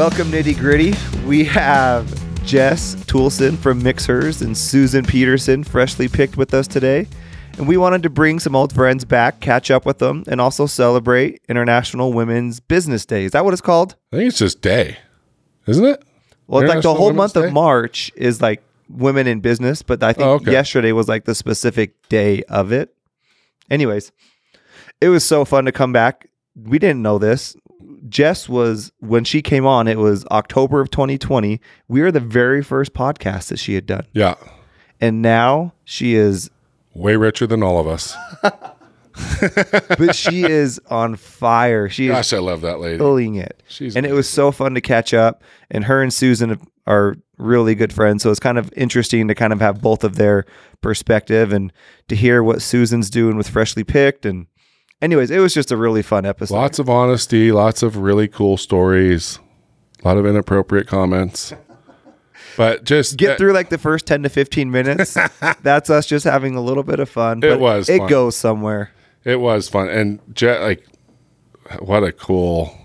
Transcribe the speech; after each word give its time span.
Welcome, 0.00 0.32
Nitty 0.32 0.56
Gritty. 0.56 0.94
We 1.26 1.44
have 1.44 2.08
Jess 2.46 2.94
Toolson 3.04 3.58
from 3.58 3.82
Mixhers 3.82 4.40
and 4.40 4.56
Susan 4.56 5.04
Petersen, 5.04 5.62
freshly 5.62 6.08
picked 6.08 6.38
with 6.38 6.54
us 6.54 6.66
today. 6.66 7.06
And 7.58 7.68
we 7.68 7.76
wanted 7.76 8.02
to 8.04 8.08
bring 8.08 8.40
some 8.40 8.56
old 8.56 8.72
friends 8.72 9.04
back, 9.04 9.40
catch 9.40 9.70
up 9.70 9.84
with 9.84 9.98
them, 9.98 10.24
and 10.26 10.40
also 10.40 10.64
celebrate 10.64 11.42
International 11.50 12.14
Women's 12.14 12.60
Business 12.60 13.04
Day. 13.04 13.24
Is 13.24 13.32
that 13.32 13.44
what 13.44 13.52
it's 13.52 13.60
called? 13.60 13.94
I 14.10 14.16
think 14.16 14.28
it's 14.28 14.38
just 14.38 14.62
day, 14.62 14.96
isn't 15.66 15.84
it? 15.84 16.02
Well, 16.46 16.62
it's 16.62 16.72
like 16.72 16.82
the 16.82 16.94
whole 16.94 17.08
Women's 17.08 17.18
month 17.18 17.34
Day? 17.34 17.44
of 17.48 17.52
March 17.52 18.10
is 18.16 18.40
like 18.40 18.62
women 18.88 19.26
in 19.26 19.40
business, 19.40 19.82
but 19.82 20.02
I 20.02 20.14
think 20.14 20.26
Oh, 20.26 20.32
okay. 20.36 20.50
yesterday 20.50 20.92
was 20.92 21.08
like 21.08 21.26
the 21.26 21.34
specific 21.34 22.08
day 22.08 22.42
of 22.44 22.72
it. 22.72 22.94
Anyways, 23.68 24.12
it 25.02 25.10
was 25.10 25.26
so 25.26 25.44
fun 25.44 25.66
to 25.66 25.72
come 25.72 25.92
back. 25.92 26.26
We 26.56 26.78
didn't 26.78 27.02
know 27.02 27.18
this. 27.18 27.54
Jess 28.10 28.48
was 28.48 28.92
when 28.98 29.24
she 29.24 29.40
came 29.40 29.64
on, 29.64 29.88
it 29.88 29.98
was 29.98 30.26
October 30.26 30.80
of 30.80 30.90
2020. 30.90 31.60
We 31.88 32.02
were 32.02 32.12
the 32.12 32.20
very 32.20 32.62
first 32.62 32.92
podcast 32.92 33.48
that 33.48 33.58
she 33.58 33.74
had 33.74 33.86
done. 33.86 34.06
Yeah. 34.12 34.34
And 35.00 35.22
now 35.22 35.72
she 35.84 36.14
is 36.14 36.50
Way 36.92 37.14
richer 37.16 37.46
than 37.46 37.62
all 37.62 37.78
of 37.78 37.86
us. 37.86 38.16
but 39.98 40.14
she 40.14 40.42
is 40.42 40.80
on 40.90 41.16
fire. 41.16 41.88
She 41.88 42.06
is 42.06 42.12
Gosh, 42.12 42.32
I 42.32 42.38
love 42.38 42.62
that 42.62 42.80
lady. 42.80 42.98
killing 42.98 43.36
it. 43.36 43.62
She's 43.68 43.96
and 43.96 44.04
it 44.04 44.12
was 44.12 44.28
so 44.28 44.50
fun 44.50 44.74
to 44.74 44.80
catch 44.80 45.14
up. 45.14 45.42
And 45.70 45.84
her 45.84 46.02
and 46.02 46.12
Susan 46.12 46.60
are 46.86 47.16
really 47.38 47.74
good 47.74 47.92
friends. 47.92 48.22
So 48.22 48.30
it's 48.30 48.40
kind 48.40 48.58
of 48.58 48.72
interesting 48.76 49.28
to 49.28 49.34
kind 49.34 49.52
of 49.52 49.60
have 49.60 49.80
both 49.80 50.02
of 50.04 50.16
their 50.16 50.44
perspective 50.80 51.52
and 51.52 51.72
to 52.08 52.16
hear 52.16 52.42
what 52.42 52.60
Susan's 52.60 53.08
doing 53.08 53.36
with 53.36 53.48
Freshly 53.48 53.84
Picked. 53.84 54.26
And, 54.26 54.46
anyways, 55.02 55.30
it 55.30 55.38
was 55.38 55.54
just 55.54 55.70
a 55.72 55.76
really 55.76 56.02
fun 56.02 56.24
episode. 56.26 56.54
Lots 56.54 56.78
of 56.78 56.88
honesty, 56.88 57.52
lots 57.52 57.82
of 57.82 57.96
really 57.98 58.28
cool 58.28 58.56
stories, 58.56 59.38
a 60.04 60.08
lot 60.08 60.16
of 60.16 60.26
inappropriate 60.26 60.86
comments. 60.86 61.52
But 62.56 62.84
just 62.84 63.16
Get 63.16 63.32
uh, 63.32 63.36
through 63.36 63.52
like 63.52 63.68
the 63.70 63.78
first 63.78 64.06
10 64.06 64.24
to 64.24 64.28
15 64.28 64.70
minutes. 64.70 65.16
That's 65.62 65.88
us 65.88 66.06
just 66.06 66.24
having 66.24 66.56
a 66.56 66.60
little 66.60 66.82
bit 66.82 66.98
of 67.00 67.08
fun. 67.08 67.42
It 67.42 67.60
was 67.60 67.88
It 67.88 67.98
fun. 67.98 68.08
goes 68.08 68.36
somewhere. 68.36 68.90
It 69.24 69.36
was 69.40 69.68
fun. 69.68 69.88
And 69.88 70.18
Jet, 70.34 70.60
like, 70.60 70.84
what 71.80 72.02
a 72.02 72.10
cool. 72.12 72.76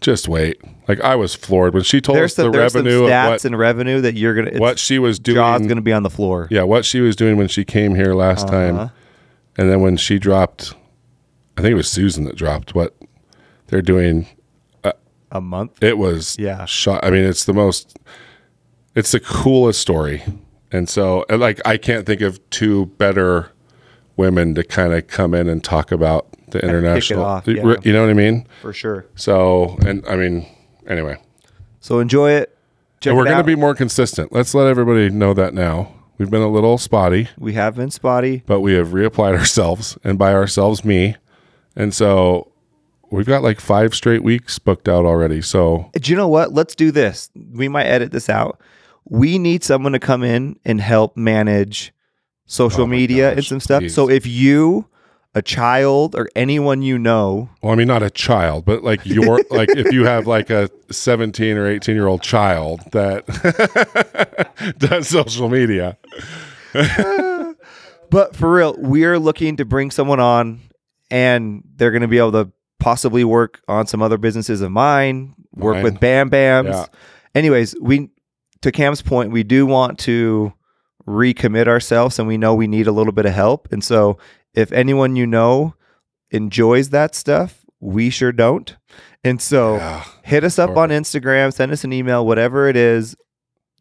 Just 0.00 0.28
wait. 0.28 0.60
Like, 0.86 1.00
I 1.00 1.16
was 1.16 1.34
floored 1.34 1.74
when 1.74 1.82
she 1.82 2.00
told 2.00 2.16
There's 2.18 2.32
us 2.32 2.36
some, 2.36 2.52
the 2.52 2.58
revenue 2.58 3.02
stats 3.02 3.24
of 3.24 3.30
what, 3.30 3.44
and 3.46 3.58
revenue 3.58 4.00
that 4.02 4.14
you're 4.14 4.34
going 4.34 4.52
to, 4.54 4.58
what 4.60 4.78
she 4.78 4.98
was 4.98 5.18
doing. 5.18 5.36
jaw's 5.36 5.62
going 5.62 5.76
to 5.76 5.82
be 5.82 5.92
on 5.92 6.02
the 6.04 6.10
floor. 6.10 6.46
yeah, 6.50 6.62
what 6.62 6.84
she 6.84 7.00
was 7.00 7.16
doing 7.16 7.36
when 7.36 7.48
she 7.48 7.64
came 7.64 7.94
here 7.94 8.14
last 8.14 8.46
Uh-huh. 8.48 8.52
time. 8.76 8.90
And 9.58 9.70
then 9.70 9.80
when 9.80 9.96
she 9.96 10.18
dropped, 10.18 10.74
I 11.56 11.62
think 11.62 11.72
it 11.72 11.76
was 11.76 11.90
Susan 11.90 12.24
that 12.24 12.36
dropped 12.36 12.74
what 12.74 12.94
they're 13.68 13.82
doing. 13.82 14.26
A 15.32 15.40
month. 15.40 15.82
It 15.82 15.98
was 15.98 16.36
Yeah. 16.38 16.64
shot. 16.66 17.04
I 17.04 17.10
mean, 17.10 17.24
it's 17.24 17.44
the 17.44 17.52
most, 17.52 17.98
it's 18.94 19.10
the 19.10 19.18
coolest 19.20 19.80
story. 19.80 20.22
And 20.70 20.88
so, 20.88 21.24
and, 21.28 21.40
like, 21.40 21.60
I 21.66 21.76
can't 21.78 22.06
think 22.06 22.20
of 22.20 22.38
two 22.50 22.86
better 22.98 23.50
women 24.16 24.54
to 24.54 24.62
kind 24.62 24.92
of 24.94 25.08
come 25.08 25.34
in 25.34 25.48
and 25.48 25.62
talk 25.64 25.90
about 25.90 26.26
the 26.50 26.60
international. 26.60 27.24
off, 27.24 27.46
you 27.48 27.56
yeah. 27.56 27.76
you 27.82 27.92
know 27.92 28.02
what 28.02 28.10
I 28.10 28.14
mean? 28.14 28.46
For 28.62 28.72
sure. 28.72 29.04
So, 29.16 29.76
and 29.84 30.04
I 30.08 30.14
mean, 30.16 30.46
anyway, 30.86 31.16
So 31.80 31.98
enjoy 31.98 32.30
it. 32.30 32.56
Check 33.00 33.10
and 33.10 33.18
we're 33.18 33.24
going 33.24 33.36
to 33.38 33.44
be 33.44 33.56
more 33.56 33.74
consistent. 33.74 34.32
Let's 34.32 34.54
let 34.54 34.68
everybody 34.68 35.10
know 35.10 35.34
that 35.34 35.54
now. 35.54 35.92
We've 36.18 36.30
been 36.30 36.40
a 36.42 36.48
little 36.48 36.78
spotty, 36.78 37.28
We 37.36 37.52
have 37.54 37.74
been 37.74 37.90
spotty. 37.90 38.42
but 38.46 38.60
we 38.60 38.74
have 38.74 38.88
reapplied 38.88 39.36
ourselves, 39.38 39.98
and 40.04 40.18
by 40.18 40.32
ourselves, 40.32 40.84
me. 40.84 41.16
And 41.76 41.94
so, 41.94 42.50
we've 43.10 43.26
got 43.26 43.42
like 43.42 43.60
five 43.60 43.94
straight 43.94 44.22
weeks 44.22 44.58
booked 44.58 44.88
out 44.88 45.04
already. 45.04 45.42
So, 45.42 45.90
Do 45.94 46.10
you 46.10 46.16
know 46.16 46.28
what? 46.28 46.52
Let's 46.52 46.74
do 46.74 46.90
this. 46.90 47.30
We 47.52 47.68
might 47.68 47.84
edit 47.84 48.12
this 48.12 48.28
out. 48.28 48.60
We 49.04 49.38
need 49.38 49.62
someone 49.62 49.92
to 49.92 50.00
come 50.00 50.24
in 50.24 50.58
and 50.64 50.80
help 50.80 51.16
manage 51.16 51.92
social 52.46 52.82
Oh 52.82 52.86
media 52.86 53.32
and 53.32 53.44
some 53.44 53.60
stuff. 53.60 53.80
please. 53.82 53.94
So 53.94 54.08
if 54.10 54.26
you, 54.26 54.86
a 55.34 55.42
child, 55.42 56.16
or 56.16 56.28
anyone 56.34 56.82
you 56.82 56.98
know, 56.98 57.48
well, 57.62 57.72
I 57.72 57.76
mean, 57.76 57.86
not 57.88 58.02
a 58.02 58.10
child, 58.10 58.64
but 58.64 58.82
like 58.82 59.04
your, 59.06 59.40
like 59.50 59.68
if 59.70 59.92
you 59.92 60.04
have 60.06 60.26
like 60.26 60.50
a 60.50 60.70
17 60.90 61.56
or 61.56 61.66
18 61.68 61.94
year 61.94 62.06
old 62.08 62.22
child 62.22 62.80
that 62.92 63.26
does 64.78 65.08
social 65.08 65.48
media, 65.48 65.96
but 68.10 68.34
for 68.34 68.52
real, 68.52 68.76
we 68.78 69.04
are 69.04 69.18
looking 69.18 69.56
to 69.56 69.64
bring 69.64 69.90
someone 69.90 70.20
on 70.20 70.60
and 71.10 71.62
they're 71.76 71.90
going 71.90 72.02
to 72.02 72.08
be 72.08 72.18
able 72.18 72.32
to 72.32 72.52
possibly 72.78 73.24
work 73.24 73.60
on 73.68 73.86
some 73.86 74.02
other 74.02 74.18
businesses 74.18 74.60
of 74.60 74.70
mine, 74.70 75.34
work 75.54 75.74
Mine. 75.76 75.84
with 75.84 76.00
Bam 76.00 76.30
Bams. 76.30 76.70
Yeah. 76.72 76.86
Anyways, 77.34 77.74
we, 77.80 78.10
to 78.62 78.72
Cam's 78.72 79.02
point, 79.02 79.30
we 79.32 79.42
do 79.42 79.66
want 79.66 79.98
to 80.00 80.52
recommit 81.06 81.68
ourselves 81.68 82.18
and 82.18 82.26
we 82.28 82.36
know 82.36 82.54
we 82.54 82.66
need 82.66 82.86
a 82.86 82.92
little 82.92 83.12
bit 83.12 83.26
of 83.26 83.32
help. 83.32 83.68
And 83.72 83.82
so 83.82 84.18
if 84.54 84.72
anyone 84.72 85.16
you 85.16 85.26
know 85.26 85.74
enjoys 86.30 86.90
that 86.90 87.14
stuff, 87.14 87.64
we 87.80 88.10
sure 88.10 88.32
don't. 88.32 88.76
And 89.22 89.40
so 89.40 89.76
Yeah. 89.76 90.04
hit 90.24 90.44
us 90.44 90.58
up 90.58 90.76
on 90.76 90.90
Instagram, 90.90 91.52
send 91.52 91.72
us 91.72 91.84
an 91.84 91.92
email, 91.92 92.26
whatever 92.26 92.68
it 92.68 92.76
is, 92.76 93.16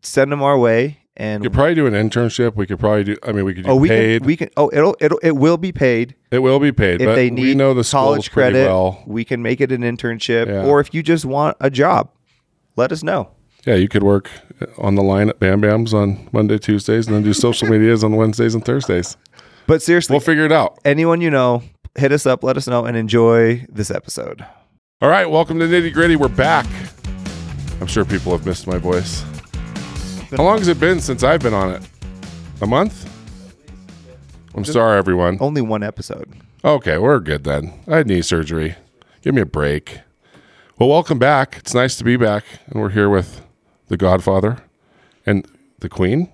send 0.02 0.32
them 0.32 0.42
our 0.44 0.58
way. 0.58 1.00
And 1.18 1.42
could 1.44 1.54
probably 1.54 1.76
do 1.76 1.88
an 1.88 1.94
internship. 1.94 2.56
We 2.56 2.68
could 2.68 2.80
probably 2.80 3.06
do, 3.06 3.16
I 3.24 3.32
mean, 3.32 3.46
we 3.46 3.54
could 3.54 3.64
do 3.64 3.72
oh, 3.72 3.76
we 3.78 3.88
paid. 3.88 4.20
can, 4.22 4.28
we 4.28 4.36
can, 4.36 4.50
oh, 4.58 4.70
it'll, 4.74 4.98
it'll, 5.00 5.18
it 5.20 5.32
will 5.32 5.56
be 5.58 5.72
paid. 5.72 6.14
it 6.30 6.40
will 6.40 6.60
be 6.60 6.74
paid, 6.74 7.02
If 7.02 7.08
but 7.08 7.16
they 7.16 7.30
we 7.30 7.36
need 7.36 7.58
know 7.58 7.74
the 7.74 7.84
college 7.90 8.32
credit, 8.32 8.66
well. 8.68 9.02
we 9.06 9.24
can 9.24 9.42
make 9.42 9.62
it 9.62 9.72
an 9.72 9.82
internship. 9.82 10.48
Yeah. 10.48 10.66
Or 10.66 10.82
if 10.82 10.94
you 10.94 11.02
just 11.02 11.24
want 11.24 11.56
a 11.62 11.70
job, 11.70 12.10
let 12.76 12.92
us 12.92 13.02
know. 13.02 13.30
Yeah, 13.66 13.76
you 13.76 13.88
could 13.88 14.04
work 14.04 14.30
on 14.78 14.96
the 14.96 15.02
line 15.04 15.30
at 15.30 15.40
Bam 15.40 15.62
Bams 15.62 15.94
on 15.94 16.28
Monday, 16.34 16.58
Tuesdays, 16.58 17.08
and 17.08 17.16
then 17.16 17.24
do 17.24 17.34
social 17.48 17.70
medias 17.70 18.04
on 18.04 18.16
Wednesdays 18.18 18.54
and 18.54 18.64
Thursdays. 18.66 19.16
But 19.68 19.82
seriously, 19.82 20.14
We'll 20.14 20.20
figure 20.20 20.46
it 20.46 20.52
out. 20.52 20.80
anyone 20.84 21.22
you 21.22 21.32
know, 21.32 21.64
hit 21.98 22.12
us 22.12 22.26
up, 22.26 22.44
let 22.44 22.58
us 22.58 22.68
know, 22.68 22.86
and 22.86 22.96
enjoy 22.98 23.66
this 23.70 23.90
episode. 23.90 24.46
All 25.02 25.10
right, 25.10 25.30
welcome 25.30 25.60
to 25.60 25.66
Nitty 25.66 25.94
Gritty. 25.94 26.18
We're 26.18 26.28
back. 26.28 26.66
I'm 27.82 27.88
sure 27.88 28.04
people 28.06 28.32
have 28.34 28.46
missed 28.46 28.68
my 28.68 28.78
voice. 28.78 29.24
How 30.32 30.44
long 30.44 30.58
has 30.58 30.68
it 30.68 30.80
been 30.80 31.00
since 31.00 31.24
I've 31.24 31.42
been 31.42 31.54
on 31.54 31.72
it? 31.74 31.82
A 32.62 32.68
month? 32.68 33.12
I'm 34.56 34.66
sorry, 34.66 34.98
everyone. 34.98 35.38
Only 35.42 35.62
one 35.62 35.84
episode. 35.84 36.30
Okay, 36.64 36.98
we're 36.98 37.20
good 37.20 37.44
then. 37.44 37.74
I 37.88 37.98
had 37.98 38.08
knee 38.08 38.22
surgery. 38.22 38.76
Give 39.22 39.36
me 39.36 39.42
a 39.42 39.46
break. 39.46 40.00
Well, 40.80 40.90
welcome 40.90 41.20
back. 41.20 41.58
It's 41.58 41.74
nice 41.74 41.96
to 41.98 42.04
be 42.04 42.18
back, 42.18 42.44
and 42.68 42.82
we're 42.82 42.90
here 42.90 43.10
with 43.10 43.42
the 43.88 43.98
Godfather 43.98 44.58
and 45.26 45.46
the 45.80 45.90
Queen. 45.90 46.30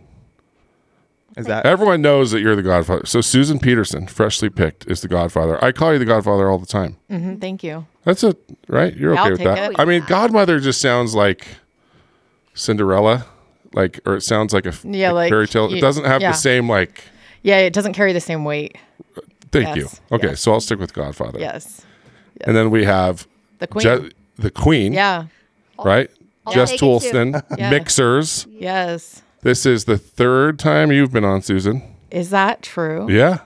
Is 1.38 1.46
that 1.46 1.66
Everyone 1.66 2.02
knows 2.02 2.32
that 2.32 2.42
you're 2.42 2.56
the 2.56 2.62
Godfather. 2.64 3.06
So 3.06 3.22
Susan 3.22 3.60
Petersen, 3.60 4.08
freshly 4.08 4.50
picked, 4.50 4.86
is 4.88 5.02
the 5.02 5.08
Godfather. 5.08 5.64
I 5.64 5.72
call 5.72 5.94
you 5.94 6.00
the 6.00 6.06
Godfather 6.06 6.50
all 6.50 6.58
the 6.58 6.66
time. 6.66 6.98
Mhm, 7.10 7.40
thank 7.40 7.64
you. 7.64 7.86
That's 8.04 8.24
a 8.24 8.36
right. 8.68 8.96
You're 8.96 9.14
Yeah, 9.14 9.22
okay 9.22 9.26
I'll 9.26 9.32
with 9.32 9.40
take 9.40 9.48
that. 9.48 9.72
it. 9.72 9.80
I 9.80 9.86
mean, 9.86 10.04
Godmother 10.08 10.60
just 10.60 10.82
sounds 10.82 11.16
like 11.16 11.48
Cinderella, 12.54 13.26
like, 13.74 14.00
or 14.06 14.16
it 14.16 14.22
sounds 14.22 14.54
like 14.54 14.66
a 14.66 14.70
f- 14.70 14.84
Yeah, 14.86 15.12
a 15.12 15.14
like 15.14 15.30
fairy 15.30 15.48
tale. 15.48 15.74
It 15.74 15.80
doesn't 15.82 16.06
have 16.06 16.22
yeah. 16.22 16.32
the 16.32 16.38
same 16.38 16.70
like. 16.70 17.04
Yeah, 17.44 17.58
it 17.60 17.74
doesn't 17.74 17.94
carry 17.94 18.14
the 18.14 18.22
same 18.22 18.44
weight. 18.46 18.78
Thank 19.52 19.76
you. 19.76 19.88
Okay, 20.12 20.30
yes. 20.30 20.42
so 20.42 20.54
I'll 20.54 20.62
stick 20.62 20.80
with 20.80 20.94
Godfather. 20.94 21.40
Yes. 21.40 21.82
And 22.42 22.56
then 22.56 22.70
we 22.72 22.86
have 22.86 23.28
The 23.60 23.68
queen. 23.68 23.84
Je- 23.84 24.12
the 24.38 24.52
Queen. 24.52 24.94
yeah. 24.94 25.26
Right. 25.84 26.10
Jess 26.52 26.70
take 26.72 26.76
it 26.76 26.80
too. 26.80 26.86
Toolson, 26.86 27.44
Yeah. 27.58 27.72
Mixhers. 27.72 28.48
Yes. 28.50 29.22
This 29.42 29.66
is 29.66 29.86
the 29.86 29.98
third 29.98 30.58
time 30.60 30.92
you've 30.92 31.12
been 31.12 31.26
on, 31.26 31.42
Susan. 31.42 31.84
Is 32.12 32.30
that 32.30 32.62
true? 32.62 33.08
Yeah, 33.10 33.40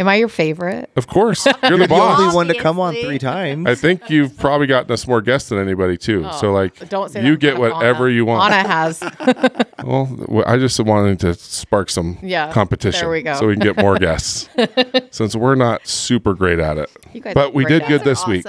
Am 0.00 0.08
I 0.08 0.16
your 0.16 0.28
favorite? 0.28 0.90
of 0.96 1.06
course. 1.06 1.44
You're 1.62 1.72
the 1.72 1.76
the 1.78 1.88
boss. 1.88 2.18
only 2.20 2.34
one 2.34 2.48
to 2.48 2.54
come 2.54 2.80
on 2.80 2.94
three 2.94 3.18
times? 3.18 3.66
I 3.68 3.74
think 3.74 4.08
you've 4.10 4.36
probably 4.38 4.66
gotten 4.66 4.90
us 4.90 5.06
more 5.06 5.20
guests 5.20 5.50
than 5.50 5.58
anybody 5.58 5.96
too. 5.98 6.24
Oh, 6.26 6.36
so 6.40 6.52
like, 6.52 6.72
Oh, 6.82 6.86
Don't 6.86 7.10
say 7.10 7.24
you 7.24 7.36
get 7.36 7.58
whatever 7.58 8.06
Anna. 8.06 8.14
you 8.14 8.24
want. 8.24 8.52
Anna 8.52 8.66
has. 8.68 9.02
Well, 9.84 10.42
I 10.46 10.58
just 10.58 10.78
wanted 10.80 11.20
to 11.20 11.32
spark 11.34 11.88
some 11.88 12.18
Yeah, 12.22 12.52
competition. 12.52 13.00
there 13.00 13.10
we 13.10 13.22
go. 13.22 13.34
So 13.34 13.46
we 13.46 13.54
can 13.56 13.62
get 13.62 13.76
more 13.78 13.96
guests. 13.98 14.48
Since 15.10 15.34
we're 15.34 15.54
not 15.54 15.86
super 15.86 16.34
great 16.34 16.58
at 16.58 16.76
it. 16.76 16.90
You 17.14 17.22
guys 17.22 17.32
But 17.32 17.54
we 17.54 17.64
did 17.64 17.86
good 17.86 18.02
it. 18.02 18.04
this 18.04 18.26
week. 18.26 18.44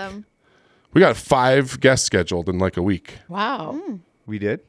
We 0.94 1.00
got 1.00 1.15
five 1.15 1.80
guests 1.80 2.06
scheduled 2.06 2.50
in 2.50 2.59
like 2.59 2.75
a 2.75 2.81
week. 2.81 3.19
Wow. 3.30 3.74
Hmm. 3.74 3.92
Hmm. 3.92 3.95
we 4.25 4.39
did. 4.39 4.59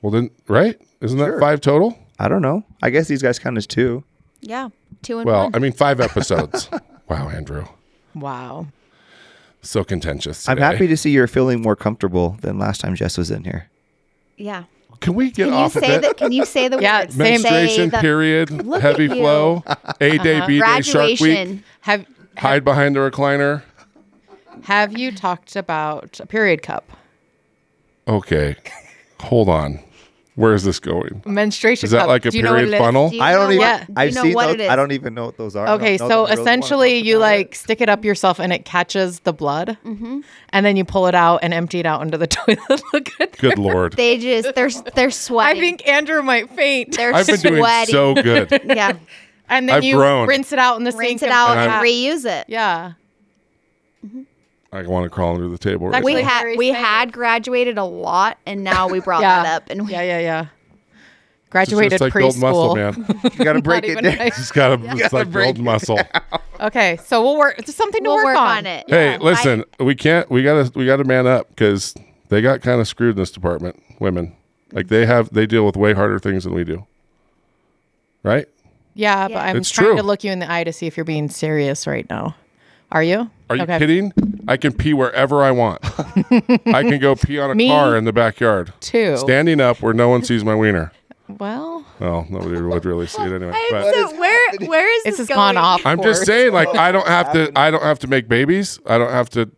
Well, 0.00 0.12
then, 0.12 0.30
right? 0.46 0.80
Isn't 1.00 1.18
that 1.18 1.40
five 1.40 1.60
total? 1.60 1.98
I 2.20 2.28
don't 2.28 2.42
know. 2.42 2.62
I 2.80 2.90
guess 2.90 3.08
these 3.08 3.20
guys 3.22 3.40
count 3.40 3.56
as 3.56 3.66
two. 3.66 4.04
Yeah. 4.40 4.68
Two 5.02 5.18
and 5.18 5.26
Well, 5.26 5.44
one. 5.44 5.54
I 5.54 5.58
mean, 5.58 5.72
five 5.72 6.00
episodes. 6.00 6.68
wow, 7.08 7.28
Andrew. 7.28 7.66
Wow. 8.14 8.68
So 9.62 9.84
contentious. 9.84 10.48
I'm 10.48 10.58
happy 10.58 10.86
to 10.88 10.96
see 10.96 11.10
you're 11.10 11.26
feeling 11.28 11.60
more 11.62 11.76
comfortable 11.76 12.36
than 12.40 12.58
last 12.58 12.80
time 12.80 12.94
Jess 12.94 13.16
was 13.18 13.30
in 13.30 13.44
here. 13.44 13.68
yeah. 14.36 14.64
Can 15.00 15.14
we 15.14 15.32
get 15.32 15.46
Can 15.46 15.54
you 15.54 15.58
off 15.58 15.74
of 15.74 15.82
say 15.84 15.94
it? 15.96 16.02
that? 16.02 16.16
Can 16.16 16.30
you 16.30 16.44
say 16.44 16.68
the 16.68 16.78
Yeah, 16.80 17.00
word? 17.00 17.10
same. 17.12 17.18
Menstruation 17.42 17.90
Say 17.90 18.00
period, 18.00 18.50
Look 18.64 18.80
heavy 18.82 19.08
flow, 19.08 19.64
A 19.66 19.70
uh-huh. 19.70 20.22
day, 20.22 20.46
B 20.46 20.60
day, 20.60 20.80
Shark 20.80 21.06
Week, 21.08 21.18
graduation. 21.18 21.64
Have 21.80 22.06
hide 22.36 22.62
behind 22.64 22.94
the 22.94 23.00
recliner. 23.00 23.62
Have 24.62 24.96
you 24.96 25.10
talked 25.10 25.56
about 25.56 26.20
a 26.20 26.26
period 26.26 26.62
cup? 26.62 26.84
Okay, 28.06 28.54
hold 29.18 29.48
on. 29.48 29.80
Where 30.34 30.54
is 30.54 30.64
this 30.64 30.80
going? 30.80 31.22
Menstruation 31.26 31.84
Is 31.84 31.90
that 31.90 31.98
cup. 32.00 32.08
like 32.08 32.24
a 32.24 32.30
Do 32.30 32.38
you 32.38 32.42
know 32.42 32.52
what 32.52 32.56
period 32.60 32.72
it 32.72 32.76
is? 32.76 32.80
funnel? 32.80 33.10
Do 33.10 33.16
you 33.16 33.22
I 33.22 33.32
don't 33.32 33.48
know 33.48 33.50
even. 33.50 33.60
Yeah. 33.60 33.78
What, 33.80 33.86
do 33.86 33.92
you 33.92 33.98
I've 34.08 34.14
know 34.14 34.22
seen 34.22 34.32
what 34.34 34.46
those. 34.46 34.54
it 34.54 34.60
is? 34.62 34.68
I 34.70 34.76
don't 34.76 34.92
even 34.92 35.14
know 35.14 35.24
what 35.26 35.36
those 35.36 35.56
are. 35.56 35.66
I 35.66 35.72
Okay, 35.72 35.96
don't 35.98 36.08
know 36.08 36.14
so 36.14 36.22
that 36.26 36.30
we 36.30 36.36
really 36.36 36.38
wanna 36.38 36.40
essentially 36.62 36.96
you 36.98 37.18
like 37.18 37.46
it. 37.52 37.54
stick 37.58 37.80
it 37.82 37.88
up 37.90 38.02
yourself 38.04 38.38
and 38.40 38.50
it 38.50 38.64
catches 38.64 39.20
the 39.20 39.34
blood, 39.34 39.76
mm-hmm. 39.84 40.20
and 40.48 40.64
then 40.66 40.76
you 40.78 40.86
pull 40.86 41.06
it 41.06 41.14
out 41.14 41.40
and 41.42 41.52
empty 41.52 41.80
it 41.80 41.86
out 41.86 42.00
into 42.00 42.16
the 42.16 42.26
toilet. 42.38 42.58
Look 42.94 43.10
at 43.20 43.36
Good 43.38 43.58
lord. 43.58 43.92
They 43.98 44.16
just 44.16 44.54
they're 44.54 44.70
they're 44.94 45.06
I 45.08 45.10
sweating. 45.10 45.60
think 45.60 45.86
Andrew 45.86 46.22
might 46.22 46.48
faint. 46.50 46.96
they're 46.96 47.12
I've 47.12 47.26
been 47.26 47.36
doing 47.40 47.60
sweating. 47.60 47.92
so 47.92 48.14
good. 48.14 48.50
yeah, 48.64 48.96
and 49.50 49.68
then 49.68 49.76
I've 49.76 49.84
you 49.84 49.96
grown. 49.96 50.26
rinse 50.28 50.50
it 50.50 50.58
out 50.58 50.78
in 50.78 50.84
the 50.84 50.92
rinse 50.92 51.20
sink 51.20 51.22
it 51.22 51.24
and 51.26 51.32
out 51.32 51.50
And 51.50 51.60
and 51.60 51.72
I'm- 51.72 51.84
reuse 51.84 52.24
it. 52.24 52.46
Yeah. 52.48 52.92
Mm-hmm. 54.06 54.22
I 54.72 54.82
want 54.86 55.04
to 55.04 55.10
crawl 55.10 55.34
under 55.34 55.48
the 55.48 55.58
table. 55.58 55.88
Right 55.88 56.02
We 56.02 56.14
now. 56.14 56.28
Had 56.28 56.56
we 56.56 56.68
had 56.68 57.12
graduated 57.12 57.76
a 57.78 57.84
lot, 57.84 58.38
and 58.46 58.64
now 58.64 58.88
we 58.88 59.00
brought 59.00 59.20
Yeah. 59.22 59.42
that 59.42 59.62
up. 59.62 59.70
And 59.70 59.86
we, 59.86 59.92
Yeah, 59.92 60.02
yeah, 60.02 60.18
yeah. 60.20 60.40
It's 60.40 61.50
Graduated 61.50 61.90
just 61.90 62.00
like 62.00 62.14
build 62.14 62.38
muscle, 62.38 62.74
preschool. 62.74 62.96
man. 63.22 63.32
You 63.38 63.44
got 63.44 63.52
to 63.52 63.60
break 63.62 63.84
it 63.84 63.90
even 63.90 64.04
down. 64.04 64.16
high 64.16 64.26
It's 64.28 64.50
got 64.50 64.68
to. 64.80 64.90
It's 64.96 65.12
like 65.12 65.30
break 65.30 65.56
build 65.56 65.64
muscle. 65.64 66.00
Okay, 66.60 66.96
so 67.04 67.20
we'll 67.22 67.36
work. 67.36 67.58
It's 67.58 67.74
something 67.74 68.02
to 68.02 68.08
we'll 68.08 68.16
work, 68.16 68.24
work 68.24 68.38
on 68.38 68.64
it. 68.64 68.86
Hey, 68.88 69.12
Yeah. 69.12 69.18
listen, 69.20 69.64
we 69.78 69.94
can't. 69.94 70.30
We 70.30 70.42
gotta. 70.42 70.72
We 70.74 70.86
gotta 70.86 71.04
man 71.04 71.26
up 71.26 71.50
because 71.50 71.94
they 72.30 72.40
got 72.40 72.62
kind 72.62 72.80
of 72.80 72.88
screwed 72.88 73.16
in 73.16 73.16
this 73.20 73.30
department. 73.30 73.82
Women, 73.98 74.34
like 74.72 74.88
they 74.88 75.04
have, 75.04 75.28
they 75.34 75.44
deal 75.44 75.66
with 75.66 75.76
way 75.76 75.92
harder 75.92 76.18
things 76.18 76.44
than 76.44 76.54
we 76.54 76.64
do. 76.64 76.86
Right? 78.22 78.46
Yeah, 78.94 79.28
but 79.28 79.36
I'm 79.36 79.56
It's 79.58 79.70
trying 79.70 79.88
true. 79.88 79.96
to 79.96 80.02
look 80.02 80.24
you 80.24 80.30
in 80.32 80.38
the 80.38 80.50
eye 80.50 80.64
to 80.64 80.72
see 80.72 80.86
if 80.86 80.96
you're 80.96 81.04
being 81.04 81.28
serious 81.28 81.86
right 81.86 82.08
now. 82.08 82.34
Are 82.90 83.02
you? 83.02 83.30
Are 83.50 83.56
you 83.56 83.62
Okay. 83.62 83.78
kidding? 83.78 84.12
I 84.48 84.56
can 84.56 84.72
pee 84.72 84.92
wherever 84.94 85.42
I 85.42 85.50
want. 85.50 85.80
I 86.66 86.82
can 86.82 86.98
go 86.98 87.14
pee 87.14 87.38
on 87.38 87.50
a 87.50 87.54
Me 87.54 87.68
car 87.68 87.96
in 87.96 88.04
the 88.04 88.12
backyard, 88.12 88.72
Too. 88.80 89.16
standing 89.16 89.60
up 89.60 89.80
where 89.82 89.94
no 89.94 90.08
one 90.08 90.22
sees 90.24 90.44
my 90.44 90.54
wiener. 90.54 90.92
well, 91.38 91.84
Well, 92.00 92.26
nobody 92.28 92.60
would 92.60 92.84
really 92.84 93.06
see 93.06 93.22
it 93.22 93.32
anyway. 93.32 93.52
I'm 93.54 93.70
But 93.70 93.94
so, 93.94 94.18
where 94.18 94.50
where 94.68 94.96
is 94.98 95.04
this 95.04 95.12
this 95.12 95.18
has 95.18 95.28
going? 95.28 95.54
gone 95.54 95.56
off. 95.56 95.86
I'm 95.86 95.98
just 96.02 96.20
course. 96.20 96.26
saying, 96.26 96.52
like, 96.52 96.68
I 96.76 96.90
don't 96.92 97.06
have 97.06 97.32
to. 97.32 97.52
I 97.56 97.70
don't 97.70 97.82
have 97.82 97.98
to 98.00 98.06
make 98.08 98.28
babies. 98.28 98.78
I 98.86 98.98
don't 98.98 99.10
have 99.12 99.30
to 99.30 99.50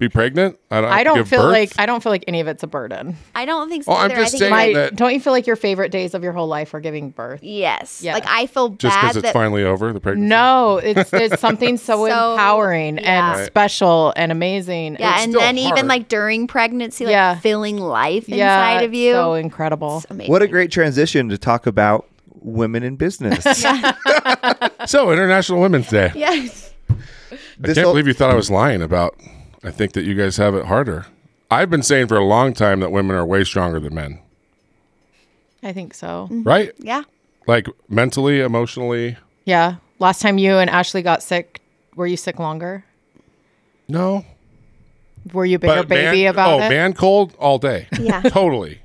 be 0.00 0.08
pregnant. 0.08 0.58
I 0.70 0.80
don't. 0.80 0.90
Have 0.90 0.98
I 0.98 1.04
don't 1.04 1.28
feel 1.28 1.42
birth. 1.42 1.52
like 1.52 1.72
I 1.78 1.86
don't 1.86 2.02
feel 2.02 2.10
like 2.10 2.24
any 2.26 2.40
of 2.40 2.48
it's 2.48 2.62
a 2.64 2.66
burden. 2.66 3.16
I 3.34 3.44
don't 3.44 3.68
think 3.68 3.84
so. 3.84 3.92
Oh, 3.92 3.96
I'm 3.96 4.10
either. 4.10 4.14
I 4.20 4.22
just 4.24 4.32
think 4.32 4.40
saying 4.40 4.52
it's- 4.52 4.74
My, 4.74 4.80
that- 4.80 4.96
don't 4.96 5.12
you 5.12 5.20
feel 5.20 5.32
like 5.32 5.46
your 5.46 5.54
favorite 5.56 5.92
days 5.92 6.14
of 6.14 6.24
your 6.24 6.32
whole 6.32 6.48
life 6.48 6.74
are 6.74 6.80
giving 6.80 7.10
birth? 7.10 7.40
yes. 7.42 8.02
Yeah. 8.02 8.14
Like 8.14 8.24
I 8.26 8.46
feel 8.46 8.70
just 8.70 8.98
because 9.00 9.16
it's 9.16 9.24
that 9.24 9.32
finally 9.32 9.62
over 9.62 9.92
the 9.92 10.00
pregnancy. 10.00 10.28
No, 10.28 10.78
it's 10.78 11.12
it's 11.12 11.40
something 11.40 11.76
so, 11.76 12.06
So, 12.08 12.32
empowering 12.32 12.96
yeah. 12.98 13.30
and 13.30 13.38
Right. 13.40 13.46
special 13.46 14.12
and 14.16 14.32
amazing. 14.32 14.96
Yeah, 14.98 15.14
It's 15.14 15.22
and 15.24 15.32
still 15.32 15.40
then 15.42 15.58
even 15.58 15.86
like 15.86 16.08
during 16.08 16.46
pregnancy, 16.48 17.04
like 17.04 17.12
Yeah. 17.12 17.38
feeling 17.38 17.76
life 17.76 18.28
yeah, 18.28 18.70
inside 18.74 18.84
of 18.84 18.94
you. 18.94 19.12
so 19.12 19.34
incredible. 19.34 20.02
What 20.26 20.40
a 20.42 20.48
great 20.48 20.72
transition 20.72 21.28
to 21.28 21.36
talk 21.38 21.66
about 21.66 22.06
women 22.42 22.82
in 22.82 22.96
business. 22.96 23.44
So 24.86 25.12
International 25.12 25.60
Women's 25.60 25.88
Day. 25.88 26.10
Yes. 26.16 26.72
I 26.90 26.94
This 27.58 27.74
can't 27.74 27.84
whole- 27.84 27.92
believe 27.92 28.06
you 28.06 28.14
thought 28.14 28.30
I 28.30 28.34
was 28.34 28.50
lying 28.50 28.80
about. 28.82 29.14
I 29.62 29.70
think 29.70 29.92
that 29.92 30.04
you 30.04 30.14
guys 30.14 30.36
have 30.38 30.54
it 30.54 30.66
harder. 30.66 31.06
I've 31.50 31.68
been 31.68 31.82
saying 31.82 32.06
for 32.06 32.16
a 32.16 32.24
long 32.24 32.52
time 32.52 32.80
that 32.80 32.90
women 32.92 33.16
are 33.16 33.26
way 33.26 33.44
stronger 33.44 33.80
than 33.80 33.94
men. 33.94 34.20
I 35.62 35.72
think 35.72 35.94
so. 35.94 36.28
Mm-hmm. 36.30 36.42
Right? 36.44 36.72
Yeah. 36.78 37.02
Like 37.46 37.66
mentally, 37.88 38.40
emotionally. 38.40 39.16
Yeah. 39.44 39.76
Last 39.98 40.22
time 40.22 40.38
you 40.38 40.56
and 40.56 40.70
Ashley 40.70 41.02
got 41.02 41.22
sick, 41.22 41.60
were 41.94 42.06
you 42.06 42.16
sick 42.16 42.38
longer? 42.38 42.84
No. 43.88 44.24
Were 45.32 45.44
you 45.44 45.56
a 45.56 45.58
bigger 45.58 45.82
baby 45.82 46.22
man, 46.22 46.30
about 46.30 46.60
oh, 46.60 46.64
it? 46.64 46.70
man 46.70 46.92
cold 46.94 47.34
all 47.38 47.58
day. 47.58 47.88
Yeah. 47.98 48.22
totally. 48.26 48.80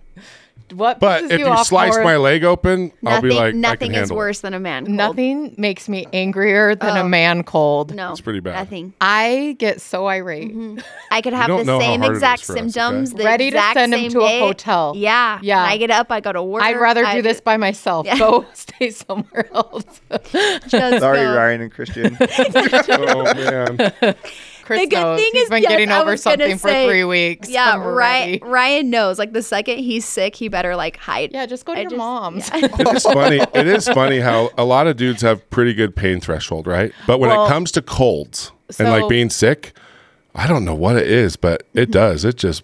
What 0.74 1.00
But 1.00 1.26
if 1.26 1.40
you 1.40 1.46
you 1.46 1.52
off 1.52 1.68
slice 1.68 1.94
more- 1.94 2.04
my 2.04 2.18
leg 2.18 2.44
open, 2.44 2.92
I'll 3.06 3.14
Nothing 3.22 3.30
be 3.30 3.36
like, 3.36 3.54
I 3.54 3.58
nothing 3.58 3.92
can 3.92 3.92
is 3.92 4.10
handle 4.10 4.16
it. 4.16 4.18
worse 4.18 4.40
than 4.42 4.54
a 4.56 4.60
man. 4.60 4.86
Cold. 4.86 4.98
Nothing 4.98 5.56
makes 5.58 5.88
me 5.88 6.08
angrier 6.12 6.74
than 6.74 6.98
a 6.98 7.02
Oh. 7.04 7.08
man 7.08 7.44
cold. 7.44 7.94
No. 7.94 8.12
It's 8.12 8.22
pretty 8.22 8.40
bad. 8.40 8.56
Nothing. 8.56 8.94
I 9.00 9.56
get 9.60 9.80
so 9.80 10.08
irate. 10.08 10.50
Mm-hmm. 10.50 10.80
I 11.12 11.22
could 11.22 11.34
have 11.34 11.50
the 11.66 11.80
same 11.80 12.02
exact 12.04 12.42
is 12.42 12.48
for 12.48 12.54
us, 12.54 12.58
okay? 12.58 12.70
symptoms. 12.72 13.14
The 13.14 13.24
Ready 13.24 13.52
to 13.52 13.58
exact 13.58 13.76
send 13.76 13.94
him 13.94 14.00
same 14.00 14.12
to 14.12 14.20
a 14.22 14.28
day. 14.28 14.40
hotel. 14.40 14.94
Yeah. 14.98 15.40
Yeah. 15.44 15.62
When 15.64 15.72
I 15.72 15.78
get 15.78 15.92
up, 15.92 16.12
I 16.12 16.20
go 16.20 16.32
to 16.32 16.42
work. 16.42 16.64
I'd 16.64 16.78
rather 16.78 17.06
I 17.06 17.16
do 17.16 17.22
this 17.22 17.42
by 17.42 17.58
myself. 17.58 18.08
Yeah. 18.08 18.18
Go 18.18 18.46
stay 18.54 18.90
somewhere 18.90 19.48
else. 19.54 19.84
Just 20.32 20.70
Sorry, 20.72 21.00
go. 21.20 21.36
Ryan 21.36 21.62
and 21.62 21.72
Christian. 21.72 22.18
oh 22.20 23.34
man. 23.36 24.16
Chris 24.66 24.82
The 24.82 24.88
good 24.88 24.96
knows. 25.02 25.20
thing 25.20 25.30
He's 25.34 25.44
is, 25.44 25.50
been 25.50 25.62
yes, 25.62 25.70
getting 25.72 25.92
I 25.92 26.00
over 26.02 26.12
was 26.12 26.24
gonna 26.24 26.38
something 26.40 26.58
for 26.58 26.68
say- 26.70 26.88
three 26.88 27.04
weeks. 27.04 27.50
Yeah, 27.50 27.74
I'm 27.74 27.82
Ryan. 27.82 28.40
Ryan 28.42 28.90
knows. 28.90 29.20
Like 29.20 29.32
the 29.32 29.42
second 29.44 29.78
he's 29.78 30.04
sick, 30.06 30.36
he 30.36 30.48
better 30.48 30.76
like 30.76 30.98
hide. 30.98 31.32
Yeah, 31.34 31.46
just 31.46 31.66
go 31.66 31.74
to 31.74 31.80
I 31.80 31.82
your 31.84 31.92
just- 31.92 31.98
mom's. 31.98 32.50
yeah. 32.54 32.68
It 32.80 32.88
is 32.96 33.04
funny. 33.04 33.40
It 33.54 33.68
is 33.68 33.88
funny 33.88 34.20
how 34.20 34.50
a 34.58 34.66
lot 34.66 34.88
of 34.88 34.98
dudes 34.98 35.22
have 35.22 35.48
pretty 35.50 35.74
good 35.74 35.96
pain 35.96 36.20
threshold, 36.20 36.68
right? 36.68 36.92
But 37.08 37.20
when 37.20 37.30
Well, 37.30 37.46
it 37.46 37.50
comes 37.50 37.72
to 37.74 37.82
colds 37.82 38.52
and 38.80 38.90
like 38.90 39.08
being 39.08 39.30
sick, 39.30 39.74
I 40.34 40.48
don't 40.48 40.66
know 40.66 40.76
what 40.76 40.98
it 40.98 41.08
is, 41.08 41.36
but 41.36 41.62
Mm-hmm. 41.70 41.80
it 41.80 41.92
does. 41.92 42.26
It 42.26 42.36
just 42.36 42.64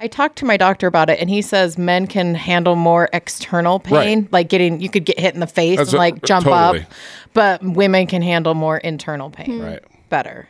I 0.00 0.08
talked 0.08 0.36
to 0.38 0.44
my 0.44 0.56
doctor 0.56 0.86
about 0.88 1.08
it, 1.08 1.20
and 1.20 1.30
he 1.30 1.40
says 1.40 1.78
men 1.78 2.06
can 2.08 2.34
handle 2.34 2.74
more 2.74 3.08
external 3.12 3.78
pain, 3.78 4.20
Right. 4.22 4.32
like 4.32 4.48
getting 4.48 4.80
you 4.80 4.88
could 4.90 5.04
get 5.04 5.18
hit 5.20 5.34
in 5.34 5.40
the 5.40 5.46
face 5.46 5.76
That's 5.78 5.90
and 5.90 5.94
a- 5.96 5.98
like 5.98 6.22
jump 6.24 6.44
totally. 6.46 6.80
up, 6.80 6.86
but 7.32 7.62
women 7.62 8.06
can 8.06 8.20
handle 8.20 8.54
more 8.54 8.78
internal 8.78 9.30
pain 9.30 9.60
right. 9.60 9.82
better. 10.08 10.48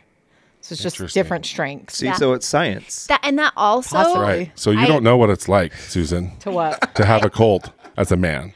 So 0.65 0.73
it's 0.73 0.81
just 0.97 1.13
different 1.13 1.45
strengths. 1.45 1.97
See, 1.97 2.07
Yeah. 2.07 2.13
so 2.13 2.33
it's 2.33 2.47
science. 2.47 3.05
That 3.05 3.19
and 3.23 3.37
that 3.37 3.53
also. 3.55 3.97
Possibly. 3.97 4.21
Right. 4.23 4.51
So 4.55 4.71
you 4.71 4.79
I- 4.79 4.87
don't 4.87 5.03
know 5.03 5.15
what 5.15 5.29
it's 5.29 5.47
like, 5.47 5.73
Susan, 5.75 6.31
To 6.39 6.49
what? 6.51 6.95
to 6.95 7.05
have 7.05 7.23
a 7.23 7.29
cold 7.29 7.71
as 7.97 8.11
a 8.11 8.17
man. 8.17 8.53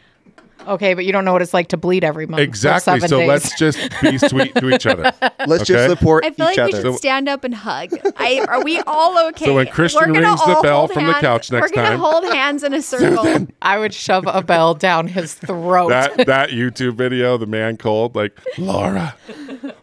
Okay, 0.70 0.94
but 0.94 1.04
you 1.06 1.12
don't 1.12 1.26
know 1.26 1.34
what 1.34 1.42
it's 1.42 1.54
like 1.54 1.70
to 1.70 1.78
bleed 1.78 2.04
every 2.04 2.26
month. 2.28 2.40
for 2.40 2.44
Exactly. 2.44 2.94
seven 3.00 3.10
So 3.10 3.18
days. 3.20 3.28
let's 3.28 3.58
just 3.60 3.80
be 4.02 4.18
sweet 4.30 4.54
to 4.56 4.70
each 4.70 4.86
other. 4.86 5.12
Let's 5.48 5.64
Okay. 5.64 5.74
just 5.74 5.90
support 5.90 6.26
each 6.26 6.32
other. 6.40 6.44
I 6.44 6.46
feel 6.46 6.52
each 6.52 6.58
like 6.58 6.74
we 6.74 6.80
other. 6.80 6.92
should 6.92 6.98
stand 7.00 7.28
up 7.28 7.44
and 7.44 7.54
hug. 7.56 7.90
I, 8.18 8.46
are 8.48 8.64
we 8.64 8.80
all 8.82 9.18
okay? 9.30 9.46
So 9.50 9.56
when 9.56 9.68
Christian 9.68 10.12
rings 10.14 10.40
the 10.46 10.60
bell 10.62 10.80
hold 10.88 10.92
from 10.94 11.06
the 11.08 11.14
couch 11.14 11.52
next 11.52 11.72
time, 11.72 11.84
we're 11.84 11.90
gonna 11.90 11.90
time. 11.90 12.00
hold 12.24 12.34
hands 12.34 12.64
in 12.64 12.74
a 12.74 12.82
circle. 12.82 13.48
I 13.62 13.80
would 13.80 13.94
shove 13.94 14.26
a 14.28 14.42
bell 14.44 14.74
down 14.76 15.08
his 15.08 15.34
throat. 15.34 15.90
That 15.90 16.26
that 16.28 16.50
YouTube 16.52 16.94
video, 16.94 17.38
the 17.38 17.48
man 17.48 17.78
cold, 17.78 18.16
like 18.16 18.38
Laura, 18.60 19.16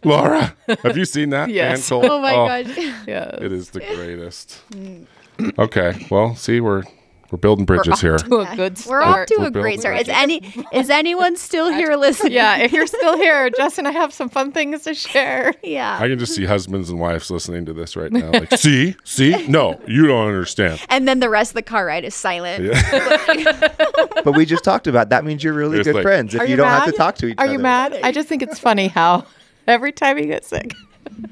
Laura. 0.05 0.55
Have 0.85 0.97
you 0.97 1.05
seen 1.05 1.31
that 1.31 1.49
Yes. 1.51 1.91
man 1.91 2.01
cold? 2.01 2.11
oh 2.13 2.21
my 2.21 2.35
oh. 2.35 2.63
gosh. 2.65 2.77
yeah. 3.07 3.35
It 3.41 3.51
is 3.53 3.71
the 3.71 3.81
greatest. 3.81 4.63
Mm. 4.71 5.07
Okay. 5.59 6.07
Well, 6.11 6.35
see, 6.37 6.61
we're 6.61 6.85
we're 7.31 7.39
building 7.39 7.65
bridges 7.65 8.01
here. 8.01 8.19
To 8.19 8.41
a 8.41 8.57
good 8.57 8.79
We're 8.87 9.03
off 9.03 9.13
start. 9.13 9.29
to 9.29 9.37
We're 9.39 9.47
a 9.47 9.51
great 9.51 9.81
building 9.81 9.81
start. 9.81 10.01
Is 10.01 10.09
any 10.09 10.65
is 10.73 10.91
anyone 10.91 11.37
still 11.37 11.71
here 11.73 11.97
listening? 11.97 12.33
yeah, 12.33 12.59
if 12.59 12.73
you're 12.73 12.87
still 12.87 13.17
here, 13.17 13.51
Justin, 13.51 13.87
I 13.87 13.91
have 13.93 14.13
some 14.13 14.29
fun 14.29 14.53
things 14.53 14.83
to 14.85 14.95
share. 14.95 15.53
Yeah. 15.63 15.99
I 16.01 16.09
can 16.09 16.19
just 16.19 16.35
see 16.35 16.45
husbands 16.45 16.91
and 16.91 17.01
wives 17.01 17.31
listening 17.31 17.67
to 17.67 17.73
this 17.73 17.97
right 17.97 18.13
now. 18.13 18.31
Like, 18.31 18.53
see, 18.57 18.95
see, 19.05 19.47
no, 19.49 19.81
you 19.87 20.07
don't 20.07 20.27
understand. 20.29 20.81
and 20.89 21.07
then 21.09 21.21
the 21.21 21.29
rest 21.29 21.51
of 21.51 21.55
the 21.57 21.63
car 21.63 21.87
ride 21.87 22.05
is 22.05 22.15
silent. 22.15 22.73
but 24.25 24.35
we 24.37 24.47
just 24.47 24.63
talked 24.65 24.87
about 24.87 25.09
that 25.11 25.25
means 25.25 25.43
you're 25.43 25.53
really 25.53 25.79
It's 25.79 25.87
good 25.87 25.97
like- 25.97 26.03
friends 26.03 26.35
if 26.35 26.43
you, 26.43 26.49
you 26.49 26.57
don't 26.57 26.69
have 26.69 26.85
to 26.87 26.93
talk 26.93 27.17
to 27.17 27.27
each 27.27 27.39
Are 27.39 27.43
other. 27.45 27.51
Are 27.51 27.53
you 27.55 27.59
mad? 27.59 27.99
I 28.03 28.13
just 28.13 28.29
think 28.29 28.43
it's 28.43 28.59
funny 28.59 28.89
how 28.89 29.27
every 29.67 29.93
time 29.93 30.19
you 30.19 30.27
get 30.27 30.45
sick. 30.45 30.73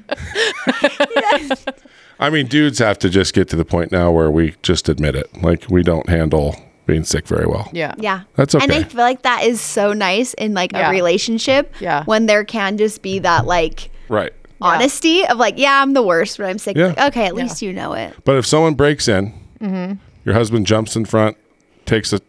I 2.19 2.29
mean, 2.29 2.47
dudes 2.47 2.79
have 2.79 2.97
to 2.99 3.09
just 3.09 3.33
get 3.33 3.49
to 3.49 3.55
the 3.55 3.65
point 3.65 3.91
now 3.91 4.11
where 4.11 4.31
we 4.31 4.55
just 4.61 4.87
admit 4.89 5.15
it. 5.15 5.27
Like, 5.41 5.65
we 5.69 5.83
don't 5.83 6.07
handle 6.09 6.55
being 6.85 7.03
sick 7.03 7.27
very 7.27 7.47
well. 7.47 7.69
Yeah. 7.73 7.93
Yeah. 7.97 8.21
That's 8.35 8.53
okay. 8.55 8.63
And 8.63 8.71
I 8.71 8.83
feel 8.83 9.01
like 9.01 9.23
that 9.23 9.43
is 9.43 9.59
so 9.59 9.91
nice 9.93 10.33
in 10.35 10.53
like 10.53 10.71
Yeah. 10.71 10.87
a 10.87 10.91
relationship. 10.91 11.73
Yeah. 11.79 12.03
When 12.05 12.27
there 12.27 12.43
can 12.45 12.77
just 12.77 13.01
be 13.01 13.19
that 13.19 13.45
like 13.45 13.89
Right. 14.07 14.31
honesty 14.61 15.25
of 15.25 15.37
like, 15.37 15.57
yeah, 15.57 15.81
I'm 15.81 15.93
the 15.93 16.03
worst, 16.03 16.37
when 16.39 16.47
I'm 16.47 16.59
sick. 16.59 16.77
Yeah. 16.77 16.87
Like, 16.87 16.99
okay, 16.99 17.25
at 17.25 17.33
least 17.35 17.61
you 17.61 17.73
know 17.73 17.93
it. 17.93 18.13
But 18.23 18.35
if 18.37 18.45
someone 18.45 18.75
breaks 18.75 19.07
in, 19.07 19.33
Mm-hmm. 19.61 19.93
your 20.25 20.35
husband 20.35 20.67
jumps 20.67 20.95
in 20.95 21.05
front, 21.05 21.37
takes 21.85 22.13
a 22.13 22.19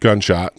gunshot, 0.00 0.54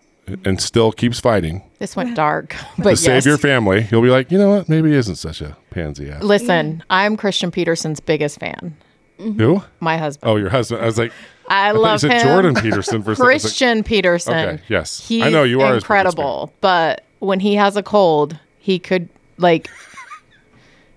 and 0.46 0.62
still 0.62 0.92
keeps 0.92 1.20
fighting 1.20 1.64
This 1.80 1.96
went 1.96 2.16
dark. 2.16 2.56
But 2.78 2.84
to 2.84 2.90
yes. 2.92 3.02
save 3.02 3.26
your 3.26 3.38
family, 3.38 3.88
you'll 3.92 4.02
be 4.02 4.10
like, 4.10 4.32
you 4.32 4.38
know 4.38 4.50
what? 4.50 4.70
Maybe 4.70 4.92
he 4.92 4.96
isn't 4.96 5.16
such 5.16 5.42
a 5.42 5.58
pansy 5.70 6.10
ass. 6.10 6.24
Listen, 6.24 6.84
I'm 6.90 7.18
Christian 7.18 7.52
Petersen's 7.52 8.00
biggest 8.00 8.40
fan. 8.40 8.76
Who? 9.18 9.64
My 9.80 9.98
husband. 9.98 10.32
Oh, 10.32 10.36
your 10.36 10.50
husband. 10.50 10.82
I 10.82 10.86
was 10.86 10.98
like, 10.98 11.12
I 11.48 11.68
I 11.68 11.72
love 11.72 12.02
him. 12.02 12.22
Jordan 12.22 12.56
Peterson 12.56 13.04
for 13.04 13.12
a 13.12 13.16
second. 13.16 13.30
I 13.30 13.34
was 13.34 13.36
like, 13.36 13.42
Christian 13.42 13.84
Petersen. 13.84 14.34
Okay, 14.34 14.64
yes. 14.68 15.06
He's 15.08 15.24
I 15.24 15.30
know 15.30 15.44
you 15.44 15.62
are 15.62 15.76
incredible, 15.76 16.52
but 16.62 17.04
when 17.20 17.40
he 17.40 17.56
has 17.56 17.76
a 17.78 17.84
cold, 17.84 18.38
he 18.60 18.80
could 18.80 19.10
like. 19.38 19.70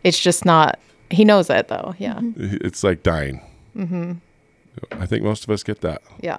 It's 0.05 0.19
just 0.19 0.45
not. 0.45 0.79
He 1.09 1.25
knows 1.25 1.49
it 1.49 1.69
though. 1.69 1.95
Yeah. 1.99 2.21
It's 2.37 2.85
like 2.85 3.03
dying. 3.03 3.41
Mm-hmm. 3.75 4.13
I 4.93 5.07
think 5.07 5.23
most 5.23 5.45
of 5.45 5.51
us 5.51 5.63
get 5.63 5.81
that. 5.81 6.03
Yeah. 6.21 6.37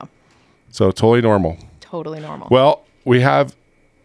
So 0.70 0.92
totally 0.92 1.22
normal. 1.22 1.58
Totally 1.96 2.20
normal. 2.20 2.50
Well, 2.52 2.84
we 3.06 3.22
have 3.22 3.56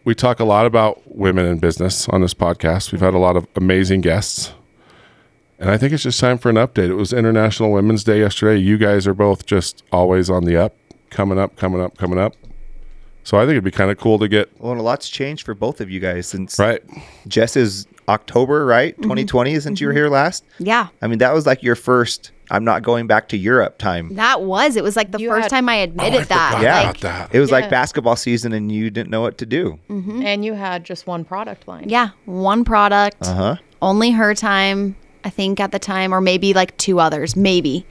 we 0.05 0.15
talk 0.15 0.39
a 0.39 0.45
lot 0.45 0.65
about 0.65 1.01
women 1.13 1.45
in 1.45 1.59
business 1.59 2.07
on 2.07 2.21
this 2.21 2.33
podcast. 2.33 2.93
We've 2.93 3.01
had 3.01 3.13
a 3.13 3.17
lot 3.17 3.35
of 3.35 3.45
amazing 3.57 3.99
guests. 3.99 4.53
And 5.59 5.69
I 5.69 5.77
think 5.77 5.91
it's 5.91 6.03
just 6.03 6.17
time 6.17 6.37
for 6.37 6.49
an 6.49 6.55
update. 6.55 6.89
It 6.89 6.95
was 6.95 7.11
International 7.11 7.69
Women's 7.69 8.05
Day 8.05 8.19
yesterday. 8.21 8.61
You 8.61 8.77
guys 8.77 9.05
are 9.07 9.13
both 9.13 9.45
just 9.45 9.83
always 9.91 10.29
on 10.29 10.45
the 10.45 10.55
up. 10.55 10.73
coming 11.09 11.37
up, 11.37 11.57
coming 11.57 11.81
up, 11.81 11.97
coming 11.97 12.17
up. 12.17 12.33
So 13.23 13.37
I 13.37 13.41
think 13.41 13.51
it'd 13.51 13.63
be 13.63 13.71
kind 13.71 13.91
of 13.91 13.97
cool 13.97 14.17
to 14.19 14.27
get 14.27 14.49
Well, 14.59 14.71
and 14.71 14.81
a 14.81 14.83
lot's 14.83 15.09
changed 15.09 15.45
for 15.45 15.53
both 15.53 15.81
of 15.81 15.89
you 15.89 15.99
guys 15.99 16.27
since 16.27 16.57
right. 16.57 16.81
Jess 17.27 17.55
is 17.55 17.87
October, 18.07 18.65
right? 18.65 18.93
Mm-hmm. 18.93 19.03
2020 19.03 19.59
since 19.59 19.79
you 19.79 19.87
were 19.87 19.93
mm-hmm. 19.93 19.97
here 19.97 20.09
last. 20.09 20.43
Yeah. 20.59 20.87
I 21.01 21.07
mean, 21.07 21.19
that 21.19 21.33
was 21.33 21.45
like 21.45 21.63
your 21.63 21.75
first. 21.75 22.31
I'm 22.49 22.65
not 22.65 22.83
going 22.83 23.07
back 23.07 23.29
to 23.29 23.37
Europe 23.37 23.77
time. 23.77 24.15
That 24.15 24.41
was. 24.41 24.75
It 24.75 24.83
was 24.83 24.97
like 24.97 25.11
the 25.11 25.19
You 25.19 25.29
first 25.29 25.43
had- 25.43 25.49
time 25.51 25.69
I 25.69 25.79
oh, 25.79 25.83
admitted 25.83 26.27
that. 26.27 26.59
Yeah. 26.61 26.81
about 26.81 26.99
that. 27.01 27.33
It 27.33 27.39
was 27.39 27.49
Yeah. 27.49 27.57
like 27.57 27.69
basketball 27.69 28.17
season, 28.17 28.51
and 28.51 28.71
you 28.71 28.89
didn't 28.89 29.09
know 29.09 29.21
what 29.21 29.37
to 29.37 29.45
do. 29.45 29.79
Mm-hmm. 29.89 30.25
And 30.25 30.43
you 30.43 30.53
had 30.53 30.83
just 30.83 31.07
one 31.07 31.23
product 31.23 31.67
line. 31.67 31.87
Yeah. 31.87 32.09
One 32.25 32.65
product. 32.65 33.25
Uh 33.25 33.33
huh. 33.33 33.55
Only 33.81 34.11
her 34.11 34.35
time, 34.35 34.95
I 35.23 35.29
think, 35.29 35.59
at 35.59 35.71
the 35.71 35.79
time, 35.79 36.13
or 36.13 36.19
maybe 36.19 36.53
like 36.53 36.75
two 36.77 36.99
others. 36.99 37.35
Maybe. 37.35 37.85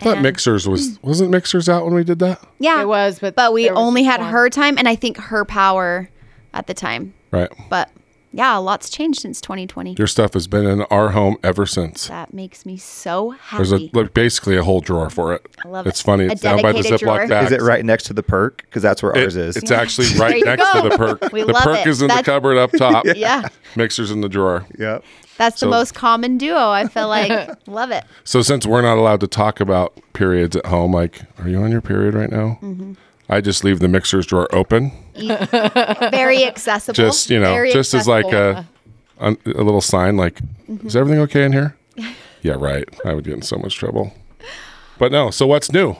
I 0.00 0.04
thought 0.04 0.18
Mixhers 0.18 0.66
was 0.66 0.98
wasn't 1.02 1.30
Mixhers 1.32 1.68
out 1.68 1.84
when 1.84 1.94
we 1.94 2.04
did 2.04 2.18
that, 2.20 2.40
Yeah. 2.58 2.80
It 2.82 2.86
was, 2.88 3.18
but 3.18 3.34
But 3.34 3.52
we 3.52 3.64
there 3.64 3.74
was 3.74 3.80
only 3.82 4.02
just 4.02 4.10
had 4.12 4.20
one. 4.20 4.32
her 4.32 4.50
time 4.50 4.78
and 4.78 4.88
I 4.88 4.94
think 4.94 5.16
her 5.18 5.44
power 5.44 6.08
at 6.54 6.66
the 6.66 6.74
time. 6.74 7.14
right? 7.30 7.50
But 7.68 7.90
yeah, 8.32 8.58
a 8.58 8.60
lot's 8.60 8.90
changed 8.90 9.20
since 9.20 9.40
2020. 9.40 9.94
Your 9.98 10.06
stuff 10.06 10.34
has 10.34 10.46
been 10.46 10.66
in 10.66 10.82
our 10.82 11.10
home 11.10 11.36
ever 11.42 11.64
since. 11.66 12.08
That 12.08 12.34
makes 12.34 12.66
me 12.66 12.76
so 12.76 13.30
happy. 13.30 13.56
There's 13.64 13.72
a 13.72 13.90
like 13.92 14.14
basically 14.14 14.56
a 14.56 14.62
whole 14.62 14.80
drawer 14.80 15.10
for 15.10 15.34
it. 15.34 15.46
I 15.64 15.68
love 15.68 15.86
it's 15.86 15.98
it. 15.98 16.00
It's 16.00 16.02
funny. 16.02 16.24
A 16.26 16.32
It's 16.32 16.40
down 16.42 16.60
by 16.62 16.72
the 16.72 16.82
dedicated. 16.82 17.08
Ziploc 17.08 17.28
bag. 17.28 17.46
Is 17.46 17.52
it 17.52 17.62
right 17.62 17.84
next 17.84 18.04
to 18.04 18.12
the 18.12 18.22
perk? 18.22 18.58
Because 18.62 18.82
that's 18.82 19.02
where 19.02 19.16
It- 19.16 19.24
ours 19.24 19.36
is. 19.36 19.56
It's 19.56 19.70
actually 19.70 20.08
right 20.18 20.42
next 20.44 20.72
go. 20.72 20.82
to 20.82 20.88
the 20.88 20.96
perk. 20.96 21.32
We 21.32 21.42
the 21.42 21.52
love 21.52 21.62
perk 21.62 21.78
it. 21.80 21.86
is 21.86 22.02
in 22.02 22.08
the 22.08 22.22
cupboard 22.22 22.58
up 22.58 22.70
top. 22.72 23.04
yeah. 23.16 23.48
Mixhers 23.74 24.10
in 24.12 24.20
the 24.20 24.28
drawer. 24.28 24.66
Yep. 24.78 25.04
That's 25.38 25.60
So- 25.60 25.66
the 25.66 25.70
most 25.70 25.94
common 25.94 26.36
duo. 26.38 26.70
I 26.70 26.86
feel 26.88 27.08
like 27.08 27.48
love 27.68 27.90
it. 27.90 28.04
So 28.24 28.42
since 28.42 28.66
we're 28.66 28.82
not 28.82 28.98
allowed 28.98 29.20
to 29.20 29.26
talk 29.28 29.60
about 29.60 29.98
periods 30.12 30.56
at 30.56 30.66
home, 30.66 30.92
like, 30.92 31.22
are 31.38 31.48
you 31.48 31.62
on 31.62 31.70
your 31.70 31.80
period 31.80 32.14
right 32.14 32.30
now? 32.30 32.58
Mm-hmm. 32.62 32.94
I 33.28 33.40
just 33.40 33.62
leave 33.64 33.80
the 33.80 33.88
mixer's 33.88 34.26
drawer 34.26 34.48
open, 34.54 34.90
Very 35.16 36.44
accessible. 36.44 36.94
just 36.94 37.28
you 37.30 37.38
know, 37.38 37.52
Very 37.52 37.72
just 37.72 37.92
as 37.94 38.08
like 38.08 38.32
a, 38.32 38.66
a 39.20 39.36
a 39.44 39.62
little 39.62 39.80
sign, 39.82 40.16
like, 40.16 40.40
Mm-hmm. 40.68 40.86
is 40.86 40.96
everything 40.96 41.20
okay 41.22 41.44
in 41.44 41.52
here? 41.52 41.76
yeah, 42.42 42.52
right. 42.58 42.84
I 43.06 43.14
would 43.14 43.24
get 43.24 43.34
in 43.34 43.42
so 43.42 43.56
much 43.56 43.74
trouble. 43.76 44.12
But 44.98 45.12
no. 45.12 45.30
So 45.30 45.46
what's 45.46 45.72
new? 45.72 45.96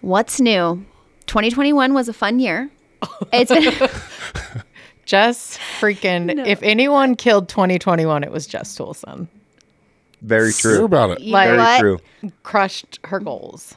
What's 0.00 0.40
new? 0.40 0.84
2021 1.26 1.92
was 1.94 2.08
a 2.08 2.12
fun 2.12 2.38
year. 2.38 2.70
It's 3.32 3.50
been 3.52 3.88
Jess 5.04 5.58
freaking. 5.80 6.46
If 6.46 6.62
anyone 6.62 7.14
killed 7.16 7.48
2021, 7.48 8.24
it 8.24 8.30
was 8.30 8.46
Jess 8.46 8.76
Toolson. 8.78 9.28
Very 10.22 10.52
True 10.52 10.76
true. 10.76 10.84
about 10.86 11.10
it. 11.10 11.20
Like- 11.22 11.48
Very 11.48 11.58
what? 11.58 11.80
true. 11.80 11.98
Crushed 12.42 12.98
her 13.04 13.20
goals. 13.20 13.74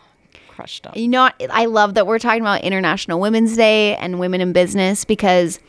Crushed 0.58 0.84
them. 0.86 0.94
You 0.96 1.08
know. 1.08 1.30
I 1.52 1.66
love 1.66 1.94
that 1.94 2.08
we're 2.08 2.18
talking 2.18 2.42
about 2.42 2.62
International 2.62 3.20
Women's 3.20 3.56
Day 3.56 3.96
and 3.98 4.20
women 4.20 4.42
in 4.42 4.54
business 4.54 5.06
because 5.06 5.60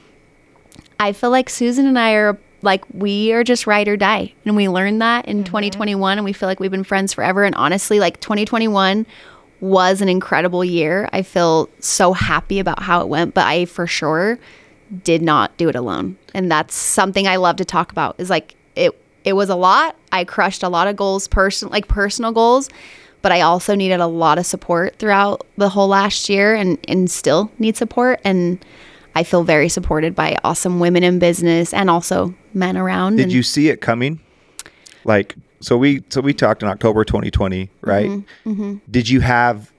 I 0.99 1.13
feel 1.13 1.29
like 1.29 1.51
Susan 1.51 1.87
and 1.87 1.99
I 1.99 2.13
are 2.13 2.39
like 2.63 2.85
we 2.95 3.35
are 3.35 3.45
just 3.45 3.67
ride 3.67 3.87
or 3.87 3.99
die, 3.99 4.33
and 4.47 4.57
we 4.57 4.67
learned 4.67 5.03
that 5.03 5.27
in 5.27 5.39
mm-hmm. 5.39 5.45
2021, 5.45 6.17
and 6.17 6.25
we 6.25 6.33
feel 6.33 6.49
like 6.49 6.59
we've 6.59 6.71
been 6.71 6.85
friends 6.85 7.13
forever. 7.13 7.45
And 7.45 7.55
honestly, 7.55 8.01
like 8.01 8.19
2021 8.23 9.05
was 9.61 10.01
an 10.01 10.09
incredible 10.09 10.65
year. 10.65 11.07
I 11.13 11.21
feel 11.21 11.69
so 11.81 12.15
happy 12.15 12.59
about 12.59 12.83
how 12.83 13.03
it 13.03 13.09
went, 13.09 13.35
but 13.35 13.47
I 13.47 13.67
for 13.67 13.87
sure 13.87 14.39
did 15.05 15.21
not 15.21 15.55
do 15.59 15.69
it 15.69 15.77
alone, 15.77 16.17
and 16.33 16.51
that's 16.51 16.75
something 16.75 17.29
I 17.29 17.37
love 17.37 17.57
to 17.57 17.67
talk 17.67 17.93
about. 17.93 18.15
Is 18.17 18.31
like 18.31 18.55
it. 18.75 18.99
It 19.25 19.35
was 19.35 19.51
a 19.51 19.57
lot. 19.57 19.97
I 20.13 20.25
crushed 20.25 20.63
a 20.63 20.71
lot 20.71 20.89
of 20.89 20.97
goals, 20.97 21.29
person 21.29 21.69
like 21.69 21.89
personal 21.89 22.33
goals, 22.33 22.71
but 23.23 23.33
I 23.33 23.41
also 23.41 23.75
needed 23.75 24.01
a 24.01 24.07
lot 24.07 24.39
of 24.39 24.47
support 24.47 24.97
throughout 24.99 25.47
the 25.57 25.69
whole 25.69 25.89
last 25.89 26.29
year 26.29 26.55
and, 26.55 26.79
and 26.89 27.11
still 27.11 27.51
need 27.59 27.77
support. 27.77 28.21
And 28.25 28.65
I 29.15 29.25
feel 29.25 29.43
very 29.45 29.69
supported 29.69 30.15
by 30.15 30.37
awesome 30.45 30.81
women 30.81 31.03
in 31.03 31.19
business 31.19 31.75
and 31.75 31.91
also 31.91 32.35
men 32.55 32.77
around. 32.77 33.17
Did 33.17 33.25
and 33.25 33.33
you 33.33 33.43
see 33.43 33.69
it 33.69 33.81
coming? 33.81 34.21
Like, 35.05 35.35
so 35.61 35.77
we 35.77 36.05
so 36.09 36.21
we 36.21 36.33
talked 36.35 36.63
in 36.63 36.69
October 36.69 37.05
2020, 37.05 37.71
right? 37.81 38.09
Mm-hmm, 38.09 38.77
Did 38.91 39.09
you 39.09 39.21
have 39.21 39.73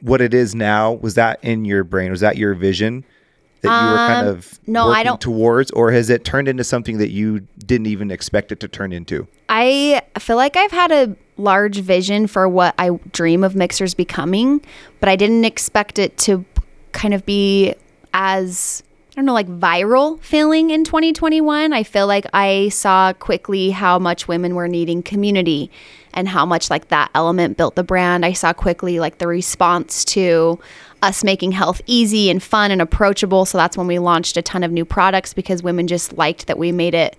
what 0.00 0.20
it 0.20 0.34
is 0.34 0.54
now? 0.54 0.92
Was 0.94 1.14
that 1.14 1.38
in 1.42 1.64
your 1.64 1.84
brain? 1.84 2.10
Was 2.10 2.20
that 2.20 2.36
your 2.36 2.54
vision 2.54 3.04
that 3.62 3.68
you 3.68 3.90
were 3.90 3.96
kind 3.96 4.28
of 4.28 4.58
Um, 4.66 4.72
no, 4.72 4.88
I 4.88 5.02
don't- 5.02 5.20
towards, 5.20 5.70
or 5.72 5.92
has 5.92 6.10
it 6.10 6.24
turned 6.24 6.48
into 6.48 6.64
something 6.64 6.98
that 6.98 7.10
you 7.10 7.46
didn't 7.64 7.86
even 7.86 8.10
expect 8.10 8.52
it 8.52 8.60
to 8.60 8.68
turn 8.68 8.92
into? 8.92 9.26
I 9.48 10.02
feel 10.18 10.36
like 10.36 10.56
I've 10.56 10.72
had 10.72 10.90
a 10.92 11.16
large 11.36 11.78
vision 11.78 12.26
for 12.26 12.48
what 12.48 12.74
I 12.78 12.90
dream 13.12 13.44
of 13.44 13.54
Mixhers 13.54 13.96
becoming, 13.96 14.64
but 15.00 15.08
I 15.08 15.16
didn't 15.16 15.44
expect 15.44 15.98
it 15.98 16.16
to 16.18 16.44
kind 16.92 17.14
of 17.14 17.26
be 17.26 17.74
as 18.14 18.82
I 19.12 19.20
don't 19.20 19.26
know, 19.26 19.32
like 19.32 19.48
viral 19.48 20.20
feeling 20.20 20.68
in 20.68 20.84
2021. 20.84 21.72
I 21.72 21.84
feel 21.84 22.06
like 22.06 22.26
I 22.34 22.68
saw 22.68 23.14
quickly 23.14 23.70
how 23.70 23.98
much 23.98 24.28
women 24.28 24.54
were 24.54 24.68
needing 24.68 25.02
community 25.02 25.70
and 26.12 26.28
how 26.28 26.44
much 26.44 26.68
like 26.68 26.88
that 26.88 27.10
element 27.14 27.56
built 27.56 27.76
the 27.76 27.82
brand. 27.82 28.26
I 28.26 28.34
saw 28.34 28.52
quickly 28.52 29.00
like 29.00 29.16
the 29.16 29.26
response 29.26 30.04
to 30.06 30.58
us 31.02 31.24
making 31.24 31.52
health 31.52 31.80
easy 31.86 32.28
and 32.28 32.42
fun 32.42 32.70
and 32.70 32.82
approachable. 32.82 33.46
So 33.46 33.56
that's 33.56 33.74
when 33.74 33.86
we 33.86 33.98
launched 33.98 34.36
a 34.36 34.42
ton 34.42 34.62
of 34.62 34.70
new 34.70 34.84
products 34.84 35.32
because 35.32 35.62
women 35.62 35.86
just 35.86 36.18
liked 36.18 36.46
that 36.46 36.58
we 36.58 36.70
made 36.70 36.94
it 36.94 37.16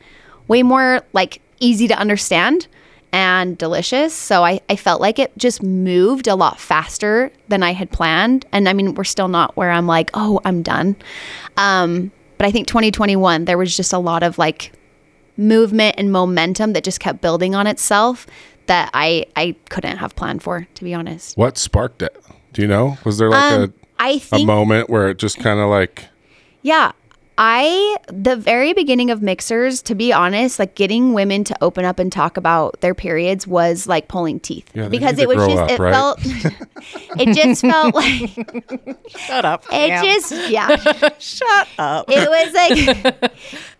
way 0.47 0.61
more 0.61 1.01
like 1.13 1.41
easy 1.59 1.87
to 1.87 1.97
understand 1.97 2.67
and 3.11 3.57
delicious. 3.57 4.13
So 4.13 4.43
I, 4.43 4.59
I 4.69 4.75
felt 4.75 5.01
like 5.01 5.19
it 5.19 5.35
just 5.37 5.63
moved 5.63 6.27
a 6.27 6.35
lot 6.35 6.59
faster 6.59 7.31
than 7.47 7.63
I 7.63 7.73
had 7.73 7.91
planned. 7.91 8.45
And 8.51 8.67
I 8.67 8.73
mean, 8.73 8.95
we're 8.95 9.03
still 9.03 9.27
not 9.27 9.55
where 9.55 9.71
I'm 9.71 9.87
like, 9.87 10.11
oh, 10.13 10.41
I'm 10.45 10.61
done. 10.61 10.95
Um, 11.55 12.11
but 12.37 12.45
I 12.45 12.51
think 12.51 12.67
2021, 12.67 13.45
there 13.45 13.57
was 13.57 13.75
just 13.75 13.93
a 13.93 13.97
lot 13.97 14.23
of 14.23 14.37
like 14.37 14.71
movement 15.37 15.95
and 15.97 16.11
momentum 16.11 16.73
that 16.73 16.83
just 16.83 16.99
kept 16.99 17.21
building 17.21 17.55
on 17.55 17.67
itself 17.67 18.27
that 18.67 18.89
I, 18.93 19.25
I 19.35 19.55
couldn't 19.69 19.97
have 19.97 20.15
planned 20.15 20.43
for, 20.43 20.67
to 20.75 20.83
be 20.83 20.93
honest. 20.93 21.37
What 21.37 21.57
sparked 21.57 22.01
it? 22.01 22.15
Do 22.53 22.61
you 22.61 22.67
know? 22.67 22.97
Was 23.05 23.17
there 23.17 23.29
like 23.29 23.53
Um, 23.53 23.73
I 23.99 24.09
a 24.09 24.15
a 24.15 24.19
think 24.19 24.47
moment 24.47 24.89
where 24.89 25.09
it 25.09 25.17
just 25.17 25.39
kind 25.39 25.59
of 25.59 25.69
like 25.69 26.05
Yeah. 26.61 26.91
I, 27.37 27.97
the 28.11 28.35
very 28.35 28.73
beginning 28.73 29.11
of 29.11 29.19
Mixhers, 29.19 29.83
to 29.83 29.95
be 29.95 30.11
honest, 30.11 30.57
like 30.57 30.75
getting 30.75 31.13
women 31.13 31.43
to 31.45 31.55
open 31.61 31.85
up 31.85 31.99
and 31.99 32.11
talk 32.11 32.35
about 32.37 32.81
their 32.81 32.95
periods 32.95 33.45
was 33.45 33.87
like 33.87 34.07
pulling 34.07 34.39
teeth 34.39 34.69
Yeah, 34.73 34.89
because 34.89 35.19
it 35.19 35.27
to 35.29 35.35
was 35.35 35.47
just, 35.47 35.57
up, 35.59 35.69
it 35.69 35.79
right? 35.79 35.93
felt, 35.93 36.19
it 37.19 37.35
just 37.35 37.61
felt 37.61 37.93
like, 37.93 38.99
Shut 39.09 39.45
up. 39.45 39.65
it 39.71 40.03
just, 40.03 40.49
yeah. 40.49 40.75
Shut 41.19 41.67
up. 41.77 42.05
It 42.09 42.27
was 42.27 43.13
like, 43.13 43.31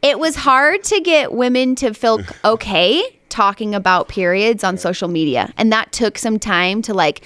it 0.04 0.20
was 0.20 0.36
hard 0.36 0.84
to 0.84 1.00
get 1.02 1.34
women 1.34 1.76
to 1.76 1.94
feel 1.94 2.20
okay 2.46 3.04
talking 3.30 3.76
about 3.76 4.08
periods 4.08 4.64
on 4.64 4.78
social 4.78 5.08
media. 5.08 5.52
And 5.58 5.72
that 5.72 5.92
took 5.92 6.18
some 6.18 6.40
time 6.40 6.82
to 6.84 6.94
like 6.94 7.24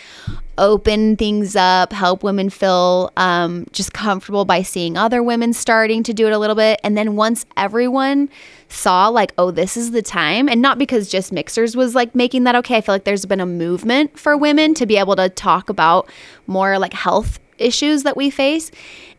open 0.57 1.15
things 1.15 1.55
up, 1.55 1.93
help 1.93 2.23
women 2.23 2.49
feel 2.49 3.11
um, 3.17 3.65
just 3.71 3.93
comfortable 3.93 4.45
by 4.45 4.61
seeing 4.61 4.97
other 4.97 5.23
women 5.23 5.53
starting 5.53 6.03
to 6.03 6.13
do 6.13 6.27
it 6.27 6.33
a 6.33 6.37
little 6.37 6.55
bit. 6.55 6.79
And 6.83 6.97
then 6.97 7.15
once 7.15 7.45
everyone 7.57 8.29
saw, 8.69 9.07
like, 9.09 9.33
oh, 9.37 9.51
this 9.51 9.75
is 9.75 9.91
the 9.91 10.01
time, 10.01 10.47
and 10.47 10.61
not 10.61 10.77
because 10.77 11.09
just 11.09 11.33
Mixhers 11.33 11.75
was 11.75 11.95
like 11.95 12.15
making 12.15 12.43
that 12.45 12.55
okay, 12.55 12.77
I 12.77 12.81
feel 12.81 12.95
like 12.95 13.03
there's 13.03 13.25
been 13.25 13.41
a 13.41 13.45
movement 13.45 14.17
for 14.17 14.37
women 14.37 14.73
to 14.75 14.85
be 14.85 14.97
able 14.97 15.15
to 15.17 15.29
talk 15.29 15.69
about 15.69 16.09
more 16.47 16.79
like 16.79 16.93
health 16.93 17.39
issues 17.57 18.03
that 18.03 18.17
we 18.17 18.29
face. 18.29 18.71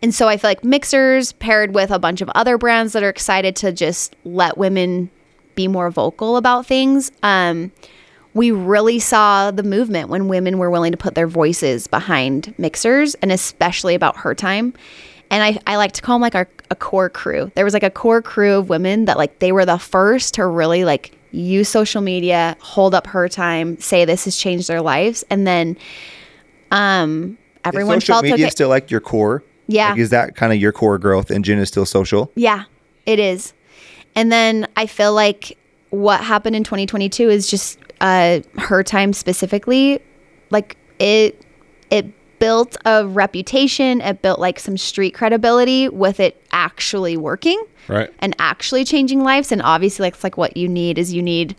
And 0.03 0.15
so 0.15 0.29
I 0.29 0.37
feel 0.37 0.51
like 0.51 0.63
Mixhers 0.63 1.39
paired 1.39 1.75
with 1.75 1.91
a 1.91 1.99
bunch 1.99 2.21
of 2.21 2.29
other 2.31 2.59
brands 2.59 2.93
that 2.93 3.03
are 3.03 3.09
excited 3.09 3.55
to 3.57 3.73
just 3.73 4.17
let 4.25 4.59
women 4.59 5.11
be 5.55 5.69
more 5.69 5.91
vocal 5.91 6.37
about 6.37 6.67
things. 6.67 7.13
Um, 7.23 7.73
we 8.35 8.51
really 8.51 8.99
saw 8.99 9.51
the 9.51 9.63
movement 9.63 10.09
when 10.09 10.29
women 10.29 10.59
were 10.59 10.71
willing 10.71 10.93
to 10.93 10.99
put 10.99 11.15
their 11.15 11.27
voices 11.27 11.87
behind 11.87 12.55
Mixhers 12.59 13.15
and 13.21 13.31
especially 13.31 13.95
about 13.95 14.17
her 14.19 14.35
time. 14.35 14.75
And 15.31 15.43
I, 15.43 15.59
I 15.67 15.77
like 15.77 15.93
to 15.93 16.03
call 16.03 16.17
them 16.17 16.23
like 16.23 16.35
our 16.35 16.49
a 16.71 16.75
core 16.75 17.11
crew. 17.11 17.53
There 17.55 17.65
was 17.65 17.75
like 17.75 17.83
a 17.83 17.91
core 17.91 18.23
crew 18.23 18.55
of 18.55 18.69
women 18.69 19.05
that 19.05 19.19
like 19.19 19.39
they 19.39 19.53
were 19.53 19.67
the 19.67 19.79
first 19.79 20.35
to 20.35 20.47
really 20.47 20.85
like 20.85 21.17
use 21.31 21.69
social 21.69 22.01
media, 22.01 22.57
hold 22.61 22.95
up 22.95 23.07
her 23.07 23.29
time, 23.29 23.79
say 23.79 24.05
this 24.05 24.25
has 24.25 24.37
changed 24.37 24.69
their 24.69 24.81
lives. 24.81 25.25
And 25.31 25.47
then 25.47 25.77
um 26.71 27.37
everyone 27.65 27.99
is 27.99 28.05
social 28.05 28.15
felt 28.15 28.25
media 28.25 28.47
okay. 28.47 28.51
still 28.51 28.69
like 28.69 28.91
your 28.91 29.01
core? 29.01 29.45
Yeah. 29.69 29.91
Like, 29.91 29.99
is 29.99 30.11
that 30.11 30.35
kind 30.35 30.53
of 30.53 30.59
your 30.59 30.73
core 30.73 30.99
growth 30.99 31.31
engine 31.31 31.59
is 31.59 31.69
still 31.69 31.87
social? 31.87 32.31
Yeah, 32.35 32.65
it 33.07 33.19
is. 33.19 33.53
And 34.15 34.33
then 34.33 34.67
I 34.77 34.87
feel 34.87 35.15
like 35.15 35.59
what 35.93 36.25
happened 36.25 36.57
in 36.57 36.65
2022 36.65 37.29
is 37.29 37.49
just 37.49 37.79
uh, 38.01 38.41
her 38.59 38.83
time 38.83 39.13
specifically. 39.13 40.01
Like 40.51 40.77
it, 40.99 41.45
it 41.91 42.39
built 42.39 42.77
a 42.87 43.07
reputation. 43.07 44.01
It 44.01 44.23
built 44.23 44.41
like 44.41 44.59
some 44.59 44.77
street 44.77 45.13
credibility 45.13 45.89
with 45.91 46.19
it 46.19 46.43
actually 46.51 47.17
working 47.17 47.63
right? 47.89 48.13
and 48.21 48.35
actually 48.39 48.85
changing 48.85 49.23
lives. 49.23 49.53
And 49.53 49.61
obviously, 49.63 50.05
like, 50.05 50.15
it's 50.15 50.25
like 50.25 50.39
what 50.39 50.57
you 50.57 50.67
need 50.67 50.99
is 50.99 51.13
you 51.13 51.23
need 51.23 51.55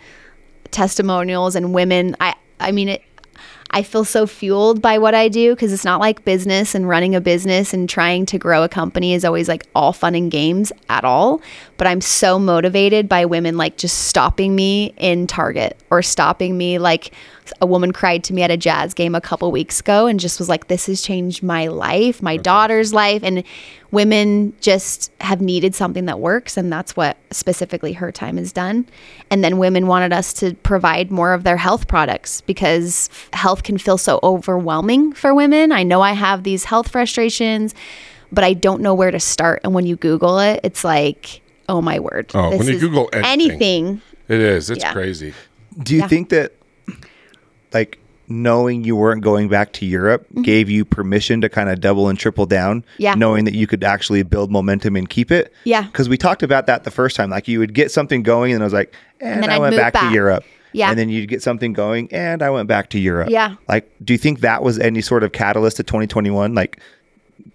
testimonials 0.72 1.56
and 1.56 1.74
women. 1.74 2.16
I, 2.20 2.36
I 2.60 2.72
mean, 2.72 2.90
it. 2.90 3.04
I 3.76 3.82
feel 3.82 4.06
so 4.06 4.28
fueled 4.28 4.84
by 4.84 5.00
what 5.00 5.16
I 5.16 5.30
do 5.30 5.56
because 5.56 5.74
it's 5.74 5.86
not 5.86 6.00
like 6.00 6.24
business 6.24 6.76
and 6.76 6.88
running 6.88 7.16
a 7.16 7.22
business 7.22 7.74
and 7.74 7.90
trying 7.90 8.28
to 8.28 8.38
grow 8.38 8.64
a 8.64 8.70
company 8.70 9.14
is 9.14 9.26
always 9.26 9.48
like 9.48 9.66
all 9.74 9.94
fun 9.94 10.14
and 10.14 10.30
games 10.30 10.72
at 10.90 11.04
all. 11.04 11.42
But 11.84 11.90
I'm 11.90 12.00
so 12.00 12.40
motivated 12.40 13.10
by 13.10 13.26
women 13.26 13.58
like 13.58 13.76
just 13.76 14.06
stopping 14.06 14.56
me 14.56 14.94
in 14.96 15.28
Target 15.28 15.78
or 15.90 16.02
stopping 16.02 16.58
me 16.58 16.80
like 16.80 17.12
a 17.60 17.66
woman 17.66 17.92
cried 17.92 18.24
to 18.24 18.34
me 18.34 18.42
at 18.42 18.50
a 18.50 18.56
jazz 18.56 18.94
game 18.94 19.16
a 19.16 19.20
couple 19.20 19.52
weeks 19.52 19.82
ago 19.82 20.08
and 20.08 20.18
just 20.18 20.40
was 20.40 20.48
like, 20.48 20.68
This 20.68 20.86
has 20.86 21.02
changed 21.02 21.44
my 21.44 21.68
life, 21.68 22.22
my 22.22 22.38
daughter's 22.38 22.94
life. 22.94 23.22
And 23.22 23.44
women 23.92 24.54
just 24.62 25.12
have 25.20 25.42
needed 25.42 25.76
something 25.76 26.06
that 26.06 26.22
works. 26.22 26.56
And 26.56 26.72
that's 26.72 26.96
what 26.96 27.18
specifically 27.32 27.92
her 27.92 28.14
time 28.14 28.38
has 28.38 28.54
done. 28.54 28.88
And 29.30 29.44
then 29.44 29.58
women 29.58 29.86
wanted 29.86 30.14
us 30.14 30.32
to 30.36 30.54
provide 30.64 31.12
more 31.12 31.34
of 31.34 31.44
their 31.44 31.58
health 31.58 31.90
products 31.90 32.40
because 32.40 33.10
health 33.34 33.64
can 33.64 33.78
feel 33.78 33.98
so 33.98 34.22
overwhelming 34.24 35.12
for 35.12 35.36
women. 35.36 35.74
I 35.74 35.84
know 35.84 36.00
I 36.00 36.14
have 36.14 36.44
these 36.44 36.64
health 36.64 36.88
frustrations, 36.88 37.76
but 38.32 38.46
I 38.46 38.54
don't 38.54 38.82
know 38.82 38.94
where 38.94 39.12
to 39.12 39.20
start. 39.20 39.60
And 39.66 39.74
when 39.74 39.86
you 39.86 39.98
Google 39.98 40.40
it, 40.40 40.62
it's 40.64 40.86
like, 40.86 41.42
Oh 41.70 41.82
my 41.82 42.00
word. 42.00 42.32
Oh, 42.34 42.56
when 42.58 42.68
you 42.68 42.80
Google 42.80 43.10
anything. 43.14 43.52
anything 43.52 44.02
It 44.28 44.40
is. 44.40 44.70
It's 44.70 44.84
Yeah. 44.84 44.94
crazy. 44.94 45.34
Do 45.82 45.94
you 45.94 46.02
Yeah. 46.02 46.08
think 46.08 46.30
that, 46.30 46.54
like, 47.74 48.00
knowing 48.30 48.84
you 48.84 48.96
weren't 48.96 49.22
going 49.22 49.50
back 49.50 49.74
to 49.74 49.86
Europe 49.86 50.26
gave 50.44 50.70
you 50.70 50.86
permission 50.86 51.42
to 51.42 51.50
kind 51.50 51.70
of 51.70 51.82
double 51.82 52.08
and 52.10 52.18
triple 52.18 52.46
down? 52.46 52.82
Mm-hmm. 52.82 53.02
Yeah. 53.02 53.16
Knowing 53.16 53.46
that 53.46 53.54
you 53.54 53.68
could 53.68 53.84
actually 53.84 54.24
build 54.24 54.52
momentum 54.52 54.96
and 54.96 55.10
keep 55.10 55.32
it? 55.32 55.54
Yeah. 55.66 55.84
Because 55.84 56.08
we 56.10 56.18
talked 56.18 56.44
about 56.44 56.68
that 56.68 56.84
the 56.84 56.92
first 56.92 57.16
time. 57.16 57.30
Like, 57.30 57.48
you 57.48 57.60
would 57.60 57.74
get 57.74 57.92
something 57.92 58.24
going, 58.24 58.54
and 58.54 58.64
I 58.64 58.66
was 58.66 58.74
like, 58.74 58.94
and, 59.20 59.44
then 59.44 59.50
I 59.50 59.56
I'd 59.56 59.60
went 59.60 59.74
move 59.76 59.82
back, 59.82 59.94
to. 59.94 60.12
Europe. 60.14 60.44
Yeah. 60.72 60.90
And 60.90 60.98
then 60.98 61.10
you'd 61.10 61.28
get 61.30 61.44
something 61.44 61.74
going, 61.74 62.08
and 62.12 62.42
I 62.42 62.50
went 62.50 62.68
back 62.68 62.90
to 62.92 63.00
Europe. 63.00 63.30
Yeah. 63.30 63.56
Like, 63.68 63.92
do 64.04 64.14
you 64.14 64.18
think 64.18 64.40
that 64.40 64.64
was 64.64 64.80
any 64.80 65.02
sort 65.02 65.24
of 65.24 65.32
catalyst 65.32 65.78
to 65.78 65.84
2021? 65.84 66.56
Like, 66.56 66.80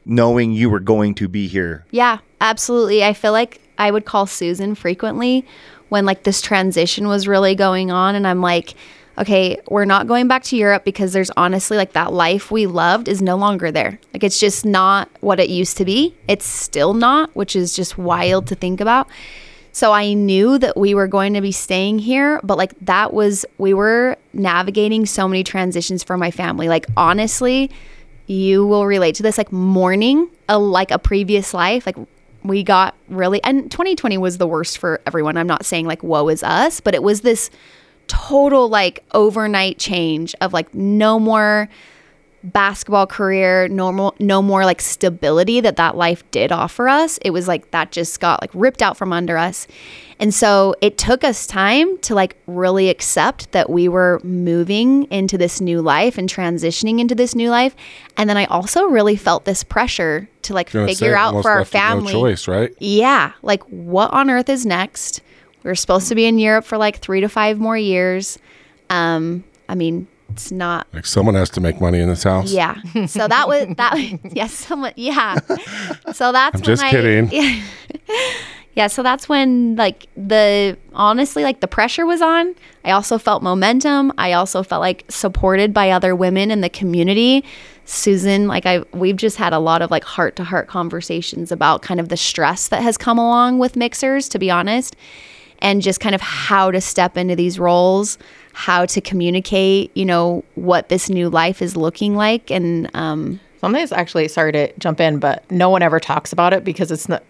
knowing 0.04 0.52
you 0.52 0.70
were 0.70 0.80
going 0.80 1.14
to 1.16 1.28
be 1.28 1.46
here? 1.48 1.84
Yeah, 1.90 2.18
absolutely. 2.40 3.02
I 3.04 3.12
feel 3.14 3.32
like 3.32 3.60
I 3.78 3.90
would 3.90 4.04
call 4.04 4.26
Susan 4.26 4.74
frequently 4.74 5.46
when 5.88 6.04
like 6.04 6.24
this 6.24 6.42
transition 6.42 7.08
was 7.08 7.26
really 7.26 7.54
going 7.54 7.90
on 7.90 8.14
and 8.14 8.26
I'm 8.26 8.42
like, 8.42 8.74
okay, 9.18 9.58
we're 9.68 9.84
not 9.84 10.06
going 10.06 10.28
back 10.28 10.44
to 10.44 10.56
Europe 10.56 10.84
because 10.84 11.12
there's 11.12 11.30
honestly 11.36 11.76
like 11.76 11.92
that 11.92 12.12
life 12.12 12.50
we 12.50 12.66
loved 12.66 13.08
is 13.08 13.20
no 13.20 13.36
longer 13.36 13.72
there. 13.72 13.98
Like 14.12 14.22
it's 14.22 14.38
just 14.38 14.64
not 14.64 15.08
what 15.20 15.40
it 15.40 15.48
used 15.48 15.76
to 15.78 15.84
be. 15.84 16.14
It's 16.28 16.46
still 16.46 16.94
not, 16.94 17.34
which 17.34 17.56
is 17.56 17.74
just 17.74 17.98
wild 17.98 18.46
to 18.48 18.54
think 18.54 18.80
about. 18.80 19.08
So 19.72 19.92
I 19.92 20.12
knew 20.12 20.58
that 20.58 20.76
we 20.76 20.94
were 20.94 21.06
going 21.06 21.34
to 21.34 21.40
be 21.40 21.52
staying 21.52 22.00
here, 22.00 22.40
but 22.42 22.58
like 22.58 22.74
that 22.80 23.12
was 23.12 23.44
we 23.58 23.74
were 23.74 24.16
navigating 24.32 25.06
so 25.06 25.28
many 25.28 25.44
transitions 25.44 26.02
for 26.02 26.16
my 26.16 26.30
family. 26.30 26.68
Like 26.68 26.86
honestly, 26.96 27.70
you 28.26 28.66
will 28.66 28.86
relate 28.86 29.14
to 29.16 29.22
this 29.22 29.38
like 29.38 29.52
mourning 29.52 30.30
a 30.48 30.58
like 30.58 30.90
a 30.90 30.98
previous 30.98 31.54
life 31.54 31.86
like 31.86 31.96
we 32.44 32.62
got 32.62 32.94
really 33.08 33.42
and 33.44 33.70
2020 33.70 34.18
was 34.18 34.38
the 34.38 34.46
worst 34.46 34.78
for 34.78 35.00
everyone. 35.06 35.36
I'm 35.36 35.46
not 35.46 35.64
saying 35.64 35.86
like 35.86 36.02
woe 36.02 36.28
is 36.28 36.42
us 36.42 36.80
but 36.80 36.94
it 36.94 37.02
was 37.02 37.22
this 37.22 37.50
total 38.06 38.68
like 38.68 39.04
overnight 39.12 39.78
change 39.78 40.34
of 40.40 40.52
like 40.52 40.72
no 40.74 41.18
more 41.18 41.68
basketball 42.44 43.06
career 43.06 43.66
normal 43.68 44.14
no 44.20 44.40
more 44.40 44.64
like 44.64 44.80
stability 44.80 45.60
that 45.60 45.76
that 45.76 45.96
life 45.96 46.28
did 46.30 46.52
offer 46.52 46.88
us. 46.88 47.18
It 47.22 47.30
was 47.30 47.48
like 47.48 47.70
that 47.72 47.92
just 47.92 48.20
got 48.20 48.40
like 48.40 48.50
ripped 48.54 48.82
out 48.82 48.96
from 48.96 49.12
under 49.12 49.36
us 49.36 49.66
and 50.20 50.34
so 50.34 50.74
it 50.80 50.98
took 50.98 51.22
us 51.24 51.46
time 51.46 51.96
to 51.98 52.14
like 52.14 52.36
really 52.46 52.88
accept 52.88 53.52
that 53.52 53.70
we 53.70 53.88
were 53.88 54.20
moving 54.24 55.04
into 55.12 55.38
this 55.38 55.60
new 55.60 55.80
life 55.80 56.18
and 56.18 56.28
transitioning 56.28 56.98
into 57.00 57.14
this 57.14 57.34
new 57.34 57.50
life 57.50 57.74
and 58.16 58.28
then 58.28 58.36
i 58.36 58.44
also 58.46 58.84
really 58.84 59.16
felt 59.16 59.44
this 59.44 59.62
pressure 59.64 60.28
to 60.42 60.54
like 60.54 60.70
figure 60.70 60.94
say, 60.94 61.14
out 61.14 61.40
for 61.42 61.50
our 61.50 61.64
family 61.64 62.12
No 62.12 62.20
choice, 62.20 62.48
right? 62.48 62.72
yeah, 62.78 63.32
like 63.42 63.62
what 63.64 64.12
on 64.12 64.30
earth 64.30 64.48
is 64.48 64.64
next? 64.64 65.20
We 65.62 65.68
were 65.68 65.74
supposed 65.74 66.08
to 66.08 66.14
be 66.14 66.24
in 66.24 66.38
Europe 66.38 66.64
for 66.64 66.78
like 66.78 66.98
three 66.98 67.20
to 67.20 67.28
five 67.28 67.58
more 67.58 67.76
years. 67.76 68.38
Um, 68.88 69.44
I 69.68 69.74
mean, 69.74 70.06
it's 70.30 70.50
not. 70.52 70.86
Like 70.94 71.04
someone 71.04 71.34
has 71.34 71.50
to 71.50 71.60
make 71.60 71.80
money 71.80 71.98
in 71.98 72.08
this 72.08 72.22
house. 72.22 72.50
Yeah. 72.52 72.80
So 73.06 73.28
that 73.28 73.48
was 73.48 73.66
that. 73.76 73.98
yes, 74.32 74.52
someone. 74.54 74.92
Yeah. 74.96 75.38
So 76.14 76.32
that's. 76.32 76.56
I'm 76.56 76.62
just 76.62 76.82
I- 76.82 76.90
kidding. 76.90 77.28
Yeah. 77.32 77.60
Yeah. 78.78 78.86
So 78.86 79.02
that's 79.02 79.28
when 79.28 79.74
like 79.74 80.06
the 80.16 80.78
honestly 80.92 81.42
like 81.42 81.58
the 81.58 81.66
pressure 81.66 82.06
was 82.06 82.22
on. 82.22 82.54
I 82.84 82.92
also 82.92 83.18
felt 83.18 83.42
momentum. 83.42 84.12
I 84.18 84.34
also 84.34 84.62
felt 84.62 84.80
like 84.82 85.04
supported 85.08 85.74
by 85.74 85.90
other 85.90 86.14
women 86.14 86.52
in 86.52 86.60
the 86.60 86.68
community. 86.68 87.44
Susan, 87.86 88.46
like 88.46 88.66
I, 88.66 88.84
we've 88.92 89.16
just 89.16 89.36
had 89.36 89.52
a 89.52 89.58
lot 89.58 89.82
of 89.82 89.90
like 89.90 90.04
heart 90.04 90.36
to 90.36 90.44
heart 90.44 90.68
conversations 90.68 91.50
about 91.50 91.82
kind 91.82 91.98
of 91.98 92.08
the 92.08 92.16
stress 92.16 92.68
that 92.68 92.80
has 92.84 92.96
come 92.96 93.18
along 93.18 93.58
with 93.58 93.74
Mixhers, 93.74 94.30
to 94.30 94.38
be 94.38 94.48
honest, 94.48 94.94
and 95.58 95.82
just 95.82 95.98
kind 95.98 96.14
of 96.14 96.20
how 96.20 96.70
to 96.70 96.80
step 96.80 97.16
into 97.16 97.34
these 97.34 97.58
roles, 97.58 98.16
how 98.52 98.86
to 98.86 99.00
communicate, 99.00 99.90
you 99.96 100.04
know, 100.04 100.44
what 100.54 100.88
this 100.88 101.10
new 101.10 101.28
life 101.28 101.60
is 101.60 101.76
looking 101.76 102.14
like, 102.14 102.48
and 102.52 102.88
um, 102.94 103.40
Something 103.60 103.80
that's 103.80 103.90
actually 103.90 104.28
sorry 104.28 104.52
to 104.52 104.72
jump 104.78 105.00
in, 105.00 105.18
but 105.18 105.50
no 105.50 105.68
one 105.68 105.82
ever 105.82 105.98
talks 105.98 106.32
about 106.32 106.52
it 106.52 106.62
because 106.62 106.92
it's 106.92 107.08
not 107.08 107.24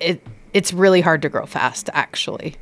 it 0.00 0.20
it's 0.56 0.72
really 0.72 1.00
hard 1.02 1.20
to 1.22 1.28
grow 1.28 1.44
fast 1.46 1.90
actually. 1.92 2.54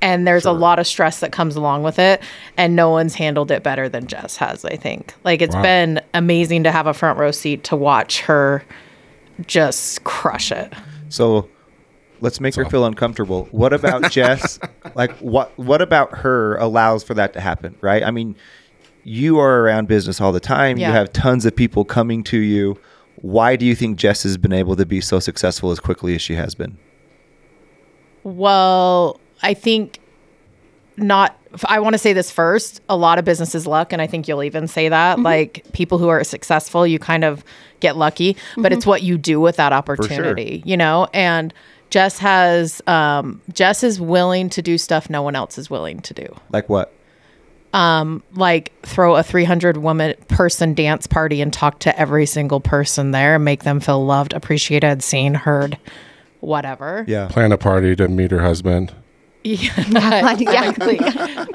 And 0.00 0.26
there's 0.26 0.44
a 0.44 0.52
lot 0.52 0.78
of 0.78 0.86
stress 0.86 1.20
that 1.20 1.30
comes 1.32 1.56
along 1.56 1.82
with 1.82 1.98
it 1.98 2.22
and 2.56 2.74
no 2.74 2.90
one's 2.90 3.14
handled 3.14 3.50
it 3.50 3.62
better 3.62 3.88
than 3.88 4.06
Jess 4.06 4.36
has, 4.36 4.64
I 4.64 4.76
think. 4.76 5.14
Like 5.24 5.40
it's 5.42 5.54
Wow. 5.54 5.62
been 5.62 6.00
amazing 6.14 6.64
to 6.64 6.72
have 6.72 6.86
a 6.86 6.94
front 6.94 7.18
row 7.18 7.30
seat 7.30 7.64
to 7.64 7.76
watch 7.76 8.20
her 8.22 8.64
just 9.46 10.04
crush 10.04 10.52
it. 10.52 10.72
So 11.08 11.48
let's 12.20 12.40
make 12.40 12.54
her 12.54 12.64
feel 12.64 12.84
uncomfortable. 12.86 13.48
What 13.50 13.72
about 13.72 14.10
Jess? 14.16 14.58
Like 14.94 15.12
what 15.18 15.56
what 15.58 15.82
about 15.82 16.18
her 16.18 16.56
allows 16.56 17.02
for 17.04 17.14
that 17.14 17.32
to 17.34 17.40
happen, 17.40 17.76
right? 17.80 18.02
I 18.02 18.10
mean, 18.10 18.36
you 19.04 19.38
are 19.38 19.60
around 19.60 19.88
business 19.88 20.20
all 20.20 20.32
the 20.32 20.40
time. 20.40 20.76
Yeah. 20.78 20.88
You 20.88 20.94
have 20.94 21.12
tons 21.12 21.44
of 21.44 21.54
people 21.54 21.84
coming 21.84 22.22
to 22.24 22.38
you. 22.38 22.78
Why 23.22 23.56
do 23.56 23.64
you 23.64 23.74
think 23.74 23.96
Jess 23.98 24.22
has 24.24 24.36
been 24.36 24.52
able 24.52 24.76
to 24.76 24.86
be 24.86 25.00
so 25.00 25.18
successful 25.18 25.70
as 25.70 25.80
quickly 25.80 26.14
as 26.14 26.22
she 26.22 26.34
has 26.34 26.54
been? 26.54 26.78
Well, 28.24 29.20
I 29.42 29.54
think 29.54 30.00
not. 30.96 31.38
I 31.66 31.78
want 31.78 31.94
to 31.94 31.98
say 31.98 32.12
this 32.12 32.30
first. 32.30 32.80
A 32.88 32.96
lot 32.96 33.18
of 33.18 33.24
business 33.24 33.54
is 33.54 33.66
luck, 33.66 33.92
and 33.92 34.02
I 34.02 34.06
think 34.08 34.26
you'll 34.26 34.42
even 34.42 34.66
say 34.66 34.88
that. 34.88 35.20
Like 35.20 35.64
people 35.72 35.98
who 35.98 36.08
are 36.08 36.24
successful, 36.24 36.84
you 36.86 36.98
kind 36.98 37.22
of 37.22 37.44
get 37.80 37.96
lucky, 37.96 38.36
but 38.56 38.72
it's 38.72 38.86
what 38.86 39.02
you 39.02 39.18
do 39.18 39.40
with 39.40 39.56
that 39.56 39.72
opportunity, 39.72 40.62
you 40.64 40.76
know. 40.76 41.06
And 41.12 41.54
Jess 41.90 42.18
has, 42.18 42.82
um, 42.88 43.40
Jess 43.52 43.84
is 43.84 44.00
willing 44.00 44.48
to 44.50 44.62
do 44.62 44.78
stuff 44.78 45.08
no 45.08 45.22
one 45.22 45.36
else 45.36 45.58
is 45.58 45.70
willing 45.70 46.00
to 46.00 46.14
do, 46.14 46.26
Like 46.50 46.68
what? 46.68 46.92
Um, 47.72 48.22
like 48.34 48.72
throw 48.82 49.16
a 49.16 49.22
300 49.22 49.76
woman 49.76 50.14
person 50.28 50.74
dance 50.74 51.06
party 51.06 51.40
and 51.40 51.52
talk 51.52 51.80
to 51.80 51.96
every 51.98 52.24
single 52.24 52.60
person 52.60 53.10
there 53.10 53.34
and 53.34 53.44
make 53.44 53.64
them 53.64 53.80
feel 53.80 54.04
loved, 54.04 54.32
appreciated, 54.32 55.02
seen, 55.02 55.34
heard, 55.34 55.76
whatever. 56.46 57.04
Yeah. 57.08 57.28
Plan 57.28 57.52
a 57.52 57.58
party 57.58 57.96
to 57.96 58.08
meet 58.08 58.30
her 58.30 58.40
husband. 58.40 58.94
Yeah, 59.46 60.32
exactly. 60.38 60.98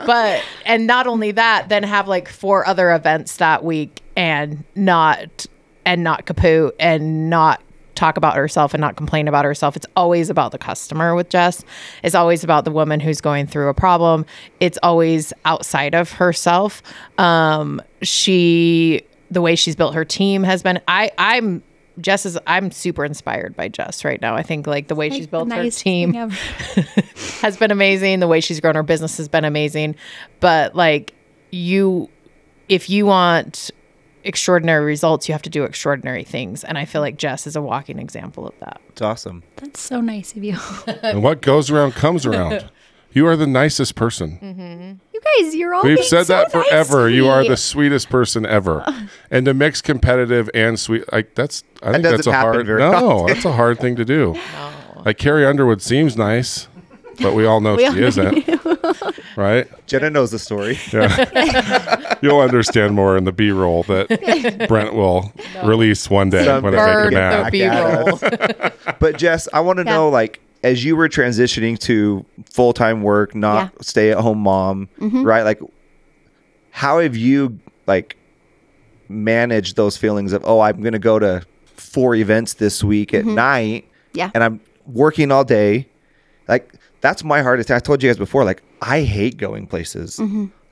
but 0.06 0.43
and 0.63 0.86
not 0.86 1.08
only 1.08 1.32
that, 1.32 1.69
then 1.69 1.82
have 1.82 2.08
like 2.08 2.30
four 2.30 2.67
other 2.67 2.91
events 2.93 3.38
that 3.38 3.63
week 3.63 4.04
and 4.15 4.63
not 4.75 5.47
and 5.86 6.04
not 6.04 6.28
kaput 6.28 6.75
and 6.80 7.32
not 7.32 7.63
talk 7.95 8.15
about 8.15 8.36
herself 8.36 8.75
and 8.75 8.82
not 8.82 8.95
complain 8.95 9.28
about 9.28 9.43
herself. 9.43 9.75
It's 9.75 9.88
always 9.95 10.30
about 10.30 10.52
the 10.52 10.60
customer 10.60 11.15
with 11.15 11.30
Jess. 11.30 11.65
It's 12.04 12.13
always 12.13 12.43
about 12.43 12.63
the 12.63 12.71
woman 12.71 12.99
who's 12.99 13.21
going 13.21 13.47
through 13.47 13.69
a 13.69 13.73
problem. 13.73 14.23
It's 14.60 14.78
always 14.84 15.34
outside 15.45 15.95
of 15.95 16.12
herself. 16.12 16.84
Um 17.17 17.82
she 18.04 19.02
the 19.32 19.41
way 19.41 19.56
she's 19.56 19.75
built 19.75 19.95
her 19.95 20.06
team 20.06 20.43
has 20.43 20.62
been 20.62 20.80
I 20.88 21.10
I'm 21.17 21.63
Jess 21.99 22.25
is 22.25 22.38
I'm 22.47 22.71
super 22.71 23.05
inspired 23.05 23.55
by 23.55 23.67
Jess 23.67 24.03
right 24.05 24.21
now. 24.21 24.35
I 24.35 24.43
think 24.43 24.67
like 24.67 24.88
the 24.88 24.95
way 24.95 25.09
she's 25.09 25.27
built 25.27 25.51
her 25.51 25.69
team 25.69 26.13
has 27.41 27.57
been 27.57 27.71
amazing. 27.71 28.19
The 28.19 28.27
way 28.27 28.41
she's 28.41 28.59
grown 28.59 28.75
her 28.75 28.83
business 28.83 29.17
has 29.17 29.27
been 29.27 29.45
amazing. 29.45 29.95
But 30.39 30.75
like 30.75 31.13
you 31.51 32.09
if 32.67 32.89
you 32.89 33.05
want 33.05 33.71
extraordinary 34.23 34.85
results, 34.85 35.27
you 35.27 35.33
have 35.33 35.41
to 35.41 35.49
do 35.49 35.63
extraordinary 35.63 36.23
things. 36.23 36.63
And 36.63 36.77
I 36.77 36.85
feel 36.85 37.01
like 37.01 37.17
Jess 37.17 37.47
is 37.47 37.55
a 37.55 37.62
walking 37.62 37.99
example 37.99 38.47
of 38.47 38.53
that. 38.59 38.81
It's 38.89 39.01
awesome. 39.01 39.43
That's 39.57 39.79
so 39.79 40.01
nice 40.01 40.35
of 40.35 40.43
you. 40.43 40.57
and 41.03 41.23
what 41.23 41.41
goes 41.41 41.69
around 41.69 41.93
comes 41.93 42.25
around. 42.25 42.69
You 43.11 43.25
are 43.27 43.35
the 43.35 43.47
nicest 43.47 43.95
person. 43.95 44.37
Mm-hmm. 44.41 44.93
you 45.13 45.19
guys, 45.43 45.55
you're 45.55 45.73
all 45.73 45.83
We've 45.83 45.97
being 45.97 46.07
said 46.07 46.25
so 46.25 46.33
that 46.33 46.51
forever. 46.51 47.07
to 47.09 47.13
You 47.15 47.27
are 47.27 47.43
the 47.43 47.57
sweetest 47.57 48.09
person 48.09 48.45
ever. 48.45 48.85
and 49.31 49.45
to 49.45 49.53
mix 49.53 49.81
competitive 49.81 50.49
and 50.53 50.79
sweet, 50.79 51.11
like 51.11 51.33
that's 51.35 51.63
I 51.81 51.91
think 51.93 52.03
doesn't 52.03 52.17
that's 52.17 52.27
a 52.27 52.33
hard 52.33 52.65
very 52.65 52.79
no, 52.81 52.93
often. 53.21 53.27
that's 53.33 53.45
a 53.45 53.51
hard 53.53 53.79
thing 53.79 53.95
to 53.97 54.05
do. 54.05 54.35
Like 55.05 55.17
Carrie 55.17 55.45
Underwood 55.45 55.81
seems 55.81 56.17
nice, 56.17 56.67
but 57.21 57.33
we 57.33 57.45
all 57.45 57.61
know 57.61 57.75
We 57.77 57.83
she 57.83 57.87
all 57.87 57.97
isn't. 58.03 58.45
right? 59.37 59.65
Jenna 59.87 60.09
knows 60.09 60.31
the 60.31 60.39
story. 60.39 60.77
Yeah. 60.91 62.15
You'll 62.21 62.41
understand 62.41 62.95
more 62.95 63.15
in 63.15 63.23
the 63.23 63.31
B 63.31 63.51
roll 63.51 63.83
that 63.83 64.67
Brent 64.67 64.93
will 64.93 65.31
release 65.63 66.09
one 66.09 66.29
day 66.29 66.43
Someday. 66.43 66.77
when 66.77 66.77
I 66.77 66.85
Burn 66.85 67.11
take 67.51 67.61
a 67.61 67.61
the 67.61 67.69
nap. 67.69 68.69
B 68.73 68.85
roll. 68.89 68.95
But 68.99 69.17
Jess, 69.17 69.47
I 69.53 69.61
want 69.61 69.77
to 69.79 69.85
Yeah. 69.85 69.91
know, 69.93 70.09
like, 70.09 70.41
as 70.63 70.83
you 70.83 70.95
were 70.95 71.07
transitioning 71.09 71.77
to 71.79 72.25
full 72.45 72.73
time 72.73 73.01
work, 73.01 73.33
not 73.35 73.55
Yeah. 73.55 73.65
Mm-hmm. 73.67 73.81
stay 73.81 74.11
at 74.11 74.17
home 74.19 74.39
mom, 74.39 74.89
right? 74.99 75.43
Like, 75.43 75.59
how 76.71 76.99
have 76.99 77.15
you 77.15 77.59
like 77.87 78.17
managed 79.07 79.75
those 79.75 79.97
feelings 79.97 80.33
of, 80.33 80.43
oh, 80.45 80.59
I'm 80.59 80.81
going 80.81 80.93
to 80.93 80.99
go 80.99 81.19
to 81.19 81.43
four 81.65 82.15
events 82.15 82.55
this 82.55 82.83
week 82.83 83.13
at 83.13 83.25
night, 83.25 83.83
Mm-hmm. 83.85 84.17
Yeah. 84.17 84.31
and 84.33 84.43
I'm 84.43 84.59
working 84.87 85.31
all 85.31 85.43
day. 85.43 85.87
Like, 86.47 86.73
that's 87.01 87.23
my 87.23 87.41
hardest. 87.43 87.69
I 87.71 87.79
told 87.79 88.01
you 88.01 88.09
guys 88.09 88.17
before, 88.17 88.43
like, 88.43 88.61
I 88.81 89.01
hate 89.01 89.37
going 89.37 89.67
places 89.67 90.19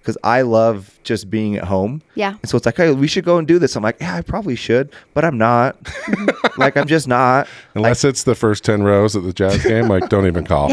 because 0.07 0.17
I 0.23 0.41
love 0.43 0.97
just 1.03 1.29
being 1.29 1.57
at 1.57 1.65
home. 1.65 2.01
Yeah. 2.15 2.29
And 2.41 2.49
so 2.49 2.55
it's 2.55 2.65
like, 2.65 2.77
hey, 2.77 2.93
we 2.93 3.09
should 3.09 3.25
go 3.25 3.37
and 3.37 3.45
do 3.45 3.59
this. 3.59 3.75
I'm 3.75 3.83
like, 3.83 3.97
yeah, 3.99 4.15
I 4.15 4.21
probably 4.21 4.55
should, 4.55 4.89
but 5.13 5.25
I'm 5.25 5.37
not. 5.37 5.83
Mm-hmm. 5.83 6.57
like, 6.61 6.77
I'm 6.77 6.87
just 6.87 7.09
not. 7.09 7.49
Unless 7.75 8.05
it's 8.05 8.23
the 8.23 8.33
first 8.33 8.63
10 8.63 8.83
rows 8.83 9.17
at 9.17 9.23
the 9.23 9.33
jazz 9.33 9.61
game, 9.63 9.89
like, 9.89 10.07
don't 10.07 10.25
even 10.25 10.45
call. 10.53 10.69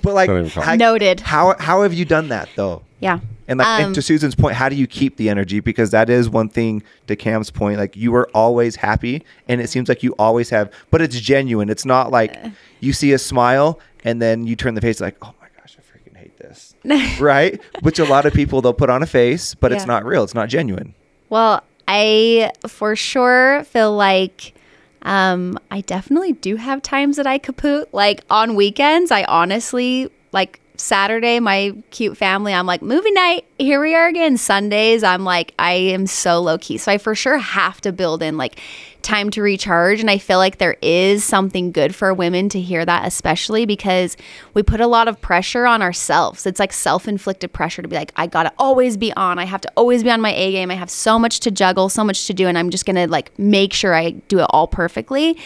But 0.00 0.14
like, 0.14 0.28
Don't 0.28 0.38
even 0.38 0.50
call. 0.52 0.62
how, 0.62 0.76
Noted. 0.76 1.18
how 1.18 1.56
how 1.58 1.82
have 1.82 1.92
you 1.92 2.04
done 2.04 2.28
that 2.28 2.48
though? 2.54 2.82
Yeah. 3.00 3.18
And 3.48 3.58
like, 3.58 3.66
and 3.66 3.86
Um, 3.86 3.92
to 3.94 4.02
Susan's 4.02 4.36
point, 4.36 4.54
how 4.54 4.68
do 4.68 4.76
you 4.76 4.86
keep 4.86 5.16
the 5.16 5.28
energy? 5.28 5.58
Because 5.58 5.90
that 5.90 6.08
is 6.08 6.30
one 6.30 6.48
thing. 6.48 6.84
To 7.08 7.16
Cam's 7.16 7.50
point, 7.50 7.78
like 7.78 7.96
you 7.96 8.14
are 8.14 8.28
always 8.32 8.76
happy, 8.76 9.24
and 9.48 9.60
it 9.60 9.68
seems 9.68 9.88
like 9.88 10.04
you 10.04 10.14
always 10.20 10.50
have. 10.50 10.70
But 10.92 11.02
it's 11.02 11.18
genuine. 11.18 11.68
It's 11.68 11.84
not 11.84 12.12
like 12.12 12.36
you 12.78 12.92
see 12.92 13.12
a 13.12 13.18
smile 13.18 13.80
and 14.04 14.22
then 14.22 14.46
you 14.46 14.54
turn 14.54 14.74
the 14.74 14.80
face 14.80 15.00
like, 15.00 15.16
oh 15.22 15.34
my 15.40 15.48
gosh, 15.60 15.76
I 15.76 15.82
freaking 15.82 16.16
hate 16.16 16.36
this, 16.38 16.75
right? 17.20 17.60
Which 17.80 17.98
a 17.98 18.04
lot 18.04 18.26
of 18.26 18.32
people 18.32 18.60
they'll 18.60 18.72
put 18.72 18.90
on 18.90 19.02
a 19.02 19.06
face, 19.06 19.54
but 19.54 19.72
it's 19.72 19.86
not 19.86 20.04
real. 20.04 20.22
It's 20.22 20.34
not 20.34 20.48
genuine. 20.48 20.94
Well, 21.28 21.62
I 21.88 22.52
for 22.66 22.96
sure 22.96 23.64
feel 23.64 23.94
like 23.94 24.54
um, 25.02 25.58
I 25.70 25.82
definitely 25.82 26.32
do 26.32 26.56
have 26.56 26.82
times 26.82 27.16
that 27.16 27.26
I 27.26 27.38
kaput. 27.38 27.92
Like 27.92 28.22
on 28.30 28.54
weekends, 28.54 29.10
I 29.10 29.24
honestly 29.24 30.10
like 30.32 30.60
Saturday, 30.76 31.40
my 31.40 31.74
cute 31.90 32.16
family, 32.16 32.52
I'm 32.52 32.66
like, 32.66 32.82
movie 32.82 33.10
night, 33.12 33.46
here 33.58 33.80
we 33.80 33.94
are 33.94 34.08
again. 34.08 34.36
Sundays, 34.36 35.02
I'm 35.02 35.24
like, 35.24 35.54
I 35.58 35.72
am 35.72 36.06
so 36.06 36.40
low 36.40 36.58
key. 36.58 36.78
So 36.78 36.92
I 36.92 36.98
for 36.98 37.14
sure 37.14 37.38
have 37.38 37.80
to 37.82 37.92
build 37.92 38.22
in 38.22 38.36
like 38.36 38.60
time 39.02 39.30
to 39.30 39.42
recharge. 39.42 40.00
And 40.00 40.10
I 40.10 40.18
feel 40.18 40.38
like 40.38 40.58
there 40.58 40.76
is 40.82 41.24
something 41.24 41.72
good 41.72 41.94
for 41.94 42.12
women 42.12 42.48
to 42.50 42.60
hear 42.60 42.84
that, 42.84 43.06
especially 43.06 43.66
because 43.66 44.16
we 44.54 44.62
put 44.62 44.80
a 44.80 44.86
lot 44.86 45.08
of 45.08 45.20
pressure 45.20 45.66
on 45.66 45.82
ourselves. 45.82 46.46
It's 46.46 46.60
like 46.60 46.72
self 46.72 47.08
inflicted 47.08 47.52
pressure 47.52 47.82
to 47.82 47.88
be 47.88 47.96
like, 47.96 48.12
I 48.16 48.26
gotta 48.26 48.52
always 48.58 48.96
be 48.96 49.12
on. 49.14 49.38
I 49.38 49.44
have 49.44 49.60
to 49.62 49.72
always 49.76 50.02
be 50.02 50.10
on 50.10 50.20
my 50.20 50.32
A 50.32 50.52
game. 50.52 50.70
I 50.70 50.74
have 50.74 50.90
so 50.90 51.18
much 51.18 51.40
to 51.40 51.50
juggle, 51.50 51.88
so 51.88 52.04
much 52.04 52.26
to 52.26 52.34
do. 52.34 52.46
And 52.48 52.58
I'm 52.58 52.70
just 52.70 52.86
gonna 52.86 53.06
like 53.06 53.36
make 53.38 53.72
sure 53.72 53.94
I 53.94 54.10
do 54.10 54.40
it 54.40 54.46
all 54.50 54.66
perfectly. 54.66 55.38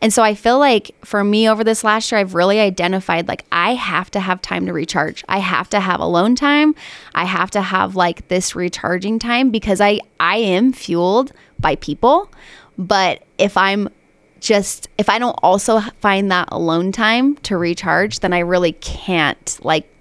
And 0.00 0.12
so 0.12 0.22
I 0.22 0.34
feel 0.34 0.58
like 0.58 0.94
for 1.04 1.24
me 1.24 1.48
over 1.48 1.64
this 1.64 1.82
last 1.82 2.12
year, 2.12 2.20
I've 2.20 2.34
really 2.34 2.60
identified 2.60 3.26
like 3.26 3.44
I 3.50 3.74
have 3.74 4.10
to 4.12 4.20
have 4.20 4.40
time 4.40 4.66
to 4.66 4.72
recharge. 4.72 5.24
I 5.28 5.38
have 5.38 5.68
to 5.70 5.80
have 5.80 6.00
alone 6.00 6.36
time. 6.36 6.74
I 7.14 7.24
have 7.24 7.50
to 7.52 7.62
have 7.62 7.96
like 7.96 8.28
this 8.28 8.54
recharging 8.54 9.18
time 9.18 9.50
because 9.50 9.80
I 9.80 10.00
I 10.20 10.36
am 10.36 10.72
fueled 10.72 11.32
by 11.58 11.74
people. 11.76 12.30
But 12.78 13.24
if 13.36 13.56
I'm 13.56 13.88
just 14.40 14.88
if 14.96 15.08
I 15.08 15.18
don't 15.18 15.38
also 15.42 15.80
find 16.00 16.30
that 16.30 16.48
alone 16.52 16.92
time 16.92 17.36
to 17.38 17.56
recharge, 17.56 18.20
then 18.20 18.32
I 18.32 18.38
really 18.38 18.72
can't 18.72 19.58
like 19.62 19.92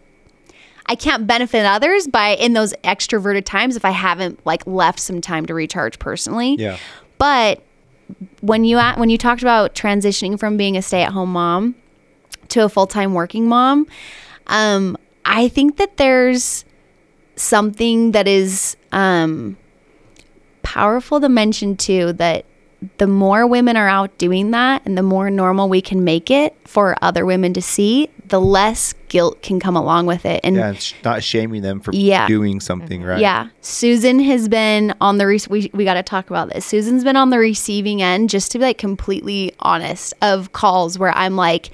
I 0.85 0.95
can't 0.95 1.27
benefit 1.27 1.65
others 1.65 2.07
by 2.07 2.29
in 2.29 2.53
those 2.53 2.73
extroverted 2.83 3.43
times 3.45 3.75
if 3.75 3.83
I 3.83 3.89
haven't 3.89 4.45
like 4.45 4.65
left 4.67 4.99
some 4.99 5.21
time 5.21 5.45
to 5.47 5.53
recharge 5.53 5.99
personally. 5.99 6.55
Yeah. 6.55 6.77
But 7.17 7.63
when 8.41 8.63
you 8.63 8.77
a- 8.77 8.93
when 8.95 9.09
you 9.09 9.17
talked 9.17 9.41
about 9.41 9.73
transitioning 9.75 10.39
from 10.39 10.55
being 10.55 10.77
a 10.77 10.81
stay-at-home 10.81 11.33
mom 11.33 11.75
to 12.49 12.63
a 12.63 12.69
full-time 12.69 13.13
working 13.13 13.49
mom, 13.49 13.87
um, 14.45 14.95
I 15.25 15.49
think 15.49 15.75
that 15.77 15.97
there's 15.97 16.63
something 17.35 18.11
that 18.11 18.27
is 18.27 18.77
um, 18.93 19.57
powerful 20.61 21.19
to 21.19 21.27
mention 21.27 21.75
too. 21.75 22.13
That 22.13 22.45
the 22.97 23.07
more 23.07 23.45
women 23.47 23.77
are 23.77 23.87
out 23.87 24.17
doing 24.17 24.51
that, 24.51 24.81
and 24.85 24.97
the 24.97 25.03
more 25.03 25.29
normal 25.29 25.69
we 25.69 25.81
can 25.81 26.03
make 26.03 26.29
it 26.31 26.55
for 26.65 26.95
other 27.01 27.25
women 27.25 27.53
to 27.53 27.61
see, 27.61 28.09
the 28.25 28.41
less 28.41 28.93
guilt 29.07 29.41
can 29.41 29.59
come 29.59 29.75
along 29.75 30.05
with 30.05 30.25
it. 30.25 30.41
And 30.43 30.55
Yeah, 30.55 30.69
and 30.69 30.81
sh- 30.81 30.93
not 31.03 31.23
shaming 31.23 31.61
them 31.61 31.79
for 31.79 31.91
Yeah. 31.93 32.27
doing 32.27 32.59
something 32.59 33.01
mm-hmm. 33.01 33.09
right. 33.09 33.19
yeah, 33.19 33.47
Susan 33.61 34.19
has 34.19 34.49
been 34.49 34.93
on 34.99 35.17
the 35.17 35.27
re- 35.27 35.39
we 35.49 35.69
we 35.73 35.83
got 35.85 35.93
to 35.95 36.03
talk 36.03 36.29
about 36.29 36.53
this. 36.53 36.65
Susan's 36.65 37.03
been 37.03 37.15
on 37.15 37.29
the 37.29 37.39
receiving 37.39 38.01
end, 38.01 38.29
just 38.29 38.51
to 38.51 38.59
be 38.59 38.65
like 38.65 38.77
completely 38.77 39.53
honest, 39.59 40.13
of 40.21 40.51
calls 40.53 40.99
where 40.99 41.15
I'm 41.15 41.35
like, 41.35 41.69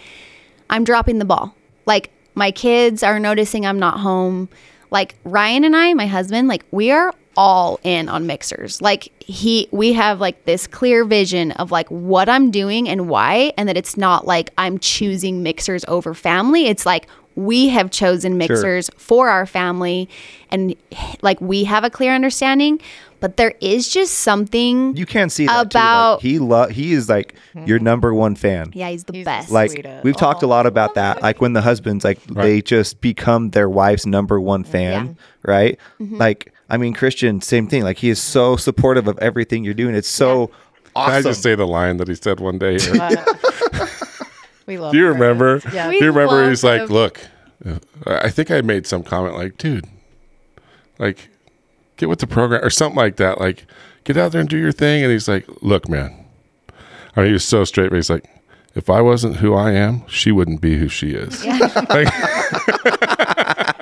I'm 0.69 0.83
dropping 0.83 1.19
the 1.19 1.25
ball. 1.25 1.55
Like 1.85 2.11
my 2.35 2.51
kids 2.51 3.03
are 3.03 3.19
noticing 3.19 3.65
I'm 3.65 3.79
not 3.79 3.99
home. 3.99 4.49
Like 4.91 5.15
Ryan 5.23 5.63
and 5.63 5.75
I, 5.75 5.93
my 5.95 6.05
husband, 6.07 6.47
like 6.47 6.65
we 6.71 6.91
are 6.91 7.11
all 7.35 7.79
in 7.83 8.09
on 8.09 8.27
Mixhers. 8.27 8.81
Like 8.81 9.11
he 9.19 9.67
we 9.71 9.93
have 9.93 10.19
like 10.19 10.45
this 10.45 10.67
clear 10.67 11.05
vision 11.05 11.51
of 11.53 11.71
like 11.71 11.89
what 11.89 12.29
I'm 12.29 12.51
doing 12.51 12.87
and 12.89 13.07
why 13.09 13.53
and 13.57 13.67
that 13.69 13.77
it's 13.77 13.97
not 13.97 14.27
like 14.27 14.51
I'm 14.57 14.77
choosing 14.79 15.43
Mixhers 15.43 15.83
over 15.87 16.13
family. 16.13 16.67
It's 16.67 16.85
like 16.85 17.07
we 17.35 17.69
have 17.69 17.89
chosen 17.89 18.37
Mixhers 18.37 18.91
for 18.95 19.29
our 19.29 19.45
family 19.47 20.07
and 20.51 20.75
like 21.23 21.41
we 21.41 21.63
have 21.63 21.83
a 21.83 21.89
clear 21.89 22.13
understanding, 22.13 22.79
but 23.21 23.37
there 23.37 23.55
is 23.59 23.89
just 23.89 24.19
something 24.19 24.95
You 24.95 25.07
can't 25.07 25.31
see 25.31 25.47
that 25.47 25.71
too. 25.71 25.77
Like, 25.79 25.83
About- 25.83 26.21
he 26.21 26.37
lo- 26.37 26.67
he 26.67 26.93
is 26.93 27.09
like 27.09 27.33
your 27.65 27.79
number 27.79 28.13
one 28.13 28.35
fan. 28.35 28.69
yeah, 28.75 28.89
he's 28.89 29.05
the 29.05 29.13
He's 29.13 29.25
best. 29.25 29.49
like 29.49 29.71
Sweetest. 29.71 30.03
we've 30.03 30.15
talked 30.15 30.43
a 30.43 30.47
lot 30.47 30.67
about 30.67 30.93
that 30.93 31.23
like 31.23 31.41
when 31.41 31.53
the 31.53 31.61
husbands 31.61 32.03
like 32.05 32.21
they 32.25 32.61
just 32.61 33.01
become 33.01 33.49
their 33.49 33.67
wife's 33.67 34.05
number 34.05 34.39
one 34.39 34.63
fan 34.63 35.17
right 35.43 35.79
Mm-hmm. 35.99 36.17
like 36.17 36.52
i 36.69 36.77
mean 36.77 36.93
christian 36.93 37.41
same 37.41 37.67
thing 37.67 37.83
like 37.83 37.97
he 37.97 38.09
is 38.09 38.21
so 38.21 38.55
supportive 38.55 39.07
of 39.07 39.17
everything 39.19 39.63
you're 39.63 39.73
doing 39.73 39.95
it's 39.95 40.07
so 40.07 40.47
Can 40.47 40.55
awesome 40.95 41.13
I 41.15 41.21
just 41.21 41.41
say 41.41 41.55
the 41.55 41.67
line 41.67 41.97
that 41.97 42.07
he 42.07 42.15
said 42.15 42.39
one 42.39 42.57
day 42.59 42.79
here? 42.79 42.93
we 44.67 44.77
love 44.77 44.91
Do 44.93 44.97
you 44.99 45.05
her. 45.05 45.13
remember? 45.13 45.59
Yeah. 45.73 45.89
Do 45.89 45.97
you 45.97 46.05
remember 46.11 46.41
love 46.41 46.49
he's 46.49 46.63
like, 46.63 46.89
look, 46.89 47.19
uh, 47.65 47.79
I 48.05 48.29
think 48.29 48.51
I 48.51 48.61
made 48.61 48.85
some 48.85 49.01
comment 49.03 49.35
like, 49.35 49.57
dude, 49.57 49.85
like, 50.99 51.29
get 51.97 52.09
with 52.09 52.19
the 52.19 52.27
program 52.27 52.63
or 52.63 52.69
something 52.69 52.95
like 52.95 53.15
that. 53.17 53.39
Like, 53.41 53.65
get 54.03 54.17
out 54.17 54.31
there 54.33 54.41
and 54.41 54.49
do 54.49 54.57
your 54.57 54.71
thing. 54.71 55.03
And 55.03 55.11
he's 55.11 55.27
like, 55.27 55.45
look, 55.61 55.89
man. 55.89 56.25
I 57.15 57.21
mean, 57.21 57.27
he 57.27 57.33
was 57.33 57.43
so 57.45 57.63
straight, 57.63 57.89
but 57.89 57.95
he's 57.95 58.09
like, 58.11 58.25
if 58.75 58.89
I 58.89 59.01
wasn't 59.01 59.37
who 59.37 59.53
I 59.55 59.71
am, 59.71 60.03
she 60.07 60.31
wouldn't 60.31 60.61
be 60.61 60.77
who 60.77 60.87
she 60.89 61.11
is. 61.11 61.43
Like, 61.89 62.07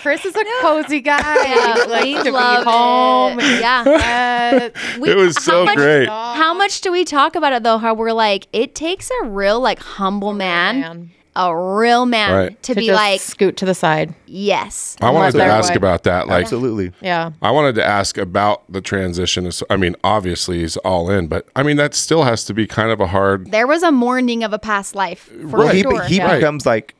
Chris 0.00 0.24
is 0.24 0.34
a 0.36 0.44
cozy 0.60 1.00
guy. 1.00 1.18
Yeah, 1.20 1.74
He 1.74 1.90
likes 1.90 2.04
we 2.04 2.14
to 2.18 2.22
be 2.24 2.30
love 2.30 2.64
home. 2.64 3.40
it. 3.40 3.60
Yeah. 3.60 3.84
Uh, 4.68 4.98
We- 5.00 5.10
it 5.10 5.16
was 5.16 5.36
so 5.42 5.60
how 5.60 5.64
much, 5.66 5.76
great. 5.76 6.08
How 6.08 6.54
much 6.54 6.80
do 6.80 6.90
we 6.92 7.04
talk 7.04 7.36
about 7.36 7.52
it 7.52 7.62
though? 7.62 7.78
How 7.78 7.94
we're 7.94 8.12
like, 8.12 8.46
it 8.52 8.74
takes 8.74 9.10
a 9.22 9.26
real 9.26 9.60
like 9.60 9.78
humble 9.78 10.32
man, 10.32 10.80
man. 10.80 11.10
a 11.36 11.56
real 11.56 12.06
man 12.06 12.32
Right. 12.34 12.62
to, 12.62 12.74
to 12.74 12.80
be 12.80 12.86
just 12.86 12.96
like, 12.96 13.20
scoot 13.20 13.56
to 13.58 13.64
the 13.66 13.74
side. 13.74 14.14
yes, 14.26 14.96
I 15.00 15.10
wanted 15.10 15.32
to 15.32 15.44
ask 15.44 15.70
way. 15.70 15.76
about 15.76 16.04
that. 16.04 16.28
Like, 16.28 16.44
absolutely 16.44 16.92
Yeah. 17.00 17.32
I 17.42 17.50
wanted 17.50 17.74
to 17.76 17.84
ask 17.86 18.16
about 18.18 18.62
the 18.72 18.80
transition. 18.80 19.50
I 19.70 19.76
mean, 19.76 19.94
obviously 20.02 20.60
he's 20.60 20.76
all 20.78 21.10
in, 21.10 21.28
but 21.28 21.46
I 21.54 21.62
mean, 21.62 21.76
that 21.76 21.94
still 21.94 22.22
has 22.24 22.44
to 22.46 22.54
be 22.54 22.66
kind 22.66 22.90
of 22.90 23.00
a 23.00 23.06
hard. 23.08 23.50
there 23.50 23.66
was 23.66 23.82
a 23.82 23.92
mourning 23.92 24.42
of 24.44 24.52
a 24.52 24.58
past 24.58 24.94
life 24.94 25.20
for 25.50 25.58
well 25.58 25.68
he, 25.68 25.82
sure. 25.82 26.02
he 26.04 26.20
Right. 26.22 26.36
becomes 26.36 26.64
like 26.66 26.94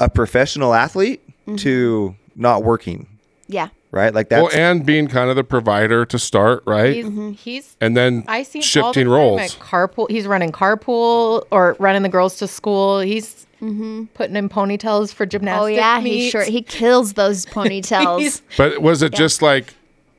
a 0.00 0.08
professional 0.10 0.74
athlete 0.74 1.22
Mm-hmm. 1.46 1.56
to 1.56 2.16
not 2.36 2.64
working 2.64 3.06
yeah, 3.48 3.68
right 3.90 4.14
like 4.14 4.30
that. 4.30 4.38
Well, 4.38 4.46
that's 4.46 4.56
and 4.56 4.86
being 4.86 5.08
kind 5.08 5.28
of 5.28 5.36
the 5.36 5.44
provider 5.44 6.06
to 6.06 6.18
start, 6.18 6.62
right? 6.66 6.94
He's, 6.94 7.04
Mm-hmm. 7.04 7.30
he's 7.32 7.76
and 7.80 7.94
then 7.96 8.24
I 8.26 8.42
see 8.44 8.62
shifting 8.62 8.82
all 8.84 8.92
the 8.92 9.00
time 9.02 9.08
roles. 9.10 9.40
At 9.40 9.50
carpool. 9.60 10.10
He's 10.10 10.26
running 10.26 10.52
carpool 10.52 11.44
or 11.50 11.76
running 11.78 12.02
the 12.02 12.08
girls 12.08 12.38
to 12.38 12.48
school. 12.48 13.00
He's 13.00 13.46
putting 13.58 14.36
in 14.36 14.48
ponytails 14.48 15.12
for 15.12 15.24
gymnastics. 15.26 15.62
oh 15.62 15.66
yeah, 15.66 15.98
he 16.00 16.04
meets. 16.04 16.32
sure 16.32 16.44
he 16.44 16.60
kills 16.62 17.12
those 17.14 17.46
ponytails. 17.58 18.40
But 18.56 18.80
was 18.82 19.02
it 19.02 19.12
just 19.12 19.42
like 19.42 19.74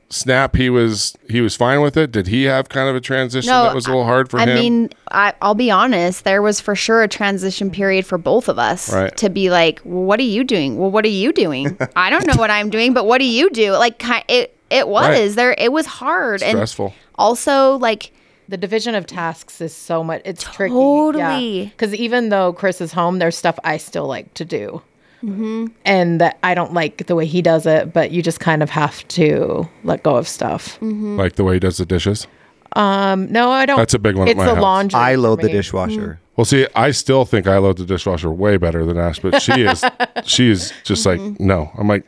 snap? 0.08 0.56
He 0.56 0.70
was 0.70 1.16
he 1.28 1.40
was 1.40 1.56
fine 1.56 1.80
with 1.80 1.96
it. 1.96 2.12
Did 2.12 2.26
he 2.28 2.44
have 2.44 2.68
kind 2.68 2.88
of 2.88 2.96
a 2.96 3.00
transition 3.00 3.50
No, 3.50 3.64
that 3.64 3.74
was 3.74 3.86
a 3.86 3.90
little 3.90 4.04
hard 4.04 4.30
for 4.30 4.38
I 4.38 4.44
him? 4.44 4.48
I 4.50 4.54
mean, 4.54 4.90
I, 5.10 5.34
I'll 5.42 5.54
be 5.54 5.70
honest. 5.70 6.24
There 6.24 6.42
was 6.42 6.60
for 6.60 6.74
sure 6.74 7.02
a 7.02 7.08
transition 7.08 7.70
period 7.70 8.06
for 8.06 8.18
both 8.18 8.48
of 8.48 8.58
us 8.58 8.92
Right. 8.92 9.16
to 9.18 9.28
be 9.30 9.50
like, 9.50 9.80
well, 9.84 10.04
"What 10.04 10.20
are 10.20 10.24
you 10.24 10.44
doing? 10.44 10.78
Well, 10.78 10.90
what 10.90 11.04
are 11.04 11.08
you 11.08 11.32
doing? 11.32 11.76
I 11.96 12.10
don't 12.10 12.26
know 12.26 12.34
what 12.36 12.50
I'm 12.50 12.70
doing, 12.70 12.92
but 12.92 13.06
what 13.06 13.18
do 13.18 13.24
you 13.24 13.50
do?" 13.50 13.72
Like, 13.72 14.02
it 14.28 14.56
it 14.70 14.88
was 14.88 15.08
Right. 15.08 15.30
there. 15.36 15.54
It 15.58 15.72
was 15.72 15.86
hard 15.86 16.40
Stressful. 16.40 16.86
and 16.86 16.94
also 17.16 17.76
like 17.76 18.12
the 18.48 18.56
division 18.56 18.94
of 18.94 19.06
tasks 19.06 19.60
is 19.60 19.74
so 19.74 20.04
much. 20.04 20.22
It's 20.24 20.42
tricky. 20.44 20.72
Totally. 20.72 21.64
Because 21.66 21.94
even 21.94 22.28
though 22.28 22.52
Chris 22.52 22.80
is 22.80 22.92
home, 22.92 23.18
there's 23.18 23.36
stuff 23.36 23.58
I 23.64 23.76
still 23.76 24.06
like 24.06 24.32
to 24.34 24.44
do. 24.44 24.82
Mm-hmm. 25.24 25.66
and 25.84 26.20
that 26.20 26.38
I 26.42 26.54
don't 26.54 26.72
like 26.74 27.06
the 27.06 27.14
way 27.16 27.26
he 27.26 27.42
does 27.42 27.66
it, 27.66 27.92
but 27.92 28.10
you 28.10 28.22
just 28.22 28.38
kind 28.38 28.62
of 28.62 28.70
have 28.70 29.06
to 29.08 29.68
let 29.82 30.02
go 30.02 30.16
of 30.16 30.28
stuff. 30.28 30.76
Mm-hmm. 30.80 31.16
Like 31.16 31.34
the 31.36 31.44
way 31.44 31.54
he 31.54 31.60
does 31.60 31.78
the 31.78 31.86
dishes. 31.86 32.26
Um, 32.74 33.32
no, 33.32 33.50
I 33.50 33.64
don't. 33.66 33.78
That's 33.78 33.94
a 33.94 33.98
big 33.98 34.16
one 34.16 34.28
at 34.28 34.32
It's 34.32 34.36
my 34.38 34.44
the 34.44 34.54
house. 34.54 34.62
laundry. 34.62 35.00
I 35.00 35.14
for 35.14 35.18
load 35.20 35.40
the 35.40 35.46
me. 35.46 35.52
dishwasher. 35.52 36.00
Mm-hmm. 36.20 36.32
Well, 36.36 36.44
see, 36.44 36.66
I 36.76 36.90
still 36.90 37.24
think 37.24 37.46
I 37.46 37.56
load 37.58 37.78
the 37.78 37.86
dishwasher 37.86 38.30
way 38.30 38.58
better 38.58 38.84
than 38.84 38.98
Ash, 38.98 39.18
but 39.18 39.40
she 39.40 39.62
is, 39.62 39.82
she 40.24 40.50
is 40.50 40.72
just 40.84 41.06
like, 41.06 41.18
no. 41.40 41.70
I'm 41.78 41.88
like, 41.88 42.04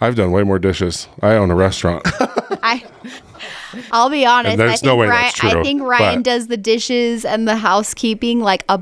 I've 0.00 0.16
done 0.16 0.32
way 0.32 0.42
more 0.42 0.58
dishes. 0.58 1.06
I 1.20 1.32
own 1.34 1.50
a 1.50 1.54
restaurant. 1.54 2.02
I 2.62 2.82
I'll 3.90 4.08
be 4.10 4.24
honest. 4.24 4.52
And 4.54 4.62
I 4.62 4.66
there's 4.66 4.80
think 4.80 4.86
no 4.90 4.96
way 4.96 5.08
Ryan, 5.08 5.22
that's 5.22 5.34
true, 5.38 5.60
I 5.60 5.62
think 5.62 5.82
Ryan 5.82 6.18
but- 6.20 6.24
does 6.24 6.46
the 6.46 6.56
dishes 6.56 7.24
and 7.26 7.46
the 7.46 7.56
housekeeping 7.56 8.40
like 8.40 8.64
a 8.70 8.80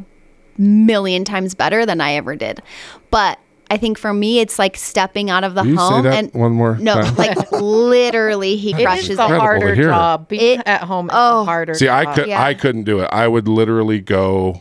million 0.58 1.24
times 1.24 1.54
better 1.54 1.84
than 1.86 2.00
I 2.00 2.14
ever 2.14 2.36
did. 2.36 2.62
But 3.10 3.38
I 3.72 3.76
think 3.76 3.98
for 3.98 4.12
me, 4.12 4.40
it's 4.40 4.58
like 4.58 4.76
stepping 4.76 5.30
out 5.30 5.44
of 5.44 5.54
the 5.54 5.62
Will 5.62 5.68
you 5.70 5.76
say 5.76 5.82
home 5.82 6.02
that 6.04 6.14
and 6.24 6.34
one 6.34 6.52
more 6.52 6.76
no, 6.78 6.94
time? 7.02 7.14
like 7.16 7.52
literally, 7.52 8.56
he 8.56 8.70
It 8.72 8.78
is 8.80 8.84
crushes 8.84 9.16
the 9.16 9.22
it. 9.22 9.30
Incredible 9.30 9.38
to 9.38 9.40
harder 9.66 9.74
hear. 9.74 9.88
job. 9.88 10.28
Being 10.28 10.60
It- 10.60 10.66
at 10.66 10.82
home 10.82 11.06
is 11.06 11.12
oh. 11.14 11.40
the 11.40 11.44
harder. 11.44 11.74
See, 11.74 11.88
I 11.88 12.12
could, 12.14 12.26
Yeah. 12.26 12.42
I 12.42 12.54
couldn't 12.54 12.82
do 12.84 13.00
it. 13.00 13.08
I 13.12 13.28
would 13.28 13.46
literally 13.46 14.00
go 14.00 14.60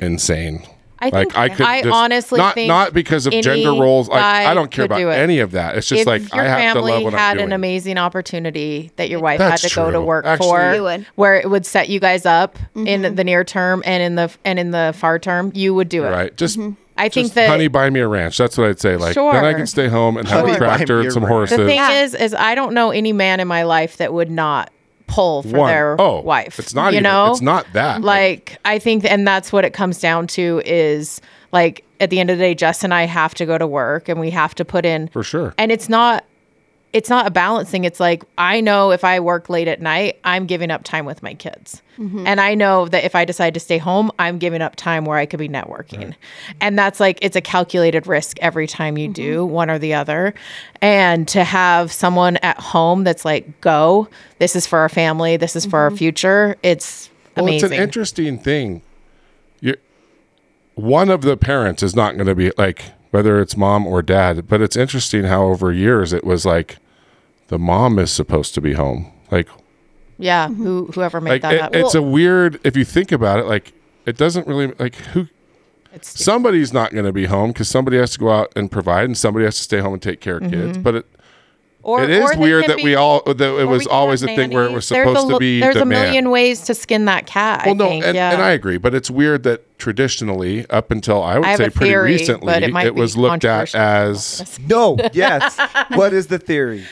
insane. 0.00 0.62
I 0.98 1.10
like 1.10 1.12
think- 1.28 1.38
I 1.38 1.48
could 1.50 1.66
I 1.66 1.82
just- 1.82 1.94
honestly 1.94 2.38
not 2.38 2.54
think 2.54 2.68
not 2.68 2.94
because 2.94 3.26
of 3.26 3.32
any 3.34 3.42
gender 3.42 3.70
roles. 3.72 4.08
Like 4.08 4.22
I 4.22 4.54
don't 4.54 4.70
care 4.70 4.86
about 4.86 4.98
do 4.98 5.10
any 5.10 5.40
of 5.40 5.52
that. 5.52 5.76
It's 5.76 5.86
just 5.88 6.00
if 6.02 6.06
like 6.06 6.22
your 6.34 6.42
I 6.42 6.48
have 6.48 6.74
to 6.74 6.80
family 6.80 6.92
love 6.92 7.02
what 7.04 7.12
had 7.12 7.30
I'm 7.32 7.36
doing. 7.36 7.46
an 7.48 7.52
amazing 7.52 7.98
opportunity 7.98 8.90
that 8.96 9.08
your 9.10 9.20
wife 9.20 9.38
That's 9.38 9.62
had 9.62 9.68
to 9.70 9.74
go 9.74 9.90
to 9.90 10.00
work 10.00 10.24
Actually- 10.24 10.48
for, 10.78 10.82
would. 10.82 11.06
where 11.16 11.36
it 11.36 11.50
would 11.50 11.66
set 11.66 11.88
you 11.88 12.00
guys 12.00 12.24
up 12.26 12.56
Mm-hmm. 12.74 12.86
in 12.86 13.14
the 13.14 13.24
near 13.24 13.44
term 13.44 13.82
and 13.86 14.02
in 14.02 14.14
the 14.14 14.30
and 14.44 14.58
in 14.58 14.70
the 14.70 14.94
far 14.96 15.18
term, 15.18 15.52
you 15.54 15.74
would 15.74 15.88
do 15.88 16.04
it. 16.04 16.10
right? 16.10 16.36
Just 16.36 16.58
Mm-hmm. 16.58 16.72
I 16.98 17.10
think 17.10 17.26
just, 17.26 17.34
that 17.34 17.50
honey, 17.50 17.68
buy 17.68 17.90
me 17.90 18.00
a 18.00 18.08
ranch. 18.08 18.38
That's 18.38 18.56
what 18.56 18.68
I'd 18.70 18.80
say. 18.80 18.96
Like 18.96 19.14
then 19.16 19.44
I 19.44 19.52
can 19.52 19.66
stay 19.66 19.88
home 19.88 20.16
and 20.16 20.26
have 20.28 20.40
Honey, 20.40 20.52
a 20.54 20.56
tractor 20.56 21.00
and 21.00 21.12
some 21.12 21.24
ranch. 21.24 21.30
horses. 21.30 21.58
the 21.58 21.66
thing 21.66 21.76
Yeah. 21.76 22.00
is, 22.04 22.14
is 22.14 22.32
I 22.32 22.54
don't 22.54 22.72
know 22.72 22.90
any 22.90 23.12
man 23.12 23.38
in 23.38 23.46
my 23.46 23.64
life 23.64 23.98
that 23.98 24.14
would 24.14 24.30
not 24.30 24.70
pull 25.06 25.42
for 25.42 25.58
One. 25.58 25.68
their 25.70 26.00
oh, 26.00 26.20
wife. 26.20 26.58
It's 26.58 26.74
not 26.74 26.92
you 26.92 26.98
even. 26.98 27.04
know, 27.04 27.30
It's 27.32 27.40
not 27.40 27.66
that. 27.72 28.02
like 28.02 28.58
I 28.64 28.78
think, 28.78 29.04
and 29.04 29.26
that's 29.26 29.52
what 29.52 29.64
it 29.64 29.72
comes 29.72 30.00
down 30.00 30.26
to 30.28 30.62
is 30.64 31.20
like 31.52 31.84
at 32.00 32.10
the 32.10 32.20
end 32.20 32.30
of 32.30 32.38
the 32.38 32.44
day, 32.44 32.54
Jess 32.54 32.84
and 32.84 32.92
I 32.92 33.04
have 33.04 33.34
to 33.36 33.46
go 33.46 33.56
to 33.56 33.66
work 33.66 34.08
and 34.08 34.20
we 34.20 34.30
have 34.30 34.54
to 34.56 34.64
put 34.64 34.84
in 34.84 35.08
for 35.08 35.22
sure. 35.22 35.54
and 35.58 35.70
it's 35.72 35.88
not 35.88 36.24
it's 36.96 37.10
not 37.10 37.26
a 37.26 37.30
balancing. 37.30 37.84
It's 37.84 38.00
like 38.00 38.24
i 38.38 38.60
know 38.60 38.90
if 38.90 39.04
i 39.04 39.20
work 39.20 39.50
late 39.50 39.68
at 39.68 39.82
night 39.82 40.18
i'm 40.24 40.46
giving 40.46 40.70
up 40.70 40.82
time 40.82 41.04
with 41.04 41.22
my 41.22 41.34
kids. 41.34 41.82
Mm-hmm. 41.98 42.26
And 42.26 42.40
i 42.40 42.54
know 42.54 42.88
that 42.88 43.04
if 43.04 43.14
i 43.14 43.26
decide 43.26 43.52
to 43.54 43.60
stay 43.60 43.76
home 43.76 44.10
i'm 44.18 44.38
giving 44.38 44.62
up 44.62 44.76
time 44.76 45.04
where 45.04 45.18
i 45.18 45.26
could 45.26 45.38
be 45.38 45.48
networking. 45.48 46.14
And 46.60 46.78
that's 46.78 46.98
like 46.98 47.18
it's 47.20 47.36
a 47.36 47.42
calculated 47.42 48.06
risk 48.06 48.38
every 48.40 48.66
time 48.66 48.96
you 48.96 49.08
do 49.08 49.44
mm-hmm. 49.44 49.52
one 49.52 49.70
or 49.70 49.78
the 49.78 49.92
other. 49.92 50.34
And 50.80 51.28
to 51.28 51.44
have 51.44 51.92
someone 51.92 52.38
at 52.38 52.58
home 52.58 53.04
that's 53.04 53.26
like 53.26 53.60
go 53.60 54.08
this 54.38 54.56
is 54.56 54.66
for 54.66 54.78
our 54.78 54.88
family 54.88 55.36
this 55.36 55.54
is 55.54 55.66
for 55.66 55.80
our 55.80 55.90
mm-hmm. 55.90 55.98
future 55.98 56.56
it's 56.62 57.10
Well, 57.36 57.44
amazing 57.44 57.72
it's 57.72 57.78
an 57.78 57.82
interesting 57.82 58.38
thing. 58.38 58.80
You, 59.60 59.76
one 60.76 61.10
of 61.10 61.20
the 61.20 61.36
parents 61.36 61.82
is 61.82 61.94
not 61.94 62.14
going 62.14 62.26
to 62.26 62.34
be 62.34 62.52
like 62.56 62.84
whether 63.10 63.40
it's 63.40 63.56
mom 63.56 63.86
or 63.86 64.02
dad, 64.02 64.46
but 64.48 64.60
it's 64.60 64.76
interesting 64.76 65.24
how 65.24 65.44
over 65.44 65.72
years 65.72 66.12
it 66.14 66.24
was 66.24 66.44
like 66.44 66.78
the 67.48 67.58
mom 67.58 67.98
is 67.98 68.10
supposed 68.10 68.54
to 68.54 68.60
be 68.60 68.74
home. 68.74 69.12
Like, 69.30 69.48
yeah 70.18 70.48
mm-hmm. 70.48 70.62
who 70.62 70.86
whoever 70.94 71.20
made 71.20 71.30
like 71.30 71.42
that 71.42 71.54
it- 71.54 71.60
up 71.60 71.74
it's 71.74 71.94
a 71.94 72.02
weird. 72.02 72.60
If 72.64 72.76
you 72.76 72.84
think 72.84 73.12
about 73.12 73.38
it, 73.38 73.46
like 73.46 73.72
it 74.04 74.16
doesn't 74.16 74.46
really 74.46 74.68
like 74.78 74.96
who. 74.96 75.28
It's 75.92 76.22
Somebody's 76.22 76.74
not 76.74 76.92
going 76.92 77.06
to 77.06 77.12
be 77.12 77.24
home 77.24 77.52
because 77.52 77.70
somebody 77.70 77.96
has 77.96 78.12
to 78.12 78.18
go 78.18 78.30
out 78.30 78.52
and 78.54 78.70
provide, 78.70 79.06
and 79.06 79.16
somebody 79.16 79.46
has 79.46 79.56
to 79.56 79.62
stay 79.62 79.78
home 79.78 79.94
and 79.94 80.02
take 80.02 80.20
care 80.20 80.36
of 80.36 80.42
kids. 80.42 80.74
Mm-hmm. 80.74 80.82
But 80.82 80.94
it, 80.96 81.06
or, 81.82 82.02
it 82.02 82.10
is 82.10 82.32
or 82.32 82.36
weird 82.36 82.66
that 82.66 82.78
be- 82.78 82.82
we 82.82 82.94
all 82.96 83.22
that 83.22 83.40
it 83.40 83.64
was 83.64 83.86
always 83.86 84.22
a 84.22 84.28
have 84.28 84.36
thing 84.36 84.50
where 84.50 84.64
it 84.64 84.72
was 84.72 84.86
supposed 84.86 85.30
a, 85.30 85.34
to 85.34 85.38
be 85.38 85.60
There's 85.60 85.76
the 85.76 85.82
a 85.82 85.86
man. 85.86 86.02
million 86.02 86.30
ways 86.30 86.62
to 86.62 86.74
skin 86.74 87.04
that 87.04 87.26
cat. 87.26 87.64
Well, 87.64 87.74
I 87.74 87.78
no, 87.78 87.88
think, 87.88 88.04
and, 88.04 88.14
yeah. 88.14 88.32
and 88.32 88.42
I 88.42 88.50
agree, 88.50 88.76
but 88.76 88.94
it's 88.94 89.08
weird 89.08 89.44
that 89.44 89.78
traditionally, 89.78 90.68
up 90.68 90.90
until 90.90 91.22
I 91.22 91.38
would 91.38 91.46
I 91.46 91.54
say 91.54 91.70
pretty 91.70 91.92
theory, 91.92 92.12
recently, 92.12 92.70
but 92.70 92.84
it 92.84 92.94
was 92.94 93.16
looked 93.16 93.44
at 93.44 93.74
as 93.74 94.58
No. 94.66 94.98
Yes. 95.12 95.56
what 95.94 96.12
is 96.12 96.26
the 96.26 96.38
theory? 96.38 96.84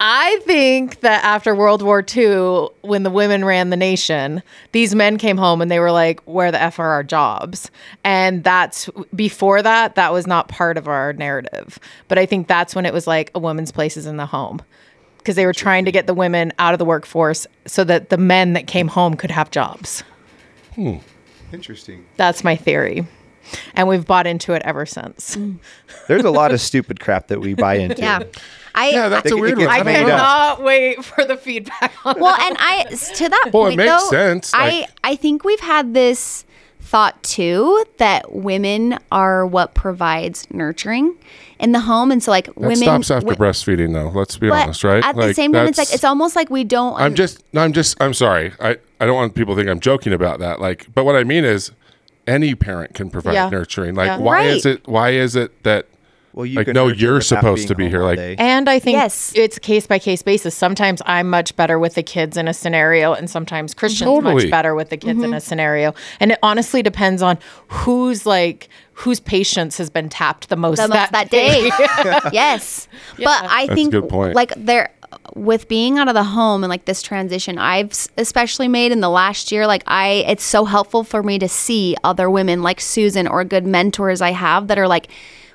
I 0.00 0.40
think 0.44 1.00
that 1.00 1.24
after 1.24 1.54
World 1.54 1.82
War 1.82 2.04
II, 2.16 2.68
when 2.82 3.02
the 3.02 3.10
women 3.10 3.44
ran 3.44 3.70
the 3.70 3.76
nation, 3.76 4.42
these 4.72 4.94
men 4.94 5.18
came 5.18 5.36
home 5.36 5.60
and 5.60 5.70
they 5.70 5.80
were 5.80 5.90
like, 5.90 6.20
"Where 6.24 6.52
the 6.52 6.60
f 6.60 6.78
are 6.78 6.90
our 6.90 7.02
jobs?" 7.02 7.70
And 8.04 8.44
that's 8.44 8.88
before 9.14 9.60
that, 9.62 9.96
that 9.96 10.12
was 10.12 10.26
not 10.26 10.48
part 10.48 10.76
of 10.76 10.86
our 10.86 11.12
narrative. 11.14 11.78
But 12.06 12.18
I 12.18 12.26
think 12.26 12.46
that's 12.46 12.74
when 12.74 12.86
it 12.86 12.92
was 12.92 13.06
like 13.06 13.30
a 13.34 13.38
woman's 13.40 13.72
place 13.72 13.96
is 13.96 14.06
in 14.06 14.16
the 14.18 14.26
home. 14.26 14.62
Because 15.18 15.34
they 15.34 15.46
were 15.46 15.52
trying 15.52 15.84
to 15.84 15.92
get 15.92 16.06
the 16.06 16.14
women 16.14 16.52
out 16.58 16.74
of 16.74 16.78
the 16.78 16.84
workforce 16.84 17.46
so 17.66 17.84
that 17.84 18.08
the 18.08 18.16
men 18.16 18.52
that 18.52 18.66
came 18.66 18.88
home 18.88 19.14
could 19.14 19.30
have 19.30 19.50
jobs. 19.50 20.04
Hmm. 20.74 20.98
Interesting. 21.52 22.04
That's 22.16 22.44
my 22.44 22.56
theory. 22.56 23.06
And 23.74 23.88
we've 23.88 24.06
bought 24.06 24.26
into 24.26 24.52
it 24.52 24.62
ever 24.64 24.84
since. 24.86 25.36
Mm. 25.36 25.58
There's 26.06 26.24
a 26.24 26.30
lot 26.30 26.52
of 26.52 26.60
stupid 26.60 27.00
crap 27.00 27.28
that 27.28 27.40
we 27.40 27.54
buy 27.54 27.74
into. 27.74 28.02
Yeah. 28.02 28.20
I, 28.74 28.90
yeah, 28.90 29.08
that's 29.08 29.26
It- 29.26 29.32
a 29.32 29.36
weird 29.36 29.58
one. 29.58 29.66
I 29.68 29.78
I 29.78 29.82
made 29.82 29.98
don't 30.00 30.08
know. 30.08 30.14
up. 30.14 30.56
cannot 30.58 30.62
wait 30.64 31.04
for 31.04 31.24
the 31.24 31.36
feedback 31.36 31.92
on 32.06 32.20
well 32.20 32.36
and 32.40 32.56
i 32.60 32.84
to 32.84 33.28
that 33.28 33.50
Well, 33.52 33.66
it 33.66 33.76
makes 33.76 33.90
though, 34.02 34.08
sense, 34.10 34.52
i 34.54 34.80
like- 34.80 34.90
i 35.02 35.16
think 35.16 35.42
we've 35.44 35.58
had 35.60 35.94
this 35.94 36.44
thought 36.80 37.20
too 37.22 37.84
that 37.98 38.32
women 38.32 38.98
are 39.10 39.44
what 39.46 39.74
provides 39.74 40.46
nurturing 40.50 41.14
in 41.58 41.72
the 41.72 41.80
home 41.80 42.10
and 42.12 42.22
so 42.22 42.30
like 42.30 42.46
That 42.46 42.56
women 42.56 42.76
stops 42.76 43.10
after 43.10 43.26
wi- 43.26 43.50
breastfeeding, 43.50 43.92
though. 43.94 44.10
Let's 44.16 44.38
be 44.38 44.48
but 44.48 44.62
honest, 44.64 44.84
right? 44.84 45.04
at 45.04 45.16
the 45.16 45.34
same 45.34 45.52
time 45.52 45.66
it's 45.66 45.76
like 45.78 45.92
it's 45.92 46.04
almost 46.04 46.36
like 46.36 46.48
we 46.48 46.62
don't 46.64 46.94
I'm 47.00 47.14
just, 47.14 47.42
no, 47.52 47.62
I'm 47.62 47.72
just, 47.72 48.00
I'm 48.00 48.14
sorry. 48.14 48.52
I, 48.60 48.76
I 49.00 49.06
don't 49.06 49.16
want 49.16 49.34
people 49.34 49.54
to 49.54 49.60
think 49.60 49.68
I'm 49.68 49.80
joking 49.80 50.12
about 50.12 50.38
that. 50.38 50.60
Like, 50.60 50.86
but 50.94 51.04
what 51.04 51.16
I 51.16 51.24
mean 51.24 51.44
is, 51.44 51.72
any 52.28 52.54
parent 52.54 52.94
can 52.94 53.10
provide 53.10 53.34
Yeah. 53.34 53.48
nurturing. 53.48 53.94
Like, 53.94 54.06
Yeah. 54.06 54.18
why 54.18 54.42
is 54.42 54.64
Right. 54.64 54.74
it? 54.74 54.82
Why 54.86 55.10
is 55.10 55.34
it 55.34 55.62
that? 55.64 55.86
Well, 56.34 56.46
you 56.46 56.56
Like, 56.56 56.66
can 56.66 56.74
no, 56.74 56.86
nurture 56.88 57.00
you're 57.00 57.14
without 57.14 57.24
supposed 57.24 57.56
being 57.60 57.68
to 57.68 57.74
be 57.74 57.84
home 57.84 57.90
here, 57.90 58.00
all 58.02 58.08
like- 58.08 58.18
day. 58.18 58.36
And 58.38 58.68
I 58.68 58.78
think 58.78 58.96
Yes. 58.96 59.32
it's 59.34 59.58
case 59.58 59.88
by 59.88 59.98
case 59.98 60.22
basis. 60.22 60.54
Sometimes 60.54 61.02
I'm 61.04 61.28
much 61.28 61.56
better 61.56 61.80
with 61.80 61.94
the 61.94 62.02
kids 62.04 62.36
in 62.36 62.46
a 62.46 62.54
scenario, 62.54 63.12
and 63.12 63.28
sometimes 63.28 63.74
Christian's 63.74 64.08
Totally. 64.08 64.34
much 64.44 64.50
better 64.50 64.74
with 64.74 64.90
the 64.90 64.98
kids 64.98 65.18
in 65.18 65.24
a 65.32 65.38
mm-hmm. 65.38 65.38
scenario. 65.38 65.94
And 66.20 66.30
it 66.30 66.38
honestly 66.42 66.80
depends 66.82 67.22
on 67.22 67.38
who's 67.68 68.24
like 68.24 68.68
whose 68.92 69.20
patience 69.20 69.78
has 69.78 69.90
been 69.90 70.08
tapped 70.08 70.48
the 70.48 70.56
most, 70.56 70.78
the 70.78 70.88
most 70.88 71.12
that 71.12 71.30
day. 71.30 71.70
yes. 72.32 72.88
But 73.16 73.44
I 73.44 73.66
That's 73.66 73.70
a 73.70 73.74
think 73.74 73.92
good 73.92 74.08
point. 74.08 74.34
like 74.34 74.52
there 74.56 74.90
with 75.34 75.68
being 75.68 75.98
out 75.98 76.08
of 76.08 76.14
the 76.14 76.24
home 76.24 76.64
and 76.64 76.70
like 76.70 76.84
this 76.84 77.02
transition 77.02 77.58
I've 77.58 77.92
especially 78.16 78.68
made 78.68 78.92
in 78.92 79.00
the 79.00 79.08
last 79.08 79.52
year 79.52 79.66
like 79.66 79.82
I 79.86 80.24
it's 80.26 80.44
so 80.44 80.64
helpful 80.64 81.04
for 81.04 81.22
me 81.22 81.38
to 81.38 81.48
see 81.48 81.96
other 82.04 82.30
women 82.30 82.62
like 82.62 82.80
Susan 82.80 83.26
or 83.26 83.44
good 83.44 83.66
mentors 83.66 84.20
I 84.20 84.32
have 84.32 84.68
that 84.68 84.78
are 84.78 84.88
like 84.88 85.08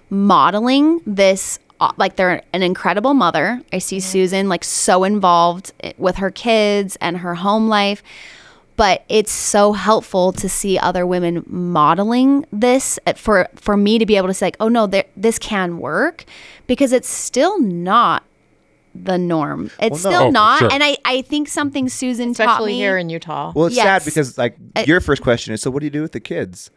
modeling 0.09 1.01
this 1.05 1.59
uh, 1.79 1.91
like 1.97 2.15
they're 2.15 2.41
an 2.53 2.63
incredible 2.63 3.13
mother. 3.13 3.61
I 3.73 3.79
see 3.79 3.99
Susan 3.99 4.47
like 4.47 4.63
so 4.63 5.03
involved 5.03 5.73
with 5.97 6.17
her 6.17 6.31
kids 6.31 6.97
and 7.01 7.17
her 7.17 7.35
home 7.35 7.67
life 7.67 8.03
but 8.75 9.03
it's 9.07 9.31
so 9.31 9.73
helpful 9.73 10.31
to 10.31 10.49
see 10.49 10.79
other 10.79 11.05
women 11.05 11.43
modeling 11.47 12.45
this 12.51 12.99
uh, 13.05 13.13
for 13.13 13.47
for 13.55 13.77
me 13.77 13.99
to 13.99 14.05
be 14.05 14.15
able 14.15 14.27
to 14.27 14.33
say 14.33 14.47
like, 14.47 14.57
oh 14.59 14.67
no 14.67 14.87
this 15.15 15.39
can 15.39 15.77
work 15.77 16.25
because 16.67 16.91
it's 16.91 17.09
still 17.09 17.59
not 17.59 18.23
the 18.95 19.17
norm 19.17 19.71
it's 19.79 20.03
Well, 20.03 20.11
no. 20.11 20.17
still 20.17 20.27
Oh, 20.27 20.29
not 20.29 20.59
sure. 20.59 20.71
and 20.71 20.83
I, 20.83 20.97
I 21.05 21.21
think 21.23 21.47
something 21.47 21.89
susan 21.89 22.33
taught 22.33 22.43
especially 22.47 22.73
me 22.73 22.77
here 22.79 22.97
in 22.97 23.09
Utah. 23.09 23.51
Well, 23.55 23.65
it's 23.65 23.75
Yes. 23.75 24.03
sad 24.03 24.05
because 24.05 24.37
like 24.37 24.55
uh, 24.75 24.83
your 24.85 25.01
first 25.01 25.21
question 25.23 25.53
is, 25.53 25.61
so 25.61 25.71
what 25.71 25.79
do 25.79 25.85
you 25.85 25.91
do 25.91 26.01
with 26.03 26.11
the 26.11 26.19
kids? 26.19 26.69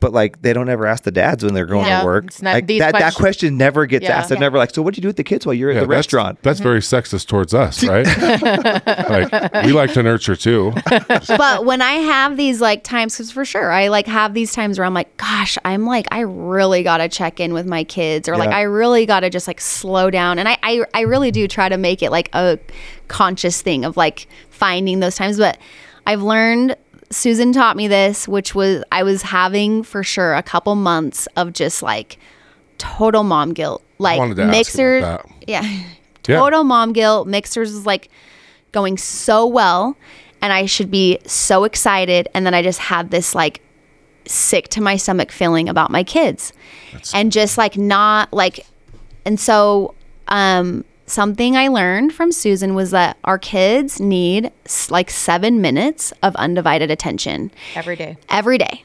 But 0.00 0.12
like 0.14 0.40
they 0.40 0.52
don't 0.54 0.68
ever 0.70 0.86
ask 0.86 1.04
the 1.04 1.10
dads 1.10 1.44
when 1.44 1.52
they're 1.52 1.66
going 1.66 1.86
Yeah. 1.86 2.00
to 2.00 2.06
work. 2.06 2.24
It's 2.28 2.40
not- 2.40 2.54
Like, 2.54 2.66
these 2.66 2.80
that 2.80 2.92
that 2.94 3.14
question 3.14 3.56
never 3.58 3.84
gets 3.84 4.04
Yeah. 4.04 4.16
asked. 4.18 4.30
They're 4.30 4.36
Yeah. 4.36 4.40
never 4.40 4.56
like, 4.58 4.74
so 4.74 4.80
what 4.80 4.94
do 4.94 4.98
you 4.98 5.02
do 5.02 5.08
with 5.08 5.16
the 5.16 5.24
kids 5.24 5.44
while 5.44 5.52
you're 5.54 5.70
at 5.70 5.74
the 5.74 5.80
that's- 5.80 5.96
restaurant? 5.96 6.38
That's 6.42 6.58
very 6.60 6.80
sexist 6.80 7.26
towards 7.26 7.52
us, 7.52 7.84
right? 7.86 8.06
like 8.86 9.64
we 9.64 9.72
like 9.72 9.92
to 9.92 10.02
nurture 10.02 10.36
too. 10.36 10.72
but 11.28 11.64
when 11.64 11.82
I 11.82 11.92
have 11.92 12.36
these 12.36 12.60
like 12.60 12.82
times, 12.82 13.14
because 13.14 13.30
for 13.30 13.44
sure, 13.44 13.70
I 13.70 13.88
like 13.88 14.06
have 14.06 14.34
these 14.34 14.52
times 14.52 14.78
where 14.78 14.86
I'm 14.86 14.94
like, 14.94 15.14
gosh, 15.16 15.58
I'm 15.64 15.84
like, 15.86 16.06
I 16.10 16.20
really 16.20 16.82
got 16.82 16.98
to 16.98 17.08
check 17.08 17.40
in 17.40 17.52
with 17.52 17.66
my 17.66 17.84
kids, 17.84 18.28
or 18.28 18.36
like, 18.36 18.50
I 18.50 18.62
really 18.62 19.04
got 19.06 19.20
to 19.20 19.30
just 19.30 19.46
like 19.46 19.60
slow 19.60 20.10
down. 20.10 20.38
And 20.38 20.48
I, 20.48 20.56
I, 20.62 20.84
I 20.94 21.00
really 21.02 21.30
do 21.30 21.46
try 21.46 21.68
to 21.68 21.76
make 21.76 22.02
it 22.02 22.10
like 22.10 22.30
a 22.34 22.58
conscious 23.08 23.60
thing 23.62 23.84
of 23.84 23.96
like 23.96 24.26
finding 24.50 25.00
those 25.00 25.16
times. 25.16 25.36
But 25.38 25.58
I've 26.06 26.22
learned, 26.22 26.76
Susan 27.10 27.52
taught 27.52 27.76
me 27.76 27.88
this, 27.88 28.28
which 28.28 28.54
was 28.54 28.82
I 28.92 29.02
was 29.02 29.22
having 29.22 29.82
for 29.82 30.02
sure 30.04 30.34
a 30.34 30.42
couple 30.42 30.74
months 30.76 31.26
of 31.36 31.52
just 31.52 31.82
like 31.82 32.18
total 32.78 33.24
mom 33.24 33.52
guilt. 33.52 33.82
Like 33.98 34.18
wanted 34.18 34.36
to 34.36 34.42
ask 34.44 34.72
Mixhers. 34.72 35.24
Yeah. 35.46 35.62
Yeah. 36.28 36.36
Total 36.36 36.62
mom 36.62 36.92
guilt. 36.92 37.26
Mixhers 37.26 37.68
is 37.68 37.84
like 37.86 38.08
going 38.72 38.96
so 38.96 39.46
well 39.46 39.96
and 40.40 40.52
I 40.52 40.66
should 40.66 40.90
be 40.90 41.18
so 41.26 41.64
excited 41.64 42.28
and 42.34 42.46
then 42.46 42.54
I 42.54 42.62
just 42.62 42.78
had 42.78 43.10
this 43.10 43.34
like 43.34 43.60
sick 44.26 44.68
to 44.68 44.80
my 44.80 44.96
stomach 44.96 45.32
feeling 45.32 45.68
about 45.68 45.90
my 45.90 46.04
kids 46.04 46.52
and 47.14 47.32
just 47.32 47.58
like 47.58 47.76
not 47.76 48.32
like 48.32 48.64
and 49.24 49.40
so 49.40 49.94
um 50.28 50.84
something 51.10 51.56
i 51.56 51.68
learned 51.68 52.12
from 52.12 52.30
susan 52.32 52.74
was 52.74 52.90
that 52.92 53.16
our 53.24 53.38
kids 53.38 54.00
need 54.00 54.50
like 54.90 55.10
seven 55.10 55.60
minutes 55.60 56.12
of 56.22 56.34
undivided 56.36 56.90
attention 56.90 57.50
every 57.74 57.96
day. 57.96 58.16
every 58.28 58.58
day 58.58 58.84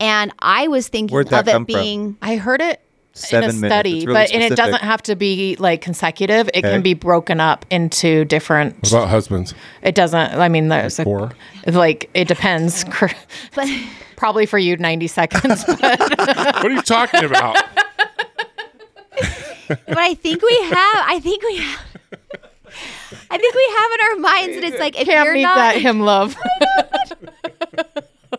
and 0.00 0.32
i 0.40 0.68
was 0.68 0.88
thinking 0.88 1.16
of 1.18 1.28
come 1.28 1.48
it 1.48 1.52
from? 1.52 1.64
being 1.64 2.16
I 2.22 2.36
heard 2.36 2.60
it 2.60 2.80
Seven 3.18 3.44
in 3.48 3.56
a 3.56 3.58
minutes. 3.60 3.72
study, 3.74 3.92
really 4.06 4.12
but 4.12 4.30
and 4.30 4.42
it 4.42 4.56
doesn't 4.56 4.82
have 4.82 5.02
to 5.04 5.16
be 5.16 5.56
like 5.58 5.80
consecutive. 5.80 6.48
It 6.48 6.58
Okay. 6.58 6.70
can 6.70 6.82
be 6.82 6.92
broken 6.92 7.40
up 7.40 7.64
into 7.70 8.26
different. 8.26 8.74
What 8.82 8.92
about 8.92 9.08
husbands? 9.08 9.54
It 9.80 9.94
doesn't. 9.94 10.34
I 10.34 10.50
mean, 10.50 10.68
there's 10.68 10.98
a, 10.98 11.04
Four? 11.04 11.32
like 11.66 12.10
it 12.12 12.28
depends. 12.28 12.84
but 13.54 13.68
Probably 14.16 14.44
for 14.44 14.58
you, 14.58 14.76
ninety 14.76 15.06
seconds. 15.06 15.64
But 15.80 15.98
What 16.00 16.66
are 16.66 16.70
you 16.72 16.82
talking 16.82 17.24
about? 17.24 17.56
But 19.68 19.98
I 19.98 20.14
think 20.14 20.42
we 20.42 20.56
have. 20.62 21.04
I 21.06 21.20
think 21.22 21.42
we 21.42 21.56
have. 21.56 21.80
I 23.30 23.38
think 23.38 23.54
we 23.54 23.74
have 23.76 23.90
in 23.92 24.00
our 24.06 24.16
minds 24.32 24.54
that 24.56 24.64
it's 24.64 24.78
like 24.80 25.00
if 25.00 25.06
can't 25.06 25.24
you're 25.24 25.34
meet 25.34 25.42
not. 25.42 25.56
that 25.56 25.80
him 25.80 26.00
love. 26.00 26.36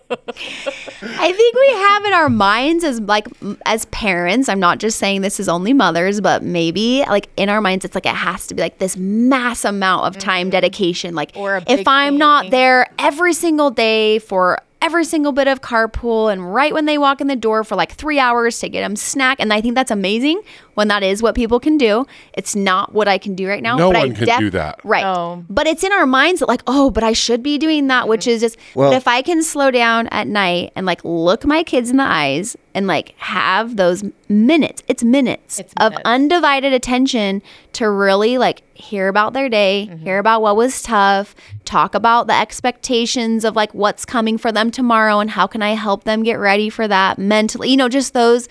I 0.09 1.31
think 1.31 1.55
we 1.55 1.67
have 1.69 2.05
in 2.05 2.13
our 2.13 2.29
minds 2.29 2.83
as 2.83 2.99
like 3.01 3.27
as 3.65 3.85
parents. 3.85 4.47
I'm 4.49 4.59
not 4.59 4.79
just 4.79 4.99
saying 4.99 5.21
this 5.21 5.39
is 5.39 5.49
only 5.49 5.73
mothers, 5.73 6.21
but 6.21 6.43
maybe 6.43 7.03
like 7.07 7.29
in 7.37 7.49
our 7.49 7.61
minds, 7.61 7.85
it's 7.85 7.95
like 7.95 8.05
it 8.05 8.15
has 8.15 8.47
to 8.47 8.55
be 8.55 8.61
like 8.61 8.77
this 8.79 8.95
mass 8.97 9.65
amount 9.65 10.05
of 10.05 10.17
time 10.21 10.49
dedication. 10.49 11.15
Like 11.15 11.33
Mm-hmm. 11.33 11.69
If 11.71 11.87
I'm 11.87 12.17
not 12.17 12.49
there 12.51 12.87
every 12.97 13.33
single 13.33 13.69
day 13.69 14.19
for 14.19 14.59
every 14.81 15.05
single 15.05 15.31
bit 15.31 15.47
of 15.47 15.61
carpool 15.61 16.31
and 16.31 16.53
right 16.53 16.73
when 16.73 16.85
they 16.85 16.97
walk 16.97 17.19
in 17.21 17.27
the 17.27 17.35
door 17.35 17.63
for 17.63 17.75
like 17.75 17.91
three 17.93 18.19
hours 18.19 18.59
to 18.59 18.69
get 18.69 18.81
them 18.81 18.95
snack. 18.95 19.39
And 19.39 19.51
I 19.53 19.61
think 19.61 19.75
that's 19.75 19.91
amazing 19.91 20.41
when 20.77 20.87
that 20.89 21.01
is 21.01 21.23
what 21.23 21.33
people 21.33 21.59
can 21.59 21.75
do. 21.75 22.05
It's 22.33 22.55
not 22.55 22.93
what 22.93 23.07
I 23.07 23.17
can 23.17 23.33
do 23.33 23.47
right 23.47 23.63
now. 23.63 23.77
No 23.77 23.89
but 23.89 23.95
I 23.95 23.99
one 24.05 24.13
can 24.15 24.25
def- 24.25 24.39
do 24.39 24.49
that. 24.51 24.79
Right. 24.83 25.01
No. 25.01 25.43
But 25.49 25.65
it's 25.65 25.83
in 25.83 25.91
our 25.91 26.05
minds 26.05 26.39
that 26.39 26.47
like, 26.47 26.61
oh, 26.67 26.91
but 26.91 27.03
I 27.03 27.13
should 27.13 27.41
be 27.41 27.57
doing 27.57 27.87
that, 27.87 28.07
which 28.07 28.27
is 28.27 28.41
just 28.41 28.57
Well- 28.75 28.91
but 28.91 28.97
if 28.97 29.07
I 29.07 29.23
can 29.23 29.41
slow 29.41 29.71
down 29.71 30.05
at 30.09 30.27
night 30.27 30.71
and 30.75 30.85
like 30.85 31.03
look 31.03 31.45
my 31.45 31.63
kids 31.63 31.89
in 31.89 31.97
the 31.97 32.03
eyes 32.03 32.55
and 32.75 32.85
like 32.85 33.15
have 33.17 33.75
those 33.75 34.03
minutes, 34.29 34.83
it's 34.87 35.03
minutes 35.03 35.57
It's 35.59 35.73
of 35.77 35.93
undivided 36.05 36.73
attention 36.73 37.41
to 37.73 37.89
really 37.89 38.37
like 38.37 38.61
hear 38.75 39.07
about 39.07 39.33
their 39.33 39.49
day, 39.49 39.87
Mm-hmm. 39.89 40.03
hear 40.03 40.19
about 40.19 40.43
what 40.43 40.55
was 40.55 40.83
tough, 40.83 41.33
talk 41.65 41.95
about 41.95 42.27
the 42.27 42.33
expectations 42.39 43.43
of 43.43 43.55
like 43.55 43.73
what's 43.73 44.05
coming 44.05 44.37
for 44.37 44.51
them 44.51 44.69
tomorrow 44.69 45.19
and 45.19 45.31
how 45.31 45.47
can 45.47 45.63
I 45.63 45.71
help 45.71 46.03
them 46.03 46.21
get 46.21 46.35
ready 46.35 46.69
for 46.69 46.87
that 46.87 47.17
mentally, 47.17 47.69
you 47.71 47.77
know, 47.77 47.89
just 47.89 48.13
those 48.13 48.47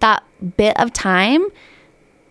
that 0.00 0.22
bit 0.56 0.78
of 0.80 0.92
time 0.92 1.44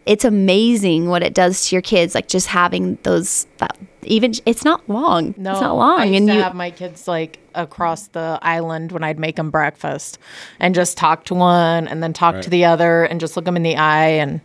it's 0.05 0.25
amazing 0.25 1.07
what 1.07 1.21
it 1.21 1.33
does 1.35 1.67
to 1.69 1.75
your 1.75 1.81
kids 1.83 2.15
like 2.15 2.27
just 2.27 2.47
having 2.47 2.97
those 3.03 3.45
that 3.57 3.77
even 4.03 4.33
it's 4.45 4.63
not 4.65 4.87
long 4.89 5.35
No, 5.37 5.51
it's 5.51 5.61
not 5.61 5.75
long 5.75 5.99
I 5.99 6.05
used 6.05 6.17
and 6.21 6.27
to 6.29 6.33
you 6.35 6.41
have 6.41 6.55
my 6.55 6.71
kids 6.71 7.07
like 7.07 7.39
across 7.53 8.07
the 8.07 8.39
island 8.41 8.91
when 8.91 9.03
I'd 9.03 9.19
make 9.19 9.35
them 9.35 9.51
breakfast, 9.51 10.17
and 10.59 10.73
just 10.73 10.97
talk 10.97 11.25
to 11.25 11.35
one, 11.35 11.87
and 11.89 12.01
then 12.01 12.13
talk 12.13 12.39
to 12.41 12.49
the 12.49 12.63
other, 12.65 13.03
and 13.03 13.19
just 13.19 13.35
look 13.35 13.43
them 13.45 13.57
in 13.57 13.63
the 13.63 13.75
eye, 13.75 14.07
and 14.11 14.39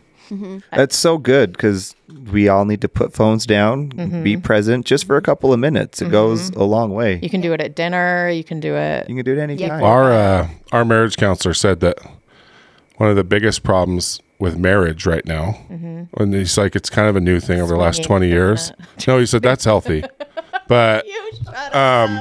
That's 0.73 0.97
so 0.97 1.19
good 1.19 1.53
because 1.53 1.95
we 2.33 2.49
all 2.49 2.65
need 2.65 2.81
to 2.81 2.89
put 2.89 3.13
phones 3.13 3.47
down, 3.47 3.91
Mm-hmm. 3.91 4.23
be 4.25 4.37
present 4.37 4.85
just 4.87 5.07
for 5.07 5.17
a 5.17 5.23
couple 5.23 5.53
of 5.53 5.61
minutes. 5.61 6.03
It 6.03 6.11
goes 6.11 6.51
a 6.51 6.65
long 6.65 6.93
way. 6.93 7.21
you 7.23 7.31
can 7.31 7.41
do 7.41 7.53
it 7.53 7.61
at 7.61 7.77
dinner. 7.77 8.29
You 8.29 8.43
can 8.43 8.59
do 8.59 8.75
it. 8.75 9.09
You 9.09 9.15
can 9.15 9.25
do 9.25 9.33
it 9.35 9.39
anytime. 9.39 9.83
Our 9.83 10.13
uh, 10.13 10.49
our 10.73 10.85
marriage 10.85 11.17
counselor 11.17 11.55
said 11.55 11.79
that 11.81 11.99
one 12.97 13.11
of 13.11 13.17
the 13.17 13.25
biggest 13.25 13.63
problems 13.63 14.21
with 14.39 14.57
marriage 14.59 15.07
right 15.07 15.25
now, 15.25 15.57
and 15.71 16.35
he's 16.35 16.59
like, 16.59 16.75
it's 16.77 16.91
kind 16.91 17.09
of 17.09 17.17
a 17.17 17.21
new 17.21 17.41
thing 17.41 17.61
over 17.61 17.75
the 17.75 17.81
last 17.81 18.03
twenty 18.03 18.27
isn't 18.27 18.37
years. 18.37 18.73
No, 19.07 19.19
he 19.19 19.27
said 19.27 19.43
that's 19.43 19.65
healthy, 19.65 20.05
but 20.69 21.07
um, 21.75 22.21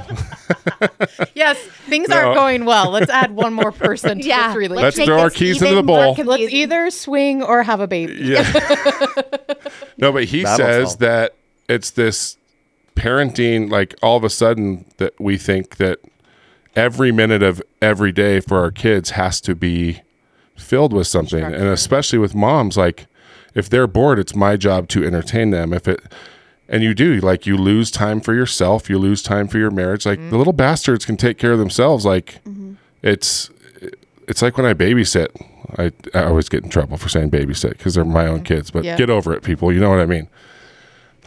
Yes, 1.36 1.58
things 1.88 2.10
No. 2.10 2.18
aren't 2.18 2.36
going 2.36 2.66
well. 2.66 2.92
Let's 2.92 3.10
add 3.10 3.32
one 3.32 3.54
more 3.54 3.72
person 3.72 4.20
to 4.20 4.24
yeah 4.28 4.50
this 4.50 4.58
relationship. 4.58 4.84
Let's 4.84 4.98
make 4.98 5.08
throw 5.08 5.20
our 5.20 5.30
keys 5.30 5.62
into 5.62 5.76
the 5.76 5.84
bowl. 5.84 6.16
Let's 6.16 6.52
either 6.54 6.90
swing 6.92 7.44
or 7.44 7.64
have 7.64 7.80
a 7.80 7.88
baby. 7.88 8.14
yeah. 8.22 8.44
no, 9.98 10.12
but 10.12 10.26
he 10.26 10.44
That'll 10.44 10.58
says 10.66 10.88
solve. 10.90 11.00
that 11.00 11.36
it's 11.68 11.92
this 11.92 12.38
parenting, 12.96 13.70
like 13.72 13.96
all 14.02 14.18
of 14.18 14.24
a 14.24 14.30
sudden 14.30 14.86
that 14.98 15.20
we 15.20 15.38
think 15.38 15.78
that 15.78 16.00
every 16.76 17.12
minute 17.12 17.42
of 17.44 17.62
every 17.82 18.12
day 18.12 18.40
for 18.40 18.60
our 18.60 18.72
kids 18.72 19.12
has 19.12 19.42
to 19.42 19.56
be 19.56 20.02
filled 20.56 20.94
with 20.94 21.08
something, 21.08 21.44
and 21.44 21.68
especially 21.68 22.20
with 22.20 22.36
moms, 22.36 22.78
like 22.78 23.08
if 23.54 23.70
they're 23.70 23.88
bored, 23.88 24.20
it's 24.20 24.36
my 24.36 24.58
job 24.58 24.88
to 24.90 25.06
entertain 25.06 25.52
them. 25.52 25.74
If 25.74 25.88
it 25.88 26.02
and 26.70 26.84
you 26.84 26.94
do 26.94 27.20
like 27.20 27.46
you 27.46 27.58
lose 27.58 27.92
time 27.92 28.22
for 28.22 28.34
yourself, 28.34 28.90
you 28.90 28.98
lose 28.98 29.22
time 29.22 29.48
for 29.48 29.58
your 29.58 29.72
marriage. 29.72 30.06
Like 30.06 30.20
the 30.20 30.26
mm-hmm. 30.26 30.38
little 30.38 30.54
bastards 30.54 31.06
can 31.06 31.18
take 31.18 31.38
care 31.38 31.52
of 31.52 31.60
themselves. 31.60 32.06
Like 32.06 32.42
mm-hmm. 32.46 32.74
it's 33.02 33.50
it's 34.28 34.42
like 34.42 34.58
when 34.58 34.66
I 34.66 34.74
babysit. 34.74 35.28
I, 35.78 35.92
I 36.14 36.26
always 36.26 36.50
get 36.50 36.64
in 36.64 36.70
trouble 36.70 36.98
for 36.98 37.10
saying 37.10 37.32
babysit 37.32 37.78
because 37.78 37.96
they're 37.96 38.06
my 38.06 38.28
own 38.28 38.44
kids, 38.44 38.70
but 38.70 38.84
Yeah. 38.84 38.96
get 38.96 39.10
over 39.10 39.34
it, 39.34 39.44
people. 39.44 39.72
You 39.72 39.80
know 39.80 39.90
what 39.90 40.00
I 40.00 40.06
mean? 40.06 40.28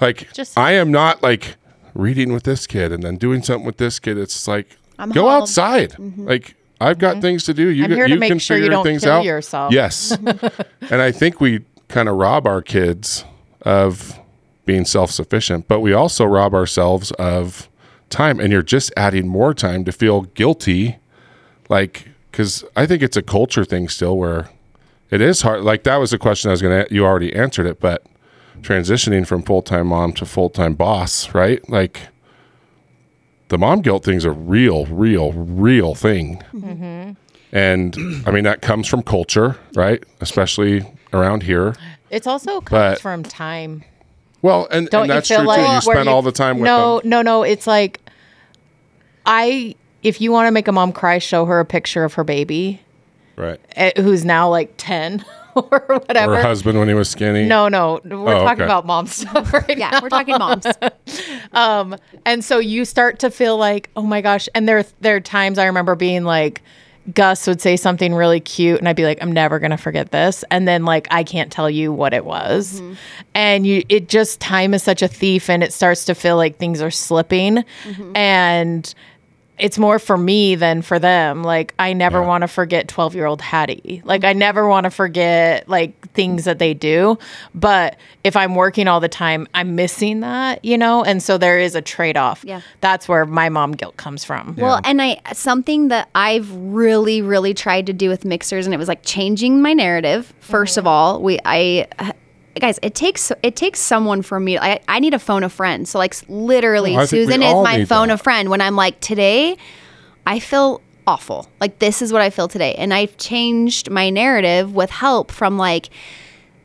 Like, 0.00 0.32
Just- 0.32 0.56
I 0.56 0.72
am 0.72 0.92
not 0.92 1.22
like 1.22 1.56
reading 1.94 2.32
with 2.32 2.44
this 2.44 2.66
kid 2.66 2.92
and 2.92 3.02
then 3.02 3.16
doing 3.16 3.42
something 3.42 3.66
with 3.66 3.78
this 3.78 3.98
kid. 3.98 4.18
It's 4.18 4.46
like, 4.46 4.76
I'm 4.98 5.10
go 5.10 5.22
home. 5.22 5.42
outside. 5.42 5.92
Mm-hmm. 5.92 6.28
Like, 6.28 6.54
I've 6.80 6.98
got 6.98 7.12
mm-hmm. 7.12 7.20
things 7.22 7.44
to 7.44 7.54
do. 7.54 7.68
You, 7.68 7.84
I'm 7.84 7.90
here 7.90 8.06
to 8.06 8.14
you 8.14 8.20
make 8.20 8.28
can 8.28 8.38
sure 8.38 8.56
you 8.56 8.64
figure 8.64 8.74
don't 8.76 8.84
things 8.84 9.04
kill 9.04 9.12
out. 9.12 9.24
yourself. 9.24 9.72
Yes. 9.72 10.10
and 10.90 11.02
I 11.02 11.10
think 11.10 11.40
we 11.40 11.64
kind 11.88 12.08
of 12.08 12.16
rob 12.16 12.46
our 12.46 12.62
kids 12.62 13.24
of 13.62 14.18
being 14.64 14.84
self 14.84 15.10
sufficient, 15.10 15.68
but 15.68 15.80
we 15.80 15.92
also 15.92 16.24
rob 16.24 16.54
ourselves 16.54 17.12
of 17.12 17.68
time. 18.10 18.40
And 18.40 18.52
you're 18.52 18.62
just 18.62 18.92
adding 18.96 19.28
more 19.28 19.54
time 19.54 19.84
to 19.84 19.92
feel 19.92 20.22
guilty. 20.22 20.98
Like, 21.68 22.08
because 22.30 22.64
I 22.76 22.86
think 22.86 23.02
it's 23.02 23.16
a 23.16 23.22
culture 23.22 23.64
thing 23.64 23.88
still 23.88 24.16
where 24.16 24.50
it 25.10 25.20
is 25.20 25.42
hard. 25.42 25.62
Like, 25.62 25.84
that 25.84 25.96
was 25.96 26.10
the 26.10 26.18
question 26.18 26.50
I 26.50 26.52
was 26.52 26.62
going 26.62 26.84
to, 26.84 26.94
you 26.94 27.04
already 27.04 27.34
answered 27.34 27.66
it, 27.66 27.80
but 27.80 28.04
transitioning 28.60 29.26
from 29.26 29.42
full 29.42 29.62
time 29.62 29.88
mom 29.88 30.12
to 30.14 30.26
full 30.26 30.50
time 30.50 30.74
boss, 30.74 31.32
right? 31.34 31.66
Like, 31.70 32.08
the 33.48 33.58
mom 33.58 33.80
guilt 33.80 34.04
thing's 34.04 34.24
a 34.24 34.30
real, 34.32 34.86
real, 34.86 35.32
real 35.32 35.94
thing. 35.94 36.42
And 37.52 37.96
I 38.26 38.30
mean, 38.30 38.44
that 38.44 38.60
comes 38.62 38.86
from 38.88 39.02
culture, 39.02 39.56
right? 39.74 40.02
Especially 40.20 40.84
around 41.12 41.42
here. 41.44 41.74
It's 42.10 42.26
also 42.26 42.60
comes 42.60 42.70
But- 42.70 43.00
from 43.00 43.22
time. 43.22 43.84
Well, 44.42 44.68
and, 44.70 44.88
Don't 44.90 45.02
and 45.02 45.10
that's 45.10 45.28
you 45.30 45.36
feel 45.36 45.44
true 45.44 45.48
like 45.48 45.66
too. 45.66 45.72
You 45.72 45.80
spend 45.94 46.08
all 46.08 46.22
the 46.22 46.30
time 46.30 46.56
with 46.58 46.64
no, 46.66 47.00
them. 47.00 47.08
no, 47.10 47.22
no. 47.22 47.42
It's 47.42 47.66
like 47.66 48.00
I. 49.24 49.74
If 50.02 50.20
you 50.20 50.30
want 50.30 50.46
to 50.46 50.52
make 50.52 50.68
a 50.68 50.72
mom 50.72 50.92
cry, 50.92 51.18
show 51.18 51.46
her 51.46 51.58
a 51.58 51.64
picture 51.64 52.04
of 52.04 52.14
her 52.14 52.22
baby, 52.22 52.80
Right. 53.34 53.58
eh, 53.74 53.90
who's 54.00 54.24
now 54.24 54.48
like 54.48 54.74
ten 54.76 55.24
or 55.70 55.84
whatever. 56.06 56.32
Or 56.34 56.36
her 56.36 56.42
husband 56.42 56.78
when 56.78 56.88
he 56.88 56.94
was 56.94 57.08
skinny. 57.10 57.44
no, 57.46 57.68
no, 57.68 58.00
we're 58.04 58.34
Oh, 58.36 58.44
talking 58.44 58.62
okay. 58.62 58.64
about 58.64 58.86
mom 58.86 59.06
stuff 59.06 59.52
right 59.52 59.76
yeah 59.78 60.00
we're 60.02 60.08
talking 60.08 60.36
moms 60.38 60.66
Um, 61.52 61.96
and 62.24 62.44
so 62.44 62.58
you 62.58 62.84
start 62.84 63.18
to 63.20 63.30
feel 63.30 63.56
like, 63.56 63.88
oh 63.96 64.02
my 64.02 64.20
gosh. 64.20 64.48
And 64.54 64.68
there, 64.68 64.84
there 65.00 65.16
are 65.16 65.20
times 65.20 65.58
I 65.58 65.64
remember 65.66 65.94
being 65.94 66.24
like, 66.24 66.62
Gus 67.14 67.46
would 67.46 67.60
say 67.60 67.76
something 67.76 68.12
really 68.12 68.40
cute, 68.40 68.80
and 68.80 68.88
I'd 68.88 68.96
be 68.96 69.04
like, 69.04 69.22
I'm 69.22 69.30
never 69.30 69.60
gonna 69.60 69.78
forget 69.78 70.10
this. 70.10 70.44
And 70.50 70.66
then 70.66 70.84
like 70.84 71.06
I 71.12 71.22
can't 71.22 71.52
tell 71.52 71.70
you 71.70 71.92
what 71.92 72.12
it 72.12 72.24
was. 72.24 72.82
And 73.32 73.64
you 73.64 73.84
it 73.88 74.08
just 74.08 74.40
time 74.40 74.74
is 74.74 74.82
such 74.82 75.02
a 75.02 75.08
thief 75.08 75.48
and 75.48 75.62
it 75.62 75.72
starts 75.72 76.04
to 76.06 76.14
feel 76.16 76.36
like 76.36 76.58
things 76.58 76.82
are 76.82 76.90
slipping. 76.90 77.64
And 78.16 78.92
it's 79.58 79.78
more 79.78 79.98
for 79.98 80.16
me 80.16 80.54
than 80.54 80.82
for 80.82 80.98
them. 80.98 81.42
Like 81.42 81.74
I 81.78 81.92
never 81.92 82.22
want 82.22 82.42
to 82.42 82.48
forget 82.48 82.88
12 82.88 83.14
year 83.14 83.26
old 83.26 83.40
Hattie. 83.40 84.02
Like 84.04 84.24
I 84.24 84.32
never 84.32 84.68
want 84.68 84.84
to 84.84 84.90
forget 84.90 85.68
like 85.68 86.12
things 86.12 86.44
that 86.44 86.58
they 86.58 86.74
do. 86.74 87.18
But 87.54 87.96
if 88.24 88.36
I'm 88.36 88.54
working 88.54 88.88
all 88.88 89.00
the 89.00 89.08
time, 89.08 89.46
I'm 89.54 89.74
missing 89.74 90.20
that, 90.20 90.64
you 90.64 90.76
know? 90.76 91.04
And 91.04 91.22
so 91.22 91.38
there 91.38 91.58
is 91.58 91.74
a 91.74 91.82
trade 91.82 92.16
off. 92.16 92.44
Yeah. 92.46 92.60
That's 92.80 93.08
where 93.08 93.24
my 93.24 93.48
mom 93.48 93.72
guilt 93.72 93.96
comes 93.96 94.24
from. 94.24 94.56
Well, 94.56 94.80
and 94.84 95.00
I 95.00 95.20
something 95.32 95.88
that 95.88 96.08
I've 96.14 96.50
really, 96.54 97.22
really 97.22 97.54
tried 97.54 97.86
to 97.86 97.92
do 97.92 98.08
with 98.08 98.24
Mixhers, 98.24 98.64
and 98.64 98.74
it 98.74 98.78
was 98.78 98.88
like 98.88 99.02
changing 99.02 99.62
my 99.62 99.72
narrative. 99.72 100.32
1st 100.42 100.50
mm-hmm. 100.50 100.80
of 100.80 100.86
all, 100.86 101.22
we 101.22 101.38
I. 101.44 101.86
Guys, 102.60 102.78
it 102.82 102.94
takes 102.94 103.30
it 103.42 103.56
takes 103.56 103.80
someone 103.80 104.22
for 104.22 104.40
me. 104.40 104.58
I, 104.58 104.80
I 104.88 104.98
need 104.98 105.10
to 105.10 105.18
phone 105.18 105.42
a 105.44 105.48
friend. 105.48 105.86
So 105.88 105.98
like 105.98 106.14
literally, 106.28 106.96
Oh, 106.96 107.00
I 107.00 107.06
think 107.06 107.26
we 107.28 107.32
Susan 107.32 107.42
is 107.42 107.54
my 107.62 107.84
phone 107.84 108.08
that. 108.08 108.14
a 108.14 108.18
friend. 108.18 108.48
When 108.50 108.60
I'm 108.60 108.76
like 108.76 108.98
today, 109.00 109.56
I 110.26 110.38
feel 110.40 110.80
awful. 111.06 111.48
Like 111.60 111.78
this 111.78 112.02
is 112.02 112.12
what 112.12 112.22
I 112.22 112.30
feel 112.30 112.48
today, 112.48 112.74
and 112.76 112.92
I've 112.94 113.16
changed 113.16 113.90
my 113.90 114.10
narrative 114.10 114.74
with 114.74 114.90
help 114.90 115.30
from 115.30 115.58
like 115.58 115.90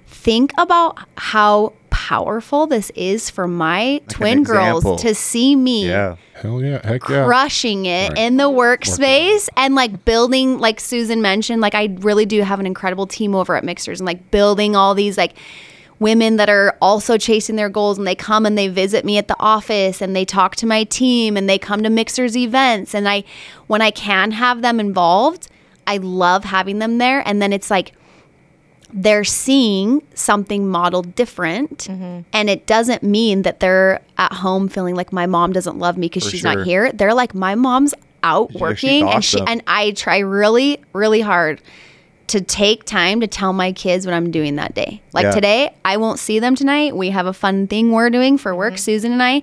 think 0.07 0.53
about 0.57 0.97
how 1.17 1.73
powerful 1.89 2.67
this 2.67 2.89
is 2.95 3.29
for 3.29 3.47
my 3.47 4.01
twin 4.07 4.43
girls 4.43 5.01
to 5.01 5.13
see 5.13 5.55
me 5.55 5.87
Yeah. 5.87 6.15
Hell 6.35 6.63
yeah. 6.63 6.85
Heck 6.87 7.07
yeah. 7.09 7.25
crushing 7.25 7.85
it 7.85 8.09
Right. 8.09 8.17
in 8.17 8.37
the 8.37 8.45
workspace 8.49 9.49
and 9.57 9.75
like 9.75 10.05
building 10.05 10.57
like 10.57 10.79
Susan 10.79 11.21
mentioned 11.21 11.61
like 11.61 11.75
I 11.75 11.95
really 11.99 12.25
do 12.25 12.41
have 12.43 12.59
an 12.59 12.65
incredible 12.65 13.07
team 13.07 13.35
over 13.35 13.55
at 13.55 13.63
Mixhers 13.63 13.99
and 13.99 14.05
like 14.05 14.31
building 14.31 14.75
all 14.75 14.95
these 14.95 15.17
like 15.17 15.33
women 16.01 16.35
that 16.35 16.49
are 16.49 16.75
also 16.81 17.17
chasing 17.17 17.55
their 17.55 17.69
goals 17.69 17.97
and 17.97 18.05
they 18.05 18.15
come 18.15 18.45
and 18.45 18.57
they 18.57 18.67
visit 18.67 19.05
me 19.05 19.17
at 19.17 19.29
the 19.29 19.35
office 19.39 20.01
and 20.01 20.15
they 20.15 20.25
talk 20.25 20.57
to 20.57 20.65
my 20.65 20.83
team 20.83 21.37
and 21.37 21.47
they 21.47 21.57
come 21.57 21.83
to 21.83 21.89
Mixhers 21.89 22.35
events. 22.35 22.93
And 22.93 23.07
I 23.07 23.23
when 23.67 23.81
I 23.81 23.91
can 23.91 24.31
have 24.31 24.61
them 24.61 24.79
involved 24.79 25.47
I 25.87 25.97
love 25.97 26.43
having 26.45 26.79
them 26.79 26.97
there. 26.97 27.25
And 27.27 27.41
then 27.41 27.53
it's 27.53 27.69
like 27.69 27.93
they're 28.93 29.23
seeing 29.23 30.01
something 30.13 30.67
modeled 30.67 31.15
different. 31.15 31.79
Mm-hmm. 31.79 32.21
And 32.33 32.49
it 32.49 32.65
doesn't 32.65 33.03
mean 33.03 33.43
that 33.43 33.59
they're 33.59 34.01
at 34.17 34.33
home 34.33 34.67
feeling 34.67 34.95
like 34.95 35.13
my 35.13 35.25
mom 35.25 35.53
doesn't 35.53 35.77
love 35.79 35.97
me 35.97 36.07
because 36.07 36.29
she's 36.29 36.41
sure. 36.41 36.55
not 36.55 36.65
here. 36.65 36.91
They're 36.91 37.13
like 37.13 37.33
my 37.33 37.55
mom's 37.55 37.93
out 38.23 38.51
she's 38.51 38.61
working 38.61 39.09
and 39.09 39.25
she 39.25 39.41
and 39.47 39.63
i 39.65 39.89
try 39.93 40.19
really 40.19 40.79
really 40.93 41.21
hard 41.21 41.59
to 42.31 42.41
take 42.41 42.83
time 42.83 43.21
to 43.21 43.27
tell 43.27 43.53
my 43.53 43.71
kids 43.71 44.05
what 44.05 44.13
i'm 44.13 44.31
doing 44.31 44.55
that 44.57 44.73
day. 44.73 45.01
Like 45.13 45.23
Yeah. 45.23 45.31
today 45.31 45.75
i 45.85 45.97
won't 45.97 46.19
see 46.19 46.39
them 46.39 46.55
tonight. 46.55 46.95
We 46.95 47.09
have 47.11 47.25
a 47.25 47.33
fun 47.33 47.67
thing 47.67 47.91
we're 47.91 48.09
doing 48.09 48.37
for 48.37 48.55
work 48.55 48.73
mm-hmm. 48.73 48.79
susan 48.79 49.11
and 49.11 49.23
i. 49.23 49.33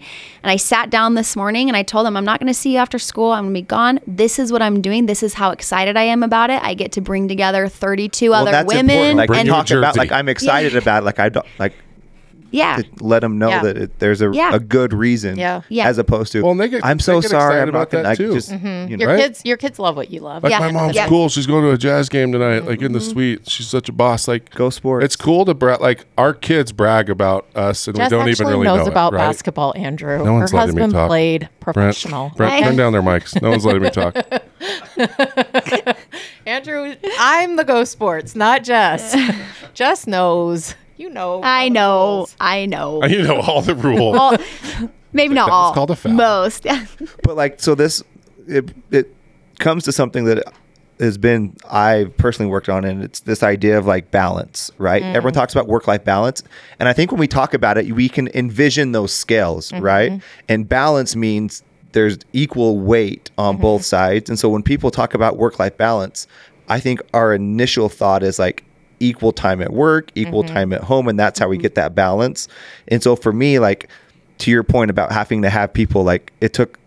And 0.43 0.51
i 0.51 0.57
sat 0.57 0.91
down 0.91 1.15
this 1.15 1.37
morning 1.37 1.69
and 1.69 1.77
i 1.77 1.83
told 1.83 2.07
them 2.07 2.17
i'm 2.17 2.25
not 2.25 2.41
going 2.41 2.49
to 2.49 2.55
see 2.55 2.73
you 2.73 2.79
after 2.79 2.99
school. 2.99 3.33
I'm 3.33 3.45
going 3.45 3.55
to 3.55 3.61
be 3.61 3.67
gone. 3.67 4.01
This 4.07 4.39
is 4.39 4.51
what 4.53 4.63
i'm 4.63 4.81
doing. 4.83 5.07
This 5.07 5.23
is 5.23 5.35
how 5.35 5.51
excited 5.51 5.97
i 5.97 6.03
am 6.03 6.23
about 6.23 6.51
it. 6.51 6.63
I 6.63 6.75
get 6.75 6.93
to 6.93 7.01
bring 7.01 7.29
together 7.29 7.69
32 7.69 8.31
Well, 8.31 8.43
other 8.43 8.51
that's 8.51 8.67
women 8.67 8.91
important. 8.91 9.17
Like 9.19 9.29
Bring 9.29 9.43
we 9.45 9.47
your 9.49 9.57
talk 9.57 9.71
about, 9.71 9.97
like 9.97 10.13
I'm 10.13 10.29
excited 10.29 10.77
about, 10.77 11.03
it. 11.03 11.07
like 11.07 11.19
I 11.19 11.29
don't 11.29 11.47
like 11.59 11.75
yeah 12.51 12.77
to 12.79 12.85
let 13.01 13.21
them 13.21 13.39
know 13.39 13.49
Yeah. 13.49 13.63
that 13.63 13.77
it, 13.77 13.99
there's 13.99 14.21
a, 14.23 14.31
Yeah. 14.33 14.55
a 14.55 14.59
good 14.61 14.93
reason. 14.93 15.37
Yeah. 15.37 15.63
Yeah. 15.69 15.87
As 15.89 15.99
opposed 15.99 16.33
to, 16.33 16.43
Well, 16.43 16.53
and 16.53 16.61
they 16.61 16.69
get- 16.69 16.85
I'm 16.85 16.99
so 16.99 17.17
they 17.17 17.23
get 17.23 17.31
sorry. 17.31 17.45
excited 17.57 17.61
I'm 17.61 17.67
not 17.67 17.81
about 17.83 17.91
gonna 17.91 18.03
that 18.05 18.09
like, 18.11 18.19
too. 18.19 18.33
just 18.35 18.51
mm-hmm. 18.51 18.91
you 18.91 18.97
know. 18.97 19.03
Your 19.03 19.09
Right? 19.15 19.21
kids, 19.21 19.43
your 19.45 19.57
kids 19.57 19.79
love 19.79 19.97
what 19.97 20.11
you 20.11 20.21
love. 20.21 20.43
Like 20.43 20.51
Yeah. 20.53 20.61
my 20.61 20.73
mom's 20.73 20.97
Yeah. 20.97 21.09
cool. 21.09 21.29
She's 21.29 21.47
going 21.47 21.63
to 21.65 21.71
a 21.71 21.79
jazz 21.79 22.09
game 22.09 22.33
tonight, 22.33 22.65
like 22.67 22.81
in 22.83 22.93
the 22.93 22.99
mm-hmm. 22.99 23.11
suite. 23.11 23.51
She's 23.51 23.67
such 23.69 23.89
a 23.89 23.93
boss. 23.93 24.27
Like 24.29 24.51
Go 24.55 24.71
sports. 24.71 25.05
It's 25.05 25.17
cool 25.17 25.45
to 25.45 25.55
brag. 25.55 25.81
Like 25.81 26.07
our 26.17 26.33
kids 26.35 26.73
brag 26.73 27.11
about 27.11 27.47
us, 27.55 27.87
and 27.87 27.97
Jess 27.97 28.11
we 28.11 28.17
don't 28.17 28.29
actually 28.29 28.33
even 28.47 28.47
really 28.55 28.65
knows 28.67 28.87
know 28.87 28.93
about 28.93 29.13
it, 29.13 29.17
right? 29.17 29.27
basketball. 29.29 29.73
Andrew, 29.77 30.25
No 30.25 30.33
one's 30.35 30.51
her 30.53 30.57
letting 30.59 30.75
me 30.75 30.81
husband 30.83 30.93
talk. 30.95 31.09
played 31.09 31.41
Brent, 31.61 31.75
professional. 31.75 32.33
Brent, 32.37 32.65
turn 32.65 32.77
down 32.77 32.93
their 32.93 33.03
mics. 33.03 33.41
No 33.41 33.51
one's 33.51 33.65
letting 33.65 33.83
me 33.83 33.91
talk. 33.91 34.17
Andrew, 36.47 36.95
I'm 37.19 37.57
the 37.57 37.65
Go 37.65 37.85
Sports, 37.85 38.35
not 38.35 38.65
Jess. 38.65 39.15
Jess 39.75 40.07
knows. 40.07 40.75
You 40.99 41.09
know. 41.11 41.41
I 41.43 41.69
know. 41.69 42.27
I 42.41 42.67
know. 42.75 43.05
you 43.05 43.23
know 43.23 43.41
all 43.41 43.63
the 43.63 43.75
rules. 43.75 44.13
Well, 44.13 44.37
maybe 45.13 45.35
not 45.35 45.49
all. 45.49 45.69
It's 45.69 45.69
all. 45.69 45.75
called 45.75 45.91
a 45.93 45.97
foul. 45.97 46.13
Most. 46.13 46.65
Yeah. 46.65 46.85
but 47.23 47.37
like 47.37 47.61
so 47.61 47.75
this 47.75 48.03
it 48.47 48.71
it 48.91 49.15
comes 49.59 49.85
to 49.85 49.93
something 49.93 50.25
that 50.25 50.53
has 51.01 51.17
been 51.17 51.57
I've 51.71 52.17
personally 52.17 52.51
worked 52.51 52.69
on 52.69 52.85
and 52.85 53.05
it's 53.05 53.21
this 53.21 53.43
idea 53.43 53.79
of 53.79 53.87
like 53.87 54.11
balance, 54.11 54.71
right? 54.79 55.03
Mm-hmm. 55.03 55.17
Everyone 55.17 55.35
talks 55.35 55.55
about 55.55 55.69
work 55.69 55.87
life 55.87 56.05
balance. 56.05 56.43
And 56.81 56.89
I 56.89 56.93
think 56.93 57.13
when 57.13 57.21
we 57.21 57.29
talk 57.29 57.55
about 57.55 57.79
it, 57.79 57.93
we 57.93 58.09
can 58.09 58.29
envision 58.35 58.93
those 58.93 59.13
scales, 59.13 59.71
mm-hmm. 59.71 59.85
right? 59.85 60.23
And 60.49 60.69
balance 60.69 61.15
means 61.15 61.63
there's 61.93 62.19
equal 62.33 62.81
weight 62.81 63.31
on 63.39 63.55
mm-hmm. 63.55 63.63
both 63.63 63.85
sides. 63.85 64.29
And 64.29 64.39
so 64.39 64.49
when 64.49 64.65
people 64.65 64.91
talk 64.91 65.15
about 65.15 65.37
work 65.37 65.61
life 65.61 65.77
balance, 65.77 66.27
I 66.69 66.81
think 66.81 67.01
our 67.15 67.33
initial 67.33 67.89
thought 67.89 68.23
is 68.23 68.39
like 68.39 68.65
equal 69.01 69.33
time 69.33 69.61
at 69.61 69.73
work, 69.73 70.11
equal 70.15 70.43
mm-hmm. 70.43 70.55
time 70.55 70.73
at 70.73 70.83
home, 70.83 71.09
and 71.09 71.19
that's 71.19 71.39
how 71.39 71.49
we 71.49 71.57
mm-hmm. 71.57 71.63
get 71.63 71.75
that 71.77 71.95
balance. 71.95 72.49
And 72.89 73.03
so 73.03 73.17
for 73.17 73.33
me, 73.33 73.59
like 73.59 73.89
to 74.39 74.51
your 74.51 74.63
point 74.63 74.91
about 74.91 75.13
having 75.13 75.43
to 75.43 75.51
have 75.51 75.73
people 75.73 76.05
like 76.05 76.33
it 76.41 76.53
took 76.53 76.79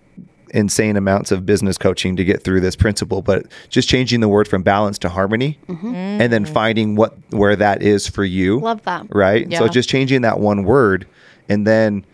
insane 0.54 0.98
amounts 0.98 1.32
of 1.32 1.46
business 1.46 1.78
coaching 1.78 2.16
to 2.18 2.26
get 2.26 2.44
through 2.44 2.60
this 2.60 2.76
principle 2.76 3.22
but 3.22 3.46
just 3.70 3.88
changing 3.88 4.20
the 4.20 4.28
word 4.28 4.48
from 4.48 4.62
balance 4.62 4.98
to 4.98 5.08
harmony 5.08 5.58
mm-hmm. 5.68 5.96
and 5.96 6.32
then 6.32 6.46
mm. 6.46 6.50
finding 6.50 6.96
what 6.96 7.18
where 7.30 7.56
that 7.56 7.82
is 7.82 8.06
for 8.06 8.26
you 8.26 8.60
Love 8.60 8.82
that. 8.84 9.06
right? 9.12 9.52
So 9.54 9.70
just 9.70 9.88
changing 9.88 10.22
that 10.24 10.40
one 10.40 10.64
word 10.64 11.08
and 11.48 11.66
then 11.66 12.06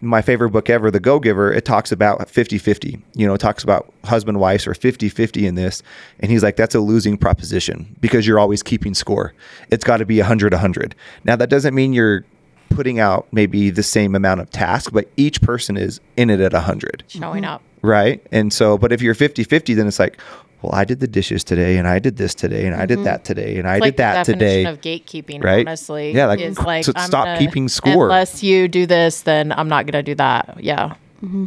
my 0.00 0.22
favorite 0.22 0.50
book 0.50 0.68
ever 0.68 0.90
the 0.90 1.00
go 1.00 1.18
giver 1.18 1.52
it 1.52 1.64
talks 1.64 1.90
about 1.90 2.18
50-50 2.20 3.00
you 3.14 3.26
know 3.26 3.34
it 3.34 3.38
talks 3.38 3.64
about 3.64 3.92
husband 4.04 4.38
wives 4.38 4.66
or 4.66 4.72
50-50 4.72 5.46
in 5.46 5.54
this. 5.54 5.82
And 6.20 6.30
he's 6.30 6.42
like 6.42 6.56
that's 6.56 6.74
a 6.74 6.80
losing 6.80 7.16
proposition 7.16 7.96
because 8.00 8.26
you're 8.26 8.38
always 8.38 8.62
keeping 8.62 8.94
score. 8.94 9.32
It's 9.70 9.84
got 9.84 9.98
to 9.98 10.06
be 10.06 10.16
100-100 10.16 10.92
now 11.24 11.36
that 11.36 11.50
doesn't 11.50 11.74
mean 11.74 11.92
you're 11.92 12.24
putting 12.68 12.98
out 12.98 13.26
maybe 13.32 13.70
the 13.70 13.82
same 13.82 14.14
amount 14.14 14.40
of 14.40 14.50
task 14.50 14.92
but 14.92 15.08
each 15.16 15.40
person 15.40 15.76
is 15.76 16.00
in 16.16 16.30
it 16.30 16.40
at 16.40 16.52
100 16.52 17.04
Showing 17.08 17.42
mm-hmm. 17.42 17.52
up. 17.52 17.62
right? 17.82 18.24
And 18.32 18.52
so 18.52 18.76
but 18.76 18.92
if 18.92 19.00
you're 19.00 19.14
50-50 19.14 19.76
then 19.76 19.86
it's 19.86 19.98
like 19.98 20.20
well 20.66 20.78
i 20.78 20.84
did 20.84 21.00
the 21.00 21.06
dishes 21.06 21.44
today 21.44 21.78
and 21.78 21.86
i 21.86 21.98
did 21.98 22.16
this 22.16 22.34
today 22.34 22.66
and 22.66 22.74
i 22.74 22.84
did 22.84 22.96
mm-hmm. 22.96 23.04
that 23.04 23.24
today 23.24 23.58
and 23.58 23.68
i 23.68 23.76
It's 23.76 23.84
did 23.84 23.88
like 23.88 23.96
that 23.98 24.26
the 24.26 24.32
today 24.32 24.64
of 24.64 24.80
gatekeeping, 24.80 25.42
right? 25.42 25.66
honestly. 25.66 26.12
Yeah, 26.12 26.26
like, 26.26 26.40
is 26.40 26.58
like 26.58 26.84
so 26.84 26.92
I'm 26.96 27.06
stop 27.06 27.26
gonna- 27.26 27.38
keeping 27.38 27.68
score. 27.68 28.04
Unless 28.04 28.42
you 28.42 28.68
do 28.68 28.86
this, 28.86 29.22
then 29.22 29.52
I'm 29.52 29.68
not 29.68 29.86
gonna 29.86 30.02
do 30.02 30.14
that. 30.16 30.58
Yeah. 30.60 30.94
Mm-hmm. 31.22 31.46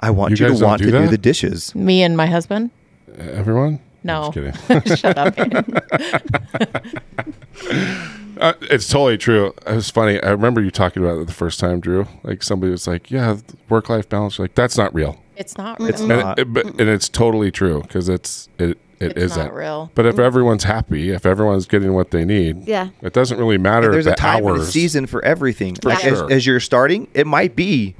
i 0.00 0.10
want 0.10 0.38
You 0.38 0.46
you, 0.46 0.56
to 0.56 0.64
want 0.64 0.82
do 0.82 0.90
to 0.90 0.98
do 0.98 1.08
the 1.08 1.18
dishes 1.18 1.74
Me 1.74 2.02
and 2.02 2.16
my 2.16 2.26
husband. 2.26 2.70
Uh, 3.08 3.22
everyone? 3.22 3.80
No. 4.02 4.32
I'm 4.32 4.32
just 4.32 4.62
kidding. 4.62 4.96
Shut 5.02 5.18
up. 5.18 5.36
Uh, 8.40 8.54
it's 8.62 8.88
totally 8.88 9.18
true. 9.18 9.52
It 9.66 9.74
was 9.74 9.90
funny. 9.90 10.18
I 10.22 10.30
remember 10.30 10.62
you 10.62 10.70
talking 10.70 11.04
about 11.04 11.20
it 11.20 11.26
the 11.26 11.34
first 11.34 11.60
time, 11.60 11.78
Drew. 11.78 12.06
Like 12.22 12.42
somebody 12.42 12.70
was 12.70 12.86
like, 12.86 13.10
"Yeah, 13.10 13.36
work 13.68 13.90
life 13.90 14.08
balance." 14.08 14.38
You're 14.38 14.46
like 14.46 14.54
that's 14.54 14.78
not 14.78 14.94
real. 14.94 15.20
It's 15.40 15.56
not. 15.56 15.80
Real. 15.80 15.94
And, 15.94 16.08
not. 16.08 16.38
it, 16.38 16.42
it- 16.42 16.52
but, 16.52 16.66
and 16.66 16.80
it's 16.88 17.08
totally 17.08 17.50
true 17.50 17.82
because 17.82 18.08
it's 18.08 18.48
it 18.58 18.78
it 19.00 19.12
It's 19.12 19.32
isn't 19.32 19.44
not 19.46 19.54
real. 19.54 19.90
But 19.94 20.04
if 20.06 20.18
everyone's 20.18 20.64
happy, 20.64 21.08
if 21.10 21.24
everyone's 21.24 21.66
getting 21.66 21.94
what 21.94 22.10
they 22.10 22.24
need, 22.26 22.68
Yeah. 22.68 22.90
it 23.00 23.14
doesn't 23.14 23.38
really 23.38 23.56
matter. 23.56 23.90
there's 23.90 24.04
the 24.04 24.12
a 24.12 24.16
time 24.16 24.46
and 24.46 24.58
a 24.58 24.64
season 24.66 25.06
for 25.06 25.24
everything 25.24 25.76
like 25.82 26.00
sure. 26.00 26.26
as, 26.26 26.30
as 26.32 26.46
you're 26.46 26.60
starting 26.60 27.08
it 27.14 27.26
might 27.26 27.56
be 27.56 27.94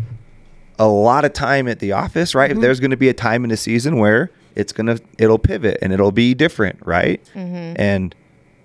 a 0.78 0.86
lot 0.86 1.24
of 1.24 1.32
time 1.32 1.68
at 1.68 1.78
the 1.78 1.92
office 1.92 2.34
right 2.34 2.50
Mm-hmm. 2.50 2.60
there's 2.60 2.80
going 2.80 2.90
to 2.90 2.96
be 2.98 3.08
a 3.08 3.14
time 3.14 3.44
in 3.44 3.50
a 3.50 3.56
season 3.56 3.96
where 3.96 4.30
it's 4.56 4.72
gonna 4.74 4.98
it'll 5.18 5.38
pivot 5.38 5.78
and 5.80 5.92
it'll 5.92 6.12
be 6.12 6.34
different 6.34 6.78
right 6.84 7.22
Mm-hmm. 7.34 7.80
and 7.80 8.14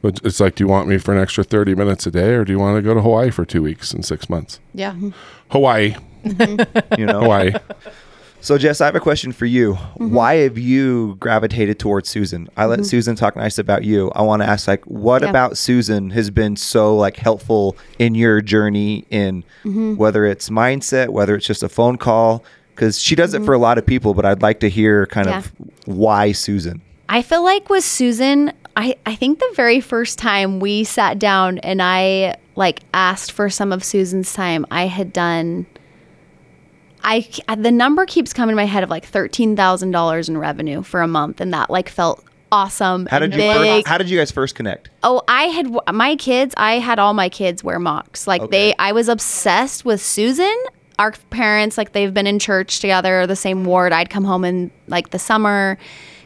it's 0.04 0.40
like, 0.40 0.54
do 0.56 0.64
you 0.64 0.68
want 0.68 0.88
me 0.88 0.98
for 1.00 1.14
an 1.16 1.20
extra 1.20 1.44
thirty 1.44 1.74
minutes 1.74 2.06
a 2.06 2.12
day, 2.12 2.34
or 2.36 2.46
do 2.46 2.52
you 2.52 2.60
want 2.60 2.78
to 2.78 2.82
go 2.84 2.94
to 2.94 3.02
Hawaii 3.02 3.32
for 3.32 3.44
two 3.44 3.64
weeks 3.64 3.92
and 3.92 4.06
six 4.06 4.30
months? 4.30 4.60
yeah. 4.74 4.94
Hawaii, 5.50 5.96
you 6.98 7.06
know 7.08 7.22
Hawaii. 7.22 7.54
So, 8.46 8.60
Jess, 8.60 8.80
I 8.80 8.86
have 8.86 8.96
a 8.96 9.00
question 9.00 9.32
for 9.32 9.48
you. 9.48 9.74
Mm-hmm. 9.74 10.14
Why 10.14 10.36
have 10.36 10.56
you 10.56 11.16
gravitated 11.20 11.80
towards 11.80 12.08
Susan? 12.10 12.48
I 12.56 12.66
let 12.66 12.86
Susan 12.86 13.16
talk 13.16 13.36
nice 13.36 13.58
about 13.58 13.84
you. 13.84 14.12
I 14.14 14.22
want 14.22 14.44
to 14.44 14.48
ask, 14.48 14.68
like, 14.68 14.86
what 14.86 15.24
Yeah. 15.24 15.30
about 15.32 15.58
Susan 15.58 16.12
has 16.12 16.30
been 16.30 16.56
so 16.56 16.96
like 16.96 17.18
helpful 17.18 17.76
in 17.98 18.14
your 18.14 18.42
journey 18.42 19.04
in 19.10 19.44
Mm-hmm. 19.64 19.96
whether 19.96 20.26
it's 20.28 20.52
mindset, 20.52 21.10
whether 21.10 21.34
it's 21.36 21.48
just 21.48 21.64
a 21.64 21.70
phone 21.70 21.98
call? 21.98 22.44
Because 22.76 23.02
she 23.02 23.16
does 23.16 23.34
it 23.34 23.44
for 23.44 23.56
a 23.56 23.58
lot 23.58 23.80
of 23.80 23.86
people, 23.88 24.14
but 24.14 24.26
I'd 24.26 24.44
like 24.44 24.60
to 24.60 24.70
hear 24.70 25.08
kind 25.08 25.28
of 25.28 25.52
why 25.86 26.32
Susan. 26.32 26.82
I 27.10 27.24
feel 27.24 27.44
like 27.44 27.72
with 27.72 27.84
Susan, 27.84 28.54
I, 28.78 28.96
I 29.08 29.16
think 29.16 29.40
the 29.40 29.52
very 29.56 29.82
first 29.82 30.20
time 30.20 30.60
we 30.60 30.84
sat 30.84 31.18
down 31.18 31.58
and 31.60 31.82
I 31.82 32.36
like 32.56 32.82
asked 32.94 33.32
for 33.32 33.50
some 33.50 33.72
of 33.72 33.84
Susan's 33.84 34.32
time, 34.34 34.68
I 34.70 34.86
had 34.86 35.12
done. 35.12 35.66
I 37.06 37.28
uh, 37.48 37.56
the 37.56 37.72
number 37.72 38.06
keeps 38.06 38.34
coming 38.34 38.52
to 38.54 38.58
my 38.58 38.66
head 38.66 38.84
of 38.84 38.90
like 38.90 39.06
thirteen 39.06 39.56
thousand 39.56 39.92
dollars 39.92 40.28
in 40.28 40.38
revenue 40.38 40.82
for 40.82 41.02
a 41.02 41.08
month, 41.08 41.40
and 41.40 41.54
that 41.54 41.70
like 41.70 41.88
felt 41.88 42.24
awesome. 42.52 43.06
How 43.08 43.20
did 43.20 43.34
you 43.34 43.42
first, 43.42 43.88
how 43.88 43.98
did 43.98 44.10
you 44.10 44.18
guys 44.18 44.32
first 44.32 44.56
connect? 44.56 44.90
Oh, 45.04 45.22
I 45.28 45.44
had 45.44 45.68
my 45.94 46.16
kids. 46.16 46.54
I 46.58 46.80
had 46.80 47.00
all 47.00 47.14
my 47.14 47.30
kids 47.30 47.64
wear 47.64 47.80
mocs. 47.80 48.28
Like 48.28 48.42
Okay. 48.44 48.52
they, 48.70 48.76
I 48.80 48.92
was 48.92 49.08
obsessed 49.08 49.86
with 49.86 50.02
Susan. 50.02 50.56
Our 50.98 51.12
parents, 51.30 51.78
like 51.78 51.92
they've 51.92 52.14
been 52.14 52.28
in 52.28 52.40
church 52.40 52.80
together, 52.80 53.28
the 53.28 53.36
same 53.36 53.66
ward. 53.66 53.92
I'd 53.92 54.10
come 54.10 54.24
home 54.24 54.46
in 54.46 54.72
like 54.88 55.10
the 55.10 55.20
summer, 55.20 55.78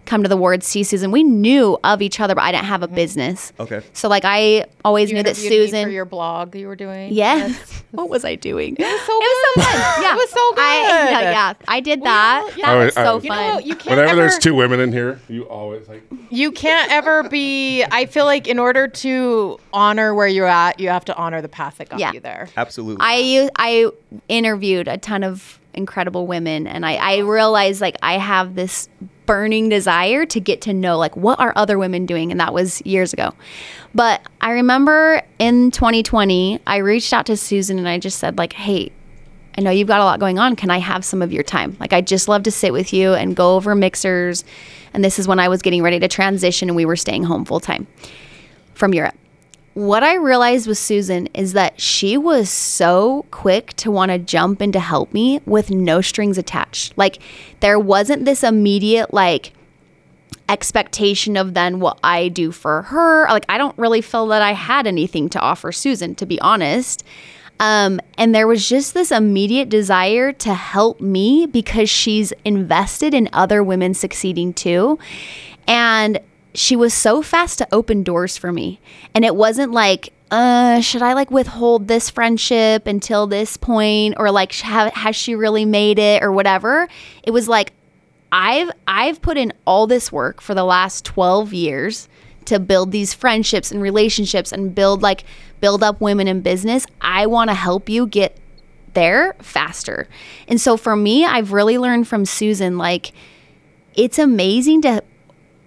come 0.10 0.24
to 0.24 0.30
the 0.30 0.36
ward, 0.36 0.64
see 0.64 0.84
Susan. 0.84 1.12
We 1.12 1.22
knew 1.24 1.78
of 1.84 2.01
each 2.01 2.20
other, 2.20 2.34
but 2.34 2.41
I 2.43 2.51
didn't 2.51 2.66
have 2.66 2.82
a 2.82 2.88
mm-hmm. 2.88 2.95
business. 2.95 3.53
Okay. 3.60 3.82
So 3.93 4.10
like 4.10 4.24
I 4.26 4.66
always 4.84 5.10
You 5.12 5.18
knew 5.18 5.24
that 5.24 5.38
interviewed 5.38 5.51
me 5.51 5.66
Susan. 5.68 5.84
for 5.86 5.89
your 5.91 6.05
blog 6.05 6.55
you 6.55 6.68
were 6.68 6.76
doing. 6.76 7.14
Yes. 7.14 7.84
what 7.91 8.10
was 8.10 8.26
I 8.26 8.34
doing? 8.36 8.76
It 8.78 8.84
was 8.84 9.01
so 9.01 9.14
It 9.14 9.20
was 9.20 9.39
so 9.45 9.55
good. 9.55 9.64
fun. 9.64 10.01
Yeah. 10.01 10.14
It 10.14 10.16
was 10.18 10.30
so 10.32 10.39
I, 10.39 10.82
good. 10.82 11.12
yeah, 11.12 11.22
yeah, 11.32 11.53
I 11.68 11.80
did 11.80 12.01
Well, 12.01 12.12
that. 12.12 12.57
you 12.57 12.64
that 12.64 12.74
know- 12.74 12.86
was 12.86 12.97
I- 12.97 13.03
so 13.03 13.22
You 13.22 13.28
fun. 13.28 13.53
what? 13.55 13.66
You 13.66 13.76
can't 13.76 13.89
Whenever 13.91 14.10
ever, 14.10 14.22
there's 14.22 14.38
two 14.39 14.55
women 14.55 14.80
in 14.80 14.91
here, 14.91 15.20
you 15.30 15.43
always 15.43 15.88
like. 15.88 16.01
you 16.32 16.51
can't 16.51 16.91
ever 16.91 17.24
be. 17.30 17.84
I 17.84 18.07
feel 18.07 18.26
like 18.26 18.47
in 18.47 18.57
order 18.57 18.88
to 18.88 19.60
honor 19.72 20.16
where 20.16 20.28
you're 20.28 20.47
at, 20.47 20.80
you 20.80 20.89
have 20.89 21.05
to 21.05 21.16
honor 21.16 21.41
the 21.41 21.49
path 21.49 21.78
that 21.78 21.89
got 21.89 21.99
Yeah. 21.99 22.14
you 22.14 22.20
there. 22.20 22.49
Absolutely. 22.57 22.97
I 22.99 23.49
I 23.57 23.91
interviewed 24.28 24.88
a 24.88 24.97
ton 24.97 25.24
of 25.24 25.60
incredible 25.76 26.26
women, 26.26 26.66
and 26.66 26.84
I 26.84 26.95
I 26.95 27.18
realized 27.20 27.80
like 27.80 27.95
I 28.01 28.18
have 28.18 28.55
this 28.55 28.89
burning 29.30 29.69
desire 29.69 30.25
to 30.25 30.39
get 30.39 30.59
to 30.59 30.73
know 30.73 30.97
like 30.97 31.15
what 31.15 31.39
are 31.39 31.53
other 31.55 31.77
women 31.77 32.07
doing 32.07 32.32
and 32.32 32.39
that 32.39 32.51
was 32.51 32.84
years 32.84 33.13
ago. 33.13 33.32
But 33.93 34.23
I 34.41 34.53
remember 34.53 35.21
in 35.38 35.69
2020, 35.69 36.59
I 36.65 36.77
reached 36.77 37.13
out 37.13 37.27
to 37.27 37.38
Susan 37.38 37.77
and 37.77 37.88
I 37.88 37.99
just 37.99 38.17
said 38.17 38.39
like, 38.39 38.53
"Hey, 38.53 38.91
I 39.55 39.61
know 39.61 39.69
you've 39.69 39.88
got 39.88 40.01
a 40.01 40.03
lot 40.03 40.19
going 40.19 40.39
on. 40.39 40.55
Can 40.55 40.71
I 40.71 40.80
have 40.80 41.05
some 41.05 41.21
of 41.21 41.32
your 41.32 41.43
time? 41.43 41.77
Like, 41.80 41.93
I 41.93 42.01
just 42.01 42.27
love 42.27 42.41
to 42.43 42.51
sit 42.51 42.73
with 42.73 42.91
you 42.91 43.13
and 43.13 43.36
go 43.36 43.55
over 43.55 43.75
Mixhers. 43.75 44.43
And 44.95 45.03
this 45.03 45.19
is 45.19 45.27
when 45.27 45.39
I 45.39 45.47
was 45.47 45.61
getting 45.61 45.84
ready 45.84 45.99
to 45.99 46.07
transition 46.07 46.67
and 46.67 46.75
we 46.75 46.86
were 46.86 46.95
staying 46.95 47.23
home 47.23 47.45
full 47.45 47.59
time 47.59 47.86
from 48.73 48.95
Europe. 48.95 49.15
What 49.80 50.03
I 50.03 50.15
realized 50.15 50.67
with 50.67 50.77
Susan 50.77 51.27
is 51.27 51.53
that 51.53 51.80
she 51.80 52.17
was 52.17 52.49
so 52.49 53.25
quick 53.32 53.71
to 53.77 53.89
want 53.89 54.11
to 54.11 54.19
jump 54.19 54.61
in 54.61 54.73
to 54.73 54.80
help 54.82 55.13
me 55.13 55.39
with 55.45 55.71
no 55.71 56.01
strings 56.01 56.38
attached. 56.38 56.97
Like, 56.97 57.19
there 57.61 57.80
wasn't 57.80 58.25
this 58.25 58.43
immediate, 58.43 59.13
like, 59.13 59.53
expectation 60.49 61.38
of 61.38 61.53
then 61.53 61.80
what 61.80 61.97
I 62.03 62.27
do 62.27 62.51
for 62.51 62.82
her. 62.82 63.25
Like, 63.30 63.45
I 63.47 63.57
don't 63.57 63.77
really 63.77 64.01
feel 64.01 64.27
that 64.27 64.41
I 64.41 64.51
had 64.51 64.86
anything 64.86 65.30
to 65.30 65.39
offer 65.39 65.71
Susan, 65.71 66.13
to 66.15 66.25
be 66.25 66.41
honest. 66.41 67.05
Um, 67.61 68.01
and 68.17 68.36
there 68.36 68.47
was 68.47 68.67
just 68.67 68.93
this 68.93 69.13
immediate 69.13 69.69
desire 69.69 70.34
to 70.34 70.53
help 70.55 70.99
me 70.99 71.45
because 71.45 71.89
she's 71.89 72.34
invested 72.43 73.13
in 73.13 73.30
other 73.32 73.63
women 73.63 73.93
succeeding 73.93 74.51
too. 74.53 74.99
And 75.69 76.19
she 76.54 76.76
was 76.76 76.93
so 76.93 77.22
fast 77.22 77.58
to 77.60 77.68
open 77.72 78.04
doors 78.04 78.38
for 78.38 78.52
me. 78.52 78.80
And 79.14 79.24
it 79.24 79.36
wasn't 79.36 79.72
like, 79.72 80.14
uh, 80.32 80.82
should 80.82 81.02
I 81.02 81.14
like 81.14 81.32
withhold 81.32 81.88
this 81.88 82.10
friendship 82.10 82.88
until 82.88 83.28
this 83.28 83.58
point 83.58 84.16
or 84.18 84.32
like 84.32 84.54
ha- 84.56 84.91
has 84.93 85.16
she 85.16 85.36
really 85.36 85.66
made 85.66 86.00
it 86.00 86.24
or 86.24 86.32
whatever? 86.32 86.88
It 87.24 87.32
was 87.32 87.47
like 87.47 87.74
I've 88.32 88.70
I've 88.88 89.22
put 89.22 89.38
in 89.38 89.54
all 89.66 89.88
this 89.88 90.12
work 90.12 90.41
for 90.41 90.54
the 90.54 90.64
last 90.64 91.06
12 91.06 91.54
years 91.54 92.08
to 92.45 92.60
build 92.60 92.91
these 92.91 93.14
friendships 93.14 93.72
and 93.72 93.82
relationships 93.82 94.52
and 94.52 94.74
build 94.74 95.02
like 95.02 95.24
build 95.62 95.84
up 95.84 96.00
women 96.00 96.28
in 96.28 96.41
business. 96.41 96.86
I 97.02 97.26
want 97.26 97.50
to 97.50 97.56
help 97.56 97.89
you 97.89 98.08
get 98.08 98.38
there 98.93 99.36
faster. 99.41 100.08
And 100.47 100.60
so 100.60 100.78
for 100.78 100.95
me, 100.95 101.26
I've 101.26 101.52
really 101.54 101.78
learned 101.78 102.08
from 102.08 102.26
Susan 102.26 102.78
like 102.78 103.14
it's 103.95 104.20
amazing 104.20 104.84
to 104.84 105.04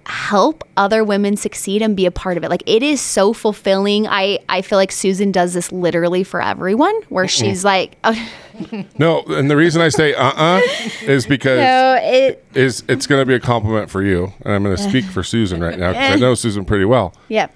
help 0.07 0.65
other 0.77 1.05
women 1.05 1.37
succeed 1.37 1.81
and 1.83 1.97
be 1.97 2.07
a 2.07 2.11
part 2.11 2.37
of 2.37 2.45
it. 2.45 2.51
Like 2.51 2.63
it 2.67 2.83
is 2.83 3.01
so 3.01 3.33
fulfilling. 3.33 4.07
I 4.09 4.39
I 4.49 4.63
feel 4.63 4.79
like 4.79 4.91
Susan 4.93 5.31
does 5.33 5.55
this 5.55 5.71
literally 5.73 6.25
for 6.25 6.43
everyone 6.43 6.95
where 7.09 7.29
she's 7.29 7.65
like 7.65 7.97
No, 8.99 9.23
and 9.29 9.51
the 9.51 9.57
reason 9.57 9.81
I 9.81 9.89
say 9.89 10.15
uh 10.15 10.33
uh 10.37 10.61
is 11.03 11.27
because 11.27 11.61
no, 11.61 11.99
it 12.03 12.45
is 12.55 12.83
it's 12.89 13.07
going 13.07 13.21
to 13.23 13.27
be 13.27 13.35
a 13.35 13.41
compliment 13.41 13.91
for 13.91 14.03
you, 14.03 14.33
and 14.45 14.53
I'm 14.55 14.63
going 14.63 14.77
to 14.79 14.83
speak 14.83 15.05
for 15.05 15.23
Susan 15.23 15.61
right 15.63 15.79
now 15.79 15.93
because 15.93 16.13
I 16.13 16.17
know 16.21 16.35
Susan 16.35 16.65
pretty 16.65 16.85
well. 16.85 17.15
yeah. 17.29 17.49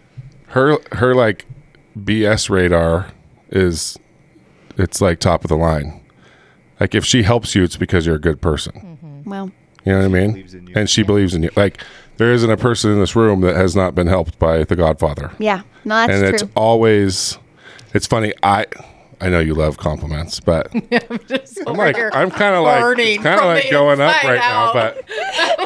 Her 0.48 0.78
her 0.92 1.14
like 1.14 1.44
BS 1.98 2.48
radar 2.48 3.08
is 3.50 3.98
it's 4.78 5.00
like 5.00 5.18
top 5.20 5.44
of 5.44 5.48
the 5.48 5.56
line. 5.56 6.00
Like 6.78 6.94
if 6.94 7.04
she 7.04 7.22
helps 7.24 7.54
you, 7.54 7.62
it's 7.64 7.76
because 7.76 8.06
you're 8.06 8.16
a 8.16 8.20
good 8.20 8.40
person. 8.40 9.22
Well, 9.26 9.50
You 9.84 9.92
know 9.92 9.98
what 9.98 10.04
I 10.04 10.08
mean? 10.08 10.30
Believes 10.32 10.54
in 10.54 10.66
you. 10.68 10.74
And 10.76 10.88
she 10.90 11.02
believes 11.02 11.34
in 11.34 11.42
you. 11.42 11.50
Like 11.56 11.82
there 12.16 12.32
isn't 12.32 12.50
a 12.50 12.56
person 12.56 12.90
in 12.92 13.00
this 13.00 13.14
room 13.16 13.40
that 13.42 13.56
has 13.56 13.74
not 13.76 13.94
been 13.94 14.06
helped 14.06 14.38
by 14.38 14.64
the 14.64 14.76
Godfather. 14.76 15.32
yeah. 15.38 15.62
No, 15.84 15.94
that's 15.94 16.12
and 16.12 16.24
it's 16.24 16.42
true. 16.42 16.50
always 16.56 17.38
it's 17.94 18.06
funny. 18.06 18.32
I 18.42 18.66
I 19.20 19.28
know 19.30 19.38
you 19.38 19.54
love 19.54 19.78
compliments, 19.78 20.40
but 20.40 20.68
I'm 21.66 21.76
like 21.76 21.96
I'm 21.96 22.30
kind 22.30 22.54
of 22.56 22.64
like 22.64 22.80
burning 22.80 23.22
kind 23.22 23.40
of 23.40 23.46
like 23.46 23.70
going 23.70 24.00
up 24.00 24.22
right 24.24 24.38
out. 24.40 24.74
now, 24.74 24.94
but 24.94 25.04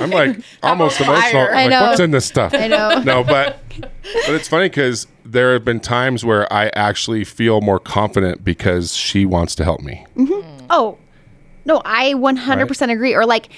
I'm 0.03 0.11
like 0.11 0.41
almost 0.63 1.01
on 1.01 1.09
emotional. 1.09 1.43
I'm 1.43 1.49
I 1.49 1.63
like, 1.63 1.71
know. 1.71 1.83
what's 1.83 2.01
in 2.01 2.11
this 2.11 2.27
stuff? 2.27 2.53
I 2.55 2.69
know. 2.69 3.03
no, 3.03 3.25
but 3.25 3.61
but 3.81 4.35
it's 4.35 4.47
funny 4.49 4.69
because 4.69 5.07
there 5.25 5.53
have 5.55 5.65
been 5.65 5.81
times 5.81 6.25
where 6.25 6.53
I 6.53 6.71
actually 6.75 7.25
feel 7.25 7.61
more 7.61 7.79
confident 7.79 8.45
because 8.45 8.95
she 8.95 9.25
wants 9.25 9.55
to 9.57 9.65
help 9.65 9.81
me. 9.81 10.05
Mm-hmm. 10.17 10.67
Oh, 10.71 10.99
no, 11.65 11.81
I 11.85 12.15
100% 12.15 12.91
agree. 12.91 13.15
Or 13.15 13.25
like 13.25 13.49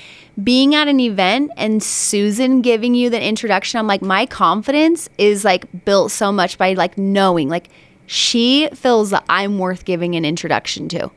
being 0.42 0.74
at 0.74 0.88
an 0.88 1.00
event 1.00 1.50
and 1.56 1.82
Susan 1.82 2.62
giving 2.62 2.94
you 2.94 3.10
the 3.10 3.22
introduction, 3.22 3.78
I'm 3.78 3.86
like, 3.86 4.02
my 4.02 4.26
confidence 4.26 5.08
is 5.18 5.44
like 5.44 5.84
built 5.84 6.10
so 6.10 6.32
much 6.32 6.58
by 6.58 6.74
like 6.74 6.96
knowing, 6.96 7.48
like, 7.48 7.68
she 8.06 8.68
feels 8.74 9.10
that 9.10 9.24
I'm 9.28 9.58
worth 9.58 9.84
giving 9.84 10.14
an 10.16 10.24
introduction 10.24 10.88
to. 10.90 11.10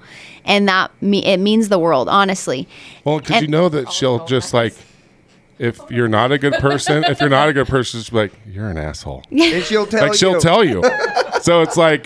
And 0.45 0.67
that 0.67 0.91
me 1.01 1.25
it 1.25 1.39
means 1.39 1.69
the 1.69 1.79
world, 1.79 2.07
honestly. 2.07 2.67
Well, 3.03 3.19
because 3.19 3.41
you 3.41 3.47
know 3.47 3.69
that 3.69 3.91
she'll 3.91 4.25
just 4.25 4.53
like. 4.53 4.73
If 5.57 5.79
you're 5.89 6.09
not 6.09 6.33
a 6.33 6.37
good 6.37 6.55
person, 6.55 7.05
if 7.05 7.21
you're 7.21 7.29
not 7.29 7.47
a 7.47 7.53
good 7.53 7.67
person, 7.67 8.01
she's 8.01 8.11
like, 8.11 8.33
you're 8.45 8.69
an 8.69 8.77
asshole. 8.77 9.23
And 9.31 9.63
she'll 9.63 9.85
tell 9.85 10.01
like 10.01 10.13
she'll 10.13 10.41
tell 10.41 10.65
you. 10.65 10.83
so 11.41 11.61
it's 11.61 11.77
like 11.77 12.05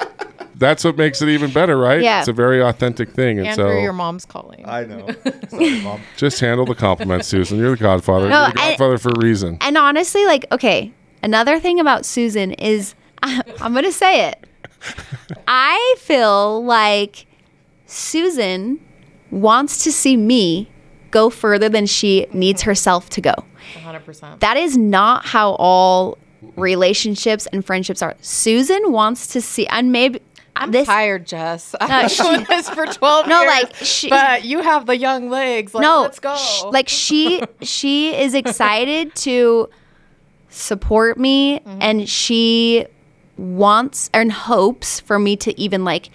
that's 0.60 0.84
what 0.84 0.98
makes 0.98 1.22
it 1.22 1.30
even 1.30 1.52
better, 1.52 1.78
right? 1.78 2.02
Yeah. 2.02 2.20
It's 2.20 2.28
a 2.28 2.34
very 2.34 2.62
authentic 2.62 3.10
thing, 3.12 3.40
and 3.40 3.48
Andrew, 3.48 3.74
so 3.74 3.80
your 3.80 3.94
mom's 3.94 4.26
calling. 4.26 4.64
I 4.68 4.84
know. 4.84 5.08
Sorry, 5.50 5.82
mom. 5.84 6.02
just 6.18 6.40
handle 6.40 6.66
the 6.66 6.76
compliments, 6.76 7.28
Susan. 7.28 7.58
You're 7.58 7.72
the 7.72 7.78
Godfather. 7.78 8.30
No, 8.30 8.44
you're 8.44 8.52
the 8.54 8.62
I- 8.62 8.70
Godfather 8.72 8.98
for 8.98 9.10
a 9.10 9.20
reason. 9.20 9.58
And 9.62 9.78
honestly, 9.78 10.26
like, 10.26 10.46
okay, 10.52 10.92
another 11.24 11.60
thing 11.60 11.80
about 11.80 12.06
Susan 12.06 12.52
is 12.54 12.94
I'm 13.24 13.72
going 13.74 13.86
to 13.86 13.92
say 13.92 14.28
it. 14.30 14.46
I 15.48 15.96
feel 15.98 16.64
like 16.64 17.26
Susan 17.86 18.80
wants 19.32 19.84
to 19.84 19.92
see 19.92 20.16
me 20.18 20.70
go 21.12 21.30
further 21.30 21.70
than 21.70 21.86
she 21.86 22.28
needs 22.34 22.62
herself 22.62 23.10
to 23.10 23.22
go. 23.22 23.34
100%. 23.84 24.40
That 24.40 24.58
is 24.58 24.78
not 24.78 25.26
how 25.26 25.52
all 25.54 26.18
relationships 26.56 27.48
and 27.52 27.66
friendships 27.66 28.02
are. 28.02 28.16
Susan 28.22 28.92
wants 28.92 29.28
to 29.28 29.42
see, 29.42 29.68
and 29.68 29.92
maybe 29.92 30.22
I'm 30.60 30.72
this. 30.72 30.88
tired, 30.88 31.26
Jess. 31.26 31.74
I've 31.82 31.90
been 31.90 32.10
she- 32.10 32.24
doing 32.24 32.46
this 32.50 32.70
for 32.70 32.86
12 32.86 33.28
No, 33.28 33.42
years. 33.42 33.50
like, 33.52 33.76
she- 33.76 34.10
but 34.10 34.44
you 34.46 34.62
have 34.62 34.86
the 34.86 34.98
young 34.98 35.30
legs. 35.30 35.74
Like, 35.74 35.82
no, 35.82 36.02
let's 36.04 36.20
go. 36.20 36.36
sh- 36.36 36.64
like 36.66 36.88
she 36.90 37.42
she 37.62 38.16
is 38.16 38.34
excited 38.36 39.16
to 39.16 39.70
support 40.50 41.18
me 41.18 41.60
Mm-hmm. 41.60 41.78
and 41.82 42.10
she 42.10 42.86
wants 43.38 44.10
and 44.14 44.32
hopes 44.32 45.00
for 45.00 45.18
me 45.20 45.36
to 45.38 45.60
even 45.60 45.84
like 45.84 46.10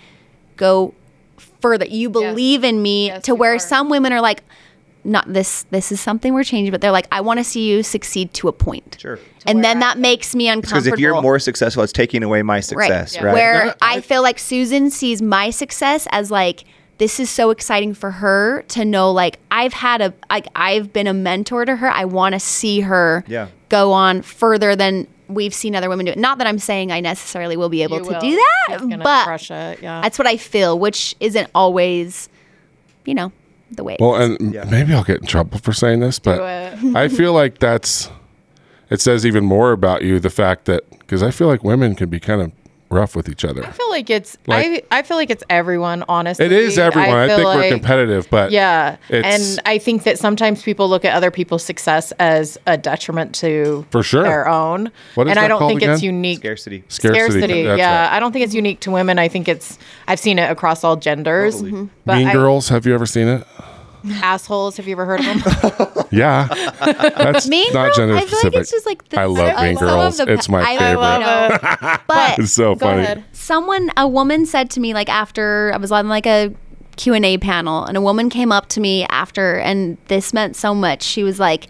go 0.57 0.95
further. 1.61 1.87
You 1.87 2.11
believe 2.11 2.65
in 2.65 2.83
me 2.83 3.07
Yes, 3.07 3.25
to 3.25 3.35
where 3.35 3.55
are. 3.55 3.59
some 3.59 3.89
women 3.89 4.13
are 4.13 4.21
like 4.21 4.43
not 5.05 5.31
this 5.33 5.65
this 5.71 5.93
is 5.93 6.01
something 6.01 6.33
we're 6.35 6.45
changing 6.45 6.71
but 6.73 6.81
they're 6.81 6.91
like 6.91 7.07
I 7.13 7.21
want 7.21 7.39
to 7.39 7.45
see 7.45 7.69
you 7.69 7.83
succeed 7.83 8.33
to 8.35 8.49
a 8.49 8.53
point. 8.53 8.97
Sure. 9.01 9.19
And 9.47 9.63
then 9.63 9.77
I 9.79 9.81
that 9.81 9.99
makes 9.99 10.35
me 10.35 10.49
uncomfortable. 10.49 10.81
Because 10.83 10.87
if 10.95 10.99
you're 10.99 11.21
more 11.21 11.39
successful, 11.39 11.83
it's 11.83 11.93
taking 11.93 12.23
away 12.23 12.43
my 12.43 12.61
success, 12.61 13.21
right? 13.21 13.35
Where 13.35 13.65
No, 13.67 13.75
I 13.83 14.01
feel 14.01 14.23
like 14.23 14.39
Susan 14.39 14.91
sees 14.91 15.21
my 15.21 15.51
success 15.51 16.09
as 16.11 16.31
like 16.31 16.65
this 16.99 17.19
is 17.21 17.29
so 17.29 17.51
exciting 17.51 17.93
for 17.93 18.11
her 18.13 18.63
to 18.69 18.85
know 18.85 19.11
like 19.13 19.39
I've 19.51 19.73
had 19.75 20.01
a 20.01 20.15
like 20.31 20.47
I've 20.57 20.93
been 20.93 21.07
a 21.07 21.13
mentor 21.15 21.65
to 21.65 21.77
her. 21.77 21.91
I 21.91 22.05
want 22.07 22.35
to 22.35 22.41
see 22.41 22.81
her 22.81 23.25
Yeah. 23.27 23.49
go 23.69 23.93
on 23.93 24.23
further 24.23 24.75
than 24.77 25.09
we've 25.29 25.55
seen 25.55 25.75
other 25.75 25.89
women 25.89 26.07
do 26.07 26.13
it. 26.13 26.19
Not 26.19 26.39
that 26.39 26.47
I'm 26.47 26.59
saying 26.59 26.93
I 26.93 27.01
necessarily 27.01 27.57
will 27.57 27.69
be 27.71 27.83
able 27.83 27.99
You 27.99 28.05
to 28.05 28.11
will. 28.13 28.21
do 28.21 28.37
that, 28.69 29.01
but 29.03 29.25
crush 29.25 29.51
it. 29.51 29.81
Yeah. 29.83 30.01
that's 30.03 30.19
what 30.19 30.27
I 30.29 30.37
feel, 30.37 30.79
which 30.79 31.17
isn't 31.19 31.51
always, 31.55 32.29
you 33.05 33.15
know, 33.15 33.33
the 33.71 33.85
way. 33.85 33.97
Well, 34.01 34.15
and 34.17 34.55
Yeah. 34.55 34.65
maybe 34.71 34.93
I'll 34.95 35.05
get 35.05 35.21
in 35.21 35.27
trouble 35.27 35.59
for 35.59 35.73
saying 35.73 36.01
this, 36.01 36.19
but. 36.19 36.41
I 36.95 37.09
feel 37.09 37.33
like 37.33 37.59
that's 37.59 38.11
it 38.91 39.01
says 39.01 39.25
even 39.25 39.45
more 39.45 39.73
about 39.73 40.03
you 40.03 40.21
the 40.21 40.31
fact 40.31 40.67
that 40.67 40.83
because 40.99 41.23
I 41.23 41.31
feel 41.31 41.47
like 41.49 41.65
women 41.65 41.95
can 41.95 42.09
be 42.11 42.21
kind 42.21 42.41
of 42.43 42.53
rough 42.95 43.15
with 43.17 43.29
each 43.29 43.45
other. 43.45 43.65
I 43.65 43.71
feel 43.71 43.91
like 43.91 44.09
it's 44.09 44.39
Like- 44.47 44.87
I 44.91 44.99
I 44.99 45.03
feel 45.03 45.17
like 45.17 45.29
it's 45.31 45.45
everyone, 45.51 46.05
honestly. 46.09 46.47
It 46.47 46.53
is 46.53 46.79
everyone. 46.79 47.11
I, 47.11 47.27
feel 47.27 47.37
think 47.37 47.49
we're 47.49 47.69
competitive, 47.71 48.29
but 48.31 48.51
Yeah. 48.53 48.97
It's- 49.11 49.51
and 49.59 49.61
I 49.67 49.79
think 49.79 50.05
that 50.05 50.19
sometimes 50.19 50.63
people 50.63 50.89
look 50.89 51.05
at 51.05 51.15
other 51.15 51.31
people's 51.31 51.65
success 51.65 52.13
as 52.19 52.57
a 52.67 52.77
detriment 52.79 53.35
to 53.37 53.85
For 53.91 54.03
sure. 54.03 54.23
their 54.23 54.49
own. 54.49 54.91
What 55.17 55.27
is 55.27 55.33
and 55.33 55.39
I 55.41 55.49
don't 55.49 55.59
called 55.59 55.71
think 55.73 55.83
again? 55.83 55.95
it's 55.95 56.03
unique. 56.03 56.39
Scarcity. 56.39 56.85
scarcity. 56.89 57.31
Scarcity. 57.31 57.61
yeah. 57.63 58.03
right. 58.07 58.17
I 58.17 58.21
don't 58.21 58.33
think 58.33 58.45
it's 58.45 58.55
unique 58.55 58.81
to 58.81 58.91
women. 58.91 59.19
I 59.19 59.29
think 59.29 59.49
it's 59.49 59.79
I've 60.09 60.21
seen 60.21 60.39
it 60.39 60.51
across 60.51 60.85
all 60.85 60.97
genders. 60.97 61.57
Totally. 61.57 61.73
Mhm. 61.73 61.89
But 62.07 62.17
mean 62.19 62.29
I- 62.29 62.33
Girls. 62.33 62.69
Have 62.69 62.87
you 62.87 62.95
ever 62.95 63.07
seen 63.07 63.29
it? 63.29 63.45
assholes. 64.23 64.77
Have 64.77 64.87
you 64.87 64.93
ever 64.93 65.05
heard 65.07 65.21
of 65.21 65.27
them? 65.27 66.05
Yeah, 66.15 66.47
that's 67.17 67.49
Mean 67.49 67.67
not 67.73 67.87
Girls, 67.87 67.97
gender 67.97 68.15
I 68.15 68.21
feel 68.21 68.29
specific. 68.29 68.53
like 68.55 68.61
it's 68.63 68.71
just 68.71 68.87
like 68.87 69.09
the, 69.09 69.21
I 69.21 69.25
love 69.25 69.61
Mean 69.63 69.77
some 69.77 69.89
of 69.89 69.95
Girls. 69.95 70.17
the- 70.19 70.33
It's 70.33 70.49
my 70.49 70.63
I 70.63 70.79
favorite. 70.79 71.81
know. 71.83 71.97
but 72.07 72.39
it's 72.39 72.53
so 72.53 72.77
Go 72.77 72.87
funny. 72.87 73.03
ahead. 73.03 73.25
someone 73.33 73.91
a 73.97 74.07
woman 74.07 74.47
said 74.47 74.71
to 74.71 74.81
me 74.81 74.95
like 74.95 75.09
after 75.09 75.73
i 75.75 75.77
was 75.77 75.91
on 75.91 76.09
like 76.09 76.25
a 76.27 76.55
q&a 76.97 77.37
panel 77.39 77.85
and 77.85 77.97
a 77.97 78.01
woman 78.01 78.31
came 78.31 78.53
up 78.53 78.69
to 78.69 78.81
me 78.81 79.05
after 79.11 79.57
and 79.59 79.99
this 80.07 80.33
meant 80.33 80.55
so 80.55 80.73
much 80.73 81.03
she 81.03 81.25
was 81.25 81.41
like 81.41 81.67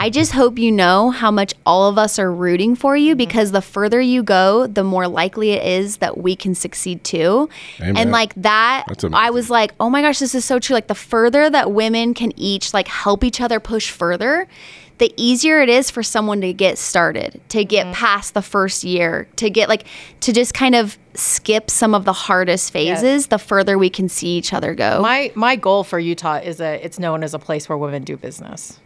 I 0.00 0.08
just 0.08 0.32
hope 0.32 0.58
you 0.58 0.72
know 0.72 1.10
how 1.10 1.30
much 1.30 1.52
all 1.66 1.88
of 1.88 1.98
us 1.98 2.18
are 2.18 2.32
rooting 2.32 2.74
for 2.74 2.96
you 2.96 3.14
because 3.14 3.52
the 3.52 3.60
further 3.60 4.00
you 4.00 4.22
go, 4.22 4.66
the 4.66 4.82
more 4.82 5.06
likely 5.06 5.50
it 5.50 5.62
is 5.62 5.98
that 5.98 6.16
we 6.16 6.34
can 6.34 6.54
succeed 6.54 7.04
too. 7.04 7.50
Amen. 7.80 7.96
And 7.98 8.10
like 8.10 8.32
that, 8.36 8.86
I 9.12 9.28
was 9.28 9.50
like, 9.50 9.74
oh 9.78 9.90
my 9.90 10.00
gosh, 10.00 10.18
this 10.18 10.34
is 10.34 10.44
so 10.44 10.58
true. 10.58 10.72
Like 10.72 10.86
the 10.86 10.94
further 10.94 11.50
that 11.50 11.72
women 11.72 12.14
can 12.14 12.32
each 12.38 12.72
like 12.72 12.88
help 12.88 13.22
each 13.22 13.42
other 13.42 13.60
push 13.60 13.90
further, 13.90 14.48
the 14.96 15.12
easier 15.18 15.60
it 15.60 15.68
is 15.68 15.90
for 15.90 16.02
someone 16.02 16.40
to 16.40 16.52
get 16.54 16.78
started, 16.78 17.38
to 17.50 17.64
get 17.64 17.84
Mm-hmm. 17.86 17.94
past 17.94 18.32
the 18.34 18.42
first 18.42 18.84
year, 18.84 19.28
to 19.36 19.50
get 19.50 19.68
like 19.68 19.84
to 20.20 20.32
just 20.32 20.54
kind 20.54 20.74
of 20.74 20.98
skip 21.14 21.70
some 21.70 21.94
of 21.94 22.04
the 22.06 22.12
hardest 22.14 22.72
phases, 22.72 23.26
the 23.26 23.38
further 23.38 23.76
we 23.76 23.90
can 23.90 24.08
see 24.08 24.36
each 24.38 24.52
other 24.54 24.74
go. 24.74 25.00
My 25.02 25.30
my 25.34 25.56
goal 25.56 25.84
for 25.84 25.98
Utah 25.98 26.36
is 26.36 26.56
that 26.56 26.84
it's 26.84 26.98
known 26.98 27.22
as 27.22 27.34
a 27.34 27.38
place 27.38 27.68
where 27.68 27.76
women 27.76 28.02
do 28.04 28.16
business. 28.16 28.80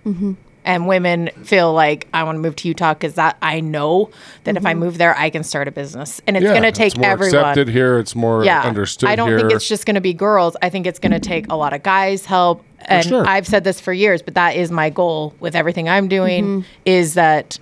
And 0.66 0.86
women 0.88 1.28
feel 1.42 1.74
like 1.74 2.08
I 2.14 2.22
want 2.24 2.36
to 2.36 2.40
move 2.40 2.56
to 2.56 2.68
Utah 2.68 2.94
because 2.94 3.14
that 3.14 3.36
I 3.42 3.60
know 3.60 4.10
that 4.44 4.56
if 4.56 4.64
I 4.64 4.72
move 4.72 4.96
there, 4.96 5.14
I 5.18 5.28
can 5.28 5.44
start 5.44 5.68
a 5.68 5.70
business, 5.70 6.22
and 6.26 6.36
it's 6.38 6.44
Yeah, 6.44 6.50
going 6.52 6.62
to 6.62 6.72
take 6.72 6.92
it's 6.92 6.96
more 6.96 7.10
everyone. 7.10 7.34
accepted 7.36 7.68
here. 7.68 7.98
It's 7.98 8.14
more 8.16 8.44
yeah, 8.44 8.62
understood 8.62 9.10
I 9.10 9.14
don't 9.16 9.28
here. 9.28 9.38
think 9.40 9.52
it's 9.52 9.68
just 9.68 9.84
going 9.84 9.96
to 9.96 10.00
be 10.00 10.14
girls. 10.14 10.56
I 10.62 10.70
think 10.70 10.86
it's 10.86 10.98
going 10.98 11.12
to 11.12 11.20
take 11.20 11.50
a 11.50 11.54
lot 11.54 11.74
of 11.74 11.82
guys' 11.82 12.24
help. 12.24 12.64
And 12.86 13.04
sure. 13.06 13.26
I've 13.26 13.46
said 13.46 13.64
this 13.64 13.78
for 13.80 13.92
years, 13.92 14.22
but 14.22 14.34
that 14.34 14.56
is 14.56 14.70
my 14.70 14.88
goal 14.88 15.34
with 15.38 15.54
everything 15.54 15.88
I'm 15.88 16.08
doing 16.08 16.44
Mm-hmm. 16.44 16.68
is 16.86 17.12
that 17.14 17.58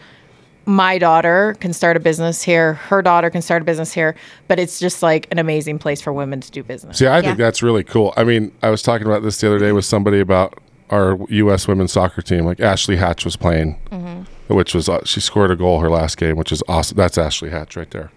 my 0.64 0.96
daughter 0.96 1.57
can 1.59 1.72
start 1.72 1.96
a 1.96 2.00
business 2.00 2.40
here, 2.40 2.74
her 2.74 3.03
daughter 3.03 3.30
can 3.30 3.42
start 3.42 3.62
a 3.62 3.64
business 3.64 3.92
here, 3.92 4.14
but 4.46 4.61
it's 4.61 4.78
just 4.78 5.03
like 5.03 5.26
an 5.32 5.40
amazing 5.40 5.76
place 5.80 6.00
for 6.00 6.12
women 6.12 6.40
to 6.40 6.50
do 6.53 6.62
business. 6.62 6.98
See, 6.98 7.09
I 7.09 7.20
think 7.20 7.36
that's 7.36 7.64
really 7.64 7.82
cool. 7.82 8.14
I 8.16 8.22
mean, 8.22 8.53
I 8.62 8.70
was 8.70 8.80
talking 8.80 9.09
about 9.09 9.24
this 9.24 9.38
the 9.40 9.48
other 9.48 9.59
day 9.59 9.72
with 9.72 9.84
somebody 9.84 10.20
about 10.20 10.57
our 10.93 11.18
U.S. 11.28 11.66
women's 11.66 11.93
soccer 11.93 12.22
team. 12.22 12.45
Like 12.45 12.61
Ashley 12.61 12.97
Hatch 12.97 13.24
was 13.24 13.34
playing, 13.36 13.78
Mm-hmm. 13.90 14.55
which 14.55 14.74
was 14.74 14.88
uh, 14.88 15.05
she 15.05 15.20
scored 15.20 15.51
a 15.51 15.57
goal 15.57 15.80
her 15.80 15.88
last 15.90 16.16
game, 16.18 16.36
which 16.36 16.53
is 16.53 16.62
awesome. 16.68 16.97
That's 16.97 17.18
Ashley 17.18 17.51
Hatch 17.51 17.76
right 17.76 17.90
there. 17.90 18.12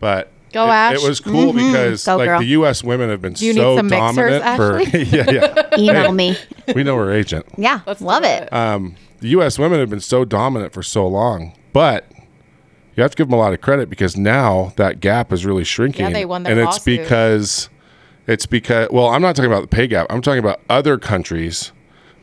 But 0.00 0.30
Go, 0.52 0.64
it, 0.66 0.70
Ash. 0.70 0.94
It 0.96 1.06
was 1.08 1.20
cool 1.20 1.52
because 1.52 2.04
Go, 2.06 2.16
like 2.16 2.26
girl. 2.28 2.38
the 2.40 2.46
U.S. 2.46 2.82
women 2.82 3.10
have 3.10 3.20
been 3.20 3.34
you 3.36 3.52
need 3.52 3.60
so 3.60 3.76
some 3.76 3.88
Mixhers, 3.90 4.40
dominant 4.40 4.56
for 4.56 4.80
yeah 4.98 5.30
yeah. 5.30 5.68
Email 5.78 6.12
me. 6.12 6.36
we 6.74 6.82
know 6.82 6.96
her 6.96 7.12
agent. 7.12 7.44
Yeah, 7.58 7.80
Let's 7.86 8.00
love 8.00 8.24
it. 8.24 8.50
Um, 8.52 8.96
the 9.20 9.28
U.S. 9.30 9.58
women 9.58 9.78
have 9.80 9.90
been 9.90 10.00
so 10.00 10.24
dominant 10.24 10.72
for 10.72 10.82
so 10.82 11.06
long, 11.06 11.52
but 11.72 12.10
you 12.96 13.02
have 13.02 13.10
to 13.10 13.16
give 13.16 13.26
them 13.28 13.34
a 13.34 13.42
lot 13.42 13.52
of 13.52 13.60
credit 13.60 13.90
because 13.90 14.16
now 14.16 14.72
that 14.76 15.00
gap 15.00 15.32
is 15.32 15.44
really 15.44 15.64
shrinking. 15.64 16.06
Yeah, 16.06 16.12
they 16.12 16.24
won 16.24 16.44
their 16.44 16.52
and 16.52 16.60
it's 16.60 16.78
lawsuit. 16.78 17.00
because 17.00 17.68
it's 18.26 18.46
because 18.46 18.88
well, 18.90 19.08
I'm 19.08 19.20
not 19.22 19.36
talking 19.36 19.50
about 19.50 19.60
the 19.62 19.68
pay 19.68 19.86
gap. 19.86 20.06
I'm 20.10 20.22
talking 20.22 20.38
about 20.40 20.60
other 20.70 20.96
countries 20.98 21.72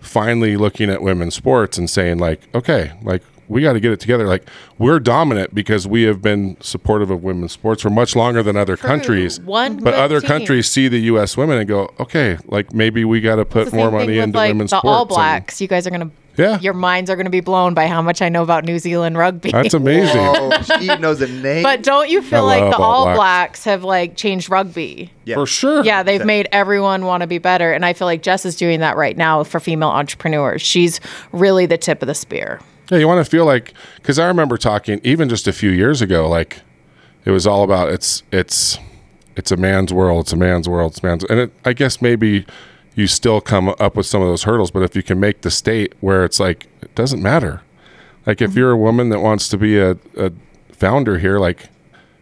finally 0.06 0.58
looking 0.58 0.90
at 0.90 1.02
women's 1.02 1.36
sports 1.36 1.78
and 1.78 1.90
saying 1.90 2.20
like, 2.20 2.42
okay, 2.54 2.94
like 3.02 3.22
we 3.48 3.62
got 3.62 3.74
to 3.74 3.80
get 3.80 3.92
it 3.92 4.00
together. 4.00 4.28
Like 4.28 4.48
we're 4.78 5.00
dominant 5.00 5.54
because 5.54 5.88
we 5.88 6.04
have 6.04 6.22
been 6.22 6.58
supportive 6.62 7.12
of 7.12 7.24
women's 7.24 7.52
sports 7.52 7.82
for 7.82 7.90
much 7.90 8.16
longer 8.16 8.42
than 8.42 8.56
other 8.56 8.78
countries. 8.78 9.40
One 9.42 9.78
but 9.78 9.94
other 9.94 10.20
team. 10.20 10.28
countries 10.28 10.70
see 10.70 10.88
the 10.88 11.00
U.S. 11.02 11.38
women 11.38 11.58
and 11.60 11.68
go, 11.68 11.94
okay, 12.00 12.38
like 12.46 12.74
maybe 12.74 13.06
we 13.06 13.22
got 13.22 13.36
to 13.36 13.46
put 13.46 13.72
more 13.74 13.92
money 13.92 14.18
into 14.20 14.38
like, 14.38 14.50
women's 14.50 14.72
the 14.72 14.80
sports. 14.80 14.96
All 14.96 15.02
and- 15.02 15.10
Blacks. 15.10 15.62
You 15.62 15.68
guys 15.68 15.86
are 15.86 15.92
gonna. 15.92 16.12
Yeah. 16.38 16.60
Your 16.60 16.74
minds 16.74 17.10
are 17.10 17.16
gonna 17.16 17.30
be 17.30 17.40
blown 17.40 17.74
by 17.74 17.88
how 17.88 18.02
much 18.02 18.22
I 18.22 18.30
know 18.30 18.44
about 18.44 18.66
New 18.66 18.80
Zealand 18.80 19.18
rugby. 19.18 19.52
That's 19.52 19.74
amazing. 19.74 20.22
Oh, 20.22 20.62
she 20.80 20.88
knows 20.98 21.20
the 21.20 21.28
name. 21.28 21.64
But 21.64 21.84
don't 21.84 22.10
you 22.10 22.22
feel 22.22 22.46
I 22.46 22.60
like 22.60 22.72
the 22.72 22.78
All 22.78 22.84
All 22.84 23.04
Blacks. 23.06 23.18
Blacks. 23.18 23.64
have 23.66 23.84
like 23.84 24.16
changed 24.16 24.50
rugby? 24.50 25.12
Yeah. 25.26 25.36
For 25.36 25.46
sure. 25.46 25.84
Yeah, 25.84 26.04
they've 26.04 26.26
made 26.26 26.48
everyone 26.52 27.06
want 27.06 27.22
to 27.22 27.28
be 27.28 27.38
better, 27.38 27.72
and 27.72 27.86
I 27.86 27.94
feel 27.94 28.06
like 28.06 28.22
Jess 28.22 28.46
is 28.46 28.56
doing 28.56 28.80
that 28.80 28.98
right 28.98 29.18
now 29.18 29.44
for 29.44 29.60
female 29.60 29.90
entrepreneurs. 29.90 30.62
She's 30.62 31.00
really 31.32 31.66
the 31.66 31.78
tip 31.78 32.02
of 32.02 32.08
the 32.08 32.16
spear. 32.16 32.60
Yeah, 32.92 33.00
you 33.00 33.08
want 33.08 33.24
to 33.26 33.30
feel 33.30 33.46
like 33.46 33.74
because 33.96 34.20
I 34.20 34.28
remember 34.28 34.58
talking 34.58 35.00
even 35.04 35.30
just 35.30 35.48
a 35.48 35.54
few 35.54 35.72
years 35.72 36.02
ago, 36.02 36.28
like 36.30 36.62
it 37.26 37.32
was 37.32 37.48
all 37.48 37.64
about 37.64 37.90
it's 37.90 38.24
it's 38.32 38.78
it's 39.36 39.52
a 39.52 39.58
man's 39.58 39.92
world, 39.92 40.26
it's 40.26 40.34
a 40.34 40.38
man's 40.38 40.70
world, 40.70 40.92
it's 40.94 41.04
a 41.04 41.06
man's, 41.06 41.24
and 41.26 41.40
it, 41.40 41.52
I 41.66 41.74
guess 41.74 42.02
maybe 42.02 42.46
you 42.96 43.08
still 43.08 43.42
come 43.42 43.70
up 43.80 43.96
with 43.96 44.06
some 44.06 44.22
of 44.22 44.28
those 44.28 44.44
hurdles, 44.44 44.72
but 44.72 44.84
if 44.84 44.96
you 44.96 45.04
can 45.04 45.20
make 45.20 45.42
the 45.42 45.52
state 45.52 45.94
where 46.00 46.24
it's 46.24 46.40
like 46.40 46.68
it 46.82 46.96
doesn't 46.96 47.22
matter, 47.22 47.62
like 48.26 48.42
if 48.42 48.52
mm-hmm. 48.52 48.60
you're 48.60 48.72
a 48.72 48.78
woman 48.78 49.10
that 49.10 49.20
wants 49.20 49.50
to 49.50 49.58
be 49.58 49.78
a, 49.78 49.98
a 50.18 50.32
founder 50.72 51.20
here, 51.20 51.38
like 51.38 51.70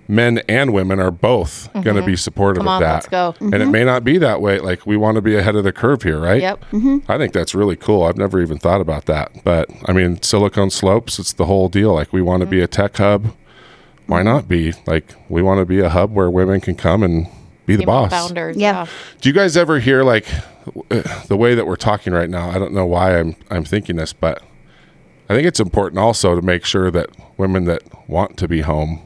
men 0.08 0.40
and 0.50 0.74
women 0.74 1.00
are 1.00 1.12
both 1.12 1.72
going 1.74 1.96
to 1.96 2.02
be 2.02 2.14
mm-hmm. 2.14 2.16
supportive 2.16 2.64
Mm-hmm. 2.64 2.68
Come 2.68 2.68
of 2.68 2.74
on, 2.74 2.82
that. 2.82 2.94
let's 2.94 3.08
go. 3.08 3.36
And 3.40 3.56
it 3.56 3.62
mm-hmm. 3.62 3.72
may 3.72 3.84
not 3.84 4.04
be 4.04 4.18
that 4.18 4.42
way. 4.42 4.60
Like 4.60 4.86
we 4.86 4.98
want 4.98 5.16
to 5.16 5.22
be 5.22 5.36
ahead 5.36 5.56
of 5.56 5.64
the 5.64 5.72
curve 5.72 6.04
here, 6.04 6.20
right? 6.20 6.42
Yep. 6.42 6.66
I 7.08 7.18
think 7.18 7.34
that's 7.34 7.56
really 7.56 7.76
cool. 7.76 8.04
I've 8.04 8.18
never 8.18 8.42
even 8.42 8.58
thought 8.58 8.82
about 8.82 9.06
that. 9.06 9.44
But 9.44 9.70
I 9.86 9.94
mean, 9.94 10.22
Silicon 10.22 10.70
Slopes, 10.70 11.20
it's 11.20 11.34
the 11.34 11.46
whole 11.46 11.70
deal. 11.70 11.94
Like, 11.94 12.12
we 12.12 12.22
want 12.22 12.42
to 12.42 12.48
be 12.48 12.62
a 12.62 12.68
tech 12.68 12.98
hub. 12.98 13.34
Why 14.08 14.22
not 14.24 14.48
be? 14.48 14.74
Like, 14.86 15.16
we 15.30 15.42
want 15.42 15.60
to 15.60 15.66
be 15.66 15.80
a 15.80 15.90
hub 15.90 16.14
where 16.14 16.30
women 16.30 16.60
can 16.60 16.76
come 16.76 17.04
and 17.04 17.28
be 17.66 17.76
the 17.76 17.86
boss. 17.86 18.10
founders. 18.12 18.58
Yeah. 18.58 18.86
Do 19.22 19.30
you 19.30 19.34
guys 19.34 19.56
ever 19.58 19.80
hear 19.80 20.04
like 20.04 20.26
uh, 20.92 21.26
the 21.28 21.38
way 21.38 21.56
that 21.56 21.66
we're 21.68 21.76
talking 21.76 22.14
right 22.14 22.30
now? 22.30 22.50
I 22.50 22.60
don't 22.60 22.74
know 22.74 22.86
why 22.86 23.20
I'm 23.20 23.36
I'm 23.50 23.64
thinking 23.66 23.96
this, 23.96 24.14
but 24.14 24.42
I 25.30 25.34
think 25.36 25.48
it's 25.48 25.60
important 25.60 26.00
also 26.00 26.36
to 26.36 26.42
make 26.42 26.66
sure 26.66 26.92
that 26.92 27.10
women 27.38 27.66
that 27.66 27.82
want 28.10 28.38
to 28.38 28.48
be 28.48 28.62
home 28.62 29.02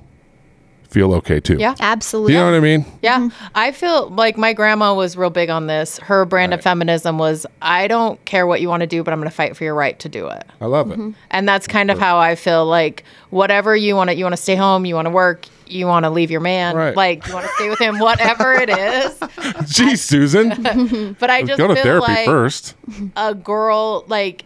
feel 0.90 1.14
okay 1.14 1.40
too. 1.42 1.58
Yeah. 1.60 1.76
Absolutely. 1.82 2.34
you 2.34 2.40
know 2.40 2.46
what 2.46 2.56
I 2.56 2.60
mean? 2.62 2.86
Yeah. 3.02 3.30
I 3.54 3.72
feel 3.74 4.10
like 4.10 4.38
my 4.38 4.54
grandma 4.54 4.94
was 4.94 5.18
real 5.18 5.30
big 5.30 5.50
on 5.50 5.68
this. 5.68 5.98
Her 6.00 6.24
brand 6.26 6.54
of 6.54 6.62
feminism 6.62 7.18
was 7.18 7.46
I 7.62 7.88
don't 7.90 8.24
care 8.24 8.48
what 8.48 8.62
you 8.62 8.70
want 8.70 8.82
to 8.82 8.88
do, 8.88 9.04
but 9.04 9.12
I'm 9.14 9.20
going 9.20 9.30
to 9.30 9.36
fight 9.36 9.58
for 9.58 9.66
your 9.66 9.76
right 9.76 10.00
to 10.00 10.08
do 10.10 10.28
it. 10.30 10.44
I 10.62 10.66
love 10.66 10.88
Mm-hmm. 10.88 11.10
it. 11.10 11.16
And 11.30 11.48
that's 11.48 11.68
kind 11.68 11.92
of 11.92 12.00
how 12.00 12.18
I 12.20 12.36
feel 12.36 12.66
like 12.66 13.04
whatever 13.32 13.76
you 13.76 13.96
want 13.98 14.10
to 14.12 14.16
you 14.16 14.24
want 14.24 14.34
to 14.36 14.42
stay 14.42 14.56
home, 14.56 14.86
you 14.86 14.96
want 14.96 15.08
to 15.08 15.12
work, 15.12 15.46
you 15.72 15.88
want 15.88 16.04
to 16.06 16.10
leave 16.10 16.32
your 16.32 16.42
man, 16.42 16.76
Right. 16.76 16.96
like 16.96 17.26
you 17.28 17.34
want 17.34 17.46
to 17.46 17.52
stay 17.54 17.70
with 17.70 17.80
him, 17.80 18.00
whatever 18.00 18.54
it 18.54 18.70
is. 18.70 19.20
Geez, 19.76 20.02
Susan, 20.04 21.16
But 21.20 21.30
I 21.30 21.44
just 21.44 21.58
go 21.58 21.68
to 21.68 21.74
feel 21.76 21.84
therapy 21.84 22.12
like 22.12 22.26
first. 22.26 22.76
a 23.16 23.34
girl 23.36 24.04
like 24.08 24.44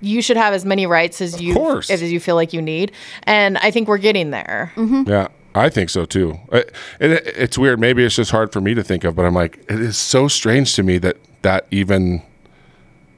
you 0.00 0.20
should 0.20 0.36
have 0.36 0.52
as 0.52 0.64
many 0.66 0.86
rights 0.86 1.20
as 1.22 1.40
you 1.40 1.54
course. 1.54 1.88
as 1.90 2.02
you 2.12 2.20
feel 2.20 2.34
like 2.36 2.52
you 2.52 2.60
need. 2.60 2.92
And 3.22 3.56
I 3.58 3.70
think 3.70 3.88
we're 3.88 3.96
getting 3.98 4.30
there. 4.30 4.70
Mm-hmm. 4.76 5.08
Yeah, 5.08 5.28
I 5.54 5.70
think 5.70 5.88
so 5.90 6.04
too. 6.04 6.38
It, 6.52 6.74
it, 7.00 7.26
it's 7.26 7.56
weird. 7.56 7.80
Maybe 7.80 8.04
it's 8.04 8.14
just 8.16 8.30
hard 8.30 8.52
for 8.52 8.60
me 8.60 8.74
to 8.74 8.82
think 8.84 9.04
of, 9.04 9.16
but 9.16 9.24
I'm 9.24 9.34
like, 9.34 9.58
it 9.68 9.80
is 9.80 9.96
so 9.96 10.28
strange 10.28 10.74
to 10.76 10.82
me 10.82 10.98
that 10.98 11.16
that 11.42 11.66
even 11.70 12.22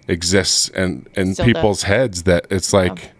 exists 0.08 0.68
and 0.70 1.08
in 1.14 1.34
Still 1.34 1.46
people's 1.46 1.82
heads 1.82 2.22
that 2.24 2.46
it's 2.50 2.72
like 2.72 3.10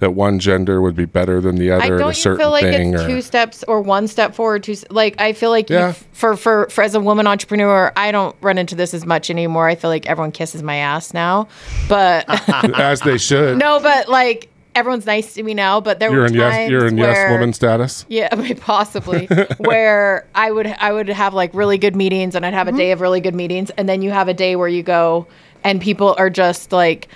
that 0.00 0.12
one 0.12 0.38
gender 0.38 0.82
would 0.82 0.96
be 0.96 1.04
better 1.04 1.40
than 1.40 1.56
the 1.56 1.70
other 1.70 1.84
in 1.84 1.98
don't 1.98 2.02
a 2.02 2.06
you 2.08 2.14
certain 2.14 2.38
feel 2.40 2.50
like 2.50 2.62
thing. 2.62 2.94
it's 2.94 3.02
or, 3.02 3.06
two 3.06 3.22
steps 3.22 3.64
or 3.68 3.80
one 3.80 4.08
step 4.08 4.34
forward. 4.34 4.62
Two 4.62 4.72
s- 4.72 4.84
like 4.90 5.20
I 5.20 5.32
feel 5.32 5.50
like 5.50 5.70
you- 5.70 5.76
Yeah. 5.76 5.92
for, 6.12 6.36
for 6.36 6.68
for 6.70 6.82
as 6.82 6.94
a 6.94 7.00
woman 7.00 7.26
entrepreneur, 7.26 7.92
I 7.96 8.10
don't 8.10 8.34
run 8.40 8.58
into 8.58 8.74
this 8.74 8.92
as 8.92 9.06
much 9.06 9.30
anymore. 9.30 9.68
I 9.68 9.74
feel 9.74 9.90
like 9.90 10.06
everyone 10.06 10.32
kisses 10.32 10.62
my 10.62 10.76
ass 10.76 11.14
now, 11.14 11.48
but 11.88 12.24
as 12.78 13.00
they 13.00 13.18
should. 13.18 13.58
no, 13.58 13.80
but 13.80 14.08
like 14.08 14.50
everyone's 14.74 15.06
nice 15.06 15.34
to 15.34 15.42
me 15.42 15.54
now. 15.54 15.80
But 15.80 15.98
there 16.00 16.10
you're 16.10 16.20
were 16.20 16.26
in 16.26 16.34
times 16.34 16.56
yes, 16.56 16.70
you're 16.70 16.86
in 16.86 16.96
where, 16.96 17.12
yes 17.12 17.30
woman 17.30 17.52
status. 17.52 18.04
Yeah, 18.08 18.28
I 18.32 18.36
mean, 18.36 18.56
possibly. 18.56 19.26
where 19.58 20.26
I 20.34 20.50
would 20.50 20.66
I 20.66 20.92
would 20.92 21.08
have 21.08 21.34
like 21.34 21.52
really 21.54 21.78
good 21.78 21.96
meetings, 21.96 22.34
and 22.34 22.44
I'd 22.44 22.54
have 22.54 22.68
a 22.68 22.70
mm-hmm. 22.70 22.78
day 22.78 22.92
of 22.92 23.00
really 23.00 23.20
good 23.20 23.34
meetings, 23.34 23.70
and 23.70 23.88
then 23.88 24.02
you 24.02 24.10
have 24.10 24.28
a 24.28 24.34
day 24.34 24.56
where 24.56 24.68
you 24.68 24.82
go, 24.82 25.26
and 25.64 25.80
people 25.80 26.14
are 26.18 26.30
just 26.30 26.72
like, 26.72 27.02
Do 27.02 27.10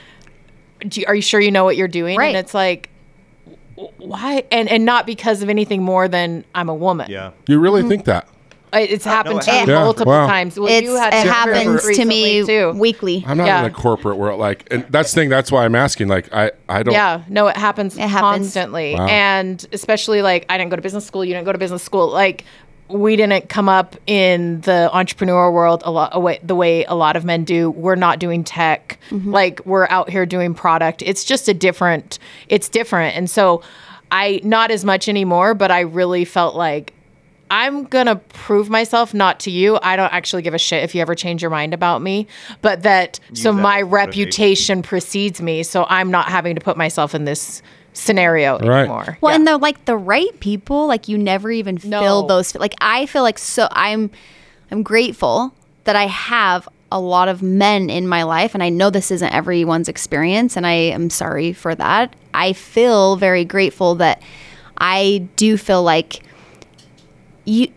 you, 0.93 1.05
"Are 1.07 1.15
you 1.15 1.23
sure 1.23 1.41
you 1.41 1.51
know 1.51 1.65
what 1.65 1.77
you're 1.77 1.89
doing?" 1.89 2.17
Right. 2.19 2.29
And 2.29 2.37
it's 2.37 2.55
like, 2.55 2.91
why? 3.99 4.45
And 4.51 4.69
and 4.69 4.85
not 4.85 5.07
because 5.07 5.43
of 5.43 5.49
anything 5.49 5.83
more 5.83 6.09
than 6.09 6.45
I'm 6.55 6.69
a 6.69 6.75
woman. 6.75 7.11
yeah. 7.11 7.33
You 7.49 7.59
really 7.59 7.83
think 7.83 8.05
that? 8.05 8.29
It's 8.77 9.05
happened 9.05 9.37
no, 9.37 9.41
to 9.43 9.51
it 9.55 9.67
me 9.69 9.73
Yeah, 9.73 9.85
multiple 9.85 10.13
wow. 10.13 10.27
times. 10.27 10.59
Well, 10.59 10.69
It's, 10.69 10.83
you 10.85 10.97
had 10.97 11.15
it 11.15 11.29
happens 11.29 11.97
to 11.97 12.05
me 12.05 12.45
too. 12.45 12.73
weekly. 12.73 13.25
I'm 13.25 13.39
not 13.39 13.47
Yeah. 13.47 13.59
in 13.59 13.65
the 13.65 13.71
corporate 13.71 14.17
world. 14.17 14.41
Like, 14.41 14.67
and 14.73 14.85
that's 14.91 15.13
the 15.13 15.21
thing. 15.21 15.29
That's 15.29 15.53
why 15.53 15.65
I'm 15.65 15.77
asking. 15.77 16.09
Like, 16.09 16.33
I 16.35 16.51
I 16.69 16.83
don't. 16.83 16.93
Yeah, 16.93 17.23
no, 17.29 17.47
it 17.47 17.57
happens, 17.57 17.97
It 17.97 18.01
happens. 18.01 18.21
constantly. 18.43 18.95
Wow. 18.97 19.07
And 19.07 19.65
especially 19.73 20.23
like 20.23 20.45
I 20.49 20.59
didn't 20.59 20.71
go 20.71 20.77
to 20.77 20.83
business 20.83 21.07
school, 21.07 21.25
you 21.25 21.35
didn't 21.35 21.47
go 21.47 21.53
to 21.53 21.59
business 21.59 21.85
school. 21.85 22.09
Like 22.11 22.45
we 22.89 23.17
didn't 23.17 23.49
come 23.49 23.69
up 23.69 23.97
in 24.07 24.61
the 24.63 24.91
entrepreneur 24.93 25.51
world 25.51 25.83
a 25.85 25.91
lot 25.91 26.15
away, 26.15 26.39
the 26.43 26.55
way 26.55 26.85
a 26.85 26.95
lot 26.95 27.17
of 27.17 27.25
men 27.25 27.45
do. 27.45 27.71
We're 27.71 27.95
not 27.95 28.19
doing 28.19 28.45
tech. 28.45 28.99
Mm-hmm. 29.11 29.33
Like 29.33 29.65
we're 29.65 29.87
out 29.89 30.11
here 30.11 30.27
doing 30.27 30.55
product. 30.55 31.03
It's 31.03 31.25
just 31.25 31.49
a 31.49 31.55
different 31.55 32.19
it's 32.49 32.69
different. 32.69 33.17
And 33.17 33.31
so 33.31 33.63
I 34.11 34.41
not 34.45 34.71
as 34.71 34.85
much 34.85 35.09
anymore, 35.09 35.55
but 35.55 35.71
I 35.71 35.81
really 35.81 36.25
felt 36.25 36.55
like 36.57 36.93
I'm 37.51 37.85
gonna 37.85 38.17
prove 38.17 38.69
myself 38.69 39.15
not 39.15 39.41
to 39.41 39.51
you. 39.51 39.79
I 39.83 39.97
don't 39.97 40.13
actually 40.13 40.43
give 40.43 40.55
a 40.55 40.59
shit 40.59 40.83
if 40.83 40.95
you 40.95 41.01
ever 41.01 41.15
change 41.15 41.41
your 41.41 41.51
mind 41.51 41.73
about 41.73 42.03
me, 42.03 42.27
but 42.63 42.83
that 42.83 43.19
so 43.33 43.53
that 43.53 43.63
my 43.63 43.81
reputation 43.81 44.83
precedes 44.83 45.41
me, 45.41 45.63
so 45.63 45.87
I'm 45.89 46.11
not 46.11 46.27
having 46.27 46.55
to 46.55 46.61
put 46.61 46.77
myself 46.77 47.15
in 47.15 47.25
this 47.25 47.63
scenario 47.95 48.59
Right. 48.59 48.81
anymore. 48.81 49.17
Well, 49.23 49.33
Yeah. 49.33 49.37
and 49.37 49.47
the 49.47 49.57
like 49.57 49.85
the 49.87 49.97
right 49.97 50.39
people, 50.41 50.87
like 50.87 51.09
you 51.09 51.17
never 51.17 51.51
even 51.51 51.79
No. 51.85 52.01
feel 52.01 52.27
those. 52.27 52.55
Like 52.55 52.75
I 52.81 53.07
feel 53.07 53.23
like 53.23 53.39
so 53.39 53.69
I'm, 53.73 54.11
I'm 54.71 54.83
grateful 54.83 55.55
that 55.85 55.97
I 55.97 56.07
have 56.07 56.69
a 56.93 57.01
lot 57.01 57.29
of 57.29 57.43
men 57.43 57.91
in 57.91 58.07
my 58.07 58.23
life, 58.23 58.55
and 58.55 58.63
I 58.63 58.69
know 58.69 58.89
this 58.91 59.11
isn't 59.11 59.33
everyone's 59.35 59.89
experience, 59.89 60.57
and 60.57 60.67
I 60.67 60.73
am 60.73 61.09
sorry 61.11 61.53
for 61.53 61.75
that. 61.75 62.15
I 62.33 62.53
feel 62.53 63.17
very 63.17 63.45
grateful 63.45 63.95
that 63.97 64.23
I 64.79 65.27
do 65.37 65.57
feel 65.57 65.83
like 65.83 66.23
you 67.45 67.69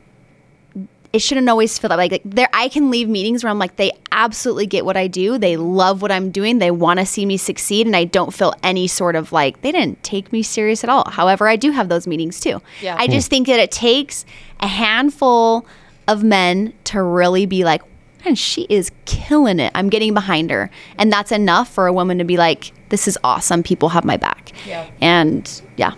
it 1.13 1.19
shouldn't 1.19 1.47
always 1.49 1.77
feel 1.77 1.89
that 1.89 1.97
like, 1.97 2.11
like 2.11 2.21
there 2.25 2.49
I 2.53 2.69
can 2.69 2.91
leave 2.91 3.07
meetings 3.07 3.43
where 3.43 3.49
I'm 3.49 3.59
like 3.59 3.75
they 3.77 3.91
absolutely 4.11 4.65
get 4.65 4.85
what 4.85 4.97
I 4.97 5.07
do. 5.07 5.37
They 5.37 5.57
love 5.57 6.01
what 6.01 6.11
I'm 6.11 6.31
doing. 6.31 6.59
They 6.59 6.71
want 6.71 6.99
to 6.99 7.05
see 7.05 7.25
me 7.25 7.37
succeed 7.37 7.87
and 7.87 7.95
I 7.95 8.03
don't 8.03 8.33
feel 8.33 8.53
any 8.63 8.87
sort 8.87 9.15
of 9.15 9.31
like 9.31 9.61
they 9.61 9.71
didn't 9.71 10.03
take 10.03 10.31
me 10.31 10.43
serious 10.43 10.83
at 10.83 10.89
all. 10.89 11.09
However, 11.09 11.47
I 11.47 11.55
do 11.55 11.71
have 11.71 11.89
those 11.89 12.07
meetings 12.07 12.39
too. 12.39 12.61
Yeah. 12.81 12.95
I 12.97 13.07
just 13.07 13.27
hmm. 13.27 13.31
think 13.31 13.47
that 13.47 13.59
it 13.59 13.71
takes 13.71 14.25
a 14.59 14.67
handful 14.67 15.65
of 16.07 16.23
men 16.23 16.73
to 16.85 17.01
really 17.01 17.45
be 17.45 17.63
like 17.63 17.81
man, 18.25 18.35
she 18.35 18.65
is 18.69 18.91
killing 19.05 19.59
it. 19.59 19.71
I'm 19.75 19.89
getting 19.89 20.13
behind 20.13 20.49
her. 20.49 20.69
And 20.97 21.11
that's 21.11 21.31
enough 21.31 21.69
for 21.69 21.87
a 21.87 21.93
woman 21.93 22.17
to 22.17 22.23
be 22.23 22.37
like 22.37 22.73
this 22.89 23.07
is 23.07 23.17
awesome. 23.23 23.63
People 23.63 23.89
have 23.89 24.05
my 24.05 24.17
back. 24.17 24.51
Yeah. 24.65 24.89
And 25.01 25.61
yeah. 25.75 25.93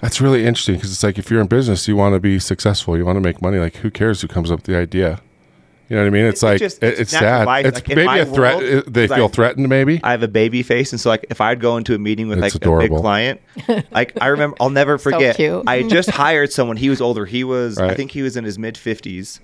That's 0.00 0.20
really 0.20 0.46
interesting 0.46 0.76
because 0.76 0.92
it's 0.92 1.02
like 1.02 1.18
if 1.18 1.30
you're 1.30 1.40
in 1.40 1.46
business, 1.46 1.86
you 1.88 1.96
want 1.96 2.14
to 2.14 2.20
be 2.20 2.38
successful, 2.38 2.96
you 2.96 3.04
want 3.04 3.16
to 3.16 3.20
make 3.20 3.42
money. 3.42 3.58
Like, 3.58 3.76
who 3.76 3.90
cares 3.90 4.20
who 4.22 4.28
comes 4.28 4.50
up 4.50 4.60
with 4.60 4.66
the 4.66 4.76
idea? 4.76 5.20
You 5.88 5.96
know 5.96 6.02
what 6.02 6.06
I 6.06 6.10
mean? 6.10 6.24
It's 6.26 6.42
like 6.42 6.60
just- 6.60 6.80
it's 6.84 7.00
it's, 7.00 7.10
sad. 7.10 7.46
life. 7.46 7.66
It's 7.66 7.78
Like, 7.78 7.88
maybe 7.96 8.20
a 8.20 8.24
threat. 8.24 8.56
world, 8.58 8.62
it- 8.62 8.92
they 8.92 9.08
feel 9.08 9.24
like- 9.24 9.32
threatened, 9.32 9.68
maybe. 9.68 10.00
I 10.04 10.12
have 10.12 10.22
a 10.22 10.28
baby 10.28 10.62
face, 10.62 10.92
and 10.92 11.00
so 11.00 11.10
like 11.10 11.26
if 11.30 11.40
I'd 11.40 11.60
go 11.60 11.76
into 11.76 11.94
a 11.96 11.98
meeting 11.98 12.28
with 12.28 12.38
It's 12.42 12.54
like 12.54 12.64
a 12.64 12.78
big 12.78 12.92
client, 12.96 13.40
like 13.90 14.12
I 14.20 14.28
remember, 14.28 14.56
I'll 14.60 14.70
never 14.70 14.98
forget. 14.98 15.34
cute. 15.36 15.64
I 15.66 15.82
just 15.82 16.10
hired 16.10 16.52
someone. 16.52 16.76
He 16.76 16.88
was 16.90 17.00
older. 17.00 17.26
He 17.26 17.42
was, 17.42 17.76
I 17.78 17.94
think 17.94 18.12
he 18.12 18.22
was 18.22 18.36
in 18.36 18.44
his 18.44 18.56
mid 18.56 18.78
fifties, 18.78 19.40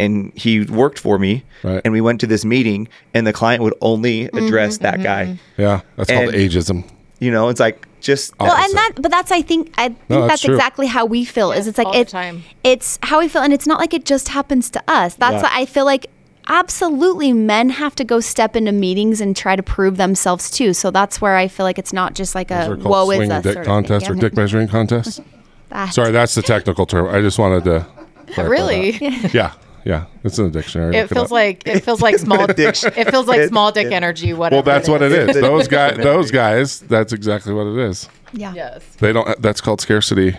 and 0.00 0.32
he 0.34 0.62
worked 0.64 0.98
for 0.98 1.16
me. 1.16 1.44
Right. 1.62 1.80
And 1.84 1.92
we 1.92 2.00
went 2.00 2.20
to 2.22 2.26
this 2.26 2.44
meeting, 2.44 2.88
and 3.14 3.24
the 3.24 3.32
client 3.32 3.62
would 3.62 3.74
only 3.80 4.24
address 4.24 4.74
mm-hmm, 4.74 4.82
that 4.82 5.02
guy. 5.02 5.24
Mm-hmm. 5.26 5.62
yeah, 5.62 5.80
that's 5.96 6.10
called 6.10 6.34
ageism. 6.34 6.90
You 7.20 7.30
know, 7.30 7.48
it's 7.50 7.60
like 7.60 7.86
just 8.04 8.38
Well, 8.38 8.52
and 8.54 8.72
that, 8.74 8.92
but 9.00 9.10
that's 9.10 9.32
I 9.32 9.42
think 9.42 9.72
I 9.76 9.88
think 9.88 9.98
No, 10.08 10.20
that's 10.28 10.42
that's, 10.42 10.44
exactly 10.52 10.86
how 10.86 11.04
we 11.06 11.24
feel. 11.24 11.50
is 11.52 11.66
it's 11.66 11.78
like 11.78 11.86
all 11.88 11.96
it, 11.96 12.08
time. 12.08 12.44
it's 12.62 12.98
how 13.02 13.18
we 13.18 13.28
feel, 13.28 13.42
and 13.42 13.52
it's 13.52 13.66
not 13.66 13.78
like 13.80 13.92
it 13.94 14.04
just 14.04 14.28
happens 14.28 14.70
to 14.70 14.82
us. 14.86 15.14
That's 15.14 15.34
Yeah. 15.34 15.42
why 15.42 15.50
I 15.52 15.66
feel 15.66 15.84
like 15.84 16.06
absolutely 16.48 17.32
men 17.32 17.70
have 17.70 17.94
to 17.96 18.04
go 18.04 18.20
step 18.20 18.54
into 18.54 18.70
meetings 18.70 19.20
and 19.20 19.34
try 19.36 19.56
to 19.56 19.62
prove 19.62 19.96
themselves 19.96 20.50
too. 20.50 20.74
So 20.74 20.90
that's 20.90 21.20
where 21.20 21.36
I 21.36 21.48
feel 21.48 21.64
like 21.64 21.78
it's 21.78 21.92
not 21.92 22.14
just 22.14 22.34
like 22.34 22.48
Those 22.48 22.68
a 22.68 22.72
are 22.72 22.76
called 22.76 23.08
woe 23.08 23.10
is 23.12 23.30
us 23.30 23.42
dick 23.42 23.52
sort 23.54 23.66
of 23.66 23.70
contest 23.70 24.06
thing. 24.06 24.16
or 24.16 24.20
dick 24.20 24.36
measuring 24.36 24.68
contest. 24.68 25.20
That- 25.70 25.92
Sorry, 25.94 26.12
that's 26.12 26.34
the 26.36 26.42
technical 26.42 26.86
term. 26.86 27.12
I 27.12 27.20
just 27.20 27.38
wanted 27.38 27.64
to. 27.64 27.86
Really? 28.38 28.92
that. 28.98 29.34
Yeah, 29.34 29.52
yeah, 29.84 30.06
it's 30.22 30.38
in 30.38 30.44
the 30.44 30.50
dictionary. 30.50 30.96
It 30.96 31.02
Look 31.02 31.10
feels 31.10 31.24
up. 31.26 31.30
like 31.32 31.66
it 31.66 31.80
feels 31.80 32.00
like 32.02 32.18
small. 32.26 32.44
addiction. 32.50 32.92
It 32.96 33.10
feels 33.10 33.26
like 33.26 33.48
small 33.48 33.70
dick 33.72 33.92
energy. 33.92 34.32
Whatever. 34.32 34.56
Well, 34.56 34.62
that's 34.74 34.88
what 34.88 35.02
it 35.02 35.12
is. 35.12 35.34
Those 35.40 35.68
guys, 35.68 35.96
those 36.02 36.30
guys. 36.30 36.80
That's 36.80 37.12
exactly 37.12 37.52
what 37.52 37.66
it 37.66 37.78
is. 37.78 38.08
yeah. 38.32 38.52
Yes. 38.54 38.84
They 38.96 39.12
don't. 39.12 39.40
That's 39.42 39.60
called 39.60 39.80
scarcity. 39.80 40.36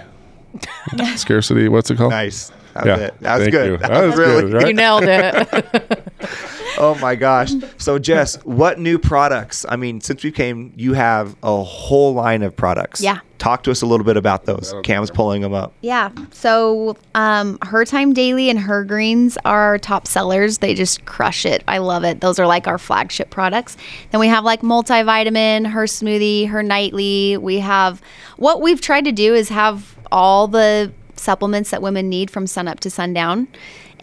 scarcity. 1.15 1.67
What's 1.69 1.91
it 1.91 1.97
called? 1.97 2.11
nice. 2.11 2.51
That 2.73 2.85
was 2.85 2.99
Yeah. 2.99 3.05
it. 3.07 3.19
That 3.21 3.33
was 3.35 3.41
Thank 3.43 3.51
good. 3.51 3.65
you. 3.71 3.77
That, 3.77 3.89
That 3.89 4.01
was 4.03 4.09
was 4.11 4.19
really 4.19 4.41
good, 4.41 4.53
right? 4.53 4.67
You 4.67 4.73
nailed 4.73 5.03
it. 5.05 6.11
Oh 6.77 6.95
my 7.01 7.15
gosh. 7.15 7.51
So 7.77 7.99
Jess, 7.99 8.35
what 8.43 8.79
new 8.79 8.97
products? 8.97 9.65
I 9.67 9.75
mean, 9.75 10.01
since 10.01 10.23
we 10.23 10.31
came, 10.31 10.73
you 10.75 10.93
have 10.93 11.35
a 11.43 11.63
whole 11.63 12.13
line 12.13 12.43
of 12.43 12.55
products. 12.55 13.01
Yeah. 13.01 13.19
Talk 13.37 13.63
to 13.63 13.71
us 13.71 13.81
a 13.81 13.85
little 13.85 14.05
bit 14.05 14.17
about 14.17 14.45
those. 14.45 14.73
Cam's 14.83 15.11
pulling 15.11 15.41
them 15.41 15.53
up. 15.53 15.73
Yeah. 15.81 16.09
So, 16.31 16.97
um, 17.15 17.57
Her 17.61 17.85
Time 17.85 18.13
Daily 18.13 18.49
and 18.49 18.57
Her 18.57 18.83
Greens 18.83 19.37
are 19.45 19.59
our 19.59 19.77
top 19.77 20.07
sellers. 20.07 20.59
They 20.59 20.73
just 20.73 21.05
crush 21.05 21.45
it. 21.45 21.63
I 21.67 21.79
love 21.79 22.03
it. 22.03 22.21
Those 22.21 22.39
are 22.39 22.47
like 22.47 22.65
our 22.67 22.77
flagship 22.77 23.29
products. 23.29 23.77
Then 24.11 24.19
we 24.19 24.27
have 24.27 24.43
like 24.43 24.61
multivitamin, 24.61 25.67
Her 25.67 25.83
Smoothie, 25.83 26.47
Her 26.47 26.63
Nightly. 26.63 27.37
We 27.37 27.59
have 27.59 28.01
what 28.37 28.61
we've 28.61 28.81
tried 28.81 29.05
to 29.05 29.11
do 29.11 29.33
is 29.33 29.49
have 29.49 29.97
all 30.11 30.47
the 30.47 30.91
supplements 31.15 31.71
that 31.71 31.81
women 31.81 32.09
need 32.09 32.31
from 32.31 32.47
sun 32.47 32.67
up 32.67 32.79
to 32.81 32.89
sundown. 32.89 33.47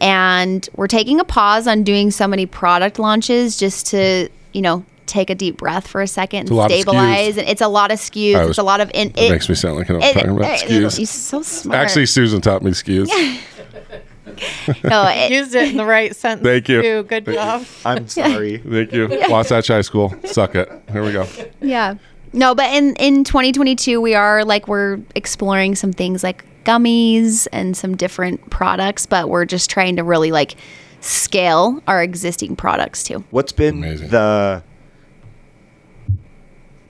And 0.01 0.68
we're 0.76 0.88
taking 0.88 1.20
a 1.20 1.24
pause 1.24 1.66
on 1.66 1.82
doing 1.84 2.11
so 2.11 2.26
many 2.26 2.47
product 2.47 2.99
launches 2.99 3.57
just 3.57 3.86
to, 3.88 4.28
you 4.53 4.62
know, 4.62 4.84
take 5.07 5.30
a 5.30 5.34
deep 5.34 5.59
breath 5.59 5.86
for 5.86 6.01
a 6.01 6.07
second 6.07 6.49
a 6.51 6.55
lot 6.55 6.70
and 6.70 6.72
of 6.74 6.80
stabilize. 6.82 7.36
And 7.36 7.49
it's 7.49 7.61
a 7.61 7.68
lot 7.68 7.90
of 7.90 7.99
SKUs. 7.99 8.34
I 8.36 8.45
it's 8.49 8.59
a 8.59 8.62
lot 8.62 8.80
of 8.80 8.90
in, 8.95 9.11
It 9.16 9.30
makes 9.30 9.49
me 9.49 9.55
sound 9.55 9.76
like 9.76 9.90
I 9.90 9.95
know 9.95 9.99
what 10.01 10.05
I'm 10.07 10.11
it- 10.11 10.14
talking 10.14 10.30
about. 10.36 10.51
it- 10.51 10.53
Excuse. 10.62 10.99
You're 10.99 11.07
so 11.07 11.43
smart. 11.43 11.78
Actually, 11.78 12.07
Susan 12.07 12.40
taught 12.40 12.62
me 12.62 12.70
excuse. 12.70 13.09
no, 14.84 15.07
it, 15.09 15.30
Used 15.32 15.55
it 15.55 15.70
in 15.70 15.76
the 15.76 15.84
right 15.84 16.14
sentence. 16.16 16.45
Thank 16.47 16.68
you. 16.68 16.82
too. 16.82 17.03
Good 17.05 17.26
Thank 17.26 17.28
you. 17.28 17.34
job. 17.34 17.64
I'm 17.84 18.09
sorry. 18.09 18.59
Thank 18.59 18.93
you. 18.93 19.09
Wasatch 19.28 19.68
High 19.68 19.82
School. 19.82 20.14
Suck 20.24 20.55
it. 20.55 20.70
Here 20.90 21.05
we 21.05 21.12
go. 21.12 21.26
yeah. 21.61 21.97
No, 22.33 22.55
but 22.55 22.72
in 22.72 22.97
in 22.97 23.24
2022 23.24 24.01
we 24.01 24.14
are 24.14 24.45
like 24.45 24.68
we're 24.68 25.01
exploring 25.14 25.74
some 25.74 25.93
things 25.93 26.22
like 26.22 26.45
gummies 26.64 27.47
and 27.53 27.76
some 27.76 27.97
different 27.97 28.51
products, 28.51 29.07
but 29.07 29.28
we're 29.28 29.45
just 29.45 29.68
trying 29.68 29.97
to 29.97 30.05
really 30.05 30.33
like 30.33 30.57
scale 31.01 31.83
our 31.87 32.03
existing 32.03 32.57
products 32.57 33.05
too. 33.05 33.24
What's 33.30 33.53
been 33.53 33.78
Amazing. 33.78 34.11
the 34.11 34.62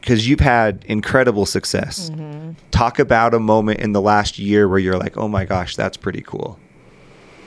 because 0.03 0.29
you've 0.29 0.41
had 0.41 0.85
incredible 0.89 1.47
success. 1.47 2.11
Mm-hmm. 2.11 2.53
Talk 2.73 2.99
about 2.99 3.35
a 3.35 3.39
moment 3.39 3.81
in 3.81 3.93
the 3.93 4.01
last 4.01 4.37
year 4.37 4.69
where 4.69 4.81
you're 4.81 4.99
like, 4.99 5.17
oh 5.17 5.29
my 5.29 5.45
gosh, 5.45 5.77
that's 5.77 5.97
pretty 5.97 6.23
cool. 6.23 6.59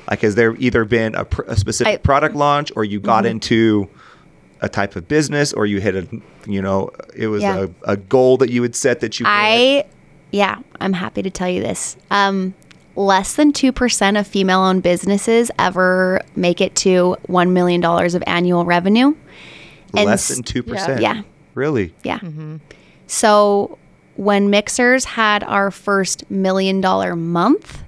Like, 0.10 0.22
has 0.22 0.36
there 0.36 0.56
either 0.56 0.86
been 0.86 1.16
a, 1.16 1.26
pr- 1.26 1.43
a 1.48 1.58
specific 1.58 1.93
I- 1.93 1.98
product 1.98 2.34
launch, 2.34 2.72
or 2.76 2.86
you 2.86 3.02
got 3.02 3.26
mm-hmm. 3.26 3.32
into 3.32 3.89
a 4.62 4.70
type 4.70 4.95
of 4.95 5.08
business, 5.08 5.51
or 5.53 5.66
you 5.66 5.80
hit 5.80 5.95
a, 5.95 6.08
you 6.47 6.62
know, 6.62 6.89
it 7.16 7.28
was 7.28 7.43
Yeah. 7.43 7.68
a, 7.86 7.91
a 7.93 7.97
goal 7.97 8.38
that 8.38 8.49
you 8.49 8.62
had 8.64 8.76
set 8.76 8.99
that 9.01 9.20
you. 9.20 9.26
hit? 9.26 9.32
I 9.32 9.86
yeah, 10.32 10.58
I'm 10.82 10.93
happy 10.93 11.22
to 11.22 11.30
tell 11.30 11.49
you 11.49 11.62
this. 11.62 11.97
Um 12.12 12.53
less 12.97 13.36
than 13.36 13.51
2% 13.51 14.18
of 14.18 14.26
female-owned 14.26 14.82
businesses 14.82 15.51
ever 15.60 16.22
make 16.38 16.62
it 16.62 16.74
to 16.78 17.18
1 17.26 17.51
million 17.51 17.82
dollars 17.82 18.16
of 18.16 18.24
annual 18.26 18.64
revenue. 18.64 19.14
and 19.93 20.06
less 20.06 20.30
than 20.30 20.43
two 20.43 20.64
percent. 20.64 21.01
Yeah. 21.01 21.22
really. 21.56 21.93
Yeah. 22.03 22.20
mm-hmm. 22.20 22.58
So 23.08 23.78
when 24.16 24.49
Mixhers 24.49 25.03
had 25.06 25.43
our 25.43 25.72
first 25.72 26.30
million 26.32 26.80
dollar 26.82 27.16
month, 27.16 27.84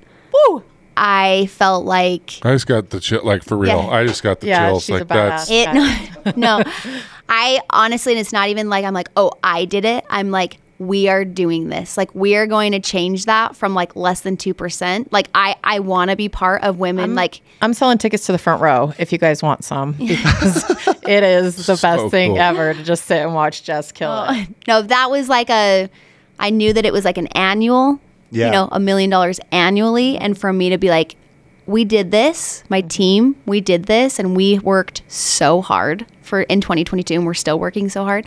Woo. 0.50 0.64
I 1.00 1.46
felt 1.48 1.86
like 1.86 2.40
I 2.44 2.54
just 2.54 2.68
got 2.68 2.90
the 2.90 3.00
chill. 3.00 3.22
Like 3.24 3.44
for 3.44 3.56
real. 3.58 3.78
Yeah. 3.78 3.88
I 3.90 4.06
just 4.06 4.24
got 4.24 4.40
the 4.40 4.48
Yeah, 4.48 4.70
chills. 4.70 4.84
she's 4.86 5.00
like 5.00 5.08
that's. 5.08 5.50
it. 5.52 5.72
No, 5.74 6.34
no, 6.36 6.64
I 7.30 7.60
honestly, 7.70 8.14
and 8.14 8.20
it's 8.20 8.34
not 8.34 8.50
even 8.50 8.70
like 8.70 8.84
I'm 8.86 8.94
like, 8.94 9.10
oh, 9.16 9.32
I 9.44 9.66
did 9.66 9.86
it. 9.86 10.04
I'm 10.10 10.32
like, 10.32 10.58
we 10.80 11.08
are 11.10 11.26
doing 11.26 11.70
this. 11.70 11.98
Like 11.98 12.14
we 12.16 12.36
are 12.36 12.46
going 12.48 12.72
to 12.72 12.80
change 12.80 13.26
that 13.26 13.56
from 13.56 13.74
like 13.74 13.96
less 13.96 14.22
than 14.22 14.38
two 14.38 14.54
percent. 14.54 15.12
Like 15.12 15.28
I, 15.36 15.56
I 15.64 15.80
want 15.80 16.10
to 16.12 16.16
be 16.18 16.30
part 16.30 16.64
of 16.64 16.78
women. 16.80 17.04
I'm, 17.04 17.16
like 17.16 17.42
I'm 17.62 17.74
selling 17.74 17.98
tickets 17.98 18.26
to 18.28 18.32
the 18.32 18.38
front 18.38 18.62
row 18.62 18.94
if 19.00 19.12
you 19.12 19.18
guys 19.18 19.42
want 19.44 19.64
some 19.64 19.92
because 19.98 20.70
it 21.08 21.24
is 21.24 21.66
the 21.66 21.74
best 21.74 21.82
So 21.82 22.10
thing 22.10 22.32
cool. 22.34 22.40
ever 22.42 22.74
to 22.74 22.84
just 22.84 23.06
sit 23.06 23.22
and 23.24 23.34
watch 23.34 23.64
Jess 23.64 23.92
kill 23.92 24.10
oh, 24.12 24.28
it. 24.30 24.48
no, 24.68 24.82
that 24.82 25.10
was 25.12 25.30
like 25.30 25.50
a. 25.50 25.90
I 26.40 26.52
knew 26.52 26.72
that 26.74 26.86
it 26.86 26.94
was 26.94 27.04
like 27.06 27.18
an 27.18 27.28
annual. 27.28 28.00
Yeah. 28.32 28.48
You 28.48 28.52
know, 28.52 28.70
a 28.72 28.80
million 28.80 29.10
dollars 29.10 29.40
annually, 29.52 30.18
and 30.18 30.38
for 30.38 30.52
me 30.52 30.70
to 30.70 30.78
be 30.78 30.90
like, 30.90 31.16
we 31.66 31.84
did 31.84 32.12
this, 32.12 32.64
my 32.70 32.82
team, 32.82 33.36
we 33.46 33.62
did 33.62 33.86
this, 33.86 34.20
and 34.20 34.36
we 34.36 34.60
worked 34.60 35.02
so 35.08 35.62
hard 35.62 36.06
for 36.22 36.42
in 36.44 36.62
2022, 36.62 37.14
and 37.14 37.26
we're 37.26 37.34
still 37.34 37.60
working 37.60 37.90
so 37.90 38.04
hard. 38.04 38.26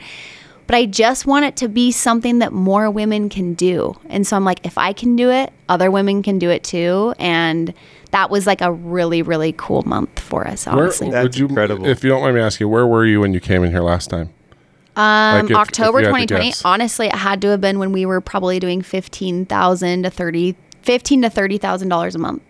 But 0.66 0.76
I 0.76 0.86
just 0.86 1.26
want 1.26 1.46
it 1.46 1.57
to 1.57 1.68
be 1.68 1.90
something 1.90 2.38
that 2.38 2.53
more 2.53 2.88
women 2.90 3.28
can 3.28 3.55
do. 3.55 3.98
And 4.09 4.24
so 4.24 4.36
I'm 4.36 4.44
like, 4.44 4.64
if 4.64 4.78
I 4.78 4.92
can 4.92 5.16
do 5.16 5.28
it, 5.28 5.53
other 5.68 5.90
women 5.90 6.22
can 6.22 6.38
do 6.38 6.48
it 6.48 6.62
too. 6.62 7.12
And 7.18 7.74
that 8.12 8.30
was 8.30 8.46
like 8.46 8.61
a 8.61 8.70
really, 8.70 9.22
really 9.22 9.53
cool 9.57 9.82
month 9.82 10.20
for 10.20 10.46
us, 10.46 10.66
Where 10.66 10.76
honestly. 10.76 11.11
That's 11.11 11.24
would 11.24 11.36
you, 11.36 11.48
incredible. 11.48 11.86
If 11.86 12.05
you 12.05 12.11
don't 12.11 12.22
mind 12.22 12.36
me 12.36 12.40
asking, 12.40 12.68
where 12.68 12.86
were 12.86 13.05
you 13.05 13.20
when 13.20 13.34
you 13.34 13.40
came 13.40 13.64
in 13.64 13.72
here 13.72 13.82
last 13.82 14.11
time? 14.11 14.30
Um, 14.97 15.43
Like 15.47 15.51
if- 15.51 15.57
October 15.57 16.01
if 16.01 16.07
you 16.07 16.12
had 16.14 16.28
to 16.28 16.34
2020. 16.34 16.53
Honestly, 16.64 17.07
it 17.07 17.14
had 17.14 17.41
to 17.43 17.49
have 17.49 17.61
been 17.61 17.78
when 17.78 17.93
we 17.93 18.05
were 18.07 18.20
probably 18.20 18.59
doing 18.59 18.82
fifteen 18.82 19.47
thousand 19.47 20.03
to 20.03 20.11
thirty, 20.11 20.57
fifteen 20.82 21.22
to 21.22 21.30
thirty 21.30 21.59
thousand 21.59 21.88
dollars 21.88 22.14
a 22.14 22.18
month. 22.18 22.43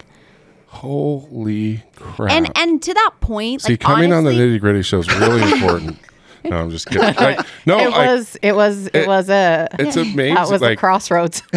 Holy 0.66 1.82
crap! 1.96 2.30
And 2.30 2.50
and 2.56 2.82
to 2.82 2.94
that 2.94 3.10
point, 3.20 3.62
See, 3.62 3.72
like 3.72 3.80
coming 3.80 4.12
on 4.12 4.24
the 4.24 4.30
honestly- 4.30 4.56
nitty 4.56 4.60
gritty 4.60 4.82
show 4.82 4.98
is 5.00 5.18
really 5.18 5.42
important. 5.52 5.98
No, 6.42 6.56
I'm 6.56 6.70
just 6.70 6.86
kidding. 6.86 7.02
Like, 7.02 7.38
no, 7.66 7.78
It 7.78 7.90
like, 7.90 8.08
was, 8.08 8.36
it 8.40 8.52
was, 8.56 8.86
it, 8.86 8.94
it- 8.94 9.06
was 9.06 9.28
a. 9.28 9.68
it's 9.78 9.94
amazing. 9.96 10.36
That 10.36 10.48
was 10.48 10.62
a 10.62 10.64
like, 10.64 10.78
crossroads. 10.78 11.42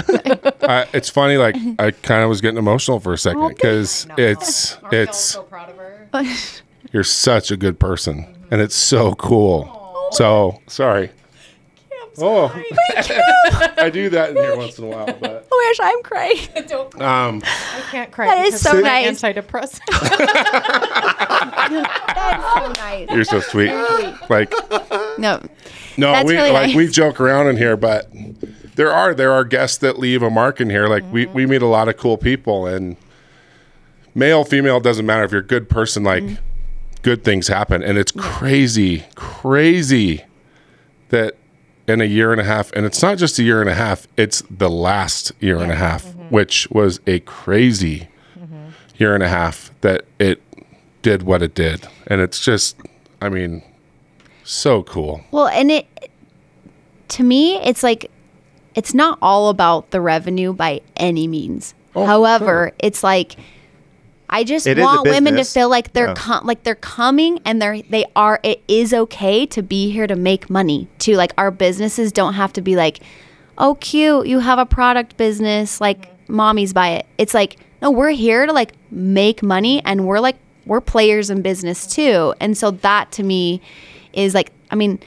I, 0.62 0.86
it's 0.94 1.10
funny. 1.10 1.38
Like, 1.38 1.56
I 1.80 1.92
kind 1.92 2.22
of 2.22 2.28
was 2.28 2.42
getting 2.42 2.58
emotional 2.58 3.00
for 3.00 3.14
a 3.14 3.18
second 3.18 3.48
because 3.56 4.06
it's 4.18 4.78
it's 4.92 5.38
proud 5.50 5.70
of 5.70 5.78
her. 5.78 6.10
you're 6.92 7.06
such 7.06 7.50
a 7.50 7.56
good 7.56 7.80
person, 7.80 8.28
and 8.52 8.60
it's 8.60 8.76
so 8.76 9.14
cool. 9.16 9.62
So 10.14 10.62
sorry. 10.68 11.12
Oh, 12.20 12.46
I 13.78 13.90
do 13.92 14.08
that 14.12 14.30
in 14.30 14.36
here 14.36 14.56
once 14.56 14.78
in 14.78 14.84
a 14.86 14.88
while, 14.88 15.08
but 15.08 15.48
Oh 15.52 15.58
my 15.58 15.74
gosh, 15.76 15.94
I'm 15.96 16.04
crying. 16.04 16.38
um, 17.02 17.42
I 17.44 17.82
can't 17.90 18.12
cry. 18.12 18.28
That 18.28 18.46
is 18.46 18.62
so 18.62 18.78
of 18.78 18.84
my 18.84 19.02
nice. 19.04 19.20
Antidepressant. 19.22 19.80
That's 21.68 22.54
so 22.54 22.84
nice. 22.84 23.10
You're 23.10 23.24
so 23.24 23.40
sweet. 23.40 23.72
Like 24.30 24.52
No. 25.18 25.42
no, 25.98 26.12
That's 26.12 26.28
we 26.28 26.36
really 26.36 26.52
like 26.52 26.68
nice. 26.68 26.76
we 26.76 26.88
joke 26.88 27.20
around 27.20 27.48
in 27.48 27.58
here, 27.58 27.76
but 27.76 28.12
there 28.76 28.92
are 28.92 29.16
there 29.16 29.32
are 29.32 29.44
guests 29.44 29.78
that 29.80 29.98
leave 29.98 30.22
a 30.22 30.30
mark 30.30 30.62
in 30.62 30.70
here. 30.70 30.88
Like 30.88 31.04
we 31.12 31.26
we 31.28 31.48
meet 31.48 31.64
a 31.64 31.68
lot 31.68 31.88
of 31.88 31.98
cool 31.98 32.18
people, 32.18 32.68
and 32.68 32.96
male 34.14 34.44
female 34.44 34.80
doesn't 34.80 35.06
matter 35.06 35.24
if 35.24 35.32
you're 35.32 35.42
a 35.42 35.46
good 35.46 35.68
person. 35.68 36.04
Like 36.04 36.24
good 37.04 37.24
things 37.24 37.48
happen, 37.48 37.84
and 37.84 37.98
it's 37.98 38.12
crazy, 38.12 39.06
crazy 39.16 40.24
that 41.10 41.36
in 41.88 42.02
a 42.02 42.06
year 42.06 42.32
and 42.32 42.42
a 42.42 42.44
half, 42.44 42.72
and 42.74 42.86
it's 42.86 43.02
not 43.02 43.18
just 43.18 43.38
a 43.38 43.44
year 43.44 43.62
and 43.62 43.70
a 43.70 43.76
half, 43.76 44.08
it's 44.18 44.42
the 44.50 44.70
last 44.70 45.32
year 45.40 45.58
and 45.58 45.72
a 45.72 45.76
half, 45.76 46.06
mm-hmm. 46.06 46.30
which 46.30 46.68
was 46.72 47.00
a 47.06 47.20
crazy 47.20 48.08
mm-hmm. 48.38 48.70
year 48.98 49.14
and 49.14 49.22
a 49.22 49.28
half 49.28 49.70
that 49.82 50.06
it 50.18 50.42
did 51.02 51.24
what 51.24 51.42
it 51.42 51.54
did. 51.54 51.88
And 52.08 52.22
it's 52.22 52.40
just, 52.40 52.78
I 53.22 53.30
mean, 53.30 53.62
so 54.44 54.84
cool. 54.84 55.24
Well, 55.32 55.48
and 55.48 55.72
it 55.72 55.88
to 57.10 57.24
me, 57.24 57.58
it's 57.58 57.84
like 57.84 58.10
it's 58.76 58.94
not 58.94 59.18
all 59.22 59.50
about 59.50 59.92
the 59.92 60.02
revenue 60.02 60.54
by 60.54 60.82
any 60.96 61.28
means. 61.28 61.76
Oh, 61.96 62.06
However, 62.06 62.72
it's 62.80 63.04
like 63.04 63.36
I 64.34 64.44
just 64.44 64.66
It 64.68 64.80
want 64.80 65.08
women 65.08 65.36
to 65.36 65.44
feel 65.44 65.70
like 65.70 65.94
they're 65.94 66.08
Yeah. 66.08 66.14
com- 66.16 66.46
like 66.46 66.64
they're 66.64 66.76
coming 66.76 67.40
and 67.46 67.62
they're 67.62 67.82
they 67.84 68.06
are 68.16 68.40
it 68.44 68.64
is 68.68 68.94
okay 68.94 69.46
to 69.46 69.62
be 69.62 69.92
here 69.92 70.08
to 70.08 70.16
make 70.16 70.50
money. 70.50 70.88
too. 70.98 71.16
like 71.16 71.34
our 71.38 71.52
businesses 71.52 72.12
don't 72.12 72.34
have 72.34 72.52
to 72.54 72.62
be 72.62 72.76
like, 72.76 73.00
"Oh, 73.58 73.76
cute, 73.76 74.26
you 74.28 74.40
have 74.40 74.58
a 74.60 74.66
product 74.66 75.16
business, 75.18 75.80
like 75.80 76.10
mommies 76.28 76.74
buy 76.74 76.90
it." 76.98 77.06
It's 77.18 77.34
like, 77.36 77.58
"No, 77.82 77.92
we're 77.92 78.10
here 78.10 78.46
to 78.48 78.52
like 78.54 78.72
make 78.92 79.44
money 79.44 79.82
and 79.86 80.06
we're 80.08 80.20
like 80.20 80.38
we're 80.66 80.82
players 80.82 81.30
in 81.30 81.42
business 81.44 81.86
too." 81.86 82.34
And 82.40 82.58
so 82.58 82.72
that 82.72 83.12
to 83.14 83.24
me 83.24 83.62
is 84.14 84.34
like 84.34 84.52
I 84.72 84.76
mean, 84.76 85.00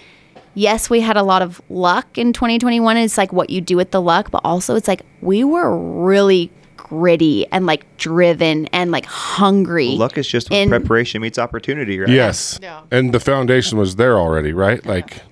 yes, 0.54 0.88
we 0.88 1.00
had 1.00 1.16
a 1.16 1.22
lot 1.24 1.42
of 1.42 1.60
luck 1.68 2.16
in 2.16 2.32
2021. 2.32 2.96
It's 2.98 3.18
like 3.18 3.32
what 3.32 3.50
you 3.50 3.60
do 3.60 3.76
with 3.76 3.90
the 3.90 4.00
luck, 4.00 4.30
but 4.30 4.40
also 4.44 4.76
it's 4.76 4.86
like 4.86 5.02
we 5.20 5.42
were 5.42 5.76
really 5.76 6.50
gritty 6.88 7.44
and 7.50 7.66
like 7.66 7.84
driven 7.96 8.66
and 8.66 8.92
like 8.92 9.06
hungry. 9.06 9.88
Luck 9.96 10.16
is 10.16 10.28
just 10.28 10.50
when 10.50 10.62
In- 10.64 10.68
preparation 10.68 11.20
meets 11.20 11.36
opportunity, 11.36 11.98
right? 11.98 12.08
Yes. 12.08 12.60
Yeah. 12.62 12.82
And 12.92 13.12
the 13.12 13.18
foundation 13.18 13.76
was 13.76 13.96
there 13.96 14.16
already, 14.18 14.52
right? 14.52 14.84
Like 14.86 15.22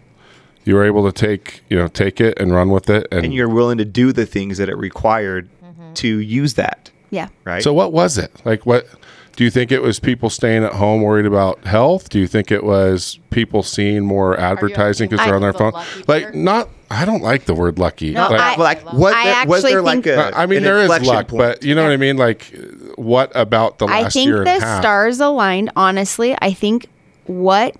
you 0.65 0.75
were 0.75 0.85
able 0.85 1.05
to 1.11 1.13
take, 1.13 1.63
you 1.69 1.77
know, 1.79 1.87
take 1.87 2.21
it 2.21 2.37
and 2.41 2.53
run 2.53 2.71
with 2.71 2.91
it. 2.91 3.07
And, 3.13 3.27
And 3.27 3.35
you're 3.35 3.49
willing 3.49 3.79
to 3.79 3.85
do 3.85 4.13
the 4.13 4.27
things 4.27 4.59
that 4.59 4.69
it 4.69 4.77
required 4.77 5.49
to 5.95 6.09
use 6.19 6.55
that, 6.55 6.91
Yeah. 7.11 7.29
right? 7.45 7.63
so 7.63 7.73
what 7.73 7.93
was 7.93 8.19
it? 8.19 8.33
Like 8.45 8.67
what 8.67 8.89
do 9.37 9.45
you 9.45 9.51
think 9.51 9.71
it 9.71 9.81
was 9.81 10.01
people 10.01 10.31
staying 10.31 10.65
at 10.65 10.73
home 10.73 11.03
worried 11.03 11.27
about 11.27 11.65
health? 11.67 12.09
Do 12.09 12.19
you 12.19 12.27
think 12.27 12.51
it 12.51 12.65
was 12.65 13.21
people 13.31 13.63
seeing 13.63 14.05
more 14.05 14.39
advertising 14.41 15.09
because 15.09 15.25
they're 15.25 15.37
on 15.37 15.43
their 15.43 15.53
the 15.53 15.59
phone? 15.59 15.73
Like 16.09 16.35
not 16.35 16.69
I 16.95 17.05
don't 17.05 17.23
like 17.23 17.45
the 17.45 17.55
word 17.55 17.79
lucky. 17.79 18.13
No, 18.13 18.29
Like, 18.29 18.41
I- 18.41 18.55
Well, 18.57 18.65
like, 18.65 18.85
was 18.93 19.13
I 19.15 19.25
there, 19.25 19.47
was 19.47 19.59
actually 19.65 19.73
there 19.73 19.83
like 19.83 20.05
think- 20.05 20.07
a? 20.19 20.39
I 20.39 20.47
mean, 20.47 20.63
there 20.63 20.81
is 20.81 20.89
luck, 20.89 21.29
point? 21.29 21.39
but 21.39 21.63
you 21.63 21.75
know 21.75 21.83
what 21.83 21.93
I 21.93 21.97
mean. 21.97 22.17
Like, 22.17 22.53
what 22.97 23.33
about 23.35 23.79
the 23.79 23.87
last 23.87 23.97
year? 23.97 24.07
I 24.07 24.11
think 24.11 24.27
year 24.27 24.37
and 24.39 24.47
the 24.47 24.57
a 24.57 24.61
half? 24.61 24.83
stars 24.83 25.21
aligned. 25.21 25.71
Honestly, 25.77 26.37
I 26.41 26.53
think 26.53 26.87
what 27.27 27.75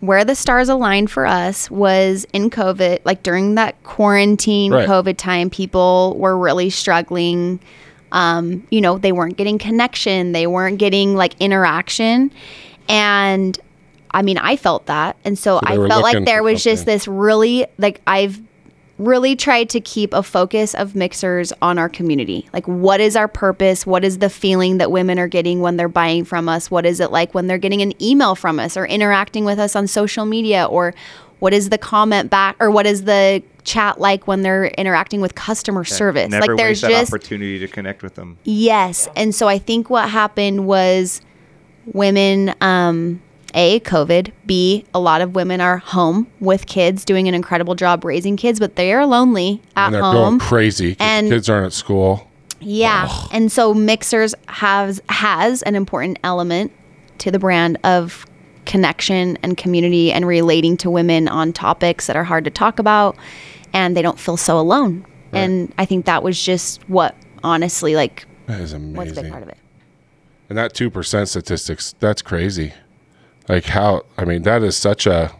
where 0.00 0.24
the 0.24 0.34
stars 0.34 0.68
aligned 0.68 1.10
for 1.10 1.24
us 1.24 1.70
was 1.70 2.26
in 2.34 2.50
COVID, 2.50 2.98
like 3.04 3.22
during 3.22 3.54
that 3.54 3.82
quarantine 3.84 4.70
Right. 4.72 4.86
COVID 4.86 5.16
time, 5.16 5.48
people 5.48 6.16
were 6.18 6.36
really 6.36 6.68
struggling. 6.68 7.58
Um, 8.12 8.66
you 8.70 8.80
know, 8.82 8.98
they 8.98 9.12
weren't 9.12 9.36
getting 9.38 9.56
connection, 9.58 10.32
they 10.32 10.46
weren't 10.46 10.78
getting 10.78 11.16
like 11.16 11.34
interaction. 11.40 12.30
And 12.88 13.58
I 14.14 14.22
mean, 14.22 14.38
I 14.38 14.56
felt 14.56 14.86
that. 14.86 15.16
And 15.24 15.38
so, 15.38 15.58
So 15.58 15.60
I 15.64 15.76
felt 15.88 16.02
like 16.02 16.24
there 16.24 16.38
for 16.38 16.44
was 16.44 16.64
just 16.64 16.86
this 16.86 17.06
really, 17.06 17.66
like, 17.76 18.00
I've 18.06 18.40
really 18.96 19.34
tried 19.34 19.68
to 19.70 19.80
keep 19.80 20.14
a 20.14 20.22
focus 20.22 20.72
of 20.72 20.92
Mixhers 20.92 21.52
on 21.60 21.78
our 21.78 21.88
community. 21.88 22.48
Like, 22.52 22.66
what 22.68 23.00
is 23.00 23.16
our 23.16 23.26
purpose? 23.26 23.84
What 23.84 24.04
is 24.04 24.18
the 24.18 24.30
feeling 24.30 24.78
that 24.78 24.92
women 24.92 25.18
are 25.18 25.26
getting 25.26 25.60
when 25.60 25.76
they're 25.76 25.88
buying 25.88 26.24
from 26.24 26.48
us? 26.48 26.70
What 26.70 26.86
is 26.86 27.00
it 27.00 27.10
like 27.10 27.34
when 27.34 27.48
they're 27.48 27.58
getting 27.58 27.82
an 27.82 28.00
email 28.00 28.36
from 28.36 28.60
us 28.60 28.76
or 28.76 28.86
interacting 28.86 29.44
with 29.44 29.58
us 29.58 29.74
on 29.74 29.88
social 29.88 30.24
media? 30.24 30.64
Or 30.64 30.94
what 31.40 31.52
is 31.52 31.70
the 31.70 31.78
comment 31.78 32.30
back 32.30 32.56
or 32.60 32.70
what 32.70 32.86
is 32.86 33.02
the 33.04 33.42
chat 33.64 33.98
like 33.98 34.28
when 34.28 34.42
they're 34.42 34.66
interacting 34.66 35.20
with 35.20 35.34
customer 35.34 35.82
service? 35.82 36.30
Never 36.30 36.54
like, 36.54 36.56
there's 36.56 36.82
waste 36.82 36.92
that 36.92 37.00
just 37.00 37.12
opportunity 37.12 37.58
to 37.58 37.66
connect 37.66 38.04
with 38.04 38.14
them. 38.14 38.38
Yes. 38.44 39.08
And 39.16 39.34
so 39.34 39.48
I 39.48 39.58
think 39.58 39.90
what 39.90 40.08
happened 40.08 40.66
was 40.66 41.20
women, 41.86 42.54
um, 42.60 43.20
A, 43.54 43.80
COVID, 43.80 44.32
B, 44.46 44.84
a 44.92 45.00
lot 45.00 45.20
of 45.20 45.34
women 45.34 45.60
are 45.60 45.78
home 45.78 46.26
with 46.40 46.66
kids 46.66 47.04
doing 47.04 47.28
an 47.28 47.34
incredible 47.34 47.74
job 47.74 48.04
raising 48.04 48.36
kids, 48.36 48.58
but 48.58 48.76
they 48.76 48.92
are 48.92 49.06
lonely 49.06 49.62
at 49.76 49.86
and 49.86 49.94
they're 49.94 50.02
home. 50.02 50.14
going 50.14 50.38
crazy. 50.40 50.96
And- 50.98 51.28
kids 51.30 51.48
aren't 51.48 51.66
at 51.66 51.72
school. 51.72 52.28
Yeah. 52.60 53.08
And 53.32 53.52
so 53.52 53.74
Mixhers 53.74 54.34
has 54.48 55.00
has 55.10 55.62
an 55.62 55.74
important 55.74 56.18
element 56.24 56.72
to 57.18 57.30
the 57.30 57.38
brand 57.38 57.78
of 57.84 58.26
connection 58.64 59.36
and 59.42 59.56
community 59.56 60.10
and 60.10 60.26
relating 60.26 60.76
to 60.78 60.90
women 60.90 61.28
on 61.28 61.52
topics 61.52 62.06
that 62.06 62.16
are 62.16 62.24
hard 62.24 62.44
to 62.44 62.50
talk 62.50 62.78
about 62.78 63.16
and 63.74 63.94
they 63.96 64.02
don't 64.02 64.18
feel 64.18 64.36
so 64.36 64.58
alone. 64.58 65.04
And 65.32 65.74
I 65.78 65.84
think 65.84 66.06
that 66.06 66.22
was 66.22 66.40
just 66.42 66.88
what 66.88 67.16
honestly 67.42 67.96
like 67.96 68.24
That 68.46 68.60
is 68.60 68.72
was 68.74 69.18
a 69.18 69.22
big 69.22 69.30
part 69.30 69.42
of 69.42 69.48
it. 69.48 69.58
And 70.48 70.56
that 70.56 70.74
two 70.74 70.90
percent 70.90 71.28
statistics, 71.28 71.94
that's 71.98 72.22
crazy. 72.22 72.72
Like 73.48 73.64
how? 73.66 74.02
I 74.16 74.24
mean, 74.24 74.42
that 74.42 74.62
is 74.62 74.76
such 74.76 75.06
a. 75.06 75.32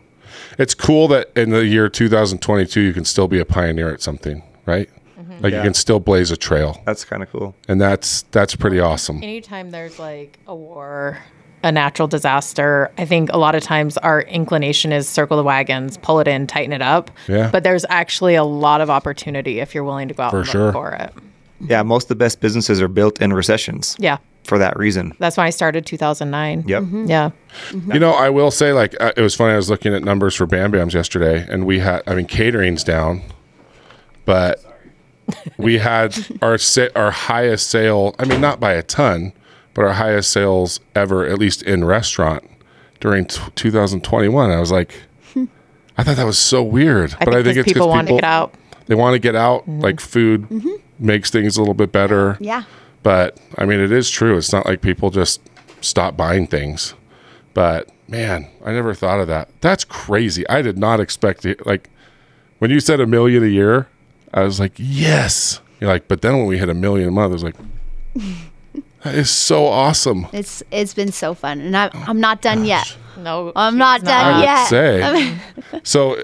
It's 0.58 0.74
cool 0.74 1.08
that 1.08 1.30
in 1.36 1.50
the 1.50 1.64
year 1.66 1.88
2022 1.88 2.80
you 2.80 2.92
can 2.92 3.04
still 3.04 3.28
be 3.28 3.38
a 3.40 3.44
pioneer 3.44 3.92
at 3.92 4.00
something, 4.02 4.42
right? 4.66 4.88
Mm-hmm. 5.18 5.42
Like 5.42 5.52
Yeah. 5.52 5.58
you 5.58 5.64
can 5.64 5.74
still 5.74 5.98
blaze 6.00 6.30
a 6.30 6.36
trail, 6.36 6.80
That's 6.84 7.04
kind 7.04 7.22
of 7.22 7.30
cool. 7.30 7.54
and 7.68 7.80
that's 7.80 8.22
that's 8.30 8.54
pretty 8.54 8.78
awesome. 8.78 9.16
Anytime 9.22 9.70
there's 9.70 9.98
like 9.98 10.38
a 10.46 10.54
war, 10.54 11.18
a 11.64 11.72
natural 11.72 12.06
disaster, 12.06 12.92
I 12.98 13.04
think 13.04 13.30
a 13.32 13.38
lot 13.38 13.54
of 13.54 13.62
times 13.62 13.96
our 13.98 14.20
inclination 14.22 14.92
is 14.92 15.08
circle 15.08 15.36
the 15.36 15.42
wagons, 15.42 15.96
pull 15.96 16.20
it 16.20 16.28
in, 16.28 16.46
tighten 16.46 16.72
it 16.72 16.82
up. 16.82 17.10
Yeah. 17.26 17.48
But 17.50 17.64
there's 17.64 17.84
actually 17.88 18.34
a 18.36 18.44
lot 18.44 18.80
of 18.80 18.90
opportunity 18.90 19.58
if 19.60 19.74
you're 19.74 19.84
willing 19.84 20.08
to 20.08 20.14
go 20.14 20.24
out 20.24 20.30
For 20.30 20.40
and 20.40 20.48
sure. 20.48 20.64
look 20.66 20.74
for 20.74 20.92
it. 20.92 21.12
Yeah, 21.66 21.82
most 21.82 22.04
of 22.04 22.08
the 22.10 22.16
best 22.16 22.40
businesses 22.40 22.80
are 22.82 22.88
built 22.88 23.20
in 23.22 23.32
recessions 23.32 23.96
Yeah. 23.98 24.18
For 24.44 24.58
that 24.58 24.76
reason. 24.78 25.14
That's 25.18 25.36
why 25.36 25.46
I 25.46 25.50
started 25.50 25.86
2009. 25.86 26.64
Yep. 26.66 26.82
Mm-hmm. 26.82 27.06
Yeah. 27.06 27.30
Mm-hmm. 27.70 27.92
You 27.92 27.98
know, 28.00 28.12
I 28.12 28.30
will 28.30 28.50
say, 28.50 28.72
like, 28.72 28.94
uh, 29.00 29.12
it 29.16 29.20
was 29.22 29.34
funny. 29.34 29.52
I 29.52 29.56
was 29.56 29.70
looking 29.70 29.94
at 29.94 30.02
numbers 30.02 30.34
for 30.34 30.46
Bam 30.46 30.72
Bams 30.72 30.92
yesterday, 30.92 31.46
and 31.48 31.66
we 31.66 31.78
had, 31.80 32.02
I 32.06 32.14
mean, 32.14 32.26
catering's 32.26 32.84
down, 32.84 33.22
but 34.24 34.60
we 35.56 35.78
had 35.78 36.16
our 36.42 36.58
sa- 36.58 36.88
our 36.94 37.10
highest 37.10 37.70
sale. 37.70 38.14
I 38.18 38.24
mean, 38.24 38.40
not 38.40 38.60
by 38.60 38.72
a 38.74 38.82
ton, 38.82 39.32
but 39.72 39.84
our 39.84 39.92
highest 39.94 40.30
sales 40.30 40.80
ever, 40.94 41.26
at 41.26 41.38
least 41.38 41.62
in 41.62 41.84
restaurant, 41.84 42.44
during 43.00 43.26
t- 43.26 43.40
2021. 43.54 44.50
I 44.50 44.60
was 44.60 44.70
like, 44.72 44.94
I 45.96 46.02
thought 46.02 46.16
that 46.16 46.26
was 46.26 46.38
so 46.38 46.62
weird, 46.62 47.14
I 47.20 47.24
but 47.24 47.34
think 47.34 47.36
I 47.36 47.42
think 47.44 47.56
it's 47.58 47.64
because 47.66 47.72
people 47.74 47.88
want 47.88 48.08
to 48.08 48.14
get 48.14 48.24
out. 48.24 48.54
They 48.86 48.94
want 48.96 49.14
to 49.14 49.18
get 49.20 49.34
out. 49.36 49.62
Mm-hmm. 49.62 49.80
Like 49.80 50.00
food 50.00 50.48
makes 50.98 51.30
things 51.30 51.56
a 51.56 51.60
little 51.60 51.74
bit 51.74 51.92
better. 51.92 52.36
Yeah. 52.40 52.64
But 53.04 53.38
I 53.56 53.66
mean, 53.66 53.78
it 53.78 53.92
is 53.92 54.10
true. 54.10 54.36
It's 54.36 54.52
not 54.52 54.66
like 54.66 54.80
people 54.80 55.10
just 55.10 55.40
stop 55.80 56.16
buying 56.16 56.48
things. 56.48 56.94
But 57.52 57.88
man, 58.08 58.48
I 58.64 58.72
never 58.72 58.94
thought 58.94 59.20
of 59.20 59.28
that. 59.28 59.48
That's 59.60 59.84
crazy. 59.84 60.48
I 60.48 60.62
did 60.62 60.76
not 60.76 60.98
expect 60.98 61.44
it. 61.44 61.64
Like 61.64 61.90
when 62.58 62.72
you 62.72 62.80
said 62.80 63.00
a 63.00 63.06
million 63.06 63.44
a 63.44 63.46
year, 63.46 63.88
I 64.32 64.42
was 64.42 64.58
like, 64.58 64.72
yes. 64.76 65.60
You're 65.80 65.90
like, 65.90 66.08
but 66.08 66.22
then 66.22 66.38
when 66.38 66.46
we 66.46 66.58
hit 66.58 66.68
a 66.68 66.74
million 66.74 67.08
a 67.08 67.12
month, 67.12 67.30
I 67.30 67.34
was 67.34 67.44
like, 67.44 67.56
that 69.02 69.14
is 69.14 69.30
so 69.30 69.66
awesome. 69.66 70.26
It's 70.32 70.62
it's 70.70 70.94
been 70.94 71.12
so 71.12 71.34
fun, 71.34 71.60
and 71.60 71.76
I, 71.76 71.90
I'm 71.92 72.20
not 72.20 72.40
done 72.40 72.60
oh, 72.60 72.62
yet. 72.62 72.96
No. 73.18 73.52
I'm 73.54 73.74
she's 73.74 73.78
not 73.78 74.02
done 74.02 74.34
I 74.34 74.36
would 74.36 74.44
yet. 74.44 74.64
say. 74.66 75.38
so, 75.82 76.22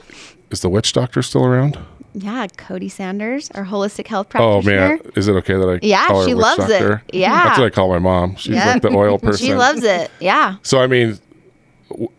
is 0.50 0.60
the 0.60 0.70
witch 0.70 0.94
doctor 0.94 1.20
still 1.20 1.44
around? 1.44 1.78
Yeah, 2.12 2.46
Cody 2.56 2.88
Sanders, 2.88 3.50
our 3.52 3.64
holistic 3.64 4.06
health 4.08 4.28
practitioner. 4.30 4.84
Oh 4.84 4.88
man, 5.04 5.12
is 5.16 5.28
it 5.28 5.32
okay 5.36 5.54
that 5.54 5.68
I? 5.68 5.78
Yeah, 5.86 6.06
call 6.08 6.22
her 6.22 6.28
she 6.28 6.34
loves 6.34 6.68
it. 6.68 7.00
Yeah. 7.12 7.44
that's 7.44 7.58
what 7.58 7.66
I 7.66 7.70
call 7.70 7.88
my 7.88 7.98
mom. 8.00 8.36
She's 8.36 8.54
Yeah. 8.56 8.72
like 8.74 8.82
the 8.82 8.90
oil 8.90 9.18
person. 9.20 9.46
She 9.46 9.54
loves 9.54 9.84
it. 9.84 10.10
Yeah. 10.20 10.56
So 10.62 10.80
I 10.80 10.86
mean, 10.88 11.18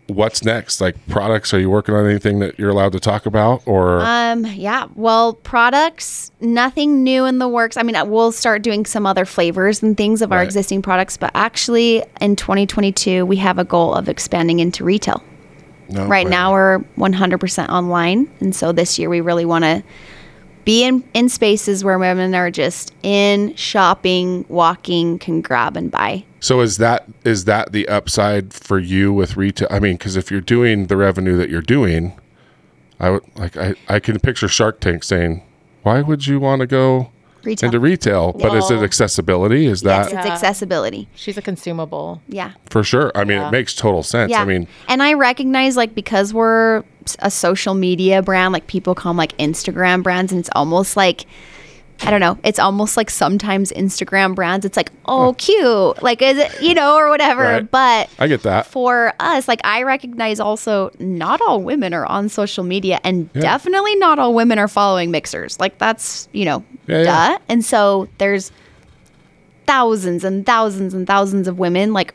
what's 0.06 0.44
next? 0.44 0.80
Like 0.80 0.96
products? 1.08 1.52
Are 1.54 1.60
you 1.60 1.70
working 1.70 1.94
on 1.94 2.06
anything 2.08 2.38
that 2.40 2.58
you're 2.58 2.70
allowed 2.70 2.92
to 2.92 3.00
talk 3.00 3.26
about? 3.26 3.62
Or 3.66 4.00
Um. 4.00 4.46
Yeah. 4.46 4.86
Well, 4.94 5.34
products. 5.34 6.30
Nothing 6.40 7.02
new 7.04 7.24
in 7.26 7.38
the 7.38 7.48
works. 7.48 7.76
I 7.76 7.82
mean, 7.82 7.96
uh, 7.96 8.04
we'll 8.04 8.32
start 8.32 8.62
doing 8.62 8.86
some 8.86 9.06
other 9.06 9.24
flavors 9.24 9.82
and 9.82 9.96
things 9.96 10.22
of 10.22 10.32
our 10.32 10.42
existing 10.42 10.82
products, 10.82 11.16
but 11.16 11.30
actually, 11.34 12.02
in 12.20 12.36
2022, 12.36 13.24
we 13.26 13.36
have 13.36 13.58
a 13.58 13.64
goal 13.64 13.94
of 13.94 14.08
expanding 14.08 14.58
into 14.60 14.84
retail. 14.84 15.22
No, 15.92 16.06
right 16.06 16.26
now 16.26 16.52
we're 16.52 16.78
100% 16.96 17.68
online 17.68 18.30
and 18.40 18.54
so 18.54 18.72
this 18.72 18.98
year 18.98 19.08
we 19.08 19.20
really 19.20 19.44
want 19.44 19.64
to 19.64 19.82
be 20.64 20.84
in, 20.84 21.04
in 21.12 21.28
spaces 21.28 21.82
where 21.84 21.98
women 21.98 22.34
are 22.34 22.50
just 22.50 22.94
in 23.02 23.54
shopping 23.56 24.44
walking 24.48 25.18
can 25.18 25.40
grab 25.40 25.76
and 25.76 25.90
buy 25.90 26.24
So 26.40 26.60
is 26.60 26.78
that 26.78 27.08
is 27.24 27.44
that 27.44 27.72
the 27.72 27.88
upside 27.88 28.52
for 28.52 28.78
you 28.78 29.12
with 29.12 29.36
retail? 29.36 29.68
I 29.70 29.78
mean, 29.78 29.94
because 29.94 30.16
if 30.16 30.30
you're 30.30 30.40
doing 30.40 30.86
the 30.86 30.96
revenue 30.96 31.36
that 31.36 31.50
you're 31.50 31.62
doing, 31.62 32.18
I 32.98 33.10
would 33.10 33.22
like 33.36 33.56
I 33.56 33.74
I 33.88 34.00
can 34.00 34.18
picture 34.18 34.48
Shark 34.48 34.80
Tank 34.80 35.04
saying, 35.04 35.42
"Why 35.82 36.02
would 36.02 36.26
you 36.26 36.40
want 36.40 36.60
to 36.60 36.66
go 36.66 37.11
Retail. 37.44 37.66
into 37.68 37.80
retail?" 37.80 38.32
but 38.32 38.54
is 38.54 38.70
it 38.70 38.82
accessibility? 38.82 39.66
Is 39.66 39.82
that 39.82 39.96
yes, 39.98 40.06
it's 40.06 40.26
Yeah. 40.26 40.32
accessibility. 40.32 41.08
She's 41.14 41.36
a 41.38 41.42
consumable. 41.42 42.20
Yeah. 42.28 42.52
for 42.70 42.82
sure? 42.84 43.12
I 43.14 43.24
mean, 43.24 43.38
Yeah. 43.38 43.48
it 43.48 43.52
makes 43.52 43.74
total 43.74 44.02
sense. 44.02 44.30
Yeah. 44.30 44.42
I 44.42 44.44
mean, 44.44 44.66
and 44.88 45.02
I 45.02 45.12
recognize 45.14 45.76
like 45.76 45.94
because 45.94 46.32
we're 46.32 46.84
s- 47.06 47.16
a 47.20 47.30
social 47.30 47.74
media 47.74 48.22
brand, 48.22 48.52
like 48.52 48.66
people 48.66 48.94
call 48.94 49.10
them 49.10 49.16
like 49.18 49.36
Instagram 49.38 50.02
brands, 50.02 50.32
and 50.32 50.38
it's 50.38 50.50
almost 50.54 50.96
like 50.96 51.26
I 52.04 52.10
don't 52.10 52.20
know. 52.20 52.36
It's 52.42 52.58
almost 52.58 52.96
like 52.96 53.10
sometimes 53.10 53.70
Instagram 53.72 54.34
brands. 54.34 54.64
It's 54.66 54.76
like 54.76 54.90
oh 55.06 55.34
cute, 55.38 56.02
like 56.02 56.20
is 56.22 56.36
it 56.38 56.60
you 56.62 56.74
know 56.74 56.96
or 56.96 57.08
whatever. 57.08 57.42
Right. 57.42 57.70
But 57.70 58.10
I 58.18 58.26
get 58.26 58.42
that. 58.42 58.66
for 58.66 59.12
us, 59.20 59.46
like 59.46 59.60
I 59.64 59.82
recognize 59.84 60.40
also 60.40 60.90
not 60.98 61.40
all 61.40 61.62
women 61.62 61.94
are 61.94 62.04
on 62.06 62.28
social 62.28 62.64
media, 62.64 63.00
and 63.04 63.30
Yeah. 63.34 63.42
definitely 63.42 63.94
not 63.96 64.18
all 64.18 64.34
women 64.34 64.58
are 64.58 64.68
following 64.68 65.12
Mixhers. 65.12 65.60
Like 65.60 65.78
that's 65.78 66.28
you 66.32 66.44
know, 66.44 66.64
Yeah, 66.88 66.98
duh. 66.98 67.02
yeah. 67.04 67.38
And 67.48 67.64
so 67.64 68.08
there's 68.18 68.50
thousands 69.66 70.24
and 70.24 70.44
thousands 70.44 70.94
and 70.94 71.06
thousands 71.06 71.46
of 71.48 71.58
women 71.58 71.92
like 71.92 72.14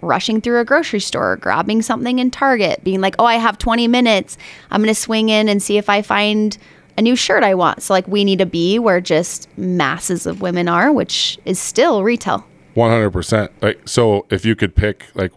rushing 0.00 0.40
through 0.40 0.60
a 0.60 0.64
grocery 0.64 1.00
store, 1.00 1.36
grabbing 1.36 1.82
something 1.82 2.18
in 2.20 2.30
Target, 2.30 2.82
being 2.84 3.00
like, 3.00 3.16
"Oh, 3.18 3.24
I 3.24 3.34
have 3.34 3.58
20 3.58 3.88
minutes. 3.88 4.36
I'm 4.70 4.80
going 4.80 4.94
to 4.94 5.00
swing 5.00 5.28
in 5.28 5.48
and 5.48 5.60
see 5.62 5.76
if 5.76 5.88
I 5.88 6.02
find 6.02 6.56
a 6.98 7.02
new 7.02 7.16
shirt 7.16 7.42
I 7.42 7.54
want." 7.54 7.82
So 7.82 7.94
like 7.94 8.06
we 8.06 8.24
need 8.24 8.38
to 8.40 8.46
be 8.46 8.78
where 8.78 9.00
just 9.00 9.48
masses 9.56 10.26
of 10.26 10.40
women 10.42 10.68
are, 10.68 10.92
which 10.92 11.38
is 11.46 11.58
still 11.58 12.02
retail. 12.02 12.44
One 12.74 12.90
hundred 12.90 13.10
percent. 13.10 13.50
Like, 13.62 13.88
so 13.88 14.26
if 14.30 14.44
you 14.44 14.54
could 14.54 14.76
pick, 14.76 15.06
like, 15.14 15.32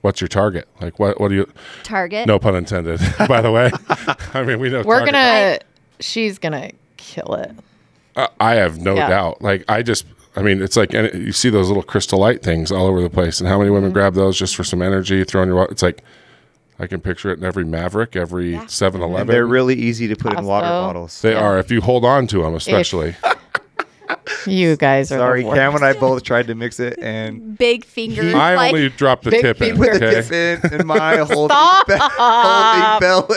what's 0.00 0.20
your 0.20 0.28
target? 0.28 0.68
Like, 0.80 0.98
what 0.98 1.20
what 1.20 1.28
do 1.28 1.36
you? 1.36 1.52
Target. 1.84 2.26
No 2.26 2.38
pun 2.38 2.56
intended. 2.56 3.00
by 3.28 3.40
the 3.40 3.50
way, 3.52 3.70
I 4.34 4.42
mean 4.42 4.58
we 4.58 4.68
know 4.70 4.82
We're 4.82 4.98
Target- 4.98 5.12
gonna. 5.14 5.58
She's 6.00 6.38
gonna 6.38 6.70
kill 6.96 7.34
it. 7.34 7.52
Uh, 8.16 8.26
I 8.40 8.54
have 8.56 8.78
no 8.80 8.94
Yeah. 8.96 9.08
doubt. 9.08 9.40
Like 9.40 9.64
I 9.68 9.82
just, 9.82 10.04
I 10.36 10.42
mean, 10.42 10.60
it's 10.60 10.76
like 10.76 10.92
and 10.92 11.12
you 11.14 11.32
see 11.32 11.48
those 11.48 11.68
little 11.68 11.82
crystal 11.82 12.18
light 12.18 12.42
things 12.42 12.70
all 12.72 12.86
over 12.86 13.00
the 13.00 13.08
place, 13.08 13.40
and 13.40 13.48
how 13.48 13.56
many 13.58 13.70
women 13.70 13.92
grab 13.92 14.14
those 14.14 14.36
just 14.36 14.56
for 14.56 14.64
some 14.64 14.82
energy, 14.82 15.22
throw 15.24 15.42
in 15.42 15.48
your. 15.48 15.56
wa- 15.58 15.68
It's 15.70 15.82
like 15.82 16.02
I 16.78 16.86
can 16.86 17.00
picture 17.00 17.30
it 17.30 17.38
in 17.38 17.44
every 17.44 17.64
Maverick, 17.64 18.16
every 18.16 18.58
Seven 18.66 19.02
And 19.02 19.10
Eleven. 19.10 19.26
they're 19.28 19.46
really 19.46 19.74
easy 19.76 20.08
to 20.08 20.16
put 20.16 20.36
in 20.36 20.44
water 20.44 20.66
bottles. 20.66 21.20
They 21.22 21.34
are 21.34 21.58
if 21.58 21.70
you 21.70 21.80
hold 21.80 22.04
on 22.04 22.26
to 22.28 22.42
them, 22.42 22.54
especially. 22.54 23.14
You 24.46 24.76
guys 24.76 25.10
are. 25.10 25.18
Sorry, 25.18 25.42
the 25.42 25.48
worst. 25.48 25.58
Cam 25.58 25.74
and 25.74 25.84
I 25.84 25.94
both 25.94 26.22
tried 26.22 26.48
to 26.48 26.54
mix 26.54 26.78
it 26.80 26.98
and 27.00 27.56
Big 27.56 27.84
fingers. 27.84 28.34
I 28.34 28.56
like, 28.56 28.74
only 28.74 28.88
dropped 28.90 29.24
the 29.24 29.30
Big 29.30 29.40
tip 29.42 29.62
in. 29.62 29.68
finger. 29.76 29.80
with 29.90 30.00
the 30.00 30.06
Okay, 30.18 30.22
tip 30.60 30.64
in 30.72 30.80
and 30.80 30.86
my 30.88 31.16
holding, 31.28 31.56
be- 31.86 31.94
holding 31.98 33.00
bell. 33.00 33.28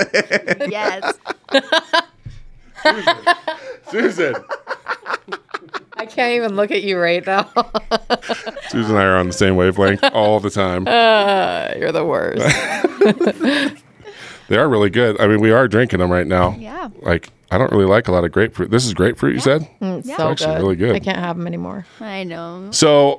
yes. 0.69 1.13
Susan. 3.89 4.35
I 5.97 6.05
can't 6.05 6.33
even 6.35 6.55
look 6.55 6.71
at 6.71 6.83
you 6.83 6.97
right 6.99 7.25
now. 7.25 7.43
Susan 8.69 8.91
and 8.91 8.99
I 8.99 9.03
are 9.05 9.15
on 9.17 9.27
the 9.27 9.33
same 9.33 9.55
wavelength 9.55 10.03
all 10.13 10.39
the 10.39 10.49
time. 10.49 10.85
Uh, 10.95 11.73
You're 11.77 11.91
the 11.91 12.05
worst. 12.05 12.45
They 14.47 14.57
are 14.57 14.69
really 14.69 14.91
good. 14.91 15.19
I 15.19 15.25
mean, 15.27 15.41
we 15.41 15.51
are 15.51 15.67
drinking 15.67 15.99
them 15.99 16.11
right 16.11 16.27
now. 16.27 16.55
Yeah. 16.59 16.89
Like 17.01 17.31
I 17.49 17.57
don't 17.57 17.71
really 17.71 17.85
like 17.85 18.07
a 18.07 18.11
lot 18.11 18.23
of 18.25 18.31
grapefruit. 18.31 18.69
This 18.69 18.85
is 18.85 18.93
grapefruit. 18.93 19.33
You 19.33 19.39
said. 19.39 19.67
It's 19.81 20.07
Yeah. 20.07 20.17
so 20.17 20.29
actually 20.29 20.53
good. 20.53 20.61
really 20.61 20.75
good. 20.75 20.95
I 20.95 20.99
can't 20.99 21.17
have 21.17 21.35
them 21.35 21.47
anymore. 21.47 21.87
I 21.99 22.23
know. 22.25 22.67
So, 22.71 23.17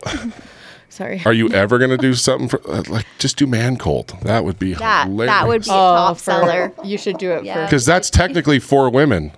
Sorry. 0.88 1.22
are 1.24 1.32
you 1.32 1.48
ever 1.48 1.78
gonna 1.78 1.96
do 1.98 2.14
something 2.14 2.46
for 2.48 2.60
uh, 2.70 2.84
like 2.88 3.06
just 3.18 3.36
do 3.38 3.46
man 3.48 3.76
cold? 3.76 4.16
That 4.22 4.44
would 4.44 4.60
be 4.60 4.74
That 4.74 5.08
hilarious. 5.08 5.32
that 5.34 5.48
would 5.48 5.62
be 5.64 5.70
a 5.70 5.72
Oh, 5.72 5.76
top 5.96 6.16
for- 6.18 6.22
seller. 6.22 6.72
You 6.84 6.96
should 6.96 7.18
do 7.18 7.32
it 7.32 7.44
Yeah. 7.44 7.54
for. 7.54 7.62
because 7.64 7.84
that's 7.84 8.08
technically 8.08 8.60
for 8.60 8.88
women, 8.88 9.32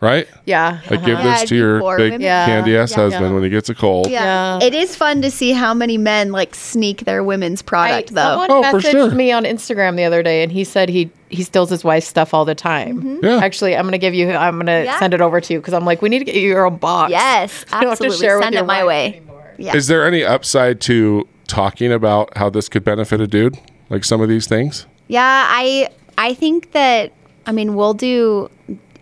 right? 0.00 0.26
Yeah. 0.46 0.80
Like 0.90 0.98
uh-huh. 1.00 1.06
give 1.06 1.18
this 1.18 1.36
it'd 1.38 1.48
to 1.48 1.56
your 1.56 1.96
big. 1.96 2.20
Yeah. 2.20 2.46
candy 2.46 2.76
ass 2.76 2.90
Yeah. 2.92 2.96
husband 2.96 3.26
Yeah. 3.26 3.32
when 3.34 3.42
he 3.42 3.50
gets 3.50 3.68
a 3.68 3.74
cold. 3.74 4.08
Yeah. 4.10 4.58
Yeah. 4.58 4.66
It 4.66 4.74
is 4.74 4.96
fun 4.96 5.22
to 5.22 5.30
see 5.30 5.52
how 5.52 5.74
many 5.74 5.98
men 5.98 6.32
like 6.32 6.54
sneak 6.54 7.04
their 7.04 7.22
women's 7.22 7.62
I, 7.62 7.64
product 7.64 8.14
though. 8.14 8.22
someone 8.22 8.50
Oh, 8.50 8.62
for 8.70 8.78
messaged 8.80 8.90
sure. 8.90 9.10
me 9.12 9.32
on 9.32 9.44
Instagram 9.44 9.96
the 9.96 10.04
other 10.04 10.22
day, 10.22 10.42
and 10.42 10.50
he 10.52 10.64
said 10.64 10.88
he 10.88 11.10
he 11.28 11.44
steals 11.44 11.70
his 11.70 11.84
wife's 11.84 12.08
stuff 12.08 12.34
all 12.34 12.44
the 12.44 12.54
time. 12.56 13.20
Yeah. 13.22 13.36
Actually, 13.38 13.76
I'm 13.76 13.84
gonna 13.84 13.98
give 13.98 14.14
you. 14.14 14.30
I'm 14.32 14.58
gonna 14.58 14.70
Mm-hmm. 14.72 14.84
Yeah. 14.86 14.98
send 14.98 15.14
it 15.14 15.20
over 15.20 15.40
to 15.40 15.52
you 15.52 15.60
because 15.60 15.74
I'm 15.74 15.84
like, 15.84 16.02
we 16.02 16.08
need 16.08 16.18
to 16.20 16.24
get 16.24 16.34
you 16.34 16.42
your 16.48 16.66
own 16.66 16.76
box. 16.76 17.10
Yes, 17.10 17.64
You 17.72 17.80
don't 17.80 17.88
have 17.90 17.98
to 17.98 18.04
absolutely. 18.06 18.18
share 18.26 18.42
Send 18.42 18.54
it 18.56 18.64
my 18.66 18.84
way. 18.84 19.06
anymore. 19.16 19.54
Yeah. 19.58 19.76
Is 19.76 19.86
there 19.86 20.06
any 20.06 20.24
upside 20.24 20.80
to 20.82 21.28
talking 21.46 21.92
about 21.92 22.36
how 22.36 22.48
this 22.50 22.68
could 22.68 22.84
benefit 22.84 23.20
a 23.20 23.26
dude? 23.26 23.58
Like 23.90 24.04
some 24.04 24.20
of 24.20 24.28
these 24.28 24.46
things? 24.46 24.86
Yeah, 25.08 25.46
I 25.48 25.88
I 26.16 26.34
think 26.34 26.72
that 26.72 27.12
I 27.46 27.52
mean 27.52 27.74
we'll 27.74 27.94
do 27.94 28.48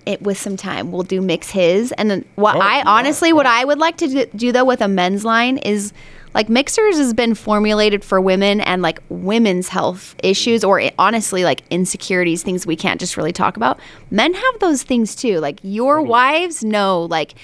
it 0.09 0.23
with 0.23 0.39
some 0.39 0.57
time. 0.57 0.91
We'll 0.91 1.03
do 1.05 1.21
Mixhis 1.21 1.93
and 1.99 2.11
then 2.11 2.25
what 2.37 2.57
Oh, 2.57 2.61
I 2.61 2.79
yeah. 2.79 2.85
honestly 2.87 3.33
what 3.33 3.47
I 3.47 3.65
would 3.65 3.79
like 3.79 3.97
to 3.99 4.09
do, 4.09 4.27
do 4.35 4.51
though 4.53 4.65
with 4.65 4.81
a 4.81 4.89
men's 4.89 5.25
line 5.25 5.59
is 5.59 5.93
like 6.35 6.49
Mixhers 6.49 6.97
has 6.99 7.15
been 7.15 7.35
formulated 7.35 8.05
for 8.05 8.21
women 8.21 8.61
and 8.61 8.83
like 8.83 9.01
women's 9.09 9.69
health 9.69 10.15
issues 10.23 10.63
or 10.65 10.81
i- 10.81 10.93
honestly 10.99 11.43
like 11.45 11.63
insecurities 11.71 12.43
things 12.43 12.67
we 12.67 12.77
can't 12.77 13.01
just 13.01 13.17
really 13.17 13.33
talk 13.33 13.57
about. 13.57 13.79
Men 14.11 14.35
have 14.35 14.59
those 14.61 14.83
things 14.83 15.15
too. 15.15 15.41
Like 15.41 15.59
your 15.63 16.03
wives 16.03 16.63
know 16.65 17.03
like 17.11 17.35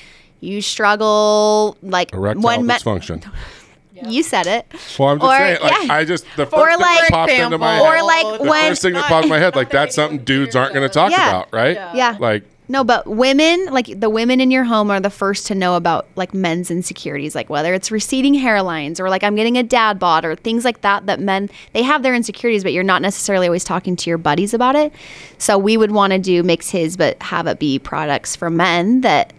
you 0.41 0.61
struggle 0.61 1.77
like 1.83 2.13
Erectile 2.13 2.43
one 2.43 2.67
dysfunction. 2.69 3.25
you 4.09 4.23
said 4.23 4.47
it. 4.47 4.67
Well, 4.99 5.09
I'm 5.11 5.19
just 5.19 5.31
Or- 5.33 5.37
saying, 5.39 5.59
like, 5.63 5.83
yeah. 5.87 5.95
I 5.95 6.05
just 6.05 6.25
the 6.37 6.45
first 6.47 6.53
Or 6.55 6.71
thing 6.71 6.81
like- 6.81 7.01
that 7.01 7.11
popped 7.11 7.33
into 7.33 7.59
my 7.59 7.75
head. 7.77 7.83
Or 7.83 8.03
like 8.05 8.41
the 8.43 8.49
when 8.51 8.71
first 8.71 8.83
thing 8.83 8.93
that 8.95 9.05
popped 9.05 9.25
in 9.25 9.31
my 9.31 9.39
head, 9.39 9.57
like 9.57 9.71
that's 9.71 9.95
something 9.95 10.19
dudes 10.25 10.55
aren't 10.55 10.75
going 10.75 10.87
to 10.87 10.93
talk 10.93 11.11
Yeah. 11.11 11.29
about, 11.31 11.53
right? 11.53 11.77
Yeah. 11.95 12.17
Like, 12.21 12.45
No, 12.67 12.83
but 12.83 13.07
women, 13.07 13.67
like 13.67 14.01
the 14.01 14.09
women 14.09 14.41
in 14.41 14.51
your 14.51 14.65
home, 14.65 14.91
are 14.91 15.01
the 15.01 15.11
first 15.11 15.47
to 15.49 15.55
know 15.55 15.77
about 15.77 16.09
like 16.17 16.33
men's 16.33 16.71
insecurities, 16.71 17.35
like 17.35 17.51
whether 17.51 17.75
it's 17.75 17.91
receding 17.91 18.35
hairlines 18.35 18.99
or 18.99 19.11
like 19.11 19.23
I'm 19.23 19.35
getting 19.35 19.59
a 19.59 19.63
dad 19.63 19.99
bod 19.99 20.25
or 20.25 20.35
things 20.35 20.65
like 20.65 20.81
that. 20.81 21.05
That 21.05 21.21
men 21.21 21.51
they 21.75 21.83
have 21.83 22.03
their 22.03 22.15
insecurities, 22.15 22.63
but 22.63 22.73
you're 22.73 22.83
not 22.83 23.03
necessarily 23.03 23.47
always 23.47 23.65
talking 23.65 23.97
to 23.97 24.09
your 24.09 24.17
buddies 24.17 24.55
about 24.55 24.77
it. 24.77 24.93
So 25.37 25.59
we 25.59 25.77
would 25.77 25.91
want 25.91 26.15
to 26.15 26.19
do 26.19 26.43
Mixhis, 26.43 26.97
but 26.97 27.23
have 27.23 27.47
it 27.47 27.59
be 27.59 27.79
products 27.79 28.35
for 28.35 28.49
men 28.49 29.03
that 29.03 29.35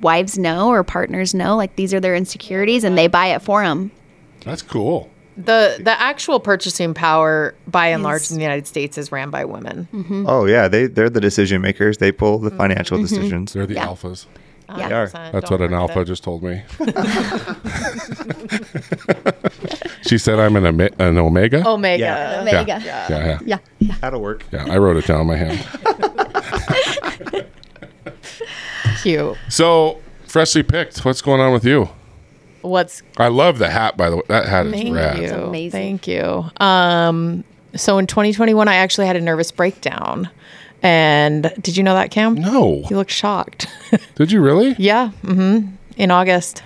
wives 0.00 0.36
know 0.36 0.68
or 0.68 0.82
partners 0.82 1.32
know, 1.32 1.56
like 1.56 1.76
these 1.76 1.94
are 1.94 2.00
their 2.00 2.16
insecurities, 2.16 2.82
and 2.82 2.98
they 2.98 3.06
buy 3.06 3.28
it 3.28 3.42
for 3.42 3.62
them. 3.62 3.92
that's 4.40 4.62
cool. 4.62 5.10
The 5.36 5.78
the 5.80 6.00
actual 6.00 6.38
purchasing 6.38 6.94
power, 6.94 7.56
by 7.66 7.88
and 7.88 8.04
large, 8.04 8.30
in 8.30 8.36
the 8.36 8.42
United 8.42 8.68
States, 8.68 8.96
is 8.96 9.10
ran 9.10 9.30
by 9.30 9.44
women. 9.44 9.88
Mm-hmm. 9.92 10.26
Oh 10.28 10.44
yeah, 10.44 10.68
they 10.68 10.86
they're 10.86 11.10
the 11.10 11.20
decision 11.20 11.60
makers. 11.60 11.98
They 11.98 12.12
pull 12.12 12.38
the 12.38 12.50
mm-hmm. 12.50 12.58
financial 12.58 12.98
mm-hmm. 12.98 13.06
decisions. 13.06 13.52
They're 13.52 13.66
the 13.66 13.74
Yeah. 13.74 13.86
alphas. 13.86 14.26
Yeah. 14.68 15.06
100%. 15.06 15.32
That's 15.32 15.50
Don't 15.50 15.60
what 15.60 15.68
an 15.68 15.74
alpha 15.74 16.00
it. 16.00 16.04
just 16.06 16.24
told 16.24 16.42
me. 16.42 16.62
she 20.06 20.16
said 20.18 20.38
I'm 20.38 20.56
an, 20.56 20.64
ome- 20.66 20.88
an 20.98 21.18
omega. 21.18 21.68
Omega. 21.68 22.02
Yeah. 22.02 22.40
Omega. 22.40 22.64
yeah. 22.66 23.06
Yeah, 23.08 23.08
yeah, 23.08 23.38
Yeah. 23.44 23.58
yeah. 23.78 23.94
That'll 24.00 24.22
work. 24.22 24.44
yeah. 24.52 24.64
I 24.68 24.78
wrote 24.78 24.96
it 24.96 25.06
down 25.06 25.20
in 25.20 25.26
my 25.26 25.36
hand. 25.36 25.66
Cute. 29.02 29.36
So 29.48 30.00
freshly 30.26 30.62
picked. 30.62 31.04
What's 31.04 31.20
going 31.20 31.40
on 31.40 31.52
with 31.52 31.64
you? 31.64 31.88
What's 32.64 33.02
I 33.18 33.28
love 33.28 33.58
the 33.58 33.68
hat. 33.68 33.96
By 33.96 34.10
the 34.10 34.16
way, 34.16 34.22
that 34.28 34.46
hat 34.46 34.66
is 34.66 34.72
Thank 34.72 34.94
rad. 34.94 35.18
you. 35.18 35.30
amazing. 35.32 35.70
Thank 35.70 36.08
you. 36.08 36.44
Um, 36.64 37.44
so 37.76 37.98
in 37.98 38.06
2021, 38.06 38.68
I 38.68 38.76
actually 38.76 39.06
had 39.06 39.16
a 39.16 39.20
nervous 39.20 39.50
breakdown. 39.50 40.28
And 40.82 41.52
did 41.60 41.76
you 41.76 41.82
know 41.82 41.94
that, 41.94 42.10
Cam? 42.10 42.34
No, 42.34 42.82
You 42.90 42.96
look 42.96 43.08
shocked. 43.10 43.66
did 44.16 44.30
you 44.32 44.40
really? 44.42 44.74
yeah. 44.78 45.08
hmm 45.22 45.60
In 45.96 46.10
August. 46.10 46.62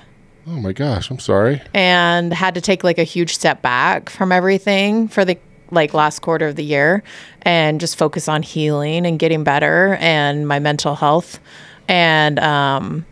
Oh 0.46 0.52
my 0.60 0.72
gosh, 0.72 1.10
I'm 1.10 1.18
sorry. 1.18 1.60
And 1.74 2.32
had 2.32 2.54
to 2.54 2.60
take 2.60 2.82
like 2.84 2.98
a 2.98 3.04
huge 3.04 3.34
step 3.34 3.60
back 3.62 4.08
from 4.08 4.32
everything 4.32 5.06
for 5.08 5.24
the 5.24 5.36
like 5.70 5.92
last 5.94 6.20
quarter 6.20 6.46
of 6.48 6.56
the 6.56 6.64
year 6.64 7.02
and 7.42 7.78
just 7.80 7.96
focus 7.96 8.28
on 8.28 8.42
healing 8.42 9.04
and 9.04 9.18
getting 9.18 9.44
better 9.44 9.96
and 10.00 10.48
my 10.48 10.58
mental 10.58 10.94
health. 10.94 11.38
And 11.88 12.38
um, 12.38 13.04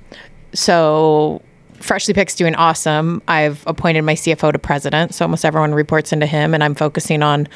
so 0.54 1.42
Freshly 1.80 2.14
Picked's 2.14 2.36
doing 2.36 2.54
awesome. 2.54 3.22
I've 3.28 3.62
appointed 3.66 4.02
my 4.02 4.14
CFO 4.14 4.52
to 4.52 4.58
president, 4.58 5.14
so 5.14 5.24
almost 5.24 5.44
everyone 5.44 5.74
reports 5.74 6.12
into 6.12 6.26
him, 6.26 6.54
and 6.54 6.62
I'm 6.62 6.74
focusing 6.74 7.22
on 7.22 7.48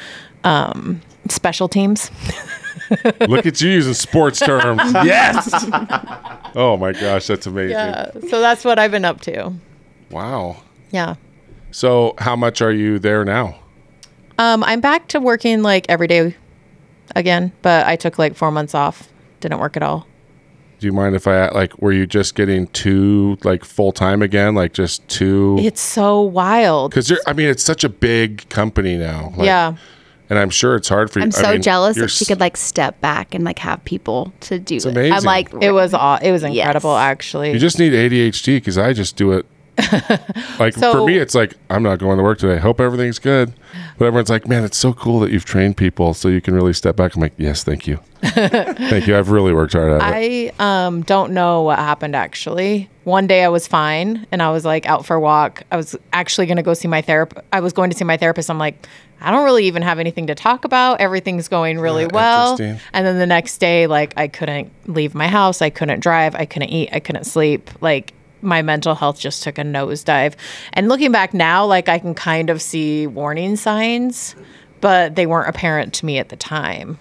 um, 0.43 1.01
special 1.29 1.67
teams. 1.67 2.11
Look 3.27 3.45
at 3.45 3.61
you 3.61 3.69
using 3.69 3.93
sports 3.93 4.39
terms. 4.39 4.81
yes. 4.93 5.49
Oh 6.55 6.77
my 6.79 6.91
gosh, 6.91 7.27
that's 7.27 7.45
amazing. 7.45 7.71
Yeah, 7.71 8.11
so 8.29 8.41
that's 8.41 8.65
what 8.65 8.79
I've 8.79 8.91
been 8.91 9.05
up 9.05 9.21
to. 9.21 9.53
Wow. 10.09 10.57
Yeah. 10.91 11.15
So, 11.71 12.15
how 12.17 12.35
much 12.35 12.61
are 12.61 12.71
you 12.71 12.99
there 12.99 13.23
now? 13.23 13.57
Um, 14.37 14.63
I'm 14.63 14.81
back 14.81 15.07
to 15.09 15.19
working 15.19 15.61
like 15.61 15.85
every 15.87 16.07
day 16.07 16.35
again, 17.15 17.53
but 17.61 17.85
I 17.87 17.95
took 17.95 18.19
like 18.19 18.35
four 18.35 18.51
months 18.51 18.75
off. 18.75 19.07
Didn't 19.39 19.59
work 19.59 19.77
at 19.77 19.83
all. 19.83 20.05
Do 20.81 20.87
you 20.87 20.93
mind 20.93 21.15
if 21.15 21.27
I 21.27 21.47
like? 21.49 21.77
Were 21.79 21.91
you 21.91 22.07
just 22.07 22.33
getting 22.33 22.65
too 22.69 23.37
like 23.43 23.63
full 23.63 23.91
time 23.91 24.23
again? 24.23 24.55
Like 24.55 24.73
just 24.73 25.07
too? 25.07 25.57
It's 25.59 25.79
so 25.79 26.21
wild. 26.21 26.89
Because 26.89 27.07
you're. 27.07 27.19
I 27.27 27.33
mean, 27.33 27.49
it's 27.49 27.61
such 27.63 27.83
a 27.83 27.89
big 27.89 28.49
company 28.49 28.97
now. 28.97 29.31
Like, 29.37 29.45
yeah. 29.45 29.75
and 30.31 30.39
I'm 30.39 30.49
sure 30.49 30.75
it's 30.75 30.89
hard 30.89 31.11
for 31.11 31.19
you. 31.19 31.25
I'm 31.25 31.27
I 31.35 31.39
so 31.39 31.51
mean, 31.51 31.61
jealous 31.61 31.97
you're 31.97 32.07
that 32.07 32.11
she 32.11 32.25
could 32.25 32.39
like 32.39 32.57
step 32.57 32.99
back 32.99 33.35
and 33.35 33.43
like 33.43 33.59
have 33.59 33.85
people 33.85 34.33
to 34.39 34.57
do 34.57 34.77
it's 34.77 34.85
it. 34.87 34.97
I'm 34.97 35.21
like, 35.23 35.53
It 35.61 35.71
was 35.71 35.93
aw- 35.93 36.17
it 36.19 36.31
was 36.31 36.41
incredible 36.41 36.93
Yes. 36.93 36.99
actually. 36.99 37.51
You 37.51 37.59
just 37.59 37.77
need 37.77 37.93
ADHD 37.93 38.55
because 38.55 38.79
I 38.79 38.93
just 38.93 39.15
do 39.15 39.33
it. 39.33 39.45
like 40.59 40.73
for 40.73 41.05
me, 41.05 41.17
it's 41.17 41.33
like 41.33 41.55
I'm 41.69 41.83
not 41.83 41.99
going 41.99 42.17
to 42.17 42.23
work 42.23 42.37
today. 42.37 42.59
Hope 42.59 42.79
everything's 42.79 43.19
good. 43.19 43.53
But 43.97 44.05
everyone's 44.05 44.29
like, 44.29 44.47
man, 44.47 44.63
it's 44.63 44.77
so 44.77 44.93
cool 44.93 45.19
that 45.21 45.31
you've 45.31 45.45
trained 45.45 45.77
people 45.77 46.13
so 46.13 46.27
you 46.27 46.41
can 46.41 46.53
really 46.53 46.73
step 46.73 46.95
back. 46.95 47.15
I'm 47.15 47.21
like, 47.21 47.33
yes, 47.37 47.63
thank 47.63 47.87
you, 47.87 47.99
thank 48.21 49.07
you. 49.07 49.17
I've 49.17 49.29
really 49.29 49.53
worked 49.53 49.73
hard 49.73 50.01
at 50.01 50.13
it. 50.15 50.53
I 50.59 50.85
um 50.85 51.03
don't 51.03 51.31
know 51.33 51.61
what 51.61 51.79
happened 51.79 52.15
actually. 52.15 52.89
One 53.03 53.27
day 53.27 53.43
I 53.43 53.47
was 53.49 53.67
fine 53.67 54.27
and 54.31 54.41
I 54.41 54.51
was 54.51 54.65
like 54.65 54.85
out 54.85 55.05
for 55.05 55.15
a 55.15 55.19
walk. 55.19 55.63
I 55.71 55.77
was 55.77 55.95
actually 56.13 56.47
going 56.47 56.57
to 56.57 56.63
go 56.63 56.73
see 56.73 56.87
my 56.87 57.01
therapist. 57.01 57.45
I 57.51 57.61
was 57.61 57.73
going 57.73 57.89
to 57.89 57.97
see 57.97 58.03
my 58.03 58.17
therapist. 58.17 58.49
I'm 58.49 58.59
like, 58.59 58.87
I 59.21 59.31
don't 59.31 59.43
really 59.43 59.65
even 59.65 59.81
have 59.83 59.99
anything 59.99 60.27
to 60.27 60.35
talk 60.35 60.65
about. 60.65 60.99
Everything's 60.99 61.47
going 61.47 61.79
really 61.79 62.03
Yeah, 62.03 62.09
well. 62.13 62.57
And 62.59 63.05
then 63.05 63.17
the 63.19 63.25
next 63.25 63.57
day 63.59 63.87
like 63.87 64.13
I 64.17 64.27
couldn't 64.27 64.71
leave 64.87 65.15
my 65.15 65.27
house, 65.27 65.61
I 65.61 65.69
couldn't 65.69 65.99
drive, 66.01 66.35
I 66.35 66.45
couldn't 66.45 66.69
eat, 66.69 66.89
I 66.91 66.99
couldn't 66.99 67.23
sleep. 67.25 67.69
Like 67.81 68.13
my 68.41 68.61
mental 68.61 68.95
health 68.95 69.19
just 69.19 69.43
took 69.43 69.57
a 69.57 69.61
nosedive. 69.63 70.35
And 70.73 70.87
looking 70.89 71.11
back 71.11 71.33
now, 71.33 71.65
like 71.65 71.89
I 71.89 71.99
can 71.99 72.13
kind 72.13 72.49
of 72.49 72.61
see 72.61 73.07
warning 73.07 73.55
signs, 73.55 74.35
but 74.81 75.15
they 75.15 75.25
weren't 75.25 75.47
apparent 75.49 75.93
to 75.95 76.05
me 76.05 76.17
at 76.17 76.29
the 76.29 76.35
time. 76.35 76.97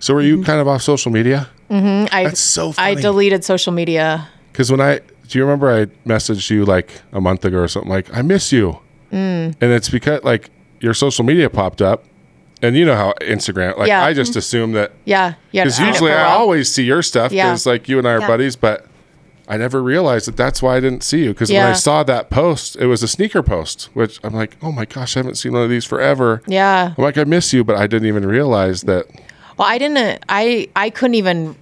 So 0.00 0.14
were 0.14 0.22
you 0.22 0.42
kind 0.44 0.60
of 0.60 0.68
off 0.68 0.82
social 0.82 1.10
media? 1.12 1.48
I 1.70 2.24
That's 2.24 2.40
so 2.40 2.72
I 2.78 2.94
deleted 2.94 3.44
social 3.44 3.72
media. 3.72 4.28
Because 4.52 4.70
when 4.70 4.80
I 4.80 5.00
do 5.28 5.38
you 5.38 5.44
remember 5.44 5.70
I 5.70 5.86
messaged 6.08 6.48
you 6.50 6.64
like 6.64 7.02
a 7.12 7.20
month 7.20 7.44
ago 7.44 7.58
or 7.58 7.68
something 7.68 7.90
like 7.90 8.12
I 8.14 8.22
miss 8.22 8.52
you, 8.52 8.78
Mm. 9.12 9.54
and 9.60 9.72
it's 9.72 9.88
because 9.88 10.22
like 10.22 10.50
your 10.80 10.92
social 10.94 11.24
media 11.24 11.48
popped 11.50 11.80
up, 11.82 12.04
and 12.62 12.76
you 12.76 12.84
know 12.84 12.94
how 12.96 13.12
Instagram 13.20 13.76
like 13.78 13.88
Yeah. 13.88 14.04
I 14.04 14.12
just 14.14 14.36
assume 14.36 14.72
that 14.72 14.92
Yeah, 15.04 15.34
yeah. 15.52 15.64
because 15.64 15.78
usually 15.80 16.12
I 16.12 16.24
always 16.34 16.72
see 16.72 16.84
your 16.84 17.02
stuff 17.02 17.32
Yeah. 17.32 17.46
because 17.46 17.66
like 17.66 17.88
you 17.88 17.98
and 17.98 18.06
I 18.08 18.12
are 18.12 18.20
Yeah. 18.20 18.26
buddies, 18.28 18.54
but 18.56 18.86
I 19.48 19.56
never 19.56 19.82
realized 19.82 20.28
that 20.28 20.36
that's 20.36 20.60
why 20.60 20.76
I 20.76 20.80
didn't 20.80 21.02
see 21.02 21.24
you 21.24 21.30
because 21.32 21.50
when 21.50 21.64
I 21.64 21.72
saw 21.72 22.02
that 22.02 22.28
post, 22.28 22.76
it 22.76 22.86
was 22.86 23.02
a 23.02 23.08
sneaker 23.08 23.42
post, 23.42 23.88
which 23.94 24.20
I'm 24.22 24.34
like, 24.34 24.56
oh 24.62 24.70
my 24.70 24.84
gosh, 24.84 25.16
I 25.16 25.20
haven't 25.20 25.36
seen 25.36 25.54
one 25.54 25.62
of 25.62 25.70
these 25.70 25.86
forever. 25.86 26.42
Yeah. 26.46 26.92
I'm 26.96 27.02
like, 27.02 27.16
I 27.16 27.24
miss 27.24 27.54
you, 27.54 27.64
but 27.64 27.76
I 27.76 27.86
didn't 27.86 28.08
even 28.08 28.26
realize 28.26 28.82
that. 28.82 29.06
Well, 29.56 29.66
I 29.66 29.78
didn't. 29.78 30.22
I 30.28 30.68
I 30.76 30.90
couldn't 30.90 31.14
even. 31.14 31.56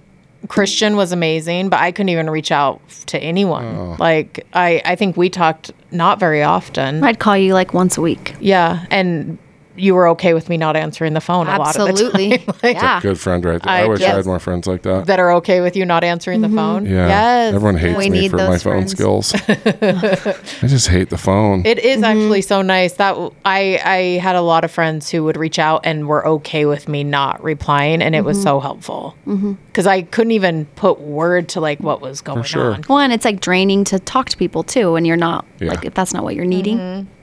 Christian 0.49 0.95
was 0.95 1.11
amazing, 1.11 1.69
but 1.69 1.79
I 1.79 1.91
couldn't 1.91 2.09
even 2.09 2.29
reach 2.29 2.51
out 2.51 2.79
to 3.07 3.17
anyone. 3.19 3.65
Oh. 3.65 3.95
Like 3.99 4.45
I, 4.53 4.81
I 4.85 4.95
think 4.95 5.17
we 5.17 5.29
talked 5.29 5.71
not 5.91 6.19
very 6.19 6.43
often. 6.43 7.03
I'd 7.03 7.19
call 7.19 7.35
you 7.35 7.53
like 7.53 7.73
once 7.73 7.97
a 7.97 8.01
week. 8.01 8.35
Yeah, 8.39 8.85
and 8.91 9.39
you 9.77 9.95
were 9.95 10.07
okay 10.09 10.33
with 10.33 10.49
me 10.49 10.57
not 10.57 10.75
answering 10.75 11.13
the 11.13 11.21
phone 11.21 11.47
a 11.47 11.57
lot 11.57 11.75
of 11.75 11.85
the 11.85 11.91
Absolutely. 11.91 12.37
time. 12.37 12.55
Like, 12.63 12.75
yeah. 12.75 12.99
Good 13.01 13.19
friend, 13.19 13.45
right 13.45 13.61
there. 13.61 13.71
I, 13.71 13.81
I 13.83 13.87
wish 13.87 14.01
I 14.01 14.15
had 14.15 14.25
more 14.25 14.39
friends 14.39 14.67
like 14.67 14.81
that. 14.81 15.05
That 15.05 15.19
are 15.19 15.31
okay 15.33 15.61
with 15.61 15.75
you 15.75 15.85
not 15.85 16.03
answering 16.03 16.41
the 16.41 16.47
mm-hmm. 16.47 16.57
phone. 16.57 16.85
Yeah. 16.85 17.07
Yes. 17.07 17.53
Everyone 17.53 17.77
hates 17.77 17.97
We 17.97 18.09
me 18.09 18.21
need 18.21 18.31
for 18.31 18.37
my 18.37 18.47
those 18.47 18.63
phone 18.63 18.87
skills. 18.87 19.33
I 19.47 20.67
just 20.67 20.87
hate 20.87 21.09
the 21.09 21.17
phone. 21.17 21.65
It 21.65 21.79
is 21.79 21.97
mm-hmm. 21.97 22.03
actually 22.03 22.41
so 22.41 22.61
nice 22.61 22.93
that 22.93 23.15
I 23.45 23.79
I 23.83 23.97
had 24.21 24.35
a 24.35 24.41
lot 24.41 24.63
of 24.63 24.71
friends 24.71 25.09
who 25.09 25.23
would 25.25 25.37
reach 25.37 25.59
out 25.59 25.81
and 25.83 26.07
were 26.07 26.25
okay 26.27 26.65
with 26.65 26.87
me 26.87 27.03
not 27.03 27.43
replying, 27.43 28.01
and 28.01 28.15
it 28.15 28.23
was 28.23 28.37
mm-hmm. 28.37 28.43
so 28.45 28.59
helpful 28.59 29.15
because 29.25 29.85
I 29.85 30.01
couldn't 30.01 30.31
even 30.31 30.65
put 30.75 30.99
word 30.99 31.49
to 31.49 31.61
like 31.61 31.79
what 31.79 32.01
was 32.01 32.21
going 32.21 32.43
sure. 32.43 32.73
on. 32.73 32.83
One, 32.83 33.11
it's 33.11 33.25
like 33.25 33.39
draining 33.39 33.83
to 33.85 33.99
talk 33.99 34.29
to 34.29 34.37
people 34.37 34.63
too, 34.63 34.95
and 34.95 35.05
you're 35.05 35.17
not 35.17 35.45
Yeah. 35.59 35.69
like 35.69 35.85
if 35.85 35.93
that's 35.93 36.13
not 36.13 36.23
what 36.23 36.35
you're 36.35 36.45
needing. 36.45 36.77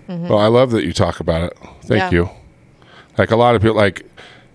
Mm-hmm. 0.08 0.28
Well, 0.28 0.38
I 0.38 0.46
love 0.46 0.70
that 0.72 0.84
you 0.84 0.92
talk 0.92 1.20
about 1.20 1.42
it. 1.42 1.58
Thank 1.82 2.00
Yeah. 2.00 2.10
you. 2.10 2.30
Like 3.18 3.30
a 3.30 3.36
lot 3.36 3.54
of 3.54 3.62
people, 3.62 3.76
like 3.76 4.06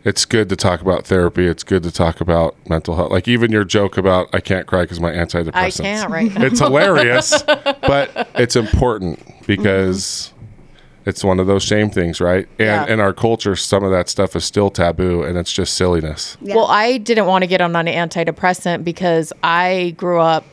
it's 0.03 0.25
good 0.25 0.49
to 0.49 0.55
talk 0.55 0.81
about 0.81 1.05
therapy. 1.05 1.45
It's 1.45 1.63
good 1.63 1.83
to 1.83 1.91
talk 1.91 2.21
about 2.21 2.55
mental 2.69 2.95
health. 2.95 3.11
Like 3.11 3.27
even 3.27 3.51
your 3.51 3.63
joke 3.63 3.97
about 3.97 4.29
I 4.33 4.39
can't 4.39 4.65
cry 4.65 4.81
because 4.81 4.99
my 4.99 5.11
antidepressants. 5.11 5.81
I 5.81 5.83
can't 5.83 6.11
right 6.11 6.33
now. 6.33 6.45
It's 6.45 6.59
hilarious, 6.59 7.43
but 7.43 8.29
it's 8.35 8.55
important 8.55 9.19
because 9.45 10.33
mm-hmm. 10.33 11.09
it's 11.09 11.23
one 11.23 11.39
of 11.39 11.47
those 11.47 11.63
shame 11.63 11.89
things, 11.89 12.21
right? 12.21 12.47
And 12.57 12.87
Yeah. 12.87 12.93
in 12.93 12.99
our 12.99 13.13
culture, 13.13 13.55
some 13.55 13.83
of 13.83 13.91
that 13.91 14.09
stuff 14.09 14.35
is 14.35 14.45
still 14.45 14.69
taboo, 14.69 15.23
and 15.23 15.37
it's 15.37 15.51
just 15.51 15.73
silliness. 15.73 16.37
Well, 16.41 16.67
I 16.67 16.97
didn't 16.97 17.25
want 17.25 17.43
to 17.43 17.47
get 17.47 17.61
on 17.61 17.75
an 17.75 17.87
antidepressant 17.87 18.83
because 18.83 19.33
I 19.43 19.95
grew 19.97 20.19
up 20.19 20.45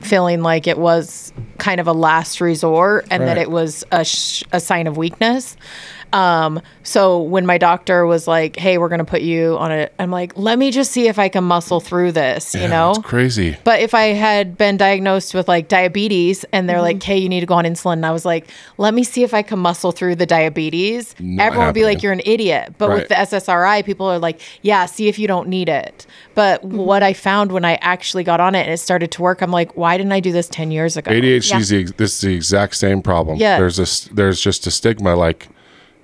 feeling 0.00 0.42
like 0.42 0.66
it 0.66 0.78
was 0.78 1.32
kind 1.58 1.80
of 1.80 1.86
a 1.86 1.92
last 1.92 2.40
resort 2.40 3.06
and 3.10 3.22
that 3.22 3.38
it 3.38 3.50
was 3.50 3.84
a, 3.92 4.04
sh- 4.04 4.42
a 4.50 4.58
sign 4.58 4.88
of 4.88 4.96
weakness. 4.96 5.56
Um, 6.12 6.60
so 6.82 7.20
when 7.22 7.46
my 7.46 7.58
doctor 7.58 8.04
was 8.06 8.26
like, 8.28 8.56
"Hey, 8.56 8.76
we're 8.78 8.88
going 8.88 8.98
to 8.98 9.04
put 9.04 9.22
you 9.22 9.56
on 9.58 9.72
it," 9.72 9.92
I'm 9.98 10.10
like, 10.10 10.32
"Let 10.36 10.58
me 10.58 10.70
just 10.70 10.90
see 10.92 11.08
if 11.08 11.18
I 11.18 11.28
can 11.28 11.44
muscle 11.44 11.80
through 11.80 12.12
this," 12.12 12.54
you 12.54 12.62
Yeah, 12.62 12.66
know. 12.68 12.90
it's 12.90 12.98
crazy. 13.00 13.56
But 13.64 13.80
if 13.80 13.94
I 13.94 14.08
had 14.12 14.58
been 14.58 14.76
diagnosed 14.76 15.34
with 15.34 15.48
like 15.48 15.68
diabetes 15.68 16.44
and 16.52 16.68
they're 16.68 16.76
Mm-hmm. 16.76 16.82
like, 16.84 17.02
"Hey, 17.02 17.18
you 17.18 17.28
need 17.28 17.40
to 17.40 17.46
go 17.46 17.54
on 17.54 17.64
insulin," 17.64 17.94
and 17.94 18.06
I 18.06 18.10
was 18.10 18.24
like, 18.24 18.48
"Let 18.78 18.94
me 18.94 19.04
see 19.04 19.22
if 19.22 19.32
I 19.34 19.42
can 19.42 19.58
muscle 19.58 19.92
through 19.92 20.16
the 20.16 20.26
diabetes." 20.26 21.14
Not 21.18 21.44
Everyone 21.46 21.66
would 21.68 21.74
be 21.74 21.84
like, 21.84 22.02
"You're 22.02 22.12
an 22.12 22.22
idiot." 22.24 22.74
But 22.78 22.88
Right. 22.88 22.98
with 22.98 23.08
the 23.08 23.18
SSRI, 23.18 23.82
people 23.84 24.06
are 24.06 24.18
like, 24.18 24.40
"Yeah, 24.62 24.86
see 24.86 25.08
if 25.08 25.18
you 25.18 25.26
don't 25.28 25.48
need 25.48 25.68
it." 25.68 26.06
But 26.34 26.64
what 26.64 27.02
I 27.02 27.12
found 27.12 27.52
when 27.52 27.64
I 27.64 27.74
actually 27.80 28.24
got 28.24 28.40
on 28.40 28.54
it 28.54 28.62
and 28.64 28.72
it 28.72 28.78
started 28.78 29.10
to 29.12 29.22
work, 29.22 29.40
I'm 29.42 29.50
like, 29.50 29.76
"Why 29.76 29.96
didn't 29.96 30.12
I 30.12 30.20
do 30.20 30.32
this 30.32 30.48
ten 30.48 30.70
years 30.70 30.96
ago?" 30.96 31.10
ADHD 31.10 31.58
is 31.60 31.68
the, 31.70 31.84
this 31.96 32.14
is 32.14 32.20
the 32.22 32.34
exact 32.34 32.76
same 32.76 33.02
problem. 33.02 33.38
Yeah. 33.38 33.58
There's 33.58 33.76
this 33.76 34.08
there's 34.12 34.40
just 34.40 34.66
a 34.66 34.70
stigma 34.70 35.14
like 35.16 35.48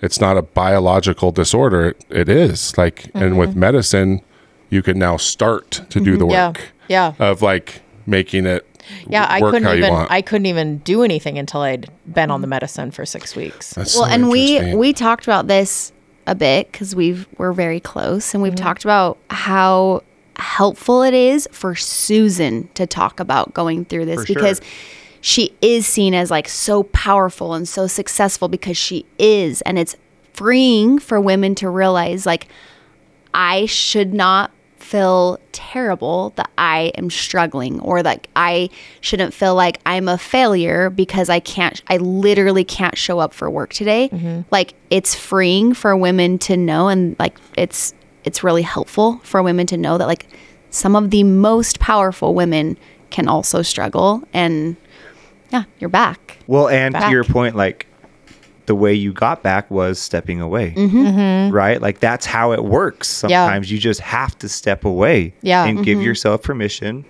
it's 0.01 0.21
not 0.21 0.37
a 0.37 0.43
biological 0.43 1.33
disorder. 1.33 1.87
It, 1.89 2.05
it 2.11 2.29
is. 2.29 2.77
Like 2.79 3.11
and 3.15 3.39
with 3.39 3.57
medicine 3.57 4.23
you 4.71 4.83
can 4.83 4.99
now 4.99 5.17
start 5.17 5.71
to 5.91 5.99
do 6.01 6.17
the 6.17 6.25
Mm-hmm. 6.27 6.31
Yeah. 6.33 6.49
work 6.49 6.61
Yeah. 6.89 7.13
of 7.19 7.43
like 7.43 7.81
making 8.07 8.47
it 8.47 8.67
Yeah, 9.09 9.27
I 9.29 9.41
couldn't 9.41 9.77
even 9.79 9.93
want. 9.93 10.11
I 10.11 10.23
couldn't 10.23 10.47
even 10.47 10.79
do 10.79 11.03
anything 11.03 11.39
until 11.39 11.61
I'd 11.63 11.91
been 12.07 12.31
on 12.31 12.41
the 12.43 12.47
medicine 12.47 12.91
for 12.91 13.05
six 13.07 13.35
weeks. 13.37 13.75
That's 13.75 13.95
Well, 13.97 14.05
so 14.07 14.11
and 14.11 14.29
we 14.31 14.75
we 14.75 14.93
talked 14.93 15.25
about 15.25 15.47
this 15.47 15.93
a 16.27 16.35
bit 16.35 16.71
because 16.71 16.95
we've 16.95 17.27
we're 17.39 17.53
very 17.55 17.81
close, 17.81 18.35
and 18.35 18.43
we've 18.43 18.53
Mm-hmm. 18.55 18.65
talked 18.65 18.85
about 18.85 19.17
how 19.31 20.03
helpful 20.37 21.03
it 21.03 21.15
is 21.15 21.49
for 21.51 21.75
Susan 21.75 22.69
to 22.75 22.87
talk 22.87 23.19
about 23.21 23.53
going 23.55 23.85
through 23.87 24.05
this 24.05 24.21
For 24.21 24.27
sure. 24.27 24.37
She 25.21 25.55
is 25.61 25.87
seen 25.87 26.15
as 26.15 26.31
like 26.31 26.49
so 26.49 26.85
powerful 26.85 27.55
and 27.55 27.69
so 27.69 27.87
successful 27.87 28.49
because 28.49 28.77
she 28.77 29.07
is, 29.19 29.63
and 29.63 29.79
it's 29.79 29.97
freeing 30.33 30.99
for 30.99 31.21
women 31.21 31.55
to 31.57 31.69
realize 31.69 32.25
like 32.25 32.49
I 33.35 33.67
should 33.67 34.15
not 34.15 34.53
feel 34.79 35.39
terrible 35.53 36.33
that 36.37 36.51
I 36.57 36.93
am 36.97 37.11
struggling 37.11 37.81
or 37.81 38.03
like 38.03 38.31
I 38.37 38.71
shouldn't 39.01 39.35
feel 39.35 39.55
like 39.55 39.81
I'm 39.85 40.09
a 40.09 40.17
failure 40.17 40.89
because 40.89 41.29
I 41.29 41.41
can't 41.41 41.83
I 41.89 41.99
literally 41.99 42.65
can't 42.65 42.97
show 42.97 43.19
up 43.19 43.35
for 43.35 43.51
work 43.51 43.73
today. 43.75 44.09
Mm-hmm. 44.09 44.43
Like 44.51 44.75
it's 44.89 45.15
freeing 45.15 45.75
for 45.75 45.97
women 45.97 46.39
to 46.41 46.57
know 46.57 46.89
and 46.89 47.17
like 47.19 47.37
it's 47.57 47.93
it's 48.25 48.43
really 48.43 48.63
helpful 48.63 49.21
for 49.25 49.43
women 49.43 49.67
to 49.67 49.77
know 49.77 49.99
that 49.99 50.07
like 50.07 50.27
some 50.71 50.97
of 50.97 51.11
the 51.11 51.23
most 51.25 51.81
powerful 51.81 52.35
women 52.35 52.79
can 53.11 53.29
also 53.29 53.63
struggle 53.63 54.23
and 54.33 54.77
yeah, 55.51 55.65
you're 55.79 55.91
back. 55.91 56.39
Well, 56.47 56.69
and 56.69 56.95
to 56.95 57.11
your 57.11 57.25
point, 57.25 57.57
like 57.57 57.87
the 58.67 58.75
way 58.75 58.93
you 58.93 59.13
got 59.15 59.43
back 59.43 59.71
was 59.71 59.99
stepping 59.99 60.41
away, 60.41 60.73
Mm-hmm. 60.77 61.55
right? 61.55 61.81
Like 61.81 62.01
that's 62.01 62.27
how 62.27 62.53
it 62.53 62.65
works. 62.65 63.25
Yeah. 63.27 63.47
Sometimes 63.47 63.71
you 63.73 63.79
just 63.79 64.01
have 64.01 64.39
to 64.41 64.49
step 64.49 64.85
away 64.85 65.33
Yeah. 65.43 65.65
and 65.65 65.83
give 65.85 66.03
yourself 66.03 66.43
permission 66.43 67.05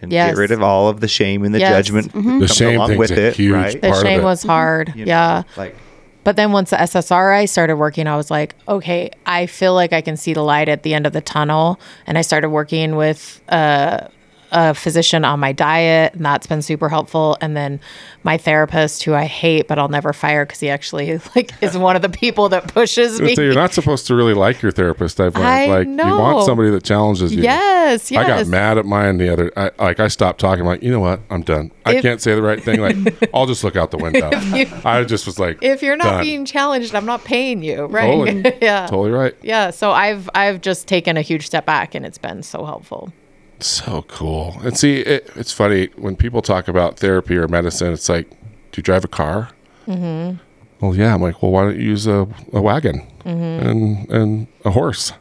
and 0.00 0.10
Yes. 0.12 0.30
get 0.30 0.38
rid 0.38 0.52
of 0.52 0.62
all 0.62 0.88
of 0.88 1.00
the 1.00 1.08
shame 1.08 1.44
and 1.44 1.54
the 1.54 1.58
Yes. 1.58 1.70
judgment 1.86 2.12
the 2.14 2.22
comes 2.22 2.54
shame 2.54 2.76
along 2.76 2.96
with 2.96 3.10
a 3.10 3.26
it, 3.28 3.36
huge 3.36 3.52
right? 3.52 3.72
The 3.74 3.88
part 3.88 3.96
of 3.96 4.02
shame 4.08 4.20
it. 4.20 4.24
was 4.24 4.42
hard. 4.42 4.92
You 4.96 5.04
know, 5.04 5.10
Yeah. 5.10 5.42
Like 5.56 5.76
But 6.24 6.36
then 6.36 6.50
once 6.50 6.70
the 6.70 6.76
SSRI 6.80 7.46
started 7.48 7.76
working, 7.76 8.06
I 8.08 8.16
was 8.16 8.30
like, 8.32 8.54
okay, 8.66 9.10
I 9.26 9.46
feel 9.46 9.74
like 9.74 9.92
I 9.92 10.00
can 10.00 10.16
see 10.16 10.32
the 10.32 10.42
light 10.42 10.68
at 10.68 10.82
the 10.82 10.92
end 10.94 11.06
of 11.06 11.12
the 11.12 11.20
tunnel. 11.20 11.78
And 12.06 12.16
I 12.18 12.22
started 12.22 12.48
working 12.48 12.96
with 12.96 13.40
uh, 13.48 14.08
a 14.56 14.72
physician 14.74 15.22
on 15.24 15.38
my 15.38 15.52
diet, 15.52 16.14
and 16.14 16.24
that's 16.24 16.46
been 16.46 16.62
super 16.62 16.88
helpful. 16.88 17.36
And 17.42 17.54
then 17.54 17.78
my 18.22 18.38
therapist, 18.38 19.02
who 19.02 19.12
I 19.12 19.26
hate, 19.26 19.68
but 19.68 19.78
I'll 19.78 19.88
never 19.88 20.14
fire 20.14 20.46
because 20.46 20.60
he 20.60 20.70
actually 20.70 21.20
like 21.36 21.52
is 21.62 21.76
one 21.76 21.94
of 21.94 22.00
the 22.00 22.08
people 22.08 22.48
that 22.48 22.66
pushes 22.72 23.20
me. 23.20 23.34
So 23.34 23.42
you're 23.42 23.54
not 23.54 23.74
supposed 23.74 24.06
to 24.06 24.14
really 24.14 24.32
like 24.32 24.62
your 24.62 24.72
therapist. 24.72 25.20
I've 25.20 25.34
learned. 25.34 25.46
I 25.46 25.66
like 25.66 25.86
you 25.86 26.18
want 26.18 26.44
somebody 26.46 26.70
that 26.70 26.82
challenges 26.84 27.34
you. 27.34 27.42
yes, 27.42 28.10
yes. 28.10 28.24
I 28.24 28.26
got 28.26 28.46
mad 28.46 28.78
at 28.78 28.86
mine 28.86 29.18
the 29.18 29.28
other. 29.30 29.52
I, 29.56 29.70
like 29.78 30.00
I 30.00 30.08
stopped 30.08 30.40
talking. 30.40 30.60
I'm 30.62 30.66
like, 30.66 30.82
you 30.82 30.90
know 30.90 31.00
what? 31.00 31.20
I'm 31.28 31.42
done. 31.42 31.70
I 31.84 31.96
If- 31.96 32.02
can't 32.02 32.22
say 32.22 32.34
the 32.34 32.42
right 32.42 32.62
thing. 32.62 32.80
Like 32.80 32.96
I'll 33.34 33.46
just 33.46 33.62
look 33.62 33.76
out 33.76 33.90
the 33.90 33.98
window. 33.98 34.30
you- 34.56 34.66
I 34.86 35.04
just 35.04 35.26
was 35.26 35.38
like, 35.38 35.58
If 35.62 35.82
you're 35.82 35.96
not 35.96 36.04
done. 36.12 36.22
being 36.22 36.44
challenged, 36.46 36.94
I'm 36.94 37.04
not 37.06 37.24
paying 37.24 37.62
you, 37.62 37.84
right? 37.84 38.10
Totally. 38.10 38.58
yeah. 38.62 38.86
totally 38.86 39.10
right. 39.10 39.34
Yeah. 39.42 39.68
So 39.70 39.92
I've 39.92 40.30
I've 40.34 40.62
just 40.62 40.88
taken 40.88 41.18
a 41.18 41.22
huge 41.22 41.44
step 41.46 41.66
back, 41.66 41.94
and 41.94 42.06
it's 42.06 42.18
been 42.18 42.42
so 42.42 42.64
helpful. 42.64 43.12
So 43.60 44.02
cool. 44.08 44.56
And 44.62 44.76
see, 44.76 44.96
it, 45.00 45.30
it's 45.34 45.52
funny 45.52 45.88
when 45.96 46.16
people 46.16 46.42
talk 46.42 46.68
about 46.68 46.98
therapy 46.98 47.36
or 47.36 47.48
medicine. 47.48 47.92
It's 47.92 48.08
like, 48.08 48.28
do 48.30 48.78
you 48.78 48.82
drive 48.82 49.04
a 49.04 49.08
car? 49.08 49.50
Mm-hmm. 49.86 50.36
Well, 50.80 50.94
yeah. 50.94 51.14
I'm 51.14 51.22
like, 51.22 51.42
well, 51.42 51.52
why 51.52 51.64
don't 51.64 51.76
you 51.76 51.86
use 51.86 52.06
a, 52.06 52.28
a 52.52 52.60
wagon 52.60 53.06
mm-hmm. 53.24 53.66
and 53.66 54.10
and 54.10 54.46
a 54.64 54.70
horse? 54.70 55.12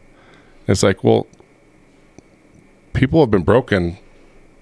It's 0.68 0.84
like, 0.84 1.04
well, 1.04 1.28
people 2.94 3.22
have 3.22 3.32
been 3.32 3.44
broken 3.44 3.98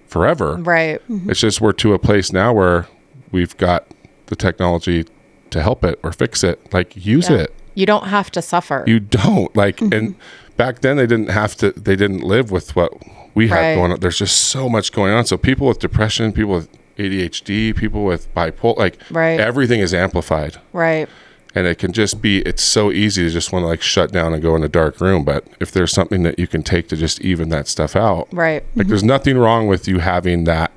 forever. 0.07 0.57
Right. 0.57 1.01
Mm-hmm. 1.09 1.31
It's 1.31 1.39
just 1.39 1.61
we're 1.61 1.73
to 1.73 1.93
a 1.93 1.99
place 1.99 2.31
now 2.31 2.53
where 2.53 2.87
we've 3.31 3.57
got 3.57 3.87
the 4.27 4.35
technology 4.35 5.05
to 5.49 5.61
help 5.63 5.83
it 5.83 5.99
or 6.03 6.11
fix 6.11 6.43
it. 6.43 6.71
Like, 6.73 6.95
use 6.95 7.29
Yeah. 7.29 7.37
it. 7.37 7.53
You 7.75 7.87
don't 7.87 8.05
have 8.05 8.29
to 8.31 8.41
suffer. 8.43 8.83
You 8.85 8.99
don't 8.99 9.55
like, 9.55 9.81
and 9.81 9.91
mm-hmm. 9.91 10.55
back 10.57 10.81
then 10.81 10.97
they 10.97 11.07
didn't 11.07 11.31
have 11.31 11.55
to. 11.55 11.71
They 11.71 11.95
didn't 11.95 12.21
live 12.21 12.51
with 12.51 12.75
what 12.75 12.93
we 13.35 13.47
have 13.49 13.57
Right. 13.59 13.75
going 13.75 13.91
on. 13.91 13.99
There's 13.99 14.17
just 14.17 14.37
so 14.37 14.69
much 14.69 14.91
going 14.91 15.13
on. 15.13 15.25
So 15.25 15.37
people 15.37 15.67
with 15.67 15.79
depression, 15.79 16.31
people 16.33 16.53
with 16.53 16.67
ADHD, 16.97 17.73
people 17.73 18.05
with 18.05 18.33
bipolar, 18.35 18.77
like 18.77 18.97
Right. 19.09 19.39
everything 19.39 19.79
is 19.79 19.93
amplified, 19.93 20.57
right. 20.73 21.09
and 21.55 21.65
it 21.65 21.79
can 21.79 21.91
just 21.91 22.21
be. 22.21 22.39
It's 22.39 22.61
so 22.63 22.91
easy 22.91 23.23
to 23.23 23.29
just 23.31 23.51
want 23.51 23.63
to 23.63 23.67
like 23.67 23.81
shut 23.81 24.11
down 24.11 24.33
and 24.33 24.41
go 24.43 24.55
in 24.55 24.63
a 24.63 24.69
dark 24.69 25.01
room. 25.01 25.23
But 25.23 25.45
if 25.59 25.71
there's 25.71 25.91
something 25.91 26.21
that 26.23 26.37
you 26.37 26.45
can 26.47 26.61
take 26.63 26.87
to 26.89 26.95
just 26.95 27.19
even 27.21 27.49
that 27.49 27.67
stuff 27.67 27.95
out, 27.95 28.27
Right. 28.31 28.63
like 28.75 28.87
there's 28.87 29.03
nothing 29.03 29.37
wrong 29.37 29.67
with 29.67 29.87
you 29.87 29.99
having 29.99 30.43
that 30.43 30.71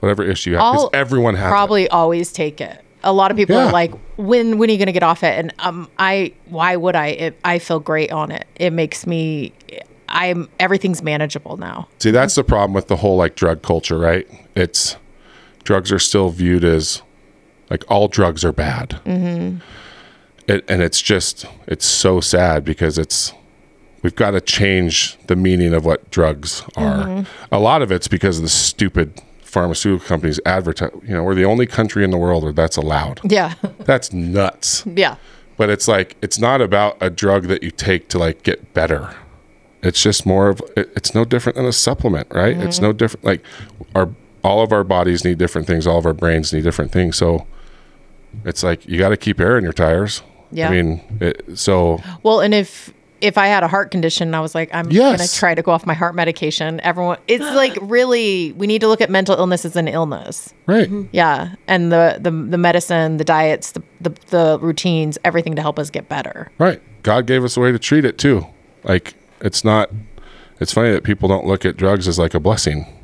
whatever 0.00 0.22
issue 0.22 0.50
you 0.50 0.56
have 0.56 0.74
because 0.74 0.88
everyone 0.94 1.34
has 1.34 1.46
it. 1.46 1.50
Probably 1.50 1.88
always 1.88 2.32
take 2.32 2.60
it. 2.60 2.80
A 3.04 3.12
lot 3.12 3.30
of 3.30 3.36
people 3.36 3.54
Yeah. 3.56 3.66
are 3.68 3.72
like, 3.72 3.92
"When 4.16 4.58
when 4.58 4.68
are 4.70 4.72
you 4.72 4.78
going 4.78 4.86
to 4.86 4.92
get 4.92 5.02
off 5.02 5.22
it?" 5.22 5.38
And 5.38 5.52
um, 5.60 5.88
I 5.98 6.32
why 6.46 6.74
would 6.76 6.96
I? 6.96 7.08
It, 7.08 7.38
I 7.44 7.58
feel 7.58 7.80
great 7.80 8.10
on 8.12 8.30
it. 8.30 8.46
It 8.56 8.72
makes 8.72 9.06
me. 9.06 9.52
I'm 10.08 10.48
everything's 10.58 11.02
manageable 11.02 11.56
now. 11.56 11.88
See, 11.98 12.10
that's 12.10 12.34
the 12.34 12.44
problem 12.44 12.72
with 12.72 12.88
the 12.88 12.96
whole 12.96 13.16
like 13.16 13.34
drug 13.34 13.62
culture, 13.62 13.98
right? 13.98 14.26
It's 14.54 14.96
drugs 15.64 15.92
are 15.92 15.98
still 15.98 16.30
viewed 16.30 16.64
as 16.64 17.02
like 17.70 17.84
all 17.88 18.08
drugs 18.08 18.44
are 18.44 18.52
bad. 18.52 19.00
Mm-hmm. 19.04 19.58
It, 20.50 20.64
and 20.68 20.80
it's 20.82 21.02
just, 21.02 21.44
it's 21.66 21.84
so 21.84 22.20
sad 22.20 22.64
because 22.64 22.96
it's, 22.96 23.34
we've 24.02 24.14
got 24.16 24.30
to 24.30 24.40
change 24.40 25.18
the 25.26 25.36
meaning 25.36 25.74
of 25.74 25.84
what 25.84 26.10
drugs 26.10 26.62
are. 26.74 27.26
A 27.52 27.58
lot 27.58 27.82
of 27.82 27.92
it's 27.92 28.08
because 28.08 28.38
of 28.38 28.44
the 28.44 28.48
stupid 28.48 29.20
pharmaceutical 29.42 30.06
companies 30.08 30.40
advertise. 30.46 30.90
You 31.02 31.14
know, 31.14 31.22
we're 31.22 31.34
the 31.34 31.44
only 31.44 31.66
country 31.66 32.02
in 32.02 32.10
the 32.10 32.16
world 32.16 32.44
where 32.44 32.52
that's 32.54 32.78
allowed. 32.78 33.20
Yeah, 33.30 33.54
That's 33.80 34.10
nuts. 34.10 34.84
yeah, 34.86 35.16
But 35.58 35.68
it's 35.68 35.86
like 35.86 36.16
it's 36.22 36.38
not 36.38 36.62
about 36.62 36.96
a 37.02 37.10
drug 37.10 37.48
that 37.48 37.62
you 37.62 37.70
take 37.70 38.08
to 38.08 38.18
like 38.18 38.42
get 38.42 38.72
better. 38.72 39.14
It's 39.82 40.02
just 40.02 40.26
more 40.26 40.48
of 40.48 40.60
it, 40.76 40.90
it's 40.96 41.14
no 41.14 41.24
different 41.24 41.56
than 41.56 41.66
a 41.66 41.72
supplement, 41.72 42.28
right? 42.30 42.56
It's 42.56 42.76
mm-hmm. 42.76 42.86
no 42.86 42.92
different 42.92 43.24
like 43.24 43.44
our 43.94 44.10
all 44.42 44.62
of 44.62 44.72
our 44.72 44.84
bodies 44.84 45.24
need 45.24 45.38
different 45.38 45.66
things, 45.66 45.86
all 45.86 45.98
of 45.98 46.06
our 46.06 46.14
brains 46.14 46.52
need 46.52 46.64
different 46.64 46.92
things. 46.92 47.16
So 47.16 47.46
it's 48.44 48.62
like 48.62 48.86
you 48.86 48.98
got 48.98 49.10
to 49.10 49.16
keep 49.16 49.40
air 49.40 49.56
in 49.56 49.64
your 49.64 49.72
tires. 49.72 50.22
Yeah. 50.50 50.68
I 50.68 50.72
mean, 50.72 51.18
it, 51.20 51.58
so 51.58 52.00
Well, 52.22 52.40
and 52.40 52.54
if 52.54 52.92
if 53.20 53.36
I 53.36 53.48
had 53.48 53.64
a 53.64 53.68
heart 53.68 53.90
condition, 53.90 54.32
I 54.32 54.40
was 54.40 54.54
like, 54.54 54.70
I'm 54.72 54.90
Yes. 54.90 55.18
gonna 55.18 55.28
try 55.28 55.54
to 55.54 55.62
go 55.62 55.72
off 55.72 55.84
my 55.84 55.94
heart 55.94 56.14
medication. 56.14 56.80
Everyone, 56.82 57.18
it's 57.26 57.44
like 57.44 57.76
really, 57.82 58.52
we 58.52 58.66
need 58.66 58.80
to 58.80 58.88
look 58.88 59.00
at 59.00 59.10
mental 59.10 59.36
illness 59.36 59.64
as 59.64 59.76
an 59.76 59.88
illness. 59.88 60.54
right. 60.66 60.86
Mm-hmm. 60.86 61.08
Yeah, 61.12 61.54
and 61.66 61.90
the 61.92 62.18
the 62.20 62.30
the 62.30 62.58
medicine, 62.58 63.16
the 63.16 63.24
diets, 63.24 63.72
the 63.72 63.82
the, 64.00 64.10
the 64.28 64.58
routines, 64.60 65.18
everything 65.24 65.56
to 65.56 65.62
help 65.62 65.78
us 65.78 65.90
get 65.90 66.08
better. 66.08 66.50
Right. 66.58 66.80
God 67.02 67.26
gave 67.26 67.44
us 67.44 67.56
a 67.56 67.60
way 67.60 67.72
to 67.72 67.78
treat 67.78 68.04
it 68.04 68.18
too. 68.18 68.46
Like 68.84 69.14
it's 69.40 69.64
not 69.64 69.90
it's 70.60 70.72
funny 70.72 70.90
that 70.90 71.04
people 71.04 71.28
don't 71.28 71.46
look 71.46 71.64
at 71.64 71.76
drugs 71.76 72.08
as 72.08 72.18
like 72.18 72.34
a 72.34 72.40
blessing. 72.40 72.94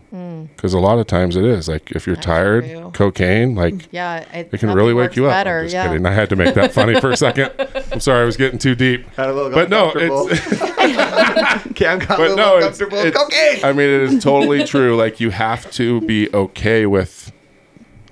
Cuz 0.58 0.72
a 0.72 0.78
lot 0.78 0.98
of 0.98 1.06
times 1.06 1.36
it 1.36 1.44
is. 1.44 1.68
Like 1.68 1.90
if 1.92 2.06
you're 2.06 2.16
tired, 2.16 2.64
true. 2.64 2.90
cocaine, 2.94 3.54
like 3.54 3.88
Yeah, 3.90 4.18
it, 4.32 4.48
It 4.52 4.58
can 4.58 4.72
really 4.72 4.94
wake 4.94 5.06
works 5.10 5.16
you 5.16 5.26
up. 5.26 5.32
Better, 5.32 5.58
I'm 5.60 5.64
just 5.64 5.74
yeah. 5.74 5.88
kidding. 5.88 6.06
I 6.06 6.12
had 6.12 6.28
to 6.30 6.36
make 6.36 6.54
that 6.54 6.72
funny 6.72 6.98
for 7.00 7.10
a 7.10 7.16
second. 7.16 7.50
I'm 7.92 8.00
sorry, 8.00 8.22
I 8.22 8.24
was 8.24 8.36
getting 8.36 8.58
too 8.58 8.74
deep. 8.74 9.04
Got 9.16 9.30
a 9.30 9.32
little 9.32 9.50
But 9.50 9.68
no, 9.70 9.92
it's 9.94 11.74
Cam 11.74 11.98
got 11.98 12.04
a 12.04 12.06
but 12.08 12.18
little 12.18 12.36
no, 12.36 12.56
it's, 12.58 12.80
uncomfortable. 12.80 12.98
it's 12.98 13.16
Cocaine. 13.16 13.64
I 13.64 13.72
mean, 13.72 13.88
it 13.88 14.00
is 14.14 14.22
totally 14.22 14.64
true. 14.64 14.96
Like 14.96 15.20
you 15.20 15.30
have 15.30 15.70
to 15.72 16.00
be 16.02 16.32
okay 16.34 16.86
with, 16.86 17.32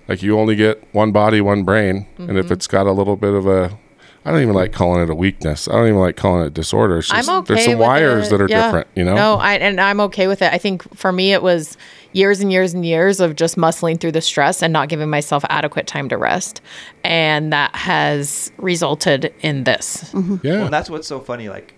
like 0.08 0.22
you 0.22 0.38
only 0.38 0.56
get 0.56 0.82
one 0.92 1.12
body, 1.12 1.40
one 1.40 1.62
brain, 1.64 2.06
and 2.18 2.36
if 2.38 2.46
Mm-hmm. 2.46 2.52
it's 2.54 2.66
got 2.66 2.86
a 2.86 2.92
little 2.92 3.16
bit 3.16 3.34
of 3.34 3.46
a, 3.46 3.78
I 4.24 4.30
don't 4.30 4.40
even 4.42 4.54
like 4.54 4.72
calling 4.72 5.02
it 5.02 5.10
a 5.10 5.14
weakness. 5.14 5.66
I 5.66 5.72
don't 5.72 5.88
even 5.88 5.98
like 6.00 6.16
calling 6.16 6.42
it 6.44 6.46
a 6.46 6.50
disorder. 6.50 6.98
It's 6.98 7.08
just, 7.08 7.28
I'm 7.28 7.38
okay. 7.40 7.54
There's 7.54 7.64
some 7.64 7.78
with 7.78 7.86
wires 7.88 8.26
it. 8.28 8.30
that 8.30 8.40
are 8.40 8.48
Yeah. 8.48 8.66
different. 8.66 8.86
You 8.94 9.04
know. 9.04 9.14
No, 9.14 9.34
I 9.36 9.54
and 9.54 9.80
I'm 9.80 10.00
okay 10.00 10.28
with 10.28 10.42
it. 10.42 10.52
I 10.52 10.58
think 10.58 10.82
for 10.96 11.10
me 11.12 11.32
it 11.32 11.42
was 11.42 11.76
years 12.12 12.40
and 12.40 12.52
years 12.52 12.72
and 12.74 12.86
years 12.86 13.20
of 13.20 13.34
just 13.34 13.56
muscling 13.56 13.98
through 14.00 14.12
the 14.12 14.20
stress 14.20 14.62
and 14.62 14.72
not 14.72 14.88
giving 14.88 15.10
myself 15.10 15.44
adequate 15.48 15.86
time 15.88 16.08
to 16.10 16.16
rest, 16.16 16.60
and 17.02 17.52
that 17.52 17.74
has 17.74 18.52
resulted 18.58 19.34
in 19.40 19.64
this. 19.64 20.04
Mm-hmm. 20.12 20.36
Yeah. 20.46 20.60
Well, 20.60 20.70
that's 20.70 20.88
what's 20.88 21.08
so 21.08 21.18
funny. 21.18 21.48
Like, 21.48 21.74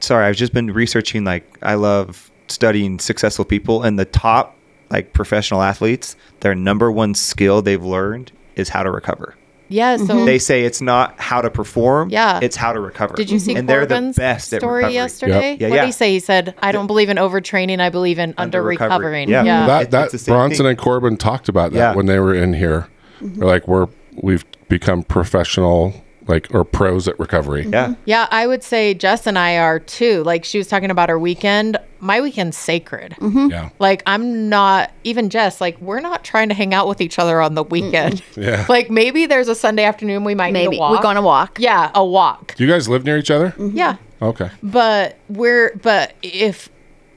sorry, 0.00 0.26
I've 0.26 0.36
just 0.36 0.54
been 0.54 0.70
researching. 0.70 1.24
Like, 1.24 1.58
I 1.62 1.74
love 1.74 2.30
studying 2.48 2.98
successful 2.98 3.44
people, 3.44 3.82
and 3.82 3.98
the 3.98 4.04
top 4.06 4.56
like 4.90 5.12
professional 5.12 5.60
athletes, 5.62 6.14
their 6.40 6.54
number 6.54 6.90
one 6.90 7.14
skill 7.14 7.60
they've 7.62 7.82
learned 7.84 8.30
is 8.54 8.68
how 8.70 8.82
to 8.82 8.90
recover. 8.90 9.34
Yeah. 9.68 9.96
So 9.96 10.04
mm-hmm. 10.04 10.24
They 10.26 10.38
say 10.38 10.64
it's 10.64 10.80
not 10.80 11.18
how 11.20 11.40
to 11.40 11.50
perform. 11.50 12.10
Yeah. 12.10 12.40
it's 12.42 12.56
how 12.56 12.72
to 12.72 12.80
recover. 12.80 13.14
Did 13.14 13.30
you 13.30 13.38
see 13.38 13.54
And 13.54 13.68
they're 13.68 13.86
the 13.86 13.94
Corbin's 13.94 14.16
best 14.16 14.52
at 14.52 14.60
story 14.60 14.78
recovery. 14.78 14.94
yesterday? 14.94 15.50
Yep. 15.52 15.60
Yeah, 15.60 15.68
what 15.68 15.74
yeah. 15.76 15.80
did 15.82 15.86
he 15.86 15.92
say? 15.92 16.12
He 16.12 16.20
said, 16.20 16.54
"I 16.60 16.72
don't 16.72 16.86
believe 16.86 17.08
in 17.08 17.16
overtraining. 17.16 17.80
I 17.80 17.90
believe 17.90 18.18
in 18.18 18.30
under, 18.36 18.58
Under 18.58 18.62
recovering." 18.62 19.28
Yeah. 19.28 19.44
Yeah. 19.44 19.66
that 19.66 19.90
that 19.90 20.14
it's 20.14 20.24
the 20.24 20.32
Bronson 20.32 20.58
thing. 20.58 20.66
and 20.66 20.78
Corbin 20.78 21.16
talked 21.16 21.48
about 21.48 21.72
that 21.72 21.78
Yeah. 21.78 21.94
when 21.94 22.06
they 22.06 22.18
were 22.18 22.34
in 22.34 22.52
here. 22.54 22.88
They're 23.20 23.48
like 23.48 23.66
we're 23.66 23.88
we've 24.22 24.44
become 24.68 25.02
professional 25.02 25.94
like 26.26 26.48
or 26.54 26.64
pros 26.64 27.06
at 27.08 27.18
recovery. 27.18 27.62
Mm-hmm. 27.62 27.72
Yeah, 27.74 27.94
Yeah, 28.06 28.28
I 28.30 28.46
would 28.46 28.62
say 28.62 28.94
Jess 28.94 29.26
and 29.26 29.38
I 29.38 29.58
are 29.58 29.78
too. 29.78 30.22
Like 30.24 30.44
she 30.44 30.58
was 30.58 30.66
talking 30.66 30.90
about 30.90 31.08
her 31.08 31.18
weekend. 31.18 31.76
My 32.00 32.20
weekend's 32.20 32.56
sacred. 32.56 33.16
Yeah. 33.20 33.70
Like 33.78 34.02
I'm 34.06 34.48
not 34.48 34.90
even 35.04 35.30
Jess. 35.30 35.60
Like 35.60 35.80
we're 35.80 36.00
not 36.00 36.24
trying 36.24 36.48
to 36.48 36.54
hang 36.54 36.72
out 36.74 36.86
with 36.88 37.00
each 37.00 37.18
other 37.18 37.40
on 37.40 37.54
the 37.54 37.62
weekend. 37.64 38.22
Yeah. 38.36 38.66
Like 38.68 38.90
maybe 38.90 39.26
there's 39.26 39.48
a 39.48 39.54
Sunday 39.54 39.84
afternoon 39.84 40.24
we 40.24 40.34
might 40.34 40.52
need 40.52 40.64
Maybe 40.64 40.76
a 40.76 40.80
walk. 40.80 40.92
we're 40.96 41.02
going 41.02 41.16
to 41.16 41.22
walk. 41.22 41.58
Yeah, 41.60 41.90
a 41.94 42.04
walk. 42.04 42.54
Do 42.56 42.64
you 42.64 42.70
guys 42.70 42.88
live 42.88 43.04
near 43.04 43.16
each 43.18 43.30
other? 43.30 43.54
Yeah, 43.58 43.96
Okay. 44.20 44.50
but 44.62 45.18
we're 45.28 45.74
but 45.82 46.14
if 46.22 46.68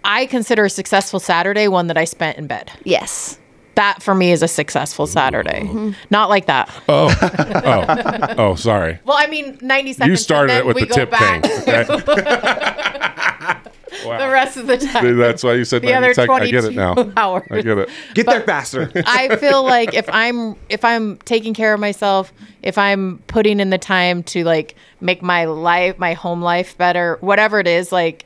I 0.04 0.26
consider 0.26 0.66
a 0.66 0.70
successful 0.70 1.20
Saturday 1.20 1.68
one 1.68 1.88
that 1.88 1.98
I 1.98 2.06
spent 2.06 2.38
in 2.38 2.48
bed. 2.48 2.72
Yes. 2.84 3.40
That 3.78 4.02
for 4.02 4.16
me 4.16 4.32
is 4.32 4.42
a 4.42 4.48
successful 4.48 5.06
Saturday. 5.06 5.94
Not 6.10 6.30
like 6.30 6.48
that. 6.48 6.68
Oh. 6.90 7.16
oh. 7.64 8.36
Oh, 8.36 8.56
sorry. 8.56 8.98
Well, 9.06 9.18
I 9.20 9.28
mean, 9.28 9.60
90 9.62 9.94
seconds. 9.94 10.08
You 10.08 10.14
and 10.14 10.20
started 10.20 10.50
then 10.54 10.60
it 10.62 10.66
with 10.66 10.80
the 10.80 10.86
tip 10.88 11.12
back 11.12 11.44
thing. 11.44 11.84
Okay? 14.00 14.18
The 14.18 14.30
rest 14.32 14.58
of 14.58 14.68
the 14.68 14.78
time. 14.78 15.04
Dude, 15.04 15.20
that's 15.20 15.44
why 15.44 15.54
you 15.54 15.66
said 15.66 15.82
the 15.82 15.92
90 15.92 15.98
other 15.98 16.14
seconds. 16.14 16.36
I 16.36 16.50
22 16.50 16.62
get 16.62 16.72
it 16.72 16.76
now. 16.76 17.14
hours. 17.18 17.48
I 17.52 17.62
get 17.62 17.78
it. 17.78 17.90
get 18.14 18.26
there 18.26 18.42
faster. 18.42 18.92
I 19.06 19.36
feel 19.38 19.64
like 19.64 19.94
if 19.94 20.10
I'm 20.10 20.56
if 20.70 20.86
I'm 20.86 21.18
taking 21.18 21.54
care 21.54 21.74
of 21.74 21.80
myself, 21.80 22.32
if 22.64 22.78
I'm 22.78 23.20
putting 23.28 23.60
in 23.60 23.70
the 23.70 23.78
time 23.78 24.24
to 24.24 24.44
like 24.44 24.76
make 25.02 25.22
my 25.22 25.46
life, 25.46 25.98
my 25.98 26.14
home 26.14 26.42
life 26.42 26.78
better, 26.78 27.18
whatever 27.22 27.60
it 27.60 27.68
is, 27.68 27.92
like 27.92 28.26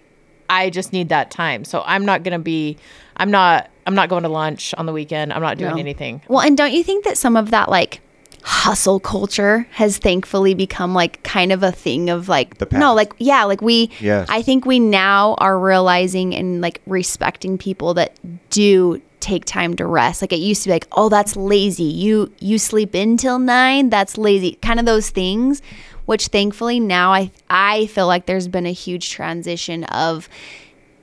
I 0.50 0.70
just 0.70 0.94
need 0.94 1.10
that 1.10 1.32
time. 1.32 1.64
So 1.64 1.84
I'm 1.86 2.06
not 2.06 2.24
going 2.24 2.34
to 2.34 2.44
be 2.44 2.78
I'm 3.18 3.32
not 3.32 3.71
I'm 3.88 3.96
not 3.96 4.10
going 4.10 4.24
to 4.24 4.30
lunch 4.30 4.74
on 4.78 4.86
the 4.86 4.94
weekend. 4.94 5.34
I'm 5.34 5.42
not 5.42 5.58
doing 5.58 5.72
No. 5.76 5.78
anything. 5.80 6.22
Well, 6.28 6.42
and 6.42 6.58
don't 6.58 6.72
you 6.74 6.84
think 6.84 7.04
that 7.06 7.18
some 7.18 7.36
of 7.36 7.52
that 7.52 7.70
like 7.70 8.02
hustle 8.44 9.00
culture 9.00 9.68
has 9.72 9.98
thankfully 10.00 10.54
become 10.56 10.94
like 10.96 11.22
kind 11.24 11.52
of 11.52 11.62
a 11.62 11.72
thing 11.72 12.10
of 12.10 12.28
like 12.28 12.58
The 12.58 12.66
no, 12.72 12.80
past. 12.88 12.96
like 12.96 13.14
yeah, 13.20 13.44
like 13.44 13.62
we 13.62 13.92
Yes. 14.00 14.28
I 14.30 14.42
think 14.42 14.66
we 14.66 14.80
now 14.80 15.36
are 15.38 15.60
realizing 15.60 16.34
and 16.36 16.60
like 16.62 16.82
respecting 16.88 17.58
people 17.60 17.94
that 17.96 18.18
do 18.50 19.02
take 19.20 19.46
time 19.46 19.76
to 19.76 19.86
rest. 19.86 20.22
Like 20.24 20.34
it 20.34 20.38
used 20.40 20.64
to 20.64 20.70
be 20.70 20.74
like, 20.74 20.88
"Oh, 20.94 21.08
that's 21.10 21.36
lazy. 21.36 21.84
You 21.84 22.32
you 22.40 22.58
sleep 22.58 22.96
in 22.96 23.18
till 23.18 23.38
9, 23.38 23.90
that's 23.92 24.18
lazy." 24.18 24.54
Kind 24.64 24.80
of 24.80 24.88
those 24.88 25.12
things, 25.12 25.62
which 26.08 26.28
thankfully 26.28 26.80
now 26.80 27.14
I 27.14 27.30
I 27.48 27.86
feel 27.88 28.08
like 28.08 28.26
there's 28.26 28.48
been 28.48 28.66
a 28.66 28.72
huge 28.74 29.12
transition 29.12 29.84
of 29.86 30.28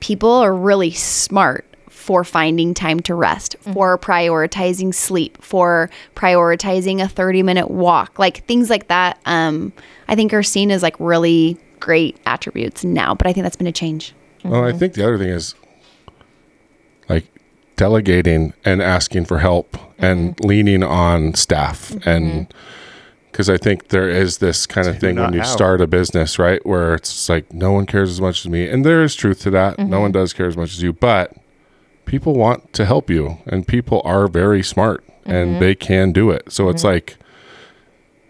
people 0.01 0.29
are 0.31 0.53
really 0.53 0.91
smart 0.91 1.65
for 2.09 2.23
finding 2.23 2.73
time 2.73 2.99
to 2.99 3.13
rest, 3.13 3.55
for 3.71 3.95
prioritizing 3.95 4.91
sleep, 4.91 5.39
for 5.43 5.91
prioritizing 6.15 7.03
a 7.03 7.07
30 7.07 7.43
minute 7.43 7.69
walk, 7.69 8.17
like 8.17 8.43
things 8.47 8.67
like 8.67 8.87
that. 8.87 9.19
Um, 9.27 9.71
I 10.07 10.15
think 10.15 10.33
are 10.33 10.41
seen 10.41 10.71
as 10.71 10.81
like 10.81 10.95
really 10.99 11.55
great 11.79 12.19
attributes 12.25 12.83
now, 12.83 13.13
but 13.13 13.27
I 13.27 13.31
think 13.31 13.43
that's 13.43 13.57
been 13.57 13.67
a 13.67 13.71
change. 13.71 14.15
Well, 14.43 14.63
I 14.63 14.71
think 14.71 14.95
the 14.95 15.03
other 15.03 15.19
thing 15.19 15.29
is 15.29 15.53
like 17.07 17.27
delegating 17.75 18.53
and 18.65 18.81
asking 18.81 19.25
for 19.25 19.37
help 19.37 19.77
and 19.99 20.35
mm-hmm. 20.35 20.47
leaning 20.47 20.81
on 20.81 21.35
staff 21.35 21.89
mm-hmm. 21.89 22.09
and 22.09 22.53
because 23.31 23.51
I 23.51 23.57
think 23.57 23.89
there 23.89 24.09
is 24.09 24.39
this 24.39 24.65
kind 24.65 24.87
of 24.87 24.97
thing 24.99 25.17
when 25.17 25.33
you 25.33 25.41
how. 25.41 25.45
start 25.45 25.79
a 25.79 25.85
business, 25.85 26.39
right? 26.39 26.65
Where 26.65 26.95
it's 26.95 27.29
like 27.29 27.53
no 27.53 27.71
one 27.71 27.85
cares 27.85 28.09
as 28.09 28.19
much 28.19 28.43
as 28.43 28.49
me, 28.49 28.67
and 28.67 28.83
there 28.83 29.03
is 29.03 29.13
truth 29.13 29.41
to 29.41 29.51
that. 29.51 29.77
No 29.77 29.83
mm-hmm. 29.83 30.01
one 30.01 30.11
does 30.11 30.33
care 30.33 30.47
as 30.47 30.57
much 30.57 30.71
as 30.71 30.81
you, 30.81 30.91
but 30.91 31.37
people 32.09 32.33
want 32.33 32.73
to 32.73 32.85
help 32.85 33.09
you 33.09 33.37
and 33.45 33.67
people 33.67 34.01
are 34.03 34.27
very 34.27 34.63
smart 34.63 35.03
Mm-hmm. 35.29 35.31
and 35.31 35.61
they 35.61 35.75
can 35.75 36.11
do 36.11 36.31
it. 36.31 36.51
So 36.51 36.69
it's 36.69 36.83
like 36.83 37.17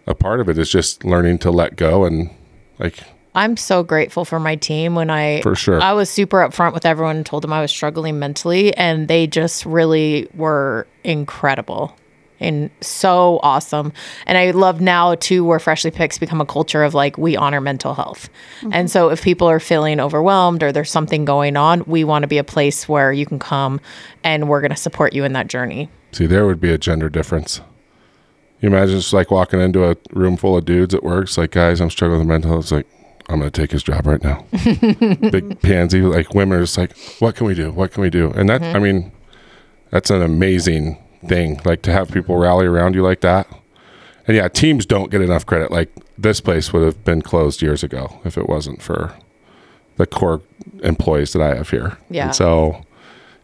a 0.06 0.14
part 0.14 0.40
of 0.40 0.48
it 0.48 0.58
is 0.58 0.70
just 0.70 1.04
learning 1.04 1.38
to 1.38 1.50
let 1.50 1.76
go 1.76 2.04
and 2.04 2.30
like 2.78 2.98
I'm 3.34 3.56
so 3.56 3.82
grateful 3.82 4.24
for 4.24 4.40
my 4.40 4.56
team 4.56 4.96
when 4.96 5.08
I 5.08 5.40
For 5.40 5.54
sure. 5.54 5.80
I 5.80 5.92
was 5.92 6.10
super 6.10 6.38
upfront 6.38 6.74
with 6.74 6.84
everyone 6.84 7.16
and 7.18 7.24
told 7.24 7.42
them 7.44 7.52
I 7.52 7.60
was 7.60 7.70
struggling 7.70 8.18
mentally 8.18 8.76
and 8.76 9.06
they 9.08 9.26
just 9.28 9.64
really 9.64 10.28
were 10.34 10.86
incredible 11.04 11.96
and 12.40 12.70
so 12.80 13.38
awesome. 13.42 13.92
And 14.26 14.36
I 14.38 14.50
love 14.50 14.80
now 14.80 15.14
too 15.14 15.44
where 15.44 15.58
Freshly 15.58 15.90
Picked's 15.90 16.18
become 16.18 16.40
a 16.40 16.46
culture 16.46 16.82
of 16.82 16.94
like 16.94 17.18
we 17.18 17.36
honor 17.36 17.60
mental 17.60 17.94
health. 17.94 18.28
Mm-hmm. 18.60 18.70
And 18.72 18.90
so 18.90 19.10
if 19.10 19.22
people 19.22 19.48
are 19.48 19.60
feeling 19.60 20.00
overwhelmed 20.00 20.62
or 20.62 20.72
there's 20.72 20.90
something 20.90 21.24
going 21.24 21.56
on, 21.56 21.84
we 21.86 22.04
want 22.04 22.22
to 22.22 22.28
be 22.28 22.38
a 22.38 22.44
place 22.44 22.88
where 22.88 23.12
you 23.12 23.26
can 23.26 23.38
come 23.38 23.80
and 24.24 24.48
we're 24.48 24.60
going 24.60 24.70
to 24.70 24.76
support 24.76 25.12
you 25.12 25.24
in 25.24 25.34
that 25.34 25.46
journey. 25.46 25.90
See, 26.12 26.26
there 26.26 26.46
would 26.46 26.60
be 26.60 26.70
a 26.70 26.78
gender 26.78 27.08
difference. 27.08 27.60
You 28.60 28.68
imagine 28.68 28.96
just 28.96 29.12
like 29.12 29.30
walking 29.30 29.60
into 29.60 29.88
a 29.90 29.96
room 30.12 30.36
full 30.36 30.56
of 30.56 30.64
dudes 30.64 30.94
at 30.94 31.02
work. 31.02 31.24
It's 31.24 31.38
like, 31.38 31.52
guys, 31.52 31.80
I'm 31.80 31.90
struggling 31.90 32.20
with 32.20 32.28
mental 32.28 32.50
health. 32.50 32.64
It's 32.64 32.72
like, 32.72 32.86
I'm 33.28 33.38
going 33.38 33.50
to 33.50 33.60
take 33.60 33.70
his 33.70 33.82
job 33.82 34.06
right 34.06 34.22
now. 34.22 34.44
Big 35.30 35.60
pansy. 35.62 36.00
Like, 36.02 36.34
women 36.34 36.58
are 36.58 36.62
just 36.62 36.76
like, 36.76 36.96
what 37.20 37.36
can 37.36 37.46
we 37.46 37.54
do? 37.54 37.70
What 37.70 37.92
can 37.92 38.02
we 38.02 38.10
do? 38.10 38.32
And 38.32 38.48
that, 38.48 38.60
mm-hmm. 38.60 38.76
I 38.76 38.80
mean, 38.80 39.12
that's 39.90 40.10
an 40.10 40.20
amazing 40.20 40.98
thing. 41.26 41.60
Like 41.64 41.82
to 41.82 41.92
have 41.92 42.10
people 42.10 42.36
rally 42.36 42.66
around 42.66 42.94
you 42.94 43.02
like 43.02 43.20
that. 43.20 43.48
And 44.26 44.36
yeah, 44.36 44.48
teams 44.48 44.86
don't 44.86 45.10
get 45.10 45.20
enough 45.20 45.46
credit. 45.46 45.70
Like, 45.70 45.90
this 46.16 46.40
place 46.40 46.72
would 46.72 46.84
have 46.84 47.04
been 47.04 47.22
closed 47.22 47.62
years 47.62 47.82
ago 47.82 48.20
if 48.24 48.36
it 48.36 48.48
wasn't 48.48 48.82
for 48.82 49.14
the 49.96 50.06
core 50.06 50.42
employees 50.82 51.32
that 51.32 51.42
I 51.42 51.54
have 51.54 51.70
here. 51.70 51.96
Yeah. 52.10 52.26
And 52.26 52.34
so 52.34 52.84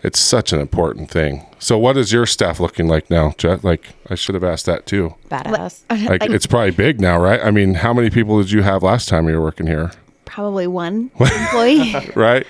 it's 0.03 0.21
such 0.21 0.53
an 0.53 0.61
important 0.61 1.11
thing. 1.11 1.45
So 1.59 1.79
what 1.79 1.97
is 1.97 2.13
your 2.13 2.27
staff 2.27 2.61
looking 2.61 2.87
like 2.87 3.11
now, 3.11 3.35
Jess? 3.39 3.65
Like 3.65 3.95
I 4.09 4.15
should 4.15 4.35
have 4.35 4.45
asked 4.45 4.67
that 4.67 4.87
too. 4.87 5.15
Badass. 5.29 5.83
Like 6.09 6.23
it's 6.31 6.47
probably 6.47 6.71
big 6.71 7.01
now, 7.01 7.19
right? 7.19 7.41
I 7.43 7.51
mean, 7.51 7.75
how 7.75 7.93
many 7.93 8.11
people 8.11 8.41
did 8.41 8.51
you 8.53 8.63
have 8.63 8.83
last 8.83 9.09
time 9.09 9.29
you 9.29 9.35
were 9.35 9.43
working 9.43 9.67
here? 9.67 9.93
Probably 10.25 10.67
one 10.67 11.11
employee. 11.19 11.95
Right? 12.15 12.47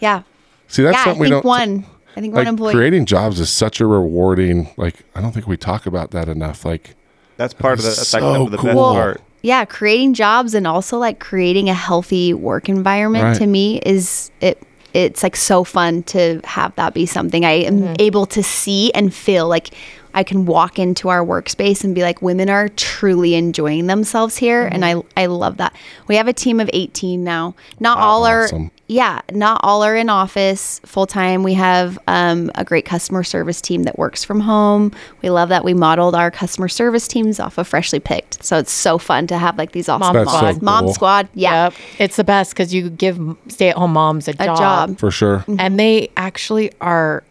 yeah. 0.00 0.22
See, 0.68 0.82
that's 0.82 0.96
yeah, 0.96 1.00
I 1.00 1.04
something 1.04 1.20
we 1.20 1.30
don't 1.30 1.44
one. 1.44 1.86
I 2.16 2.20
think 2.20 2.34
one 2.34 2.44
like 2.44 2.48
employee. 2.48 2.74
creating 2.74 3.06
jobs 3.06 3.40
is 3.40 3.50
such 3.50 3.80
a 3.80 3.86
rewarding 3.86 4.70
like 4.76 5.02
I 5.14 5.20
don't 5.20 5.32
think 5.32 5.46
we 5.46 5.56
talk 5.56 5.86
about 5.86 6.10
that 6.12 6.28
enough. 6.28 6.64
Like 6.64 6.94
That's 7.36 7.54
part 7.54 7.78
of 7.78 7.84
the, 7.84 7.90
that's 7.90 8.12
like 8.12 8.20
So 8.22 8.44
the 8.46 8.56
best 8.58 8.60
cool. 8.60 8.92
part. 8.92 9.20
yeah, 9.42 9.64
creating 9.64 10.14
jobs 10.14 10.54
and 10.54 10.66
also 10.66 10.98
like 10.98 11.18
creating 11.20 11.68
a 11.68 11.74
healthy 11.74 12.34
work 12.34 12.68
environment 12.68 13.24
Right. 13.24 13.36
to 13.38 13.46
me 13.46 13.78
is 13.84 14.30
it 14.40 14.62
it's 14.94 15.22
like 15.22 15.36
so 15.36 15.64
fun 15.64 16.02
to 16.02 16.40
have 16.44 16.74
that 16.76 16.92
be 16.92 17.06
something 17.06 17.44
I 17.46 17.52
am 17.64 17.80
Mm-hmm. 17.80 17.94
able 17.98 18.26
to 18.26 18.42
see 18.42 18.92
and 18.92 19.12
feel 19.12 19.48
like 19.48 19.70
I 20.14 20.22
can 20.24 20.44
walk 20.46 20.78
into 20.78 21.08
our 21.08 21.24
workspace 21.24 21.84
and 21.84 21.94
be 21.94 22.02
like 22.02 22.20
women 22.22 22.50
are 22.50 22.68
truly 22.68 23.34
enjoying 23.34 23.86
themselves 23.86 24.36
here 24.36 24.66
and 24.66 24.82
Mm-hmm. 24.82 25.06
I 25.16 25.22
I 25.22 25.26
love 25.26 25.56
that. 25.58 25.74
We 26.08 26.16
have 26.16 26.28
a 26.28 26.32
team 26.32 26.60
of 26.60 26.68
18 26.72 27.22
now. 27.24 27.54
Not 27.80 27.98
all 27.98 28.24
are 28.26 28.44
awesome. 28.44 28.70
yeah, 28.88 29.20
not 29.30 29.60
all 29.62 29.82
are 29.84 29.94
in 29.96 30.10
office 30.10 30.80
full 30.84 31.06
time. 31.06 31.42
We 31.44 31.54
have 31.54 31.98
um, 32.08 32.50
a 32.56 32.64
great 32.64 32.84
customer 32.84 33.22
service 33.24 33.60
team 33.60 33.84
that 33.84 33.96
works 33.98 34.24
from 34.24 34.40
home. 34.40 34.92
We 35.22 35.30
love 35.30 35.48
that 35.50 35.64
we 35.64 35.72
modeled 35.72 36.14
our 36.14 36.30
customer 36.30 36.68
service 36.68 37.06
teams 37.08 37.38
off 37.40 37.56
of 37.58 37.68
Freshly 37.68 38.00
Picked. 38.00 38.42
So 38.44 38.58
it's 38.58 38.72
so 38.72 38.98
fun 38.98 39.26
to 39.28 39.38
have 39.38 39.56
like 39.56 39.72
these 39.72 39.88
awesome 39.88 40.00
Mom 40.00 40.14
That's 40.14 40.32
so 40.32 40.42
moms. 40.42 40.62
Mom 40.62 40.88
squad, 40.92 41.28
yeah, 41.34 41.64
Yep. 41.66 41.74
It's 41.98 42.16
the 42.16 42.24
best 42.24 42.52
because 42.52 42.74
you 42.74 42.90
give 42.90 43.18
stay 43.48 43.68
at 43.70 43.76
home 43.76 43.92
moms 43.92 44.26
a, 44.28 44.32
a 44.32 44.34
job. 44.46 44.58
job. 44.58 44.98
for 44.98 45.10
sure. 45.10 45.44
And 45.58 45.78
they 45.78 46.10
actually 46.16 46.72
are 46.80 47.22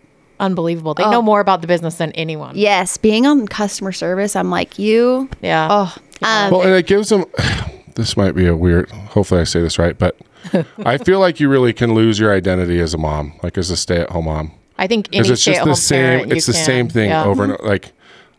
unbelievable. 0.42 0.94
They 0.94 1.10
know 1.10 1.22
more 1.22 1.40
about 1.40 1.62
the 1.62 1.68
business 1.68 1.96
than 1.96 2.12
anyone. 2.14 2.58
Yes, 2.58 2.98
being 2.98 3.26
on 3.26 3.48
customer 3.48 3.94
service, 3.94 4.36
I'm 4.36 4.50
like 4.50 4.78
you. 4.78 5.30
Yeah. 5.42 5.68
Oh, 5.72 5.96
um, 6.22 6.52
Well, 6.52 6.62
and 6.64 6.72
it 6.76 6.88
gives 6.88 7.10
them. 7.10 7.26
This 7.96 8.16
might 8.16 8.36
be 8.36 8.48
a 8.48 8.56
weird. 8.56 8.90
Hopefully, 8.90 9.42
I 9.42 9.44
say 9.44 9.60
this 9.62 9.78
right, 9.78 9.98
but 9.98 10.16
I 10.86 10.98
feel 10.98 11.20
like 11.20 11.42
you 11.42 11.50
really 11.50 11.74
can 11.74 11.94
lose 11.94 12.18
your 12.20 12.34
identity 12.34 12.80
as 12.80 12.94
a 12.94 12.98
mom, 12.98 13.34
like 13.44 13.58
as 13.58 13.70
a 13.70 13.76
stay-at-home 13.76 14.26
mom. 14.26 14.54
I 14.78 14.88
think 14.88 15.10
any 15.12 15.18
because 15.24 15.32
it's 15.32 15.44
just 15.44 15.66
the 15.66 15.76
same. 15.76 16.20
parent, 16.20 16.32
It's 16.32 16.46
the 16.46 16.54
can- 16.54 16.66
same 16.66 16.88
thing 16.90 17.10
yeah. 17.10 17.26
over 17.26 17.44
and 17.44 17.58
like. 17.64 17.92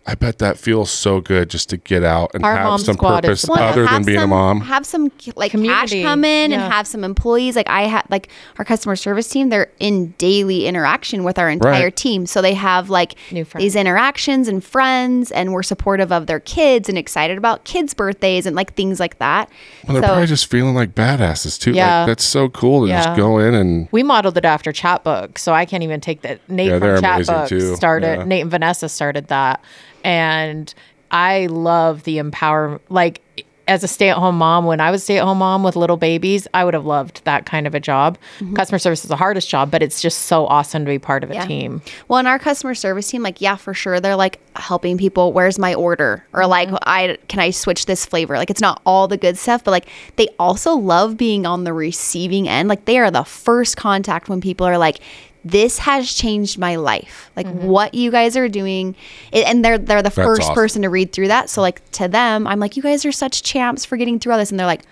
I 0.04 0.16
bet 0.16 0.38
that 0.38 0.58
feels 0.58 0.90
so 0.90 1.20
good 1.20 1.48
just 1.48 1.70
to 1.70 1.76
get 1.76 2.02
out 2.02 2.32
and 2.34 2.44
Our 2.44 2.56
have 2.56 2.64
mom 2.64 2.78
some 2.80 2.94
squad 2.96 3.24
is 3.24 3.28
purpose 3.28 3.42
the 3.42 3.52
best. 3.52 3.60
other 3.62 3.82
than 3.82 3.88
have 3.88 4.04
being 4.06 4.18
a 4.18 4.22
some- 4.22 4.30
mom. 4.30 4.60
Have 4.62 4.84
some 4.84 5.12
like 5.36 5.52
Community. 5.52 6.02
cash 6.02 6.02
come 6.10 6.24
in 6.24 6.50
Yeah. 6.50 6.60
and 6.64 6.72
have 6.72 6.88
some 6.88 7.04
employees. 7.04 7.54
Like 7.54 7.70
I 7.70 7.82
had 7.82 8.02
like 8.10 8.28
our 8.58 8.64
customer 8.64 8.96
service 8.96 9.28
team, 9.28 9.48
they're 9.48 9.70
in 9.78 10.14
daily 10.18 10.66
interaction 10.66 11.22
with 11.22 11.38
our 11.38 11.48
entire 11.48 11.84
Right. 11.84 11.96
team. 11.96 12.26
So 12.26 12.42
they 12.42 12.54
have 12.54 12.90
like 12.90 13.14
New 13.30 13.44
friends. 13.44 13.62
these 13.62 13.76
interactions 13.76 14.48
and 14.48 14.62
friends 14.64 15.30
and 15.30 15.52
we're 15.52 15.62
supportive 15.62 16.10
of 16.10 16.26
their 16.26 16.40
kids 16.40 16.88
and 16.88 16.98
excited 16.98 17.38
about 17.38 17.62
kids' 17.62 17.94
birthdays 17.94 18.44
and 18.44 18.56
like 18.56 18.74
things 18.74 18.98
like 18.98 19.18
that. 19.20 19.48
Well, 19.86 19.94
they're 19.94 20.02
so 20.02 20.08
probably 20.08 20.26
just 20.26 20.46
feeling 20.50 20.74
like 20.74 20.96
badasses 20.96 21.60
too. 21.60 21.70
Yeah. 21.72 22.00
Like 22.00 22.06
that's 22.08 22.24
so 22.24 22.48
cool 22.48 22.82
to 22.82 22.88
Yeah. 22.88 23.04
just 23.04 23.16
go 23.16 23.38
in 23.38 23.54
and 23.54 23.86
We 23.92 24.02
modeled 24.02 24.36
it 24.36 24.44
after 24.44 24.72
Chatbook, 24.72 25.38
so 25.38 25.52
I 25.52 25.64
can't 25.64 25.84
even 25.84 26.00
take 26.00 26.22
that. 26.22 26.40
Nate 26.48 26.70
Yeah, 26.70 26.78
they're 26.80 26.96
from 26.96 27.04
amazing, 27.04 27.34
Chatbook 27.36 27.48
too. 27.48 27.76
started. 27.76 28.18
Yeah. 28.18 28.24
Nate 28.24 28.42
and 28.42 28.50
Vanessa 28.50 28.88
started 28.88 29.28
that, 29.28 29.60
and 30.04 30.72
I 31.10 31.46
love 31.46 32.04
the 32.04 32.18
empower. 32.18 32.80
Like 32.88 33.20
as 33.68 33.84
a 33.84 33.88
stay-at-home 33.88 34.36
mom, 34.36 34.66
when 34.66 34.80
I 34.80 34.90
was 34.90 35.04
stay-at-home 35.04 35.38
mom 35.38 35.62
with 35.62 35.76
little 35.76 35.96
babies, 35.96 36.48
I 36.52 36.64
would 36.64 36.74
have 36.74 36.84
loved 36.84 37.24
that 37.24 37.46
kind 37.46 37.64
of 37.64 37.76
a 37.76 37.80
job. 37.80 38.18
Mm-hmm. 38.40 38.54
Customer 38.54 38.78
service 38.80 39.04
is 39.04 39.08
the 39.08 39.16
hardest 39.16 39.48
job, 39.48 39.70
but 39.70 39.84
it's 39.84 40.02
just 40.02 40.22
so 40.22 40.46
awesome 40.46 40.84
to 40.84 40.90
be 40.90 40.98
part 40.98 41.22
of 41.22 41.30
a 41.30 41.34
Yeah. 41.34 41.46
team. 41.46 41.80
Well, 42.08 42.18
in 42.18 42.26
our 42.26 42.40
customer 42.40 42.74
service 42.74 43.08
team, 43.08 43.22
like, 43.22 43.40
yeah, 43.40 43.54
for 43.54 43.72
sure, 43.72 44.00
they're 44.00 44.16
like 44.16 44.40
helping 44.56 44.98
people. 44.98 45.32
Where's 45.32 45.60
my 45.60 45.74
order? 45.74 46.26
Or 46.32 46.44
like, 46.46 46.68
mm-hmm. 46.68 46.76
I 46.82 47.18
can 47.28 47.38
I 47.38 47.50
switch 47.50 47.86
this 47.86 48.04
flavor? 48.04 48.36
Like, 48.36 48.50
it's 48.50 48.60
not 48.60 48.82
all 48.84 49.06
the 49.06 49.16
good 49.16 49.38
stuff, 49.38 49.62
but 49.62 49.70
like, 49.70 49.86
they 50.16 50.26
also 50.40 50.74
love 50.74 51.16
being 51.16 51.46
on 51.46 51.62
the 51.62 51.72
receiving 51.72 52.48
end. 52.48 52.68
Like, 52.68 52.86
they 52.86 52.98
are 52.98 53.12
the 53.12 53.24
first 53.24 53.76
contact 53.76 54.28
when 54.28 54.40
people 54.40 54.66
are 54.66 54.76
like, 54.76 54.98
"This 55.44 55.78
has 55.78 56.12
changed 56.12 56.59
my 56.59 56.77
life." 56.77 57.31
Like, 57.36 57.47
mm-hmm. 57.47 57.66
what 57.66 57.94
you 57.94 58.10
guys 58.10 58.36
are 58.36 58.48
doing, 58.48 58.94
it, 59.32 59.47
and 59.47 59.64
they're 59.64 59.78
they're 59.78 60.02
the 60.02 60.10
first 60.10 60.43
awesome. 60.43 60.55
person 60.55 60.82
to 60.82 60.89
read 60.89 61.12
through 61.12 61.28
that. 61.28 61.51
So, 61.51 61.60
like, 61.60 61.89
to 61.93 62.09
them, 62.09 62.47
I'm 62.47 62.60
like, 62.60 62.77
"You 62.77 62.82
guys 62.82 63.05
are 63.05 63.12
such 63.12 63.43
champs 63.43 63.85
for 63.85 63.97
getting 63.97 64.19
through 64.19 64.32
all 64.32 64.39
this," 64.39 64.51
and 64.51 64.59
they're 64.59 64.66
like. 64.66 64.82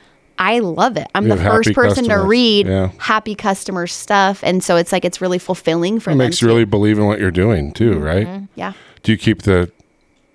I 0.42 0.60
love 0.60 0.96
it. 0.96 1.06
I'm 1.14 1.24
You 1.24 1.34
the 1.34 1.42
first 1.44 1.68
happy 1.68 1.74
person 1.74 2.08
to 2.08 2.16
read 2.16 2.66
Yeah. 2.66 2.92
happy 2.96 3.34
customer 3.34 3.86
stuff, 3.86 4.40
and 4.42 4.64
so 4.64 4.76
it's 4.76 4.90
like 4.90 5.04
it's 5.04 5.20
really 5.20 5.38
fulfilling 5.38 6.00
for 6.00 6.08
it 6.08 6.12
them. 6.14 6.18
makes 6.18 6.40
you 6.40 6.48
really 6.48 6.64
believe 6.64 6.98
in 6.98 7.04
what 7.04 7.20
you're 7.20 7.30
doing 7.30 7.72
too, 7.72 7.90
mm-hmm. 7.96 8.02
right? 8.02 8.42
yeah. 8.54 8.72
Do 9.02 9.12
you 9.12 9.18
keep 9.18 9.42
the 9.42 9.70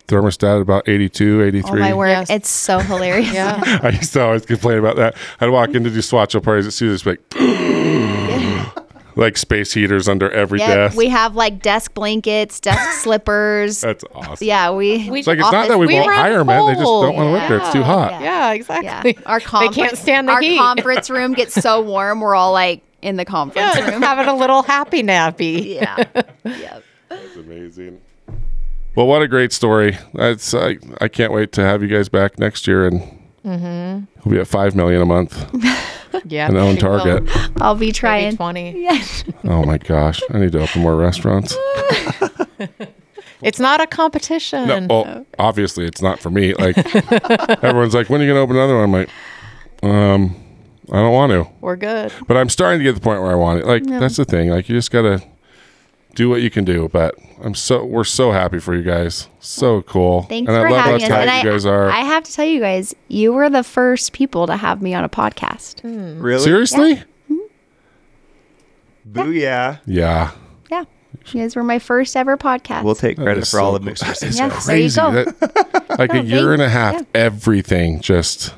thermostat 0.07 0.57
at 0.57 0.61
about 0.61 0.87
82, 0.87 1.41
83? 1.41 1.71
Oh 1.71 1.75
my 1.81 1.93
word, 1.95 2.09
Yes. 2.09 2.29
it's 2.29 2.49
so 2.49 2.77
hilarious. 2.77 3.33
Yeah, 3.33 3.79
I 3.81 3.89
used 3.89 4.13
to 4.13 4.21
always 4.21 4.45
complain 4.45 4.77
about 4.77 4.97
that. 4.97 5.15
I'd 5.39 5.49
walk 5.49 5.73
in 5.73 5.83
to 5.85 5.89
do 5.89 6.01
swatch 6.03 6.39
parties 6.43 6.67
at 6.67 6.73
Caesars, 6.73 7.01
be 7.01 7.09
like, 7.11 7.21
like 9.15 9.37
space 9.37 9.73
heaters 9.73 10.07
under 10.09 10.29
every 10.31 10.59
Yeah, 10.59 10.75
desk. 10.75 10.97
we 10.97 11.07
have 11.09 11.35
like 11.35 11.61
desk 11.61 11.93
blankets, 11.93 12.59
desk 12.59 12.91
slippers. 13.03 13.81
That's 13.81 14.03
awesome. 14.13 14.45
yeah, 14.47 14.71
we. 14.71 15.09
We- 15.09 15.19
It's 15.19 15.27
like 15.27 15.39
it's 15.39 15.51
not 15.51 15.67
that 15.69 15.77
we, 15.79 15.87
We 15.87 15.93
won't 15.95 16.09
run 16.09 16.17
hire 16.19 16.43
men; 16.43 16.65
they 16.67 16.73
just 16.73 16.83
don't 16.83 17.15
want 17.15 17.27
to 17.27 17.31
work 17.31 17.47
there. 17.49 17.57
It's 17.59 17.71
too 17.73 17.83
hot. 17.83 18.11
Yeah. 18.11 18.19
yeah, 18.21 18.47
Yeah, 18.49 18.53
exactly. 18.53 19.17
our 19.25 19.39
they 19.39 19.45
conference, 19.45 19.75
can't 19.75 19.97
stand 19.97 20.27
the 20.27 20.33
our 20.33 20.41
heat. 20.41 20.57
conference 20.57 21.09
room 21.09 21.33
gets 21.33 21.53
so 21.53 21.81
warm. 21.93 22.19
We're 22.21 22.35
all 22.35 22.51
like 22.51 22.81
in 23.01 23.15
the 23.17 23.25
conference 23.25 23.75
Yeah, 23.77 23.91
room. 23.91 24.01
having 24.01 24.27
a 24.27 24.35
little 24.35 24.63
happy 24.63 25.03
nappy. 25.03 25.65
Yeah, 25.75 26.03
yeah. 26.43 26.79
That's 27.09 27.35
amazing. 27.35 28.01
Well, 28.95 29.07
what 29.07 29.21
a 29.21 29.27
great 29.27 29.51
story! 29.53 29.97
That's 30.13 30.53
I, 30.53 30.77
I 31.01 31.07
can't 31.09 31.31
wait 31.33 31.51
to 31.53 31.61
have 31.61 31.81
you 31.81 31.87
guys 31.89 32.07
back 32.09 32.39
next 32.39 32.67
year, 32.67 32.85
and 32.87 33.01
Mm-hmm. 33.45 34.05
we'll 34.27 34.35
be 34.37 34.41
at 34.41 34.47
five 34.47 34.75
million 34.75 35.03
a 35.03 35.05
month 35.05 35.35
Yeah, 36.25 36.47
and 36.47 36.57
own 36.57 36.77
she 36.77 36.85
will. 36.85 36.99
Target. 36.99 37.51
I'll 37.61 37.75
be 37.75 37.87
Maybe 37.87 37.91
trying. 37.93 38.35
twenty. 38.37 38.81
Yeah. 38.83 39.03
Oh 39.43 39.63
my 39.63 39.77
gosh, 39.77 40.21
I 40.31 40.39
need 40.39 40.51
to 40.53 40.61
open 40.61 40.81
more 40.81 40.95
restaurants. 40.95 41.55
It's 43.41 43.59
not 43.59 43.79
a 43.81 43.85
competition. 43.85 44.67
No, 44.67 44.87
well, 44.89 45.25
obviously 45.37 45.85
it's 45.85 46.01
not 46.01 46.19
for 46.19 46.29
me. 46.31 46.53
Like 46.55 46.77
everyone's 47.63 47.93
like, 47.93 48.09
when 48.09 48.21
are 48.21 48.23
you 48.23 48.29
gonna 48.31 48.39
open 48.39 48.55
another 48.55 48.75
one? 48.75 48.83
I'm 48.85 48.91
like, 48.91 49.09
um, 49.83 50.35
I 50.91 50.95
don't 50.95 51.13
want 51.13 51.31
to, 51.31 51.47
We're 51.61 51.75
good. 51.75 52.11
but 52.27 52.37
I'm 52.37 52.49
starting 52.49 52.79
to 52.79 52.83
get 52.83 52.91
to 52.91 52.95
the 52.95 53.01
point 53.03 53.21
where 53.21 53.31
I 53.31 53.35
want 53.35 53.59
it. 53.59 53.65
Like 53.65 53.85
that's 53.85 54.15
the 54.15 54.25
thing. 54.25 54.49
Like 54.49 54.67
you 54.69 54.75
just 54.75 54.89
gotta 54.89 55.21
do 56.15 56.29
what 56.29 56.41
you 56.41 56.49
can 56.49 56.65
do. 56.65 56.89
But 56.89 57.15
I'm 57.41 57.53
so 57.53 57.85
we're 57.85 58.03
so 58.03 58.31
happy 58.31 58.59
for 58.59 58.73
you 58.75 58.81
guys. 58.81 59.29
So 59.39 59.83
cool. 59.83 60.23
Thanks 60.23 60.49
and 60.49 60.57
for 60.57 60.67
I 60.67 60.71
love 60.71 60.85
having 60.85 61.01
how 61.01 61.05
us. 61.05 61.09
tight 61.09 61.27
And 61.27 61.43
you 61.43 61.49
I, 61.49 61.53
guys 61.53 61.65
are. 61.65 61.89
I 61.89 61.99
have 61.99 62.23
to 62.23 62.33
tell 62.33 62.45
you 62.45 62.59
guys, 62.59 62.95
you 63.07 63.33
were 63.33 63.49
the 63.49 63.63
first 63.63 64.13
people 64.13 64.47
to 64.47 64.55
have 64.57 64.81
me 64.81 64.93
on 64.93 65.03
a 65.03 65.09
podcast. 65.09 65.81
Hmm. 65.81 66.19
Really? 66.19 66.43
Seriously? 66.43 66.95
Mm-hmm. 66.95 67.35
Booyah. 69.11 69.81
Yeah. 69.85 70.31
Yeah, 70.71 70.85
you 71.27 71.41
guys 71.41 71.55
were 71.55 71.63
my 71.63 71.79
first 71.79 72.15
ever 72.15 72.37
podcast. 72.37 72.83
We'll 72.83 72.95
take 72.95 73.17
credit 73.17 73.41
is 73.43 73.51
for 73.51 73.59
all 73.59 73.73
so 73.73 73.77
the 73.77 73.85
cool. 73.85 73.93
Mixhers. 73.93 74.19
That 74.19 74.27
is 74.29 74.37
Yeah, 74.37 74.47
there 74.47 74.77
you 74.77 74.89
crazy. 74.89 75.01
go. 75.01 75.11
That- 75.11 75.99
like 75.99 76.13
a 76.13 76.23
year 76.23 76.53
and 76.53 76.61
a 76.61 76.69
half, 76.69 76.95
yeah. 76.95 77.03
everything 77.13 78.01
just 78.01 78.53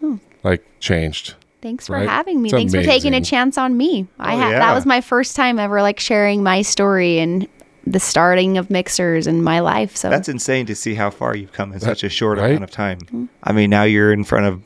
hmm. 0.00 0.16
like 0.42 0.64
changed. 0.80 1.34
Thanks 1.62 1.86
for 1.86 1.92
Right? 1.94 2.08
having 2.08 2.42
me. 2.42 2.48
It's 2.48 2.54
Thanks 2.54 2.74
for 2.74 2.82
taking 2.82 3.14
a 3.14 3.20
chance 3.20 3.56
on 3.56 3.76
me. 3.76 4.06
I 4.18 4.34
Oh, 4.34 4.38
had 4.38 4.50
yeah. 4.50 4.58
that 4.58 4.74
was 4.74 4.84
my 4.84 5.00
first 5.00 5.36
time 5.36 5.58
ever 5.58 5.80
like 5.80 6.00
sharing 6.00 6.42
my 6.42 6.60
story 6.62 7.18
and 7.20 7.46
the 7.86 8.00
starting 8.00 8.58
of 8.58 8.68
Mixhers 8.68 9.26
and 9.26 9.42
my 9.44 9.60
life. 9.60 9.96
So 9.96 10.10
That's 10.10 10.28
insane 10.28 10.66
to 10.66 10.74
see 10.74 10.94
how 10.94 11.10
far 11.10 11.34
you've 11.36 11.52
come 11.52 11.72
in 11.72 11.80
such 11.80 12.02
a 12.04 12.08
short 12.08 12.38
right? 12.38 12.48
amount 12.50 12.64
of 12.64 12.70
time. 12.70 12.98
Mm-hmm. 12.98 13.24
I 13.44 13.52
mean, 13.52 13.70
now 13.70 13.84
you're 13.84 14.12
in 14.12 14.24
front 14.24 14.46
of 14.46 14.62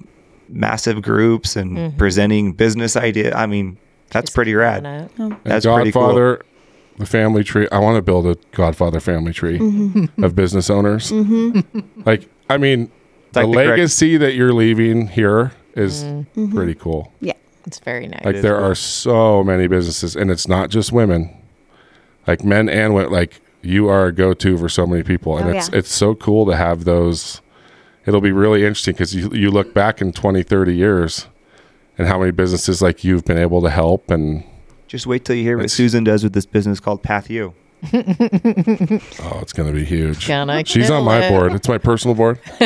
massive 0.49 1.03
groups 1.03 1.55
and 1.57 1.77
Mm-hmm. 1.77 1.97
presenting 1.99 2.53
business 2.53 2.97
idea. 2.97 3.35
I 3.35 3.47
mean, 3.47 3.79
that's 4.11 4.31
pretty 4.31 4.55
rad. 4.55 4.87
On 4.87 4.95
it. 4.95 5.11
And 5.19 5.37
That's 5.45 5.67
pretty 5.67 5.93
cool. 5.93 6.03
Godfather, 6.03 6.43
the 6.99 7.07
family 7.07 7.43
tree. 7.45 7.69
I 7.73 7.79
want 7.79 7.97
to 7.97 8.03
build 8.03 8.27
a 8.27 8.37
Godfather 8.53 9.01
family 9.01 9.33
tree 9.33 9.59
Mm-hmm. 9.59 10.23
of 10.25 10.35
business 10.35 10.71
owners. 10.71 11.11
Like, 12.07 12.29
I 12.49 12.57
mean, 12.59 12.81
like 12.81 12.91
the 13.33 13.41
the 13.43 13.53
correct- 13.53 13.69
legacy 13.71 14.17
that 14.17 14.35
you're 14.35 14.53
leaving 14.55 15.09
here 15.09 15.53
is 15.77 16.03
Mm-hmm. 16.05 16.55
pretty 16.57 16.75
cool. 16.75 17.13
yeah. 17.21 17.35
It's 17.67 17.81
very 17.81 18.07
nice. 18.07 18.25
Like, 18.25 18.43
there 18.43 18.57
cool. 18.59 18.65
are 18.65 18.75
so 18.77 19.43
many 19.43 19.67
businesses, 19.67 20.15
and 20.15 20.31
it's 20.31 20.47
not 20.47 20.71
just 20.71 20.93
women, 20.93 21.37
like 22.27 22.45
men 22.45 22.69
and 22.69 22.95
women. 22.95 23.11
Like, 23.13 23.41
you 23.61 23.89
are 23.89 24.07
a 24.07 24.13
go-to 24.13 24.57
for 24.57 24.69
so 24.69 24.87
many 24.87 25.03
people, 25.03 25.37
and 25.37 25.49
Oh, 25.49 25.53
it's 25.53 25.69
yeah. 25.71 25.79
it's 25.79 25.93
so 25.93 26.15
cool 26.15 26.47
to 26.47 26.55
have 26.57 26.85
those. 26.85 27.41
It'll 28.07 28.21
be 28.21 28.31
really 28.31 28.61
interesting 28.63 28.95
because 28.95 29.17
you 29.17 29.31
you 29.33 29.51
look 29.51 29.75
back 29.75 30.01
in 30.01 30.13
20, 30.13 30.45
30 30.45 30.77
years, 30.77 31.27
and 31.99 32.07
how 32.07 32.21
many 32.21 32.31
businesses 32.31 32.81
like 32.81 33.03
you've 33.03 33.25
been 33.25 33.39
able 33.39 33.61
to 33.63 33.71
help 33.71 34.11
and. 34.13 34.45
Just 34.87 35.09
wait 35.09 35.25
till 35.25 35.35
you 35.35 35.43
hear 35.43 35.59
what 35.59 35.69
Susan 35.69 36.05
does 36.05 36.23
with 36.23 36.35
this 36.35 36.47
business 36.47 36.79
called 36.79 37.03
Path 37.03 37.29
U. 37.31 37.53
Oh, 39.23 39.39
it's 39.41 39.53
gonna 39.53 39.73
be 39.73 39.85
huge. 39.85 40.27
Gonna 40.29 40.65
She's 40.65 40.91
on 40.91 41.05
my 41.05 41.25
it. 41.25 41.31
board. 41.31 41.53
It's 41.55 41.69
my 41.69 41.79
personal 41.79 42.15
board. 42.15 42.39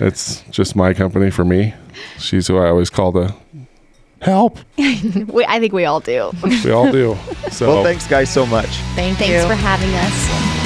it's 0.00 0.42
just 0.50 0.76
my 0.76 0.94
company 0.94 1.30
for 1.30 1.44
me. 1.44 1.74
She's 2.18 2.46
who 2.48 2.58
I 2.58 2.68
always 2.68 2.90
call 2.90 3.12
the 3.12 3.34
help. 4.22 4.58
We, 4.78 5.44
I 5.46 5.58
think 5.60 5.72
we 5.72 5.84
all 5.84 6.00
do. 6.00 6.30
We 6.42 6.70
all 6.70 6.90
do. 6.90 7.16
So 7.50 7.68
Well, 7.68 7.84
thanks 7.84 8.06
guys 8.06 8.32
so 8.32 8.46
much. 8.46 8.68
Thank 8.94 9.18
Thanks 9.18 9.42
you. 9.42 9.46
for 9.48 9.54
having 9.54 9.92
us. 9.94 10.65